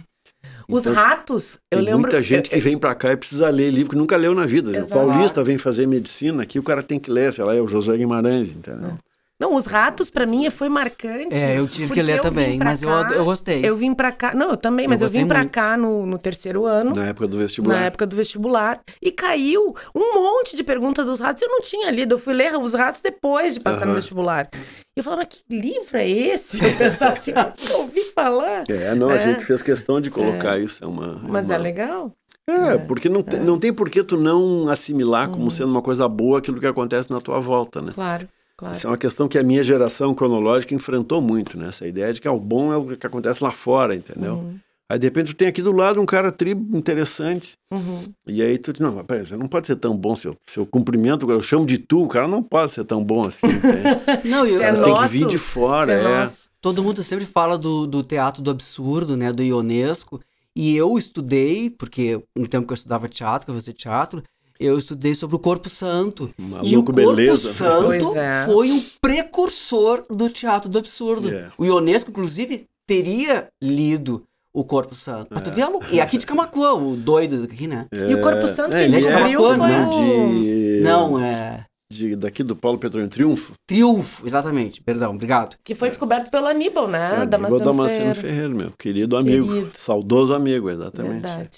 Os 0.71 0.85
Então, 0.85 0.93
ratos, 0.93 1.59
eu 1.71 1.77
Tem 1.77 1.85
lembro. 1.85 2.01
muita 2.01 2.21
gente 2.21 2.49
que 2.49 2.59
vem 2.59 2.77
para 2.77 2.95
cá 2.95 3.11
e 3.11 3.17
precisa 3.17 3.49
ler 3.49 3.69
livro 3.71 3.91
que 3.91 3.97
nunca 3.97 4.15
leu 4.15 4.33
na 4.33 4.45
vida. 4.45 4.71
O 4.71 4.75
Exato. 4.75 4.93
paulista 5.05 5.43
vem 5.43 5.57
fazer 5.57 5.85
medicina, 5.87 6.43
aqui 6.43 6.57
o 6.59 6.63
cara 6.63 6.81
tem 6.83 6.99
que 6.99 7.09
ler, 7.11 7.33
sei 7.33 7.43
lá, 7.43 7.55
é 7.55 7.61
o 7.61 7.67
Josué 7.67 7.97
Guimarães, 7.97 8.49
entendeu? 8.49 8.93
Não, 9.39 9.55
os 9.55 9.65
ratos 9.65 10.11
pra 10.11 10.23
mim 10.27 10.47
foi 10.51 10.69
marcante. 10.69 11.33
É, 11.33 11.57
eu 11.57 11.67
tive 11.67 11.91
que 11.91 12.01
ler 12.03 12.17
eu 12.19 12.21
também, 12.21 12.51
vim 12.51 12.57
pra 12.59 12.65
mas 12.69 12.83
eu, 12.83 12.89
cá- 12.89 13.11
eu 13.11 13.25
gostei. 13.25 13.59
Eu 13.67 13.75
vim 13.75 13.91
pra 13.91 14.11
cá. 14.11 14.35
Não, 14.35 14.51
eu 14.51 14.57
também, 14.57 14.87
mas 14.87 15.01
eu, 15.01 15.05
gostei 15.05 15.23
vim 15.23 15.27
pra 15.27 15.39
muito. 15.39 15.51
cá 15.51 15.75
no, 15.75 16.05
no 16.05 16.19
terceiro 16.19 16.67
ano. 16.67 16.93
Na 16.93 17.07
época 17.07 17.27
do 17.27 17.39
vestibular. 17.39 17.75
Na 17.79 17.85
época 17.85 18.05
do 18.05 18.15
vestibular. 18.15 18.79
E 19.01 19.11
caiu 19.11 19.75
um 19.95 20.13
monte 20.13 20.55
de 20.55 20.63
perguntas 20.63 21.07
dos 21.07 21.19
ratos. 21.19 21.41
Eu 21.41 21.49
não 21.49 21.59
tinha 21.61 21.89
lido. 21.89 22.13
Eu 22.13 22.19
fui 22.19 22.35
ler 22.35 22.55
os 22.55 22.75
ratos 22.75 23.01
depois 23.01 23.55
de 23.55 23.59
passar 23.59 23.87
no 23.87 23.95
vestibular. 23.95 24.47
E 24.95 24.99
eu 24.99 25.03
falava, 25.03 25.21
mas 25.21 25.29
que 25.41 25.55
livro 25.55 25.97
é 25.97 26.09
esse? 26.09 26.63
Eu 26.63 26.77
pensava 26.77 27.13
assim, 27.13 27.31
"Ah, 27.35 27.53
nunca 27.59 27.77
ouvi 27.77 28.03
falar. 28.13 28.65
É, 28.69 28.93
não, 28.93 29.09
a 29.09 29.15
É. 29.15 29.19
gente 29.19 29.45
fez 29.45 29.61
questão 29.61 30.01
de 30.01 30.11
colocar 30.11 30.57
isso. 30.59 30.83
É 30.83 30.87
uma, 30.87 31.15
Mas 31.29 31.45
uma... 31.45 31.55
é 31.55 31.57
legal. 31.57 32.11
É, 32.49 32.77
porque 32.77 33.07
não, 33.07 33.23
tem, 33.23 33.39
não 33.39 33.57
tem 33.57 33.71
por 33.71 33.89
que 33.89 34.03
tu 34.03 34.17
não 34.17 34.67
assimilar 34.67 35.27
Uhum. 35.29 35.33
como 35.35 35.51
sendo 35.51 35.69
uma 35.69 35.81
coisa 35.81 36.07
boa 36.09 36.39
aquilo 36.39 36.59
que 36.59 36.67
acontece 36.67 37.09
na 37.09 37.21
tua 37.21 37.39
volta, 37.39 37.81
né? 37.81 37.91
Claro, 37.93 38.27
claro. 38.57 38.75
Isso 38.75 38.85
é 38.85 38.89
uma 38.89 38.97
questão 38.97 39.27
que 39.29 39.37
a 39.37 39.43
minha 39.43 39.63
geração 39.63 40.13
cronológica 40.13 40.73
enfrentou 40.75 41.21
muito, 41.21 41.57
né? 41.57 41.69
Essa 41.69 41.87
ideia 41.87 42.11
de 42.11 42.19
que 42.19 42.27
ah, 42.27 42.33
o 42.33 42.39
bom 42.39 42.73
é 42.73 42.75
o 42.77 42.97
que 42.97 43.07
acontece 43.07 43.41
lá 43.41 43.51
fora, 43.51 43.95
entendeu? 43.95 44.33
Uhum. 44.33 44.59
Aí, 44.91 44.99
de 44.99 45.07
repente, 45.07 45.27
tu 45.27 45.35
tem 45.37 45.47
aqui 45.47 45.61
do 45.61 45.71
lado 45.71 46.01
um 46.01 46.05
cara 46.05 46.33
tribo 46.33 46.75
interessante. 46.77 47.53
Uhum. 47.71 48.03
E 48.27 48.41
aí 48.41 48.57
tu 48.57 48.73
diz, 48.73 48.81
não, 48.81 48.93
mas 48.93 49.05
peraí, 49.05 49.25
você 49.25 49.37
não 49.37 49.47
pode 49.47 49.65
ser 49.65 49.77
tão 49.77 49.95
bom. 49.95 50.17
Se 50.17 50.27
eu, 50.27 50.35
se 50.45 50.59
eu 50.59 50.65
cumprimento, 50.65 51.31
eu 51.31 51.41
chamo 51.41 51.65
de 51.65 51.77
tu, 51.77 52.03
o 52.03 52.07
cara 52.09 52.27
não 52.27 52.43
pode 52.43 52.71
ser 52.71 52.83
tão 52.83 53.01
bom 53.01 53.23
assim. 53.25 53.47
Não, 54.29 54.45
eu- 54.45 54.61
é 54.61 54.73
tem 54.83 54.93
que 54.93 55.07
vir 55.07 55.27
de 55.27 55.37
fora, 55.37 55.93
é 55.93 56.03
é. 56.03 56.19
nosso. 56.19 56.49
todo 56.59 56.83
mundo 56.83 57.01
sempre 57.03 57.25
fala 57.25 57.57
do, 57.57 57.87
do 57.87 58.03
teatro 58.03 58.41
do 58.41 58.51
absurdo, 58.51 59.15
né, 59.15 59.31
do 59.31 59.41
Ionesco. 59.41 60.19
E 60.53 60.75
eu 60.75 60.97
estudei, 60.97 61.69
porque 61.69 62.21
no 62.35 62.45
tempo 62.45 62.67
que 62.67 62.73
eu 62.73 62.75
estudava 62.75 63.07
teatro, 63.07 63.45
que 63.45 63.51
eu 63.51 63.55
fazia 63.55 63.73
teatro, 63.73 64.21
eu 64.59 64.77
estudei 64.77 65.15
sobre 65.15 65.37
o 65.37 65.39
Corpo 65.39 65.69
Santo. 65.69 66.29
e 66.37 66.41
o 66.41 66.45
Maluco, 66.47 66.91
Corpo 66.91 66.91
beleza. 66.91 67.53
Santo 67.53 67.85
Pois 67.85 68.15
é. 68.17 68.45
foi 68.45 68.71
um 68.71 68.83
precursor 68.99 70.03
do 70.09 70.29
teatro 70.29 70.69
do 70.69 70.77
absurdo. 70.77 71.33
É. 71.33 71.49
O 71.57 71.63
Ionesco, 71.65 72.09
inclusive, 72.09 72.67
teria 72.85 73.47
lido 73.61 74.27
o 74.53 74.63
Corpo 74.63 74.93
Santo. 74.95 75.27
Mas 75.31 75.41
tu 75.43 75.51
vê 75.51 75.61
a 75.61 75.69
E 75.91 76.01
aqui 76.01 76.17
de 76.17 76.25
Camacuã, 76.25 76.73
o 76.73 76.95
doido 76.95 77.43
aqui, 77.43 77.67
né? 77.67 77.85
E 77.91 78.13
o 78.13 78.21
Corpo 78.21 78.47
Santo 78.47 78.71
que 78.71 78.77
É, 78.77 78.83
ele 78.85 78.95
é 78.95 78.99
descobriu 78.99 79.39
foi 79.39 79.57
bacana, 79.57 79.87
o... 79.87 79.91
de, 79.91 80.79
Não, 80.83 81.19
é. 81.19 81.65
de- 81.91 82.15
daqui 82.15 82.43
do 82.43 82.55
Paulo 82.55 82.77
Petrônio 82.77 83.09
Triunfo. 83.09 83.53
Triunfo, 83.67 84.25
exatamente. 84.27 84.81
Perdão, 84.81 85.11
obrigado. 85.13 85.55
Que 85.63 85.73
foi 85.75 85.89
descoberto 85.89 86.29
pelo 86.29 86.47
Aníbal, 86.47 86.87
né? 86.87 87.21
É, 87.23 87.25
da 87.25 87.37
amigo 87.37 87.59
Damasceno 87.59 87.59
Damasceno 87.65 88.15
Ferreira. 88.15 88.21
Ferreira, 88.21 88.49
meu 88.49 88.71
querido 88.77 89.17
amigo, 89.17 89.47
Querido. 89.47 89.71
saudoso 89.73 90.33
amigo, 90.33 90.69
exatamente. 90.69 91.13
Verdade. 91.21 91.49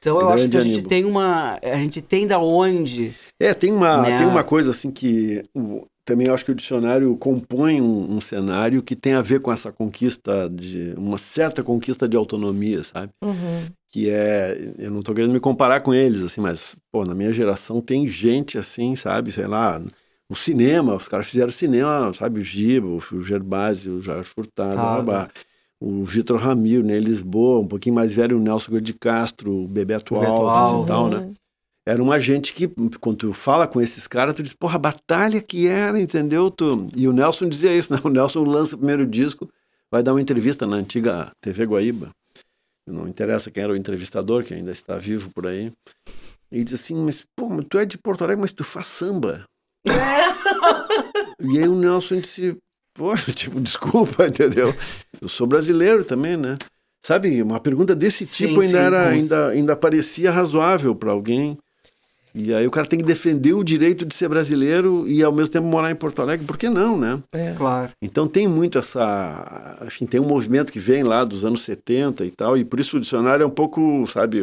Então 0.00 0.20
eu 0.20 0.28
acho 0.30 0.48
que 0.48 0.56
a 0.56 0.60
gente 0.60 0.72
Aníbal. 0.74 0.88
tem 0.88 1.04
uma. 1.04 1.58
A 1.60 1.76
gente 1.76 2.00
tem 2.00 2.24
da 2.26 2.38
onde. 2.38 3.12
É, 3.40 3.52
tem 3.52 3.72
uma, 3.72 4.02
Né? 4.02 4.18
tem 4.18 4.26
uma 4.28 4.44
coisa 4.44 4.70
assim 4.70 4.90
que 4.92 5.44
o- 5.54 5.84
também 6.08 6.30
acho 6.30 6.42
que 6.42 6.52
o 6.52 6.54
dicionário 6.54 7.14
compõe 7.18 7.82
um, 7.82 8.16
um 8.16 8.20
cenário 8.20 8.82
que 8.82 8.96
tem 8.96 9.12
a 9.12 9.20
ver 9.20 9.40
com 9.40 9.52
essa 9.52 9.70
conquista 9.70 10.48
de 10.48 10.94
uma 10.96 11.18
certa 11.18 11.62
conquista 11.62 12.08
de 12.08 12.16
autonomia, 12.16 12.82
sabe? 12.82 13.12
Uhum. 13.22 13.66
Que 13.90 14.08
é, 14.08 14.72
eu 14.78 14.90
não 14.90 15.02
tô 15.02 15.12
querendo 15.12 15.32
me 15.32 15.40
comparar 15.40 15.80
com 15.80 15.92
eles 15.92 16.22
assim, 16.22 16.40
mas 16.40 16.78
pô, 16.90 17.04
na 17.04 17.14
minha 17.14 17.30
geração 17.30 17.82
tem 17.82 18.08
gente 18.08 18.56
assim, 18.56 18.96
sabe, 18.96 19.32
sei 19.32 19.46
lá, 19.46 19.78
o 20.30 20.34
cinema, 20.34 20.94
os 20.94 21.08
caras 21.08 21.26
fizeram 21.26 21.50
cinema, 21.50 22.10
sabe, 22.14 22.40
o 22.40 22.42
Giba, 22.42 22.86
o 22.86 23.22
Gerbasi, 23.22 23.90
o 23.90 24.00
Jorge 24.00 24.30
Furtado, 24.30 25.02
blá, 25.02 25.28
o 25.78 26.04
Vitor 26.04 26.40
Ramiro, 26.40 26.84
né, 26.84 26.98
Lisboa, 26.98 27.60
um 27.60 27.68
pouquinho 27.68 27.94
mais 27.94 28.14
velho, 28.14 28.38
o 28.38 28.40
Nelson 28.40 28.80
de 28.80 28.94
Castro, 28.94 29.64
o 29.64 29.68
Bebeto, 29.68 30.14
Bebeto 30.14 30.32
Alves, 30.32 30.90
Alves. 30.90 31.16
e 31.16 31.20
tal, 31.20 31.26
né? 31.26 31.34
Era 31.88 32.02
uma 32.02 32.20
gente 32.20 32.52
que, 32.52 32.68
quando 33.00 33.16
tu 33.16 33.32
fala 33.32 33.66
com 33.66 33.80
esses 33.80 34.06
caras, 34.06 34.36
tu 34.36 34.42
diz, 34.42 34.52
porra, 34.52 34.74
a 34.74 34.78
batalha 34.78 35.40
que 35.40 35.66
era, 35.66 35.98
entendeu? 35.98 36.50
Tu... 36.50 36.86
E 36.94 37.08
o 37.08 37.14
Nelson 37.14 37.48
dizia 37.48 37.74
isso, 37.74 37.90
né? 37.90 37.98
O 38.04 38.10
Nelson 38.10 38.44
lança 38.44 38.74
o 38.74 38.78
primeiro 38.78 39.06
disco, 39.06 39.48
vai 39.90 40.02
dar 40.02 40.12
uma 40.12 40.20
entrevista 40.20 40.66
na 40.66 40.76
antiga 40.76 41.32
TV 41.40 41.64
Guaíba. 41.64 42.10
Não 42.86 43.08
interessa 43.08 43.50
quem 43.50 43.62
era 43.62 43.72
o 43.72 43.76
entrevistador, 43.76 44.44
que 44.44 44.52
ainda 44.52 44.70
está 44.70 44.98
vivo 44.98 45.30
por 45.30 45.46
aí. 45.46 45.72
E 46.52 46.62
diz 46.62 46.78
assim, 46.78 46.94
mas, 46.94 47.24
pô, 47.34 47.48
tu 47.62 47.78
é 47.78 47.86
de 47.86 47.96
Porto 47.96 48.22
Alegre, 48.22 48.42
mas 48.42 48.52
tu 48.52 48.64
faz 48.64 48.86
samba. 48.88 49.46
e 51.40 51.58
aí 51.58 51.66
o 51.66 51.74
Nelson 51.74 52.20
disse, 52.20 52.54
pô, 52.92 53.16
tipo, 53.34 53.58
desculpa, 53.62 54.26
entendeu? 54.26 54.74
Eu 55.22 55.28
sou 55.30 55.46
brasileiro 55.46 56.04
também, 56.04 56.36
né? 56.36 56.58
Sabe, 57.02 57.42
uma 57.42 57.60
pergunta 57.60 57.96
desse 57.96 58.26
Sim, 58.26 58.48
tipo 58.48 58.60
ainda, 58.60 58.78
sim, 58.78 58.84
era, 58.84 59.02
com- 59.04 59.08
ainda, 59.08 59.48
ainda 59.48 59.74
parecia 59.74 60.30
razoável 60.30 60.94
para 60.94 61.12
alguém. 61.12 61.56
E 62.34 62.54
aí 62.54 62.66
o 62.66 62.70
cara 62.70 62.86
tem 62.86 62.98
que 62.98 63.04
defender 63.04 63.54
o 63.54 63.64
direito 63.64 64.04
de 64.04 64.14
ser 64.14 64.28
brasileiro 64.28 65.08
e 65.08 65.22
ao 65.22 65.32
mesmo 65.32 65.52
tempo 65.52 65.66
morar 65.66 65.90
em 65.90 65.94
Porto 65.96 66.20
Alegre, 66.20 66.46
por 66.46 66.58
que 66.58 66.68
não, 66.68 66.98
né? 66.98 67.22
É. 67.32 67.52
Claro. 67.56 67.92
Então 68.00 68.28
tem 68.28 68.46
muito 68.46 68.78
essa. 68.78 69.78
Enfim, 69.86 70.06
tem 70.06 70.20
um 70.20 70.26
movimento 70.26 70.72
que 70.72 70.78
vem 70.78 71.02
lá 71.02 71.24
dos 71.24 71.44
anos 71.44 71.62
70 71.62 72.24
e 72.24 72.30
tal, 72.30 72.56
e 72.56 72.64
por 72.64 72.78
isso 72.78 72.96
o 72.96 73.00
dicionário 73.00 73.42
é 73.42 73.46
um 73.46 73.50
pouco, 73.50 74.06
sabe, 74.06 74.42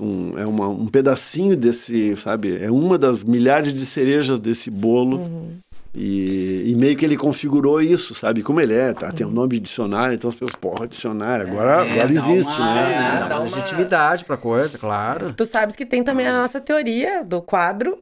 um, 0.00 0.38
é 0.38 0.46
uma, 0.46 0.68
um 0.68 0.86
pedacinho 0.86 1.56
desse, 1.56 2.16
sabe, 2.16 2.56
é 2.56 2.70
uma 2.70 2.98
das 2.98 3.22
milhares 3.22 3.74
de 3.74 3.84
cerejas 3.84 4.40
desse 4.40 4.70
bolo. 4.70 5.18
Uhum. 5.18 5.50
E, 5.94 6.70
e 6.70 6.74
meio 6.76 6.96
que 6.96 7.04
ele 7.04 7.16
configurou 7.16 7.82
isso, 7.82 8.14
sabe? 8.14 8.42
Como 8.42 8.60
ele 8.60 8.74
é, 8.74 8.92
tá? 8.92 9.10
Tem 9.10 9.26
um 9.26 9.30
nome 9.30 9.54
de 9.54 9.60
dicionário, 9.60 10.14
então 10.14 10.28
as 10.28 10.34
pessoas, 10.36 10.54
porra, 10.54 10.86
dicionário, 10.86 11.48
agora, 11.48 11.84
É, 11.86 11.92
agora 11.92 12.12
existe, 12.12 12.60
uma- 12.60 12.74
né? 12.74 12.92
é, 12.94 13.20
Dá 13.20 13.28
dá 13.28 13.34
uma 13.36 13.42
legitimidade 13.44 14.24
pra 14.24 14.36
coisa, 14.36 14.78
claro. 14.78 15.32
Tu 15.32 15.44
sabes 15.44 15.74
que 15.74 15.84
tem 15.84 16.04
também 16.04 16.28
a 16.28 16.32
nossa 16.32 16.60
teoria 16.60 17.24
do 17.24 17.42
quadro 17.42 17.98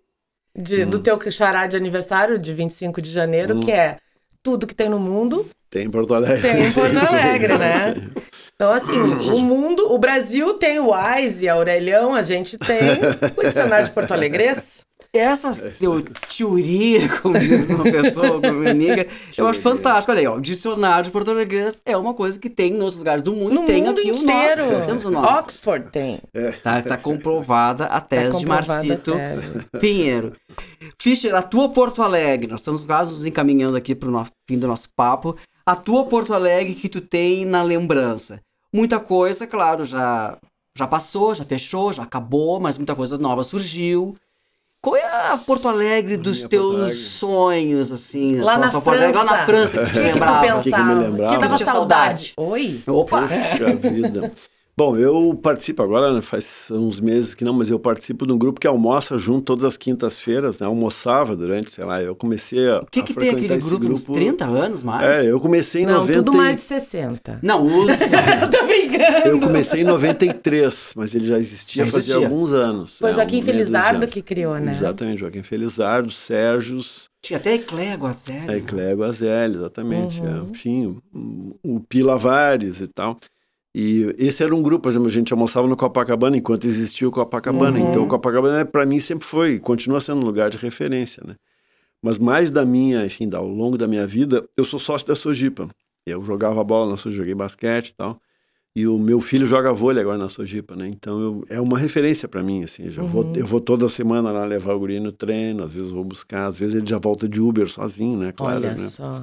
de- 0.54 0.84
Hum. 0.84 0.90
do 0.90 0.98
teu 0.98 1.18
xará 1.30 1.66
de 1.66 1.76
aniversário 1.78 2.38
de 2.38 2.52
25 2.52 3.00
de 3.00 3.10
janeiro, 3.10 3.56
Hum. 3.56 3.60
que 3.60 3.70
é 3.72 3.96
tudo 4.42 4.66
que 4.66 4.74
tem 4.74 4.88
no 4.90 4.98
mundo 5.00 5.46
Tem 5.70 5.86
em 5.86 5.90
Porto 5.90 6.14
Alegre. 6.14 6.42
tem 6.42 6.66
em 6.66 6.72
Porto 6.72 6.92
sim. 7.00 7.06
Alegre, 7.06 7.56
né? 7.58 7.94
Então, 8.60 8.72
assim, 8.72 8.98
o 9.00 9.38
mundo, 9.38 9.92
o 9.92 9.98
Brasil 10.00 10.52
tem 10.54 10.80
o 10.80 10.90
Wise 10.92 11.44
e 11.44 11.48
a 11.48 11.54
Aurelião, 11.54 12.12
a 12.12 12.22
gente 12.22 12.58
tem 12.58 12.80
o 13.36 13.42
dicionário 13.46 13.86
de 13.86 13.92
Porto 13.92 14.10
Alegres. 14.12 14.80
Essas 15.14 15.60
teu 15.78 16.04
teoria, 16.36 17.08
como 17.22 17.38
diz 17.38 17.68
uma 17.70 17.82
pessoa, 17.82 18.40
como 18.40 18.52
minha 18.52 18.72
amiga, 18.72 19.06
eu 19.36 19.46
acho 19.46 19.60
fantástico. 19.60 20.12
Olha 20.12 20.20
aí, 20.20 20.26
ó, 20.26 20.36
o 20.36 20.40
dicionário 20.40 21.04
de 21.04 21.10
português 21.10 21.80
é 21.86 21.96
uma 21.96 22.12
coisa 22.12 22.38
que 22.38 22.50
tem 22.50 22.72
em 22.74 22.80
outros 22.80 22.98
lugares 22.98 23.22
do 23.22 23.32
mundo 23.32 23.54
No 23.54 23.62
e 23.64 23.66
tem 23.66 23.82
mundo 23.84 23.98
aqui 23.98 24.12
o 24.12 24.16
inteiro. 24.16 24.62
nosso. 24.62 24.72
Nós 24.72 24.82
temos 24.84 25.04
o 25.06 25.10
nosso. 25.10 25.40
Oxford 25.44 25.90
tem. 25.90 26.20
Tá, 26.62 26.82
tá 26.82 26.96
comprovada 26.98 27.84
a 27.86 28.00
Tá 28.00 28.00
tese 28.02 28.24
de 28.38 28.46
comprovada 28.46 28.72
a 28.72 28.74
Marcito 28.76 29.12
tese. 29.12 29.64
Pinheiro. 29.80 30.36
Fischer, 31.00 31.34
a 31.34 31.42
tua 31.42 31.68
Porto 31.70 32.02
Alegre, 32.02 32.46
nós 32.50 32.60
estamos 32.60 32.84
quase 32.84 33.12
nos 33.12 33.24
encaminhando 33.24 33.76
aqui 33.76 33.94
pro 33.94 34.10
no- 34.10 34.26
fim 34.48 34.58
do 34.58 34.66
nosso 34.68 34.88
papo. 34.94 35.36
A 35.64 35.74
tua 35.74 36.04
Porto 36.04 36.34
Alegre 36.34 36.74
que 36.74 36.88
tu 36.88 37.00
tem 37.00 37.44
na 37.44 37.62
lembrança. 37.62 38.40
Muita 38.72 39.00
coisa, 39.00 39.46
claro, 39.46 39.84
já, 39.84 40.36
já 40.76 40.86
passou, 40.86 41.34
já 41.34 41.44
fechou, 41.44 41.92
já 41.92 42.02
acabou, 42.02 42.60
mas 42.60 42.76
muita 42.76 42.94
coisa 42.94 43.16
nova 43.16 43.42
surgiu. 43.42 44.14
Qual 44.80 44.94
é 44.96 45.02
a 45.32 45.36
Porto 45.36 45.68
Alegre 45.68 46.16
dos 46.16 46.38
minha 46.38 46.48
teus 46.48 46.96
sonhos, 46.98 47.90
assim? 47.90 48.40
Lá 48.40 48.52
tua- 48.54 48.64
na 48.64 48.70
tua 48.70 48.80
Porto 48.80 48.96
Alegre, 48.96 49.16
lá 49.16 49.24
na 49.24 49.36
França. 49.44 49.72
França, 49.72 49.78
que 49.78 49.84
te 49.86 49.92
que, 49.92 49.98
que 49.98 50.12
lembrava. 50.12 50.40
que 50.40 50.46
que 50.46 50.54
me 50.54 50.62
pensava? 50.70 50.94
lembrava? 50.94 51.34
Que 51.34 51.40
dava 51.42 51.58
saudade. 51.58 51.72
saudade. 51.72 52.34
Oi? 52.36 52.80
Opa! 52.86 53.22
Puxa 53.22 53.76
vida. 53.90 54.32
Bom, 54.78 54.96
eu 54.96 55.34
participo 55.42 55.82
agora, 55.82 56.12
né, 56.12 56.22
faz 56.22 56.68
uns 56.70 57.00
meses 57.00 57.34
que 57.34 57.42
não, 57.42 57.52
mas 57.52 57.68
eu 57.68 57.80
participo 57.80 58.24
de 58.24 58.32
um 58.32 58.38
grupo 58.38 58.60
que 58.60 58.66
almoça 58.68 59.18
junto 59.18 59.42
todas 59.42 59.64
as 59.64 59.76
quintas-feiras, 59.76 60.60
né? 60.60 60.68
Almoçava 60.68 61.34
durante, 61.34 61.72
sei 61.72 61.84
lá, 61.84 62.00
eu 62.00 62.14
comecei 62.14 62.70
a. 62.70 62.78
O 62.78 62.86
que 62.86 63.00
a 63.00 63.02
que 63.02 63.12
tem 63.12 63.30
aquele 63.30 63.54
esse 63.54 63.68
grupo, 63.68 63.88
uns 63.92 64.04
30 64.04 64.44
anos 64.44 64.84
mais? 64.84 65.18
É, 65.18 65.32
eu 65.32 65.40
comecei 65.40 65.82
em 65.82 65.86
Não, 65.86 65.94
90. 65.94 66.22
tudo 66.22 66.32
e- 66.32 66.36
mais 66.36 66.54
de 66.54 66.60
60. 66.60 67.40
Não, 67.42 67.66
os... 67.66 67.88
Tô 68.56 68.66
brincando. 68.68 69.26
Eu 69.28 69.40
comecei 69.40 69.80
em 69.80 69.84
93, 69.84 70.92
mas 70.94 71.12
ele 71.12 71.26
já 71.26 71.40
existia, 71.40 71.84
Já 71.84 71.90
fazia 71.90 72.12
existia. 72.12 72.28
alguns 72.28 72.52
anos. 72.52 72.98
Foi 73.00 73.10
é, 73.10 73.14
Joaquim 73.14 73.40
um 73.40 73.42
Felizardo 73.42 74.06
que 74.06 74.22
criou, 74.22 74.54
né? 74.60 74.76
Exatamente, 74.76 75.18
Joaquim 75.18 75.42
Felizardo, 75.42 76.12
Sérgio, 76.12 76.78
Tinha 77.20 77.38
até 77.38 77.54
Eclégua, 77.54 78.12
sério. 78.12 78.48
é, 78.48 78.60
Clego 78.60 79.02
Azelli, 79.02 79.56
exatamente. 79.56 80.20
Uhum. 80.20 80.46
é, 80.46 80.50
enfim, 80.52 81.00
o, 81.12 81.56
o 81.64 81.80
Pi 81.80 82.00
Lavares 82.04 82.80
e 82.80 82.86
tal. 82.86 83.18
E 83.80 84.12
esse 84.18 84.42
era 84.42 84.52
um 84.52 84.60
grupo, 84.60 84.82
por 84.82 84.88
exemplo, 84.88 85.06
a 85.06 85.12
gente 85.12 85.32
almoçava 85.32 85.68
no 85.68 85.76
Copacabana 85.76 86.36
enquanto 86.36 86.66
existia 86.66 87.06
o 87.06 87.12
Copacabana. 87.12 87.78
Uhum. 87.78 87.88
Então, 87.88 88.02
o 88.02 88.08
Copacabana, 88.08 88.64
para 88.64 88.84
mim, 88.84 88.98
sempre 88.98 89.24
foi, 89.24 89.60
continua 89.60 90.00
sendo 90.00 90.20
um 90.20 90.24
lugar 90.24 90.50
de 90.50 90.58
referência, 90.58 91.22
né? 91.24 91.36
Mas 92.02 92.18
mais 92.18 92.50
da 92.50 92.66
minha, 92.66 93.06
enfim, 93.06 93.30
ao 93.32 93.46
longo 93.46 93.78
da 93.78 93.86
minha 93.86 94.04
vida, 94.04 94.44
eu 94.56 94.64
sou 94.64 94.80
sócio 94.80 95.06
da 95.06 95.14
Sojipa. 95.14 95.68
Eu 96.04 96.24
jogava 96.24 96.64
bola 96.64 96.90
na 96.90 96.96
Sojipa, 96.96 97.18
joguei 97.18 97.36
basquete 97.36 97.90
e 97.90 97.94
tal. 97.94 98.20
E 98.74 98.84
o 98.84 98.98
meu 98.98 99.20
filho 99.20 99.46
joga 99.46 99.72
vôlei 99.72 100.02
agora 100.02 100.18
na 100.18 100.28
Sojipa, 100.28 100.74
né? 100.74 100.88
Então 100.88 101.20
eu, 101.20 101.44
é 101.48 101.60
uma 101.60 101.78
referência 101.78 102.26
para 102.26 102.42
mim, 102.42 102.64
assim. 102.64 102.86
Eu, 102.86 102.90
já 102.90 103.02
vou, 103.04 103.32
eu 103.36 103.46
vou 103.46 103.60
toda 103.60 103.88
semana 103.88 104.32
lá 104.32 104.44
levar 104.44 104.74
o 104.74 104.80
guri 104.80 104.98
no 104.98 105.12
treino, 105.12 105.62
às 105.62 105.74
vezes 105.74 105.92
vou 105.92 106.02
buscar, 106.02 106.48
às 106.48 106.58
vezes 106.58 106.74
ele 106.74 106.86
já 106.86 106.98
volta 106.98 107.28
de 107.28 107.40
Uber 107.40 107.68
sozinho, 107.68 108.18
né? 108.18 108.32
Claro, 108.32 108.56
Olha 108.56 108.74
né? 108.74 108.88
só. 108.88 109.22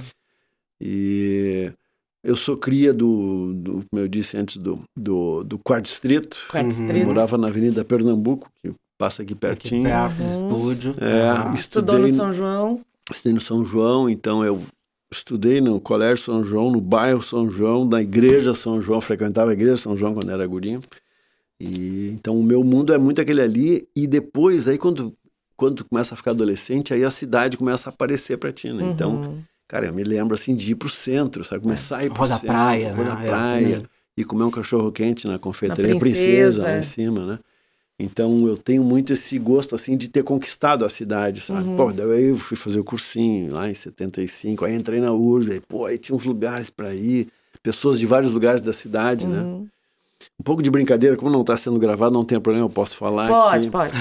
E 0.80 1.74
eu 2.26 2.36
sou 2.36 2.58
cria 2.58 2.94
do, 2.94 3.54
do 3.54 3.72
como 3.90 4.02
eu 4.02 4.08
disse 4.08 4.36
antes, 4.36 4.58
do, 4.58 4.82
do, 4.98 5.44
do 5.44 5.58
quarto 5.60 5.86
distrito. 5.86 6.38
Quarto 6.50 6.80
Uhum. 6.80 7.06
Morava 7.06 7.38
na 7.38 7.48
Avenida 7.48 7.86
Pernambuco, 7.86 8.50
que 8.62 8.74
passa 8.98 9.22
aqui 9.22 9.34
Aqui 9.34 9.40
pertinho. 9.40 9.84
perto 9.84 10.16
do 10.16 10.22
Uhum. 10.24 10.28
estúdio. 10.28 10.96
É, 11.00 11.22
Ah. 11.30 11.54
Estudou 11.56 12.00
no 12.00 12.10
São 12.10 12.34
João. 12.34 12.82
estudei 13.12 13.34
no 13.34 13.42
São 13.42 13.64
João, 13.66 14.10
então 14.10 14.44
eu 14.44 14.62
estudei 15.12 15.62
no 15.62 15.80
Colégio 15.80 16.18
São 16.26 16.44
João, 16.44 16.72
no 16.72 16.82
bairro 16.82 17.22
São 17.22 17.50
João, 17.50 17.86
na 17.86 18.02
igreja 18.02 18.54
São 18.54 18.82
João, 18.82 19.00
frequentava 19.00 19.52
a 19.52 19.54
igreja 19.54 19.78
São 19.78 19.96
João 19.96 20.14
quando 20.14 20.32
era 20.32 20.46
gurinho. 20.48 20.82
E 21.60 22.10
então 22.14 22.38
o 22.38 22.44
meu 22.44 22.64
mundo 22.64 22.94
é 22.94 22.98
muito 22.98 23.22
aquele 23.22 23.42
ali 23.42 23.88
e 23.96 24.08
depois 24.08 24.68
aí 24.68 24.78
quando 24.78 25.14
quando 25.56 25.76
tu 25.78 25.86
começa 25.86 26.14
a 26.14 26.18
ficar 26.18 26.32
adolescente, 26.32 26.94
aí 26.94 27.06
a 27.06 27.10
cidade 27.10 27.56
começa 27.56 27.88
a 27.90 27.94
aparecer 27.94 28.38
pra 28.38 28.52
ti, 28.52 28.74
né? 28.74 28.84
Então, 28.92 29.12
Uhum. 29.16 29.42
Cara, 29.68 29.88
eu 29.88 29.94
me 29.94 30.04
lembro 30.04 30.34
assim 30.36 30.54
de 30.56 30.72
ir 30.72 30.76
pro 30.76 30.90
centro, 30.90 31.44
sabe? 31.44 31.62
Começar 31.64 31.98
a 31.98 32.04
ir 32.06 32.10
pro 32.10 32.20
Rua 32.20 32.28
da 32.28 32.36
centro, 32.36 32.48
praia, 32.48 32.94
né? 32.94 33.04
da 33.04 33.12
Eu 33.12 33.28
praia, 33.28 33.82
e 34.18 34.24
comer 34.24 34.44
um 34.46 34.52
cachorro 34.52 34.92
quente 34.92 35.28
na 35.28 35.38
confeitaria 35.38 35.94
Na 35.94 36.00
princesa. 36.00 36.64
Princesa. 36.64 36.64
lá 36.64 36.78
em 36.78 36.84
cima, 36.84 37.26
né? 37.26 37.40
Então 37.98 38.38
eu 38.46 38.58
tenho 38.58 38.84
muito 38.84 39.14
esse 39.14 39.40
gosto 39.40 39.74
assim 39.74 39.96
de 39.96 40.10
ter 40.10 40.22
conquistado 40.24 40.84
a 40.84 40.90
cidade, 40.90 41.40
sabe? 41.42 41.70
Uhum. 41.70 41.76
Pô, 41.78 41.94
daí 41.94 42.26
eu 42.26 42.36
fui 42.38 42.58
fazer 42.58 42.80
o 42.80 42.84
cursinho 42.84 43.54
lá 43.54 43.70
em 43.70 43.74
75, 43.74 44.66
aí 44.66 44.76
entrei 44.76 45.00
na 45.00 45.14
URSS, 45.14 45.54
aí, 45.54 45.62
pô, 45.62 45.86
aí 45.86 45.98
tinha 45.98 46.16
uns 46.16 46.26
lugares 46.26 46.70
para 46.70 46.94
ir, 46.94 47.30
pessoas 47.64 47.98
de 47.98 48.06
vários 48.06 48.34
lugares 48.34 48.60
da 48.62 48.74
cidade, 48.74 49.26
né? 49.26 49.40
Uhum. 49.40 49.68
Um 50.40 50.44
pouco 50.44 50.62
de 50.62 50.70
brincadeira, 50.70 51.16
como 51.16 51.32
não 51.32 51.42
está 51.42 51.56
sendo 51.56 51.80
gravado, 51.80 52.14
não 52.14 52.26
tem 52.26 52.40
problema, 52.40 52.66
eu 52.66 52.70
posso 52.70 52.98
falar 52.98 53.28
Pode, 53.30 53.66
que 53.66 53.72
pode. 53.72 53.94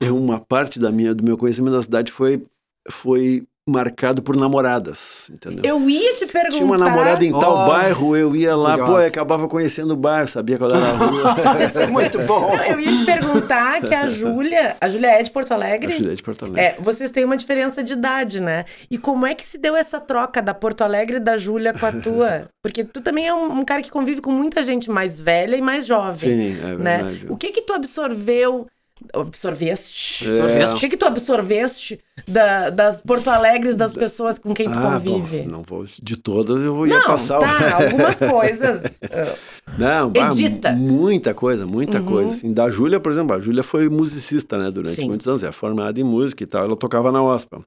eu- 0.00 0.16
uma 0.16 0.38
parte 0.38 0.78
da 0.78 0.92
minha 0.92 1.14
do 1.14 1.24
meu 1.24 1.38
conhecimento 1.38 1.72
da 1.76 1.82
cidade 1.82 2.12
foi 2.12 2.42
foi 2.90 3.44
marcado 3.70 4.22
por 4.22 4.36
namoradas, 4.36 5.30
entendeu? 5.32 5.64
Eu 5.64 5.88
ia 5.88 6.14
te 6.16 6.26
perguntar. 6.26 6.50
Tinha 6.56 6.64
uma 6.64 6.78
namorada 6.78 7.24
em 7.24 7.32
tal 7.32 7.60
Oh, 7.60 7.66
bairro, 7.66 8.16
eu 8.16 8.36
ia 8.36 8.56
lá, 8.56 8.78
pô, 8.78 9.00
eu 9.00 9.06
acabava 9.06 9.48
conhecendo 9.48 9.92
o 9.94 9.96
bairro, 9.96 10.28
sabia 10.28 10.58
qual 10.58 10.70
era 10.70 10.84
a 10.84 10.92
rua. 10.92 11.36
Isso 11.62 11.80
é 11.80 11.86
muito 11.86 12.18
bom. 12.20 12.56
Não, 12.56 12.64
eu 12.64 12.80
ia 12.80 12.92
te 12.92 13.04
perguntar 13.04 13.80
que 13.80 13.94
a 13.94 14.08
Júlia. 14.08 14.76
A 14.80 14.88
Júlia 14.88 15.08
é 15.08 15.22
de 15.22 15.30
Porto 15.30 15.52
Alegre? 15.52 15.92
A 15.92 15.96
Juliette 15.96 16.16
de 16.16 16.22
Porto 16.22 16.44
Alegre. 16.44 16.60
É, 16.60 16.76
vocês 16.80 17.10
têm 17.10 17.24
uma 17.24 17.36
diferença 17.36 17.82
de 17.82 17.92
idade, 17.92 18.40
né? 18.40 18.64
E 18.90 18.98
como 18.98 19.26
é 19.26 19.34
que 19.34 19.46
se 19.46 19.58
deu 19.58 19.76
essa 19.76 20.00
troca 20.00 20.42
da 20.42 20.54
Porto 20.54 20.82
Alegre 20.82 21.16
e 21.16 21.20
da 21.20 21.36
Júlia 21.36 21.72
com 21.72 21.86
a 21.86 21.92
tua? 21.92 22.48
Porque 22.62 22.84
tu 22.84 23.00
também 23.00 23.26
é 23.26 23.34
um, 23.34 23.60
um 23.60 23.64
cara 23.64 23.82
que 23.82 23.90
convive 23.90 24.20
com 24.20 24.32
muita 24.32 24.62
gente 24.62 24.90
mais 24.90 25.20
velha 25.20 25.56
e 25.56 25.62
mais 25.62 25.86
jovem. 25.86 26.30
Sim, 26.30 26.58
é 26.62 26.76
né? 26.76 26.98
verdade. 26.98 27.26
O 27.28 27.36
que 27.36 27.50
que 27.50 27.62
tu 27.62 27.72
absorveu? 27.72 28.66
Absorveste? 29.12 30.26
É. 30.28 30.64
O 30.72 30.76
que 30.76 30.88
que 30.88 30.96
tu 30.96 31.04
absorveste 31.06 31.98
da- 32.28 32.70
das 32.70 33.00
Porto 33.00 33.28
Alegres 33.28 33.76
das 33.76 33.92
pessoas 33.94 34.38
com 34.38 34.54
quem 34.54 34.66
tu 34.70 34.78
Ah, 34.78 34.92
convive? 35.00 35.42
bom, 35.42 35.48
não 35.50 35.62
vou 35.62 35.84
de 35.84 36.16
todas, 36.16 36.60
eu 36.62 36.74
vou 36.74 36.86
ia 36.86 36.98
Não, 36.98 37.06
passar. 37.06 37.38
o- 37.38 37.40
tá, 37.42 37.84
algumas 37.84 38.18
coisas. 38.18 39.00
ah, 39.10 39.36
Não, 39.78 40.12
Edita. 40.14 40.72
muita 40.72 41.32
coisa, 41.34 41.66
muita 41.66 41.98
Uhum. 42.00 42.06
coisa. 42.06 42.30
Assim, 42.34 42.52
da 42.52 42.68
Júlia, 42.70 43.00
por 43.00 43.10
exemplo, 43.12 43.34
a 43.34 43.40
Júlia 43.40 43.62
foi 43.62 43.88
musicista, 43.88 44.58
né, 44.58 44.70
durante 44.70 44.96
Sim. 45.00 45.06
muitos 45.08 45.26
anos, 45.26 45.42
é 45.42 45.50
formada 45.52 45.98
em 46.00 46.04
música 46.04 46.42
e 46.42 46.46
tal, 46.46 46.64
ela 46.64 46.76
tocava 46.76 47.10
na 47.10 47.22
OSPA. 47.22 47.62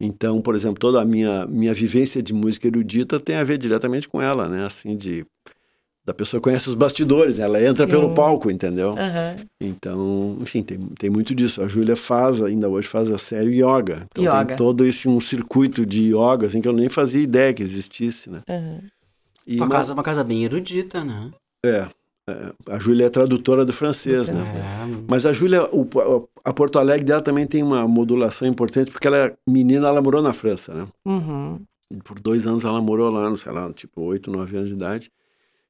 Então, 0.00 0.40
por 0.40 0.56
exemplo, 0.56 0.78
toda 0.80 1.00
a 1.00 1.04
minha, 1.04 1.46
minha 1.46 1.72
vivência 1.72 2.22
de 2.22 2.32
música 2.32 2.66
erudita 2.66 3.20
tem 3.20 3.36
a 3.36 3.44
ver 3.44 3.58
diretamente 3.58 4.08
com 4.08 4.20
ela, 4.20 4.48
né, 4.48 4.66
assim, 4.66 4.96
de... 4.96 5.24
Da 6.06 6.12
pessoa 6.12 6.38
conhece 6.40 6.68
os 6.68 6.74
bastidores, 6.74 7.38
ela 7.38 7.58
entra 7.62 7.84
Sim. 7.86 7.90
pelo 7.90 8.12
palco, 8.14 8.50
entendeu? 8.50 8.90
aham. 8.90 9.36
Então, 9.58 10.36
enfim, 10.40 10.62
tem, 10.62 10.78
tem 10.78 11.08
muito 11.08 11.34
disso. 11.34 11.62
A 11.62 11.66
Júlia 11.66 11.96
faz, 11.96 12.42
ainda 12.42 12.68
hoje 12.68 12.86
faz 12.86 13.10
a 13.10 13.16
série 13.16 13.56
Yoga. 13.64 14.06
Então 14.10 14.22
Yoga. 14.24 14.44
tem 14.44 14.56
todo 14.56 14.84
esse 14.84 15.08
um 15.08 15.18
circuito 15.18 15.86
de 15.86 16.10
yoga, 16.14 16.46
assim, 16.46 16.60
que 16.60 16.68
eu 16.68 16.74
nem 16.74 16.90
fazia 16.90 17.22
ideia 17.22 17.54
que 17.54 17.62
existisse, 17.62 18.28
né? 18.30 18.42
aham. 18.48 18.80
E, 19.46 19.56
Tua 19.58 19.66
mas- 19.66 19.76
casa 19.78 19.92
é 19.92 19.94
uma 19.94 20.02
casa 20.02 20.24
bem 20.24 20.44
erudita, 20.44 21.04
né? 21.04 21.30
é, 21.66 21.86
é, 22.30 22.52
a 22.70 22.78
Júlia 22.78 23.06
é 23.06 23.10
tradutora 23.10 23.64
do 23.64 23.72
francês, 23.72 24.28
Do 24.28 24.34
né? 24.36 24.42
É. 24.42 25.04
Mas 25.08 25.24
a 25.26 25.32
Júlia, 25.32 25.64
o- 25.72 25.86
a 26.44 26.52
Porto 26.52 26.78
Alegre 26.78 27.04
dela 27.04 27.20
também 27.22 27.46
tem 27.46 27.62
uma 27.62 27.86
modulação 27.88 28.46
importante, 28.48 28.90
porque 28.90 29.06
ela 29.06 29.16
é 29.18 29.34
menina, 29.48 29.88
ela 29.88 30.00
morou 30.02 30.22
na 30.22 30.32
França, 30.34 30.72
né? 30.74 30.86
Uhum. 31.06 31.60
Por 32.04 32.18
dois 32.18 32.46
anos 32.46 32.64
ela 32.64 32.80
morou 32.80 33.10
lá, 33.10 33.28
não 33.28 33.36
sei 33.36 33.52
lá, 33.52 33.70
tipo 33.72 34.00
oito, 34.02 34.30
nove 34.30 34.56
anos 34.56 34.68
de 34.68 34.74
idade. 34.74 35.10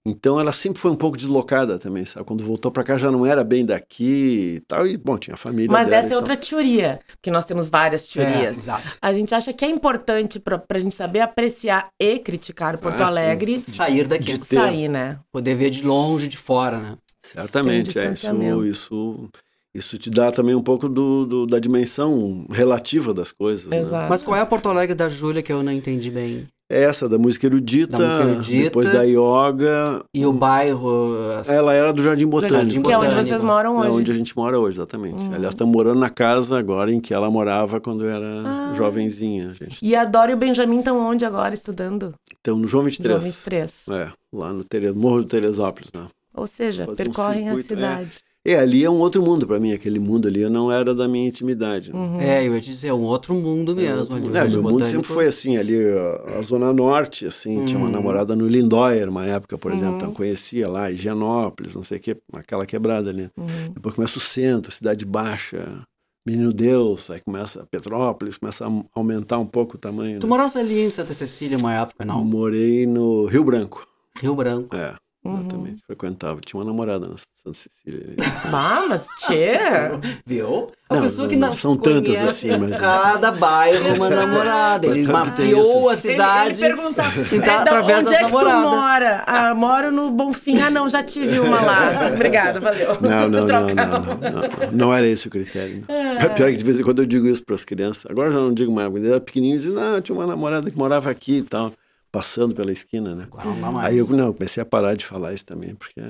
Então 0.07 0.39
ela 0.39 0.53
sempre 0.53 0.79
foi 0.79 0.91
um 0.91 0.95
pouco 0.95 1.17
deslocada 1.17 1.79
também, 1.79 2.05
sabe? 2.05 2.27
Quando 2.27 2.45
voltou 2.45 2.71
pra 2.71 2.85
cá 2.85 2.99
já 2.99 3.11
não 3.11 3.25
era 3.25 3.43
bem 3.43 3.65
daqui 3.65 4.57
e 4.57 4.61
tal. 4.61 4.87
E, 4.87 4.99
bom, 4.99 5.17
tinha 5.17 5.33
a 5.33 5.39
família 5.39 5.71
Mas 5.73 5.89
dela 5.89 5.97
essa 5.99 6.09
é 6.09 6.11
tal. 6.11 6.19
outra 6.19 6.37
teoria, 6.37 7.01
porque 7.07 7.31
nós 7.31 7.47
temos 7.47 7.71
várias 7.71 8.05
É, 8.05 8.09
teorias. 8.13 8.59
exato. 8.59 8.87
A 9.01 9.13
gente 9.15 9.35
acha 9.35 9.51
que 9.55 9.65
é 9.65 9.69
importante 9.71 10.39
pra, 10.39 10.59
pra 10.59 10.79
gente 10.79 10.95
saber 10.95 11.21
apreciar 11.21 11.89
e 11.99 12.19
criticar 12.19 12.77
Porto 12.77 12.97
Ah, 12.97 12.99
sim. 13.07 13.13
Alegre 13.13 13.63
Sair 13.67 14.07
daqui. 14.07 14.25
De 14.25 14.39
ter- 14.41 14.57
sair, 14.57 14.89
né? 14.89 15.19
Poder 15.33 15.55
ver 15.55 15.71
de 15.71 15.83
longe, 15.83 16.29
de 16.29 16.37
fora, 16.37 16.79
né? 16.79 16.99
Certamente, 17.23 17.99
um 17.99 18.03
é, 18.03 18.11
isso, 18.13 18.61
isso, 18.69 19.29
isso 19.75 19.99
te 19.99 20.11
dá 20.11 20.31
também 20.31 20.55
um 20.55 20.63
pouco 20.63 20.87
do, 20.87 21.25
do- 21.25 21.47
da 21.47 21.59
dimensão 21.59 22.47
relativa 22.51 23.15
das 23.15 23.33
coisas. 23.33 23.71
né? 23.71 23.79
Exato. 23.79 24.11
Mas 24.11 24.23
qual 24.23 24.37
é 24.37 24.41
a 24.43 24.47
Porto 24.47 24.69
Alegre 24.69 24.95
da 24.95 25.09
Júlia 25.09 25.43
que 25.43 25.51
eu 25.51 25.63
não 25.63 25.73
entendi 25.73 26.11
bem? 26.11 26.47
Essa 26.69 27.07
da 27.09 27.19
música 27.19 27.47
erudita, 27.47 27.99
Da 27.99 28.07
música 28.07 28.25
erudita. 28.25 28.63
depois 28.65 28.89
da 28.91 29.03
yoga. 29.03 30.03
E 30.15 30.25
o 30.25 30.33
bairro. 30.33 31.15
as- 31.39 31.49
Ela 31.51 31.75
era 31.75 31.93
do 31.93 32.03
Jardim 32.03 32.27
Botânico. 32.27 32.57
Jardim 32.59 32.81
que 32.83 32.91
é 32.91 32.97
onde 32.97 33.07
Botânico. 33.07 33.29
vocês 33.29 33.43
moram 33.43 33.77
É 33.85 33.89
hoje. 33.89 33.99
onde 34.01 34.11
a 34.13 34.15
gente 34.15 34.35
mora 34.37 34.59
hoje, 34.59 34.79
exatamente. 34.79 35.23
Uhum. 35.23 35.35
Aliás, 35.35 35.55
estamos 35.55 35.75
morando 35.75 36.01
na 36.01 36.09
casa 36.09 36.59
agora 36.59 36.91
em 36.91 37.01
que 37.01 37.13
ela 37.13 37.31
morava 37.31 37.81
quando 37.81 38.07
era 38.07 38.43
Ah. 38.47 38.73
jovenzinha. 38.75 39.53
Gente. 39.55 39.79
E 39.83 39.95
a 39.95 40.05
Dora 40.07 40.31
e 40.31 40.35
o 40.35 40.39
Benjamin 40.39 40.79
estão 40.79 40.99
onde 40.99 41.27
agora 41.27 41.53
estudando? 41.53 42.15
Então, 42.41 42.57
no 42.57 42.67
João 42.67 42.85
23. 42.85 43.13
João 43.21 43.31
23. 43.31 43.87
É, 43.91 44.09
lá 44.33 44.53
no 44.53 44.65
Tere... 44.65 44.91
Morro 44.93 45.19
do 45.23 45.27
Teresópolis, 45.29 45.91
né? 45.95 46.07
Ou 46.35 46.47
seja, 46.47 46.87
Fazer 46.87 47.03
um 47.03 47.13
percorrem 47.13 47.49
a 47.51 47.55
circuito, 47.57 47.75
é. 47.85 48.07
E 48.47 48.55
ali 48.55 48.85
é 48.85 48.91
um 48.91 48.99
outro 48.99 49.23
mundo 49.23 49.47
para 49.47 49.59
mim. 49.59 49.73
Aquele 49.73 49.99
mundo 49.99 50.29
ali 50.29 50.47
não 50.51 50.71
era 50.71 50.95
da 50.95 51.09
minha 51.09 51.27
intimidade. 51.27 51.91
né? 51.93 51.99
Uhum. 51.99 52.21
É, 52.21 52.47
eu 52.47 52.55
ia 52.55 52.61
te 52.61 52.69
dizer, 52.71 52.93
um 52.93 53.01
outro 53.03 53.35
mundo 53.35 53.75
mesmo. 53.75 54.15
ali, 54.17 54.27
o 54.27 54.31
É, 54.31 54.33
Jardim 54.35 54.55
meu 54.61 54.63
mundo 54.71 54.85
sempre 54.85 55.07
foi 55.09 55.27
assim, 55.29 55.57
ali 55.57 55.77
a, 55.83 56.39
a 56.39 56.43
Zona 56.43 56.71
Norte, 56.73 57.25
assim, 57.27 57.65
tinha 57.65 57.79
uma 57.79 57.89
Hum. 57.89 57.93
namorada 57.93 58.37
no 58.37 58.47
Lindóia, 58.47 59.09
uma 59.09 59.25
época, 59.27 59.57
por 59.57 59.73
exemplo, 59.73 59.93
Uhum. 59.93 59.97
então 59.97 60.09
eu 60.11 60.15
conhecia 60.15 60.69
lá, 60.69 60.91
Higienópolis, 60.91 61.75
não 61.75 61.83
sei 61.83 61.97
o 61.97 62.01
que, 62.01 62.17
aquela 62.35 62.67
quebrada 62.67 63.09
ali. 63.09 63.31
Uhum. 63.37 63.73
Depois 63.75 63.95
começa 63.95 64.19
o 64.19 64.21
centro, 64.21 64.71
Cidade 64.73 65.07
Baixa, 65.07 65.83
Menino 66.27 66.53
Deus, 66.53 67.11
aí 67.11 67.21
começa 67.21 67.67
Petrópolis, 67.71 68.37
começa 68.39 68.67
a 68.67 68.71
aumentar 68.95 69.39
um 69.39 69.47
pouco 69.47 69.77
o 69.77 69.79
tamanho. 69.79 70.19
Tu 70.21 70.27
né? 70.27 70.29
morasse 70.31 70.59
ali 70.59 70.81
em 70.83 70.91
Santa 70.91 71.15
Cecília 71.15 71.57
uma 71.59 71.73
época, 71.75 72.05
não? 72.05 72.23
Morei 72.25 72.87
no 72.87 73.25
Rio 73.27 73.43
Branco, 73.45 73.87
Rio 74.21 74.35
Branco. 74.35 74.75
é, 74.77 74.95
Uhum. 75.25 75.41
exatamente, 75.41 75.83
frequentava, 75.87 76.39
tinha 76.45 76.61
uma 76.61 76.67
namorada 76.67 77.07
na 77.09 77.15
Santa 77.17 77.59
Cecília. 77.59 78.15
Ah, 78.53 78.85
mas 78.87 79.07
tchê! 79.21 79.53
Viu? 80.27 80.67
A 80.91 80.97
Não, 80.97 81.03
pessoa 81.03 81.27
que 81.27 81.35
não, 81.35 81.49
não, 81.49 81.55
são 81.55 81.77
tantas 81.77 82.21
assim, 82.21 82.55
mas- 82.59 82.73
Cada 82.79 83.33
bairro 83.33 83.95
uma 83.95 84.11
namorada. 84.11 84.87
Ele 84.87 85.07
Mas 85.07 85.29
mapeou 85.31 85.89
a 85.89 85.93
Ele, 85.95 86.03
cidade. 86.03 86.63
ele 86.63 86.75
pergunta, 86.75 87.03
Então, 87.33 87.39
é, 87.55 87.57
da- 87.57 87.63
através 87.63 87.99
onde 88.05 88.11
das 88.11 88.15
é 88.21 88.25
que 88.25 88.31
tu 88.31 88.45
namoradas. 88.45 88.71
mora? 88.71 89.25
Ah, 89.27 89.55
moro 89.55 89.91
no 89.91 90.11
Bonfim. 90.11 90.59
Ah, 90.61 90.71
não, 90.71 90.87
já 90.91 91.03
tive 91.03 91.41
uma 91.41 91.59
lá. 91.61 92.11
Obrigada, 92.15 92.61
valeu. 92.61 92.99
Não, 93.01 93.29
não, 93.29 93.47
não, 93.47 93.47
não, 93.47 93.75
não, 93.75 93.87
não, 93.87 94.73
não 94.73 94.95
era 94.95 95.07
esse 95.07 95.27
o 95.27 95.31
critério. 95.31 95.85
Não. 95.89 96.35
Pior 96.35 96.51
que 96.51 96.57
de 96.57 96.65
vez 96.65 96.79
em 96.79 96.83
quando 96.83 97.01
eu 97.01 97.07
digo 97.07 97.27
isso 97.27 97.43
para 97.43 97.55
as 97.55 97.65
crianças. 97.65 98.05
Agora 98.11 98.31
já 98.31 98.39
não 98.39 98.53
digo 98.53 98.71
mais. 98.71 98.91
Quando 98.91 99.05
eu 99.07 99.11
era 99.13 99.21
pequenininho, 99.21 99.57
eu 99.57 99.61
dizia, 99.61 99.75
não, 99.75 99.95
eu 99.97 100.03
tinha 100.03 100.17
uma 100.17 100.27
namorada 100.27 100.71
que 100.71 100.77
morava 100.77 101.11
aqui 101.11 101.39
e 101.39 101.43
tal, 101.43 101.73
passando 102.15 102.55
pela 102.55 102.71
esquina, 102.71 103.13
né? 103.13 103.27
Não, 103.45 103.57
não 103.57 103.73
mais. 103.73 103.89
Aí 103.89 103.99
eu 103.99 104.07
não, 104.11 104.33
comecei 104.33 104.63
a 104.63 104.67
parar 104.67 104.95
de 104.95 105.05
falar 105.05 105.35
isso 105.35 105.45
também, 105.45 105.75
porque 105.75 106.01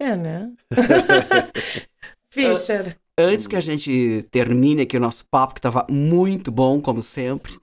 É, 0.00 0.14
né? 0.14 0.52
Fischer. 2.32 2.96
Antes 3.18 3.48
que 3.48 3.56
a 3.56 3.60
gente 3.60 4.24
termine 4.30 4.82
aqui 4.82 4.96
o 4.96 5.00
nosso 5.00 5.24
papo, 5.28 5.54
que 5.54 5.58
estava 5.58 5.84
muito 5.90 6.52
bom, 6.52 6.80
como 6.80 7.02
sempre, 7.02 7.58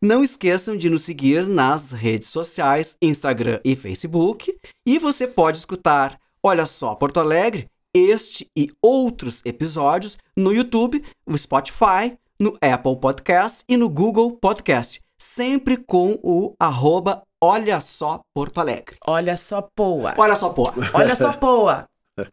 não 0.00 0.22
esqueçam 0.22 0.76
de 0.76 0.88
nos 0.88 1.02
seguir 1.02 1.48
nas 1.48 1.90
redes 1.90 2.28
sociais, 2.28 2.96
Instagram 3.02 3.58
e 3.64 3.74
Facebook. 3.74 4.56
E 4.86 4.96
você 5.00 5.26
pode 5.26 5.58
escutar 5.58 6.16
Olha 6.40 6.64
Só 6.64 6.94
Porto 6.94 7.18
Alegre, 7.18 7.68
este 7.92 8.46
e 8.56 8.70
outros 8.80 9.42
episódios 9.44 10.16
no 10.36 10.52
YouTube, 10.52 11.02
no 11.26 11.36
Spotify, 11.36 12.16
no 12.38 12.56
Apple 12.60 13.00
Podcast 13.00 13.64
e 13.68 13.76
no 13.76 13.88
Google 13.88 14.36
Podcast. 14.36 15.02
Sempre 15.22 15.76
com 15.76 16.18
o 16.22 16.54
arroba 16.58 17.22
Olha 17.42 17.78
Só 17.82 18.22
Porto 18.34 18.58
Alegre. 18.58 18.96
Olha 19.06 19.36
só, 19.36 19.60
poa. 19.60 20.14
Olha 20.16 20.34
só, 20.34 20.48
pô. 20.48 20.72
Olha 20.94 21.14
só, 21.14 21.32
poa. 21.34 21.84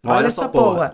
Olha 0.06 0.32
só, 0.32 0.48
poa. 0.48 0.94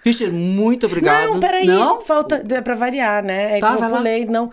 Fischer, 0.00 0.32
muito 0.32 0.86
obrigado. 0.86 1.30
Não, 1.34 1.40
peraí. 1.40 1.64
Não? 1.64 2.00
Falta. 2.00 2.42
Dá 2.42 2.60
pra 2.60 2.74
variar, 2.74 3.22
né? 3.22 3.56
É 3.56 3.60
Tá, 3.60 3.76
que 3.76 3.84
eu 3.84 3.90
pulei, 3.90 4.24
não. 4.26 4.50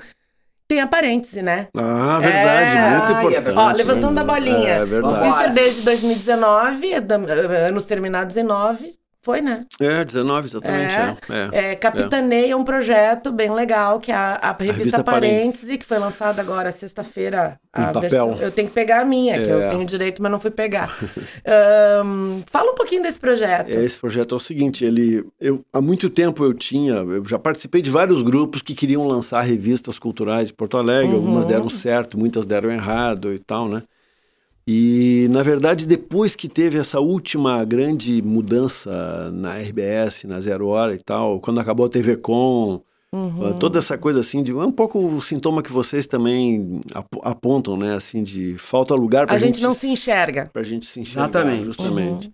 Tem 0.67 0.79
a 0.79 0.85
parêntese, 0.85 1.41
né? 1.41 1.67
Ah, 1.75 2.19
verdade, 2.19 2.75
É. 2.77 2.89
muito 2.89 3.03
Ai, 3.03 3.09
é 3.09 3.11
importante. 3.17 3.43
verdade. 3.43 3.57
Ó, 3.57 3.71
levantando 3.71 4.19
a 4.19 4.23
bolinha. 4.23 4.69
É 4.69 4.83
o 4.83 4.85
verdade. 4.85 5.25
Fischer 5.31 5.51
desde 5.51 5.81
2019, 5.81 6.91
é 6.93 7.67
anos 7.67 7.85
terminados 7.85 8.37
em 8.37 8.43
9. 8.43 8.95
Foi, 9.21 9.41
né? 9.41 9.65
É, 9.81 10.05
19, 10.05 10.47
exatamente. 10.47 10.95
É. 10.95 11.17
É, 11.29 11.49
é. 11.69 11.71
É, 11.71 11.75
capitaneia 11.75 12.55
um 12.55 12.63
projeto 12.63 13.31
bem 13.33 13.51
legal, 13.51 13.99
que 13.99 14.11
é 14.13 14.15
a, 14.15 14.35
a 14.41 14.51
revista, 14.51 14.73
revista 14.77 15.03
Parêntese, 15.03 15.77
que 15.77 15.85
foi 15.85 15.99
lançada 15.99 16.41
agora 16.41 16.71
sexta-feira. 16.71 17.59
Em 17.77 17.81
a 17.81 17.87
papel. 17.91 18.01
versão- 18.09 18.37
Eu 18.39 18.51
tenho 18.51 18.67
que 18.69 18.73
pegar 18.73 19.01
a 19.01 19.05
minha, 19.05 19.41
que 19.43 19.49
eu 19.49 19.61
É. 19.61 19.69
tenho 19.71 19.85
direito, 19.85 20.21
mas 20.23 20.31
não 20.31 20.39
fui 20.39 20.49
pegar. 20.51 20.97
Ahn, 21.45 22.41
fala 22.47 22.71
um 22.71 22.75
pouquinho 22.75 23.03
desse 23.03 23.19
projeto. 23.19 23.69
É, 23.69 23.83
Esse 23.83 23.99
projeto 23.99 24.33
é 24.33 24.37
o 24.37 24.39
seguinte, 24.39 24.85
ele, 24.85 25.25
eu, 25.39 25.61
há 25.73 25.81
muito 25.81 26.09
tempo 26.09 26.43
eu 26.43 26.53
tinha, 26.53 26.93
eu 26.93 27.25
já 27.25 27.37
participei 27.37 27.81
de 27.81 27.89
vários 27.91 28.21
grupos 28.21 28.61
que 28.61 28.73
queriam 28.73 29.05
lançar 29.07 29.41
revistas 29.41 29.99
culturais 29.99 30.47
de 30.47 30.53
Porto 30.53 30.77
Alegre, 30.77 31.13
algumas 31.15 31.45
Uhum. 31.45 31.51
deram 31.51 31.69
certo, 31.69 32.17
muitas 32.17 32.45
deram 32.45 32.71
errado 32.71 33.33
e 33.33 33.39
tal, 33.39 33.67
né? 33.67 33.83
E, 34.71 35.27
na 35.31 35.41
verdade, 35.41 35.87
depois 35.87 36.35
que 36.35 36.47
teve 36.47 36.77
essa 36.77 36.99
última 36.99 37.65
grande 37.65 38.21
mudança 38.21 39.31
na 39.33 39.55
RBS, 39.57 40.25
na 40.27 40.39
Zero 40.39 40.67
Hora 40.67 40.93
e 40.93 40.99
tal, 40.99 41.39
quando 41.39 41.59
acabou 41.59 41.87
a 41.87 41.89
TV 41.89 42.15
Com, 42.17 42.79
Uhum. 43.11 43.57
toda 43.57 43.79
essa 43.79 43.97
coisa 43.97 44.19
assim, 44.19 44.43
de, 44.43 44.51
é 44.51 44.55
um 44.55 44.71
pouco 44.71 44.99
o 44.99 45.19
sintoma 45.23 45.63
que 45.63 45.71
vocês 45.71 46.05
também 46.05 46.79
ap- 46.93 47.07
apontam, 47.23 47.75
né? 47.75 47.95
Assim, 47.95 48.21
de 48.21 48.55
falta 48.59 48.93
lugar 48.93 49.25
pra 49.25 49.35
A 49.35 49.39
gente 49.39 49.59
não 49.59 49.71
s- 49.71 49.79
se 49.79 49.87
enxerga. 49.87 50.47
pra 50.53 50.61
gente 50.61 50.85
se 50.85 50.99
enxergar, 50.99 51.23
Exatamente. 51.29 51.63
justamente. 51.65 52.31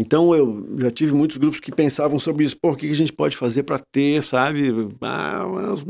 Então 0.00 0.32
eu 0.32 0.64
já 0.78 0.92
tive 0.92 1.12
muitos 1.12 1.36
grupos 1.38 1.58
que 1.58 1.72
pensavam 1.72 2.20
sobre 2.20 2.44
isso. 2.44 2.56
Pô, 2.56 2.70
o 2.70 2.76
que 2.76 2.88
a 2.88 2.94
gente 2.94 3.12
pode 3.12 3.36
fazer 3.36 3.64
para 3.64 3.80
ter, 3.80 4.22
sabe? 4.22 4.70
Ah, 5.02 5.42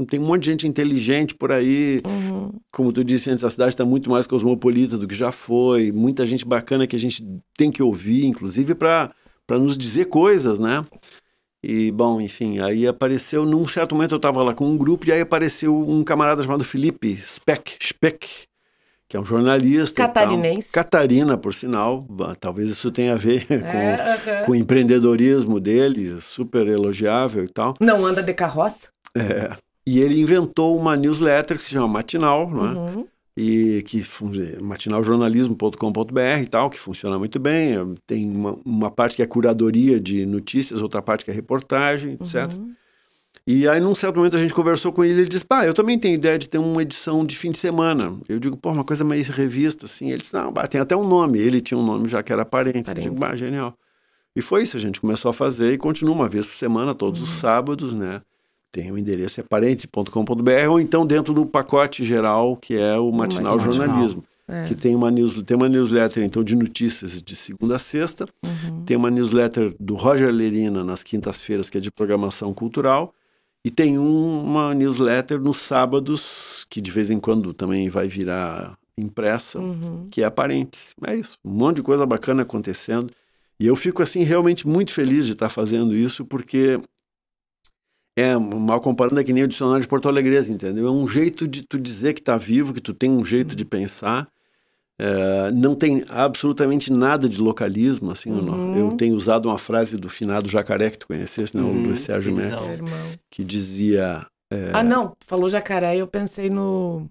tem 0.08 0.18
um 0.18 0.24
monte 0.24 0.44
de 0.44 0.50
gente 0.50 0.66
inteligente 0.66 1.34
por 1.34 1.52
aí. 1.52 2.00
Uhum. 2.06 2.50
Como 2.72 2.90
tu 2.90 3.04
disse 3.04 3.30
antes, 3.30 3.44
a 3.44 3.50
cidade 3.50 3.74
está 3.74 3.84
muito 3.84 4.08
mais 4.08 4.26
cosmopolita 4.26 4.96
do 4.96 5.06
que 5.06 5.14
já 5.14 5.30
foi. 5.30 5.92
Muita 5.92 6.24
gente 6.24 6.46
bacana 6.46 6.86
que 6.86 6.96
a 6.96 6.98
gente 6.98 7.22
tem 7.54 7.70
que 7.70 7.82
ouvir, 7.82 8.24
inclusive 8.24 8.74
para 8.74 9.12
nos 9.50 9.76
dizer 9.76 10.06
coisas, 10.06 10.58
né? 10.58 10.82
E, 11.62 11.90
bom, 11.90 12.18
enfim, 12.18 12.60
aí 12.60 12.86
apareceu, 12.86 13.44
num 13.44 13.68
certo 13.68 13.94
momento 13.94 14.12
eu 14.12 14.16
estava 14.16 14.42
lá 14.42 14.54
com 14.54 14.66
um 14.66 14.78
grupo 14.78 15.06
e 15.06 15.12
aí 15.12 15.20
apareceu 15.20 15.76
um 15.76 16.02
camarada 16.02 16.42
chamado 16.42 16.64
Felipe 16.64 17.14
Speck, 17.18 17.76
Speck 17.82 18.47
que 19.08 19.16
é 19.16 19.20
um 19.20 19.24
jornalista. 19.24 20.02
Catarinense. 20.06 20.70
Catarina, 20.72 21.36
por 21.38 21.54
sinal. 21.54 22.06
Talvez 22.38 22.70
isso 22.70 22.90
tenha 22.90 23.14
a 23.14 23.16
ver 23.16 23.46
com, 23.48 23.54
É, 23.54 24.42
com 24.44 24.52
o 24.52 24.54
empreendedorismo 24.54 25.58
dele, 25.58 26.20
super 26.20 26.66
elogiável 26.68 27.44
e 27.44 27.48
tal. 27.48 27.74
Não 27.80 28.04
anda 28.04 28.22
de 28.22 28.34
carroça? 28.34 28.88
É. 29.16 29.50
E 29.86 30.00
ele 30.00 30.20
inventou 30.20 30.76
uma 30.78 30.94
newsletter 30.96 31.56
que 31.56 31.64
se 31.64 31.70
chama 31.70 31.88
Matinal, 31.88 32.50
não 32.50 32.66
é? 32.66 32.72
Uhum. 32.74 33.06
e 33.36 33.82
que 33.86 34.02
fun- 34.02 34.30
matinaljornalismo.com.br 34.60 36.42
e 36.42 36.46
tal, 36.46 36.68
que 36.70 36.78
funciona 36.78 37.18
muito 37.18 37.38
bem. 37.38 37.94
Tem 38.06 38.30
uma, 38.30 38.58
uma 38.64 38.90
parte 38.90 39.16
que 39.16 39.22
é 39.22 39.26
curadoria 39.26 39.98
de 40.00 40.26
notícias, 40.26 40.82
outra 40.82 41.00
parte 41.00 41.24
que 41.24 41.30
é 41.30 41.34
reportagem, 41.34 42.12
etc. 42.20 42.52
Uhum. 42.52 42.72
E 43.50 43.66
aí, 43.66 43.80
num 43.80 43.94
certo 43.94 44.16
momento, 44.16 44.36
a 44.36 44.40
gente 44.40 44.52
conversou 44.52 44.92
com 44.92 45.02
ele 45.02 45.14
e 45.14 45.20
ele 45.22 45.28
disse: 45.30 45.44
Pá, 45.44 45.64
eu 45.64 45.72
também 45.72 45.98
tenho 45.98 46.14
ideia 46.16 46.38
de 46.38 46.46
ter 46.48 46.58
uma 46.58 46.82
edição 46.82 47.24
de 47.24 47.34
fim 47.34 47.50
de 47.50 47.56
semana. 47.56 48.14
Eu 48.28 48.38
digo, 48.38 48.58
pô, 48.58 48.70
uma 48.70 48.84
coisa 48.84 49.04
mais 49.04 49.26
revista, 49.28 49.86
assim. 49.86 50.08
Ele 50.10 50.18
disse: 50.18 50.34
Não, 50.34 50.52
bah, 50.52 50.66
tem 50.66 50.78
até 50.78 50.94
um 50.94 51.08
nome. 51.08 51.38
Ele 51.38 51.58
tinha 51.62 51.78
um 51.78 51.82
nome 51.82 52.08
já 52.08 52.22
que 52.22 52.30
era 52.30 52.44
Parentes. 52.44 52.90
Eu 52.94 52.94
digo, 53.02 53.14
bah, 53.18 53.34
genial. 53.34 53.74
E 54.36 54.42
foi 54.42 54.64
isso, 54.64 54.76
a 54.76 54.80
gente 54.80 55.00
começou 55.00 55.30
a 55.30 55.32
fazer 55.32 55.72
e 55.72 55.78
continua 55.78 56.14
uma 56.14 56.28
vez 56.28 56.44
por 56.44 56.54
semana, 56.56 56.94
todos 56.94 57.20
Uhum. 57.20 57.24
os 57.26 57.30
sábados, 57.32 57.94
né? 57.94 58.20
Tem 58.70 58.92
o 58.92 58.98
endereço 58.98 59.40
é 59.40 59.42
parentes.com.br 59.42 60.68
ou 60.70 60.78
então 60.78 61.06
dentro 61.06 61.32
do 61.32 61.46
pacote 61.46 62.04
geral 62.04 62.54
que 62.54 62.76
é 62.76 62.98
o 62.98 63.10
Matinal 63.10 63.56
Matinal. 63.56 63.72
Jornalismo, 63.72 64.22
É. 64.46 64.64
que 64.64 64.74
tem 64.74 64.94
uma, 64.94 65.10
news, 65.10 65.42
tem 65.42 65.56
uma 65.56 65.68
newsletter 65.70 66.22
então 66.22 66.44
de 66.44 66.54
notícias 66.54 67.22
de 67.22 67.34
segunda 67.34 67.76
a 67.76 67.78
sexta, 67.78 68.26
Uhum. 68.44 68.84
tem 68.84 68.94
uma 68.96 69.10
newsletter 69.10 69.74
do 69.80 69.94
Roger 69.94 70.30
Lerina 70.30 70.84
nas 70.84 71.02
quintas-feiras 71.02 71.70
que 71.70 71.78
é 71.78 71.80
de 71.80 71.90
programação 71.90 72.52
cultural 72.52 73.14
e 73.68 73.70
tem 73.70 73.98
um- 73.98 74.42
uma 74.44 74.74
newsletter 74.74 75.38
nos 75.38 75.58
sábados 75.58 76.64
que 76.70 76.80
de 76.80 76.90
vez 76.90 77.10
em 77.10 77.20
quando 77.20 77.52
também 77.52 77.88
vai 77.90 78.08
virar 78.08 78.78
impressa, 78.96 79.58
Uhum. 79.60 80.08
que 80.10 80.22
é 80.22 80.30
Parentes. 80.30 80.94
É 81.06 81.14
isso, 81.14 81.36
um 81.44 81.50
monte 81.50 81.76
de 81.76 81.82
coisa 81.82 82.06
bacana 82.06 82.42
acontecendo. 82.42 83.10
E 83.60 83.66
eu 83.66 83.76
fico 83.76 84.02
assim 84.02 84.22
realmente 84.22 84.66
muito 84.66 84.90
feliz 84.92 85.26
de 85.26 85.32
estar 85.32 85.48
fazendo 85.50 85.94
isso 85.94 86.24
porque 86.24 86.80
é 88.16 88.36
mal 88.36 88.80
comparando 88.80 89.20
é 89.20 89.24
que 89.24 89.32
nem 89.32 89.44
o 89.44 89.48
dicionário 89.48 89.82
de 89.82 89.88
Porto 89.88 90.08
Alegrense, 90.08 90.50
entendeu? 90.52 90.86
É 90.88 90.90
um 90.90 91.06
jeito 91.06 91.46
de 91.46 91.62
tu 91.62 91.78
dizer 91.78 92.14
que 92.14 92.22
tá 92.22 92.36
vivo, 92.36 92.72
que 92.72 92.80
tu 92.80 92.92
tem 92.94 93.10
um 93.10 93.24
jeito 93.24 93.54
de 93.54 93.64
pensar. 93.64 94.28
É, 95.00 95.50
não 95.52 95.74
tem 95.76 96.04
absolutamente 96.08 96.92
nada 96.92 97.28
de 97.28 97.38
localismo, 97.40 98.10
assim. 98.10 98.30
Uhum. 98.32 98.76
Eu 98.76 98.96
tenho 98.96 99.14
usado 99.14 99.46
uma 99.48 99.58
frase 99.58 99.96
do 99.96 100.08
finado 100.08 100.48
Jacaré 100.48 100.90
que 100.90 100.98
tu 100.98 101.06
conhecesse, 101.06 101.56
né? 101.56 101.62
O 101.62 101.66
Uhum, 101.66 101.86
Luiz 101.86 102.00
Sérgio 102.00 102.32
então. 102.32 102.50
Metz, 102.50 102.68
Irmão. 102.68 102.98
que 103.30 103.44
dizia 103.44 104.26
Ah, 104.74 104.82
não. 104.82 105.14
Falou 105.24 105.48
jacaré 105.48 105.94
e 105.96 106.00
eu 106.00 106.06
pensei 106.08 106.50
no. 106.50 107.08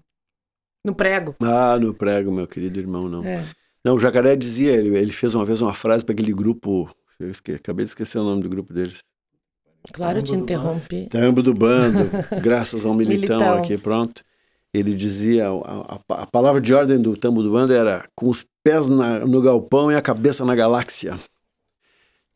No 0.84 0.94
prego. 0.94 1.34
Ah, 1.42 1.78
no 1.78 1.94
prego, 1.94 2.30
meu 2.30 2.46
querido 2.46 2.78
irmão, 2.78 3.08
não. 3.08 3.24
É. 3.24 3.44
Não, 3.84 3.94
o 3.94 3.98
Jacaré 3.98 4.36
dizia, 4.36 4.72
ele, 4.72 4.96
ele 4.96 5.12
fez 5.12 5.34
uma 5.34 5.44
vez 5.44 5.60
uma 5.60 5.72
frase 5.72 6.04
para 6.04 6.12
aquele 6.12 6.32
grupo, 6.32 6.90
eu 7.18 7.30
esque- 7.30 7.52
acabei 7.52 7.84
de 7.84 7.90
esquecer 7.90 8.18
o 8.18 8.22
nome 8.24 8.42
do 8.42 8.48
grupo 8.48 8.72
deles. 8.72 9.02
Claro, 9.92 10.18
eu 10.18 10.22
te 10.22 10.30
Tambo 10.32 10.42
interrompi. 10.42 11.06
Tambo 11.10 11.42
do 11.42 11.54
Bando, 11.54 12.00
graças 12.42 12.84
ao 12.84 12.92
militão, 12.94 13.38
Militão. 13.38 13.58
aqui, 13.62 13.78
pronto. 13.78 14.22
Ele 14.74 14.94
dizia, 14.94 15.48
a, 15.48 15.96
a- 15.96 16.22
a 16.22 16.26
palavra 16.26 16.60
de 16.60 16.74
ordem 16.74 17.00
do 17.00 17.16
Tambo 17.16 17.42
do 17.42 17.50
Bando 17.50 17.72
era 17.72 18.06
com 18.14 18.28
os 18.28 18.44
pés 18.64 18.86
na- 18.86 19.20
no 19.20 19.40
galpão 19.40 19.90
e 19.90 19.96
a 19.96 20.02
cabeça 20.02 20.44
na 20.44 20.54
galáxia. 20.54 21.18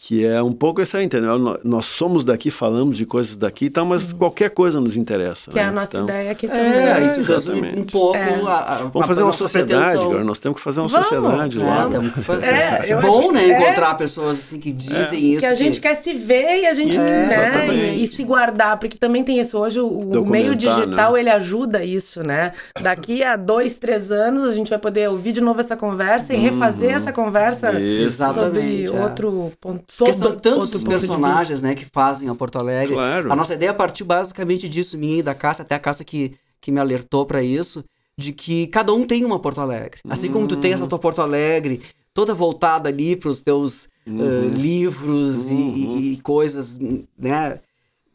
Que 0.04 0.26
é 0.26 0.42
um 0.42 0.52
pouco 0.52 0.82
isso 0.82 0.96
aí, 0.96 1.04
entendeu? 1.04 1.38
Nó- 1.38 1.58
Nós 1.62 1.86
somos 1.86 2.24
daqui, 2.24 2.50
falamos 2.50 2.96
de 2.96 3.06
coisas 3.06 3.36
daqui 3.36 3.66
e 3.66 3.70
tal, 3.70 3.86
mas 3.86 4.12
qualquer 4.12 4.50
coisa 4.50 4.80
nos 4.80 4.96
interessa. 4.96 5.48
Que 5.52 5.60
é 5.60 5.62
né? 5.62 5.68
a 5.68 5.72
nossa 5.72 5.90
Então, 5.92 6.02
ideia 6.04 6.32
aqui 6.32 6.48
também. 6.48 6.62
É, 6.64 7.06
isso 7.06 7.22
resume 7.22 7.58
exatamente. 7.60 7.78
um 7.80 7.84
pouco 7.84 8.16
É. 8.16 8.22
a, 8.44 8.58
a, 8.58 8.74
Vamos 8.78 9.02
a 9.02 9.06
fazer 9.06 9.20
uma 9.22 9.26
nossa 9.28 9.38
sociedade, 9.38 9.80
pretensão. 9.82 10.02
agora. 10.10 10.24
Nós 10.24 10.40
temos 10.40 10.56
que 10.58 10.64
fazer 10.64 10.80
uma 10.80 10.88
Vamos, 10.88 11.06
sociedade 11.06 11.60
É, 11.60 11.64
lá. 11.64 11.88
temos 11.88 12.14
que 12.14 12.20
fazer. 12.20 12.48
É, 12.50 12.78
acho 12.94 13.06
Bom, 13.06 13.20
que- 13.28 13.32
né? 13.32 13.44
é. 13.48 13.62
Encontrar 13.62 13.94
pessoas 13.94 14.38
assim 14.40 14.58
que 14.58 14.72
dizem 14.72 15.34
isso. 15.34 15.40
Que 15.40 15.46
a 15.46 15.54
gente 15.54 15.80
quer 15.80 15.94
se 15.94 16.12
ver 16.14 16.62
e 16.62 16.66
a 16.66 16.74
gente, 16.74 16.96
É, 16.98 17.00
né, 17.00 17.68
e, 17.94 18.02
e 18.02 18.06
se 18.08 18.24
guardar, 18.24 18.78
porque 18.80 18.98
também 18.98 19.22
tem 19.22 19.38
isso. 19.38 19.56
Hoje 19.56 19.78
o, 19.80 19.86
o 19.86 20.26
meio 20.26 20.56
digital, 20.56 21.12
né? 21.12 21.20
ele 21.20 21.30
ajuda 21.30 21.84
isso, 21.84 22.24
né? 22.24 22.50
Daqui 22.80 23.22
a 23.22 23.36
dois, 23.36 23.76
três 23.76 24.10
anos, 24.10 24.42
a 24.42 24.52
gente 24.52 24.68
vai 24.68 24.80
poder 24.80 25.08
ouvir 25.08 25.30
de 25.30 25.40
novo 25.40 25.60
essa 25.60 25.76
conversa 25.76 26.34
e 26.34 26.36
refazer 26.38 26.90
essa 26.92 27.12
conversa 27.12 27.70
Isso. 27.78 28.16
sobre 28.16 28.58
Exatamente, 28.58 28.96
é. 28.96 29.00
outro 29.00 29.52
ponto. 29.60 29.91
Porque 29.98 30.12
são 30.14 30.34
tantos 30.36 30.74
os 30.74 30.82
personagens, 30.84 31.62
né, 31.62 31.74
que 31.74 31.86
fazem 31.92 32.28
a 32.28 32.34
Porto 32.34 32.58
Alegre. 32.58 32.94
Claro. 32.94 33.32
A 33.32 33.36
nossa 33.36 33.54
ideia 33.54 33.74
partiu 33.74 34.06
basicamente 34.06 34.68
disso, 34.68 34.96
minha 34.98 35.18
e 35.18 35.22
da 35.22 35.34
Cássia, 35.34 35.62
até 35.62 35.74
a 35.74 35.78
Cássia 35.78 36.04
que, 36.04 36.34
que 36.60 36.70
me 36.72 36.80
alertou 36.80 37.26
pra 37.26 37.42
isso, 37.42 37.84
de 38.16 38.32
que 38.32 38.66
cada 38.68 38.92
um 38.92 39.06
tem 39.06 39.24
uma 39.24 39.38
Porto 39.38 39.60
Alegre. 39.60 40.00
Assim 40.08 40.30
como 40.30 40.46
tu 40.46 40.56
tem 40.56 40.72
essa 40.72 40.86
tua 40.86 40.98
Porto 40.98 41.20
Alegre, 41.22 41.82
toda 42.14 42.34
voltada 42.34 42.88
ali 42.88 43.16
pros 43.16 43.40
teus 43.40 43.88
eh, 44.06 44.48
livros 44.52 45.48
e- 45.50 45.54
e, 45.54 46.12
e 46.12 46.16
coisas, 46.22 46.78
né, 47.18 47.58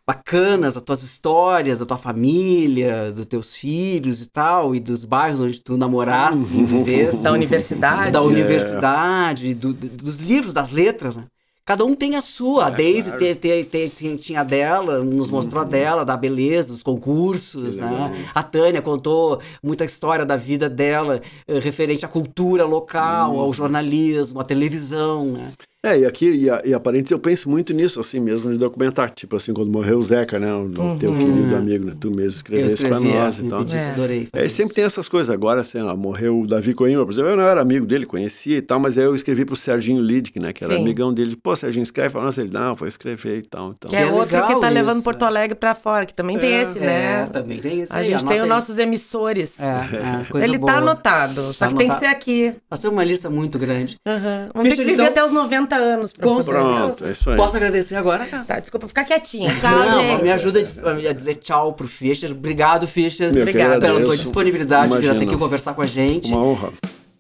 bacanas, 0.06 0.78
as 0.78 0.84
tuas 0.84 1.04
histórias, 1.04 1.80
da 1.80 1.86
tua 1.86 1.98
família, 1.98 3.12
dos 3.12 3.26
teus 3.26 3.54
filhos 3.56 4.22
e 4.22 4.30
tal, 4.30 4.74
e 4.74 4.80
dos 4.80 5.04
bairros 5.04 5.42
onde 5.42 5.60
tu 5.60 5.76
namorasse 5.78 6.58
e 6.58 6.64
vivesse 6.64 7.24
Da 7.24 7.32
universidade. 7.34 8.12
da 8.12 8.20
É. 8.20 8.22
universidade, 8.22 9.54
do- 9.54 9.74
dos 9.74 10.20
livros, 10.20 10.54
das 10.54 10.72
letras, 10.72 11.18
né? 11.18 11.26
Cada 11.68 11.84
um 11.84 11.93
tem 11.93 12.15
a 12.15 12.22
sua. 12.22 12.68
a 12.68 12.70
Daisy 12.70 13.09
claro. 13.09 13.26
Uhum. 13.26 13.36
te- 13.36 13.63
te- 13.65 13.89
te- 13.89 14.18
tinha 14.18 14.39
a 14.39 14.43
dela, 14.45 14.99
nos 15.03 15.30
mostrou 15.30 15.61
a 15.61 15.65
dela, 15.65 16.05
da 16.05 16.15
beleza, 16.15 16.70
dos 16.70 16.82
concursos, 16.82 17.76
Que 17.76 17.82
né? 17.82 17.89
legal. 17.91 18.11
A 18.34 18.41
Tânia 18.41 18.82
contou 18.82 19.41
muita 19.61 19.84
história 19.84 20.26
da 20.26 20.38
vida 20.38 20.70
dela, 20.70 21.22
eh, 21.45 21.59
referente 21.59 22.06
à 22.06 22.07
cultura 22.07 22.64
local, 22.64 23.34
Uhum. 23.34 23.39
ao 23.41 23.52
jornalismo, 23.52 24.39
à 24.39 24.45
televisão, 24.45 25.26
né? 25.26 25.52
É, 25.86 25.99
e 25.99 26.06
aqui, 26.06 26.30
e, 26.32 26.49
a, 26.49 26.62
e 26.66 26.72
eu 26.72 27.20
penso 27.20 27.48
muito 27.49 27.72
nisso, 27.72 27.99
assim 27.99 28.20
mesmo, 28.20 28.52
de 28.52 28.58
documentar. 28.58 29.12
Tipo 29.12 29.36
assim, 29.36 29.54
quando 29.54 29.72
morreu 29.72 29.99
o 29.99 30.02
Zeca, 30.02 30.40
né? 30.40 30.52
O 30.52 30.64
Uhum. 30.78 30.98
teu 30.98 31.14
querido 31.14 31.56
amigo, 31.56 31.86
né? 31.86 31.94
Tu 31.99 32.10
mesmo 32.10 32.24
Eu 32.24 32.28
escrevesse 32.30 32.88
pra 32.88 32.99
nós 32.99 33.40
é, 33.40 33.44
e 33.44 33.48
tal. 33.48 33.60
pedisse, 33.60 33.88
É. 33.88 33.91
adorei. 33.91 34.28
fazer 34.32 34.45
É, 34.45 34.49
sempre 34.49 34.66
isso. 34.66 34.74
tem 34.76 34.84
essas 34.84 35.08
coisas. 35.08 35.30
Agora, 35.30 35.62
assim, 35.62 35.80
ó, 35.80 35.95
morreu 35.95 36.41
o 36.41 36.48
Davi 36.48 36.74
Coimbra, 36.74 37.06
por 37.06 37.12
exemplo. 37.14 37.30
Eu 37.30 37.38
não 37.38 37.44
era 37.44 37.62
amigo 37.62 37.86
dele, 37.86 38.06
conhecia 38.08 38.58
e 38.58 38.62
tal, 38.62 38.80
mas 38.80 38.98
aí 38.98 39.04
eu 39.06 39.16
escrevi 39.16 39.45
pro 39.45 39.56
Serginho 39.56 40.02
Lidick, 40.02 40.40
né? 40.40 40.52
Que 40.52 40.64
era 40.64 40.74
Sim. 40.76 40.82
amigão 40.82 41.14
dele. 41.14 41.36
Pô, 41.41 41.56
Serginho, 41.56 41.84
escreve 41.84 42.12
pra 42.12 42.24
nós. 42.24 42.36
Ele, 42.40 42.49
não, 42.52 42.76
vou 42.76 42.88
escrever 42.88 43.38
e 43.38 43.41
tal. 43.44 43.74
Então, 43.78 43.90
Que 43.90 43.95
é 43.98 44.06
Que 44.08 44.12
outro 44.12 44.45
que 44.48 44.60
tá 44.60 44.70
levando 44.70 44.95
isso, 44.95 45.04
Porto 45.04 45.24
é. 45.24 45.28
Alegre 45.28 45.56
pra 45.56 45.76
fora, 45.76 46.06
que 46.08 46.14
também 46.14 46.40
tem 46.40 46.54
É. 46.54 46.62
esse, 46.64 46.80
né? 46.80 47.22
É, 47.22 47.26
também 47.28 47.60
tem 47.60 47.82
isso 47.84 47.94
A 47.94 47.98
aí, 47.99 48.06
gente 48.08 48.26
tem 48.26 48.41
os 48.41 48.48
nossos 48.48 48.80
emissores. 48.80 49.60
É, 49.60 49.64
é, 49.66 50.26
coisa 50.32 50.45
Ele 50.48 50.58
boa. 50.58 50.72
tá 50.74 50.78
anotado, 50.80 51.54
só 51.54 51.66
Tá 51.66 51.72
que 51.72 51.78
tem 51.78 51.88
que 51.90 51.95
ser 51.99 52.08
aqui. 52.08 52.54
Nós 52.70 52.80
temos 52.80 52.98
uma 52.98 53.04
lista 53.04 53.30
muito 53.30 53.60
grande. 53.60 53.98
Aham. 54.08 54.49
Vamos 54.56 54.70
ter 54.70 54.76
que 54.76 54.82
viver 54.84 54.94
então- 55.04 55.06
até 55.06 55.24
os 55.24 55.32
90 55.32 55.66
anos 55.76 56.14
pra 56.14 56.23
Com 56.27 56.38
é 56.38 57.11
isso 57.11 57.30
aí. 57.30 57.35
Posso 57.38 57.56
agradecer 57.57 57.95
agora? 57.95 58.26
Tá, 58.26 58.60
desculpa, 58.60 58.88
ficar 58.88 59.03
quietinha. 59.03 59.53
Tchau, 59.60 59.72
Não, 59.72 59.91
gente. 59.91 60.23
me 60.23 60.31
ajuda 60.31 60.60
a 60.60 60.64
diz- 60.64 60.84
a 60.84 61.14
dizer 61.14 61.35
tchau 61.35 61.73
pro 61.73 61.88
Fischer. 61.88 62.31
Obrigado, 62.31 62.88
Fischer, 62.88 63.30
Obrigada. 63.30 63.80
pela 63.80 64.02
tua 64.02 64.15
disponibilidade 64.18 64.91
de 64.94 64.99
vir 64.99 65.10
até 65.10 65.23
aqui 65.23 65.35
conversar 65.38 65.73
com 65.73 65.81
a 65.81 65.88
gente. 65.88 66.31
Uma 66.31 66.41
honra. 66.44 66.69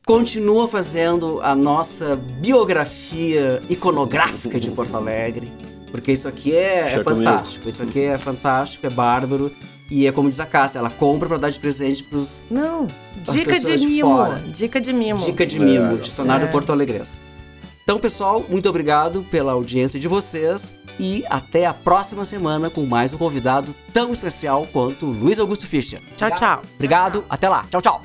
Continua 0.05 0.67
fazendo 0.69 1.39
a 1.43 1.53
nossa 1.53 2.15
biografia 2.15 3.61
iconográfica 3.69 4.59
de 4.59 4.69
Porto 4.71 4.95
Alegre. 4.95 5.51
Porque 5.91 6.11
isso 6.11 6.27
aqui 6.27 6.55
é, 6.55 6.93
é 6.93 7.03
fantástico. 7.03 7.67
Isso 7.67 7.81
aqui 7.81 8.01
é 8.01 8.17
fantástico, 8.17 8.85
é 8.85 8.89
bárbaro. 8.89 9.51
E 9.89 10.05
é 10.05 10.11
como 10.11 10.29
diz 10.29 10.39
a 10.41 10.45
Cássia, 10.45 10.79
ela 10.79 10.89
compra 10.89 11.29
pra 11.29 11.37
dar 11.37 11.49
de 11.49 11.57
presente 11.59 12.03
pros 12.03 12.43
Não, 12.51 12.87
dica 13.31 13.57
de 13.57 13.77
mimo. 13.87 14.09
fora. 14.17 14.43
dica 14.51 14.81
de 14.81 14.91
mimo. 14.91 15.17
Dica 15.19 15.45
de 15.45 15.59
Mimo, 15.59 15.93
É. 15.93 15.97
Dicionário 15.97 16.45
É. 16.45 16.51
Porto 16.51 16.73
Alegrense. 16.73 17.19
Então, 17.87 17.99
pessoal, 17.99 18.45
muito 18.49 18.67
obrigado 18.67 19.23
pela 19.23 19.53
audiência 19.53 19.97
de 19.97 20.09
vocês 20.09 20.77
e 20.99 21.23
até 21.29 21.65
a 21.65 21.73
próxima 21.73 22.25
semana 22.25 22.69
com 22.69 22.85
mais 22.85 23.13
um 23.13 23.17
convidado 23.17 23.73
tão 23.93 24.11
especial 24.11 24.67
quanto 24.73 25.05
o 25.05 25.09
Luiz 25.09 25.39
Augusto 25.39 25.65
Fischer. 25.65 26.01
Tchau, 26.17 26.29
tchau. 26.31 26.61
Obrigado, 26.75 27.23
até 27.29 27.47
lá. 27.47 27.65
Tchau, 27.71 27.81
tchau. 27.81 28.03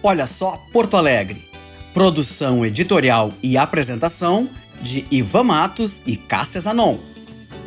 Olha 0.00 0.28
só 0.28 0.62
Porto 0.72 0.96
Alegre. 0.96 1.50
Produção 1.92 2.64
editorial 2.64 3.32
e 3.42 3.58
apresentação 3.58 4.48
de 4.80 5.04
Ivan 5.10 5.42
Matos 5.42 6.00
e 6.06 6.16
Cássia 6.16 6.60
Zanon. 6.60 6.98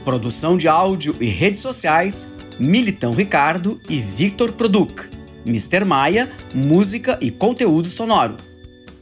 Produção 0.06 0.56
de 0.56 0.70
áudio 0.70 1.18
e 1.20 1.26
redes 1.26 1.60
sociais, 1.60 2.32
Militão 2.58 3.14
Ricardo 3.14 3.78
e 3.90 4.00
Victor 4.00 4.54
Produc. 4.54 5.16
Mr. 5.48 5.86
Maia, 5.86 6.32
música 6.53 7.18
e 7.22 7.32
conteúdo 7.32 7.88
sonoro. 7.88 8.36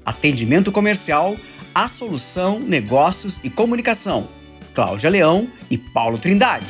Atendimento 0.06 0.72
comercial, 0.72 1.36
A 1.74 1.88
Solução, 1.88 2.60
Negócios 2.60 3.40
e 3.44 3.50
Comunicação. 3.50 4.30
Cláudia 4.74 5.10
Leão 5.10 5.50
e 5.70 5.78
Paulo 5.78 6.18
Trindade. 6.18 6.68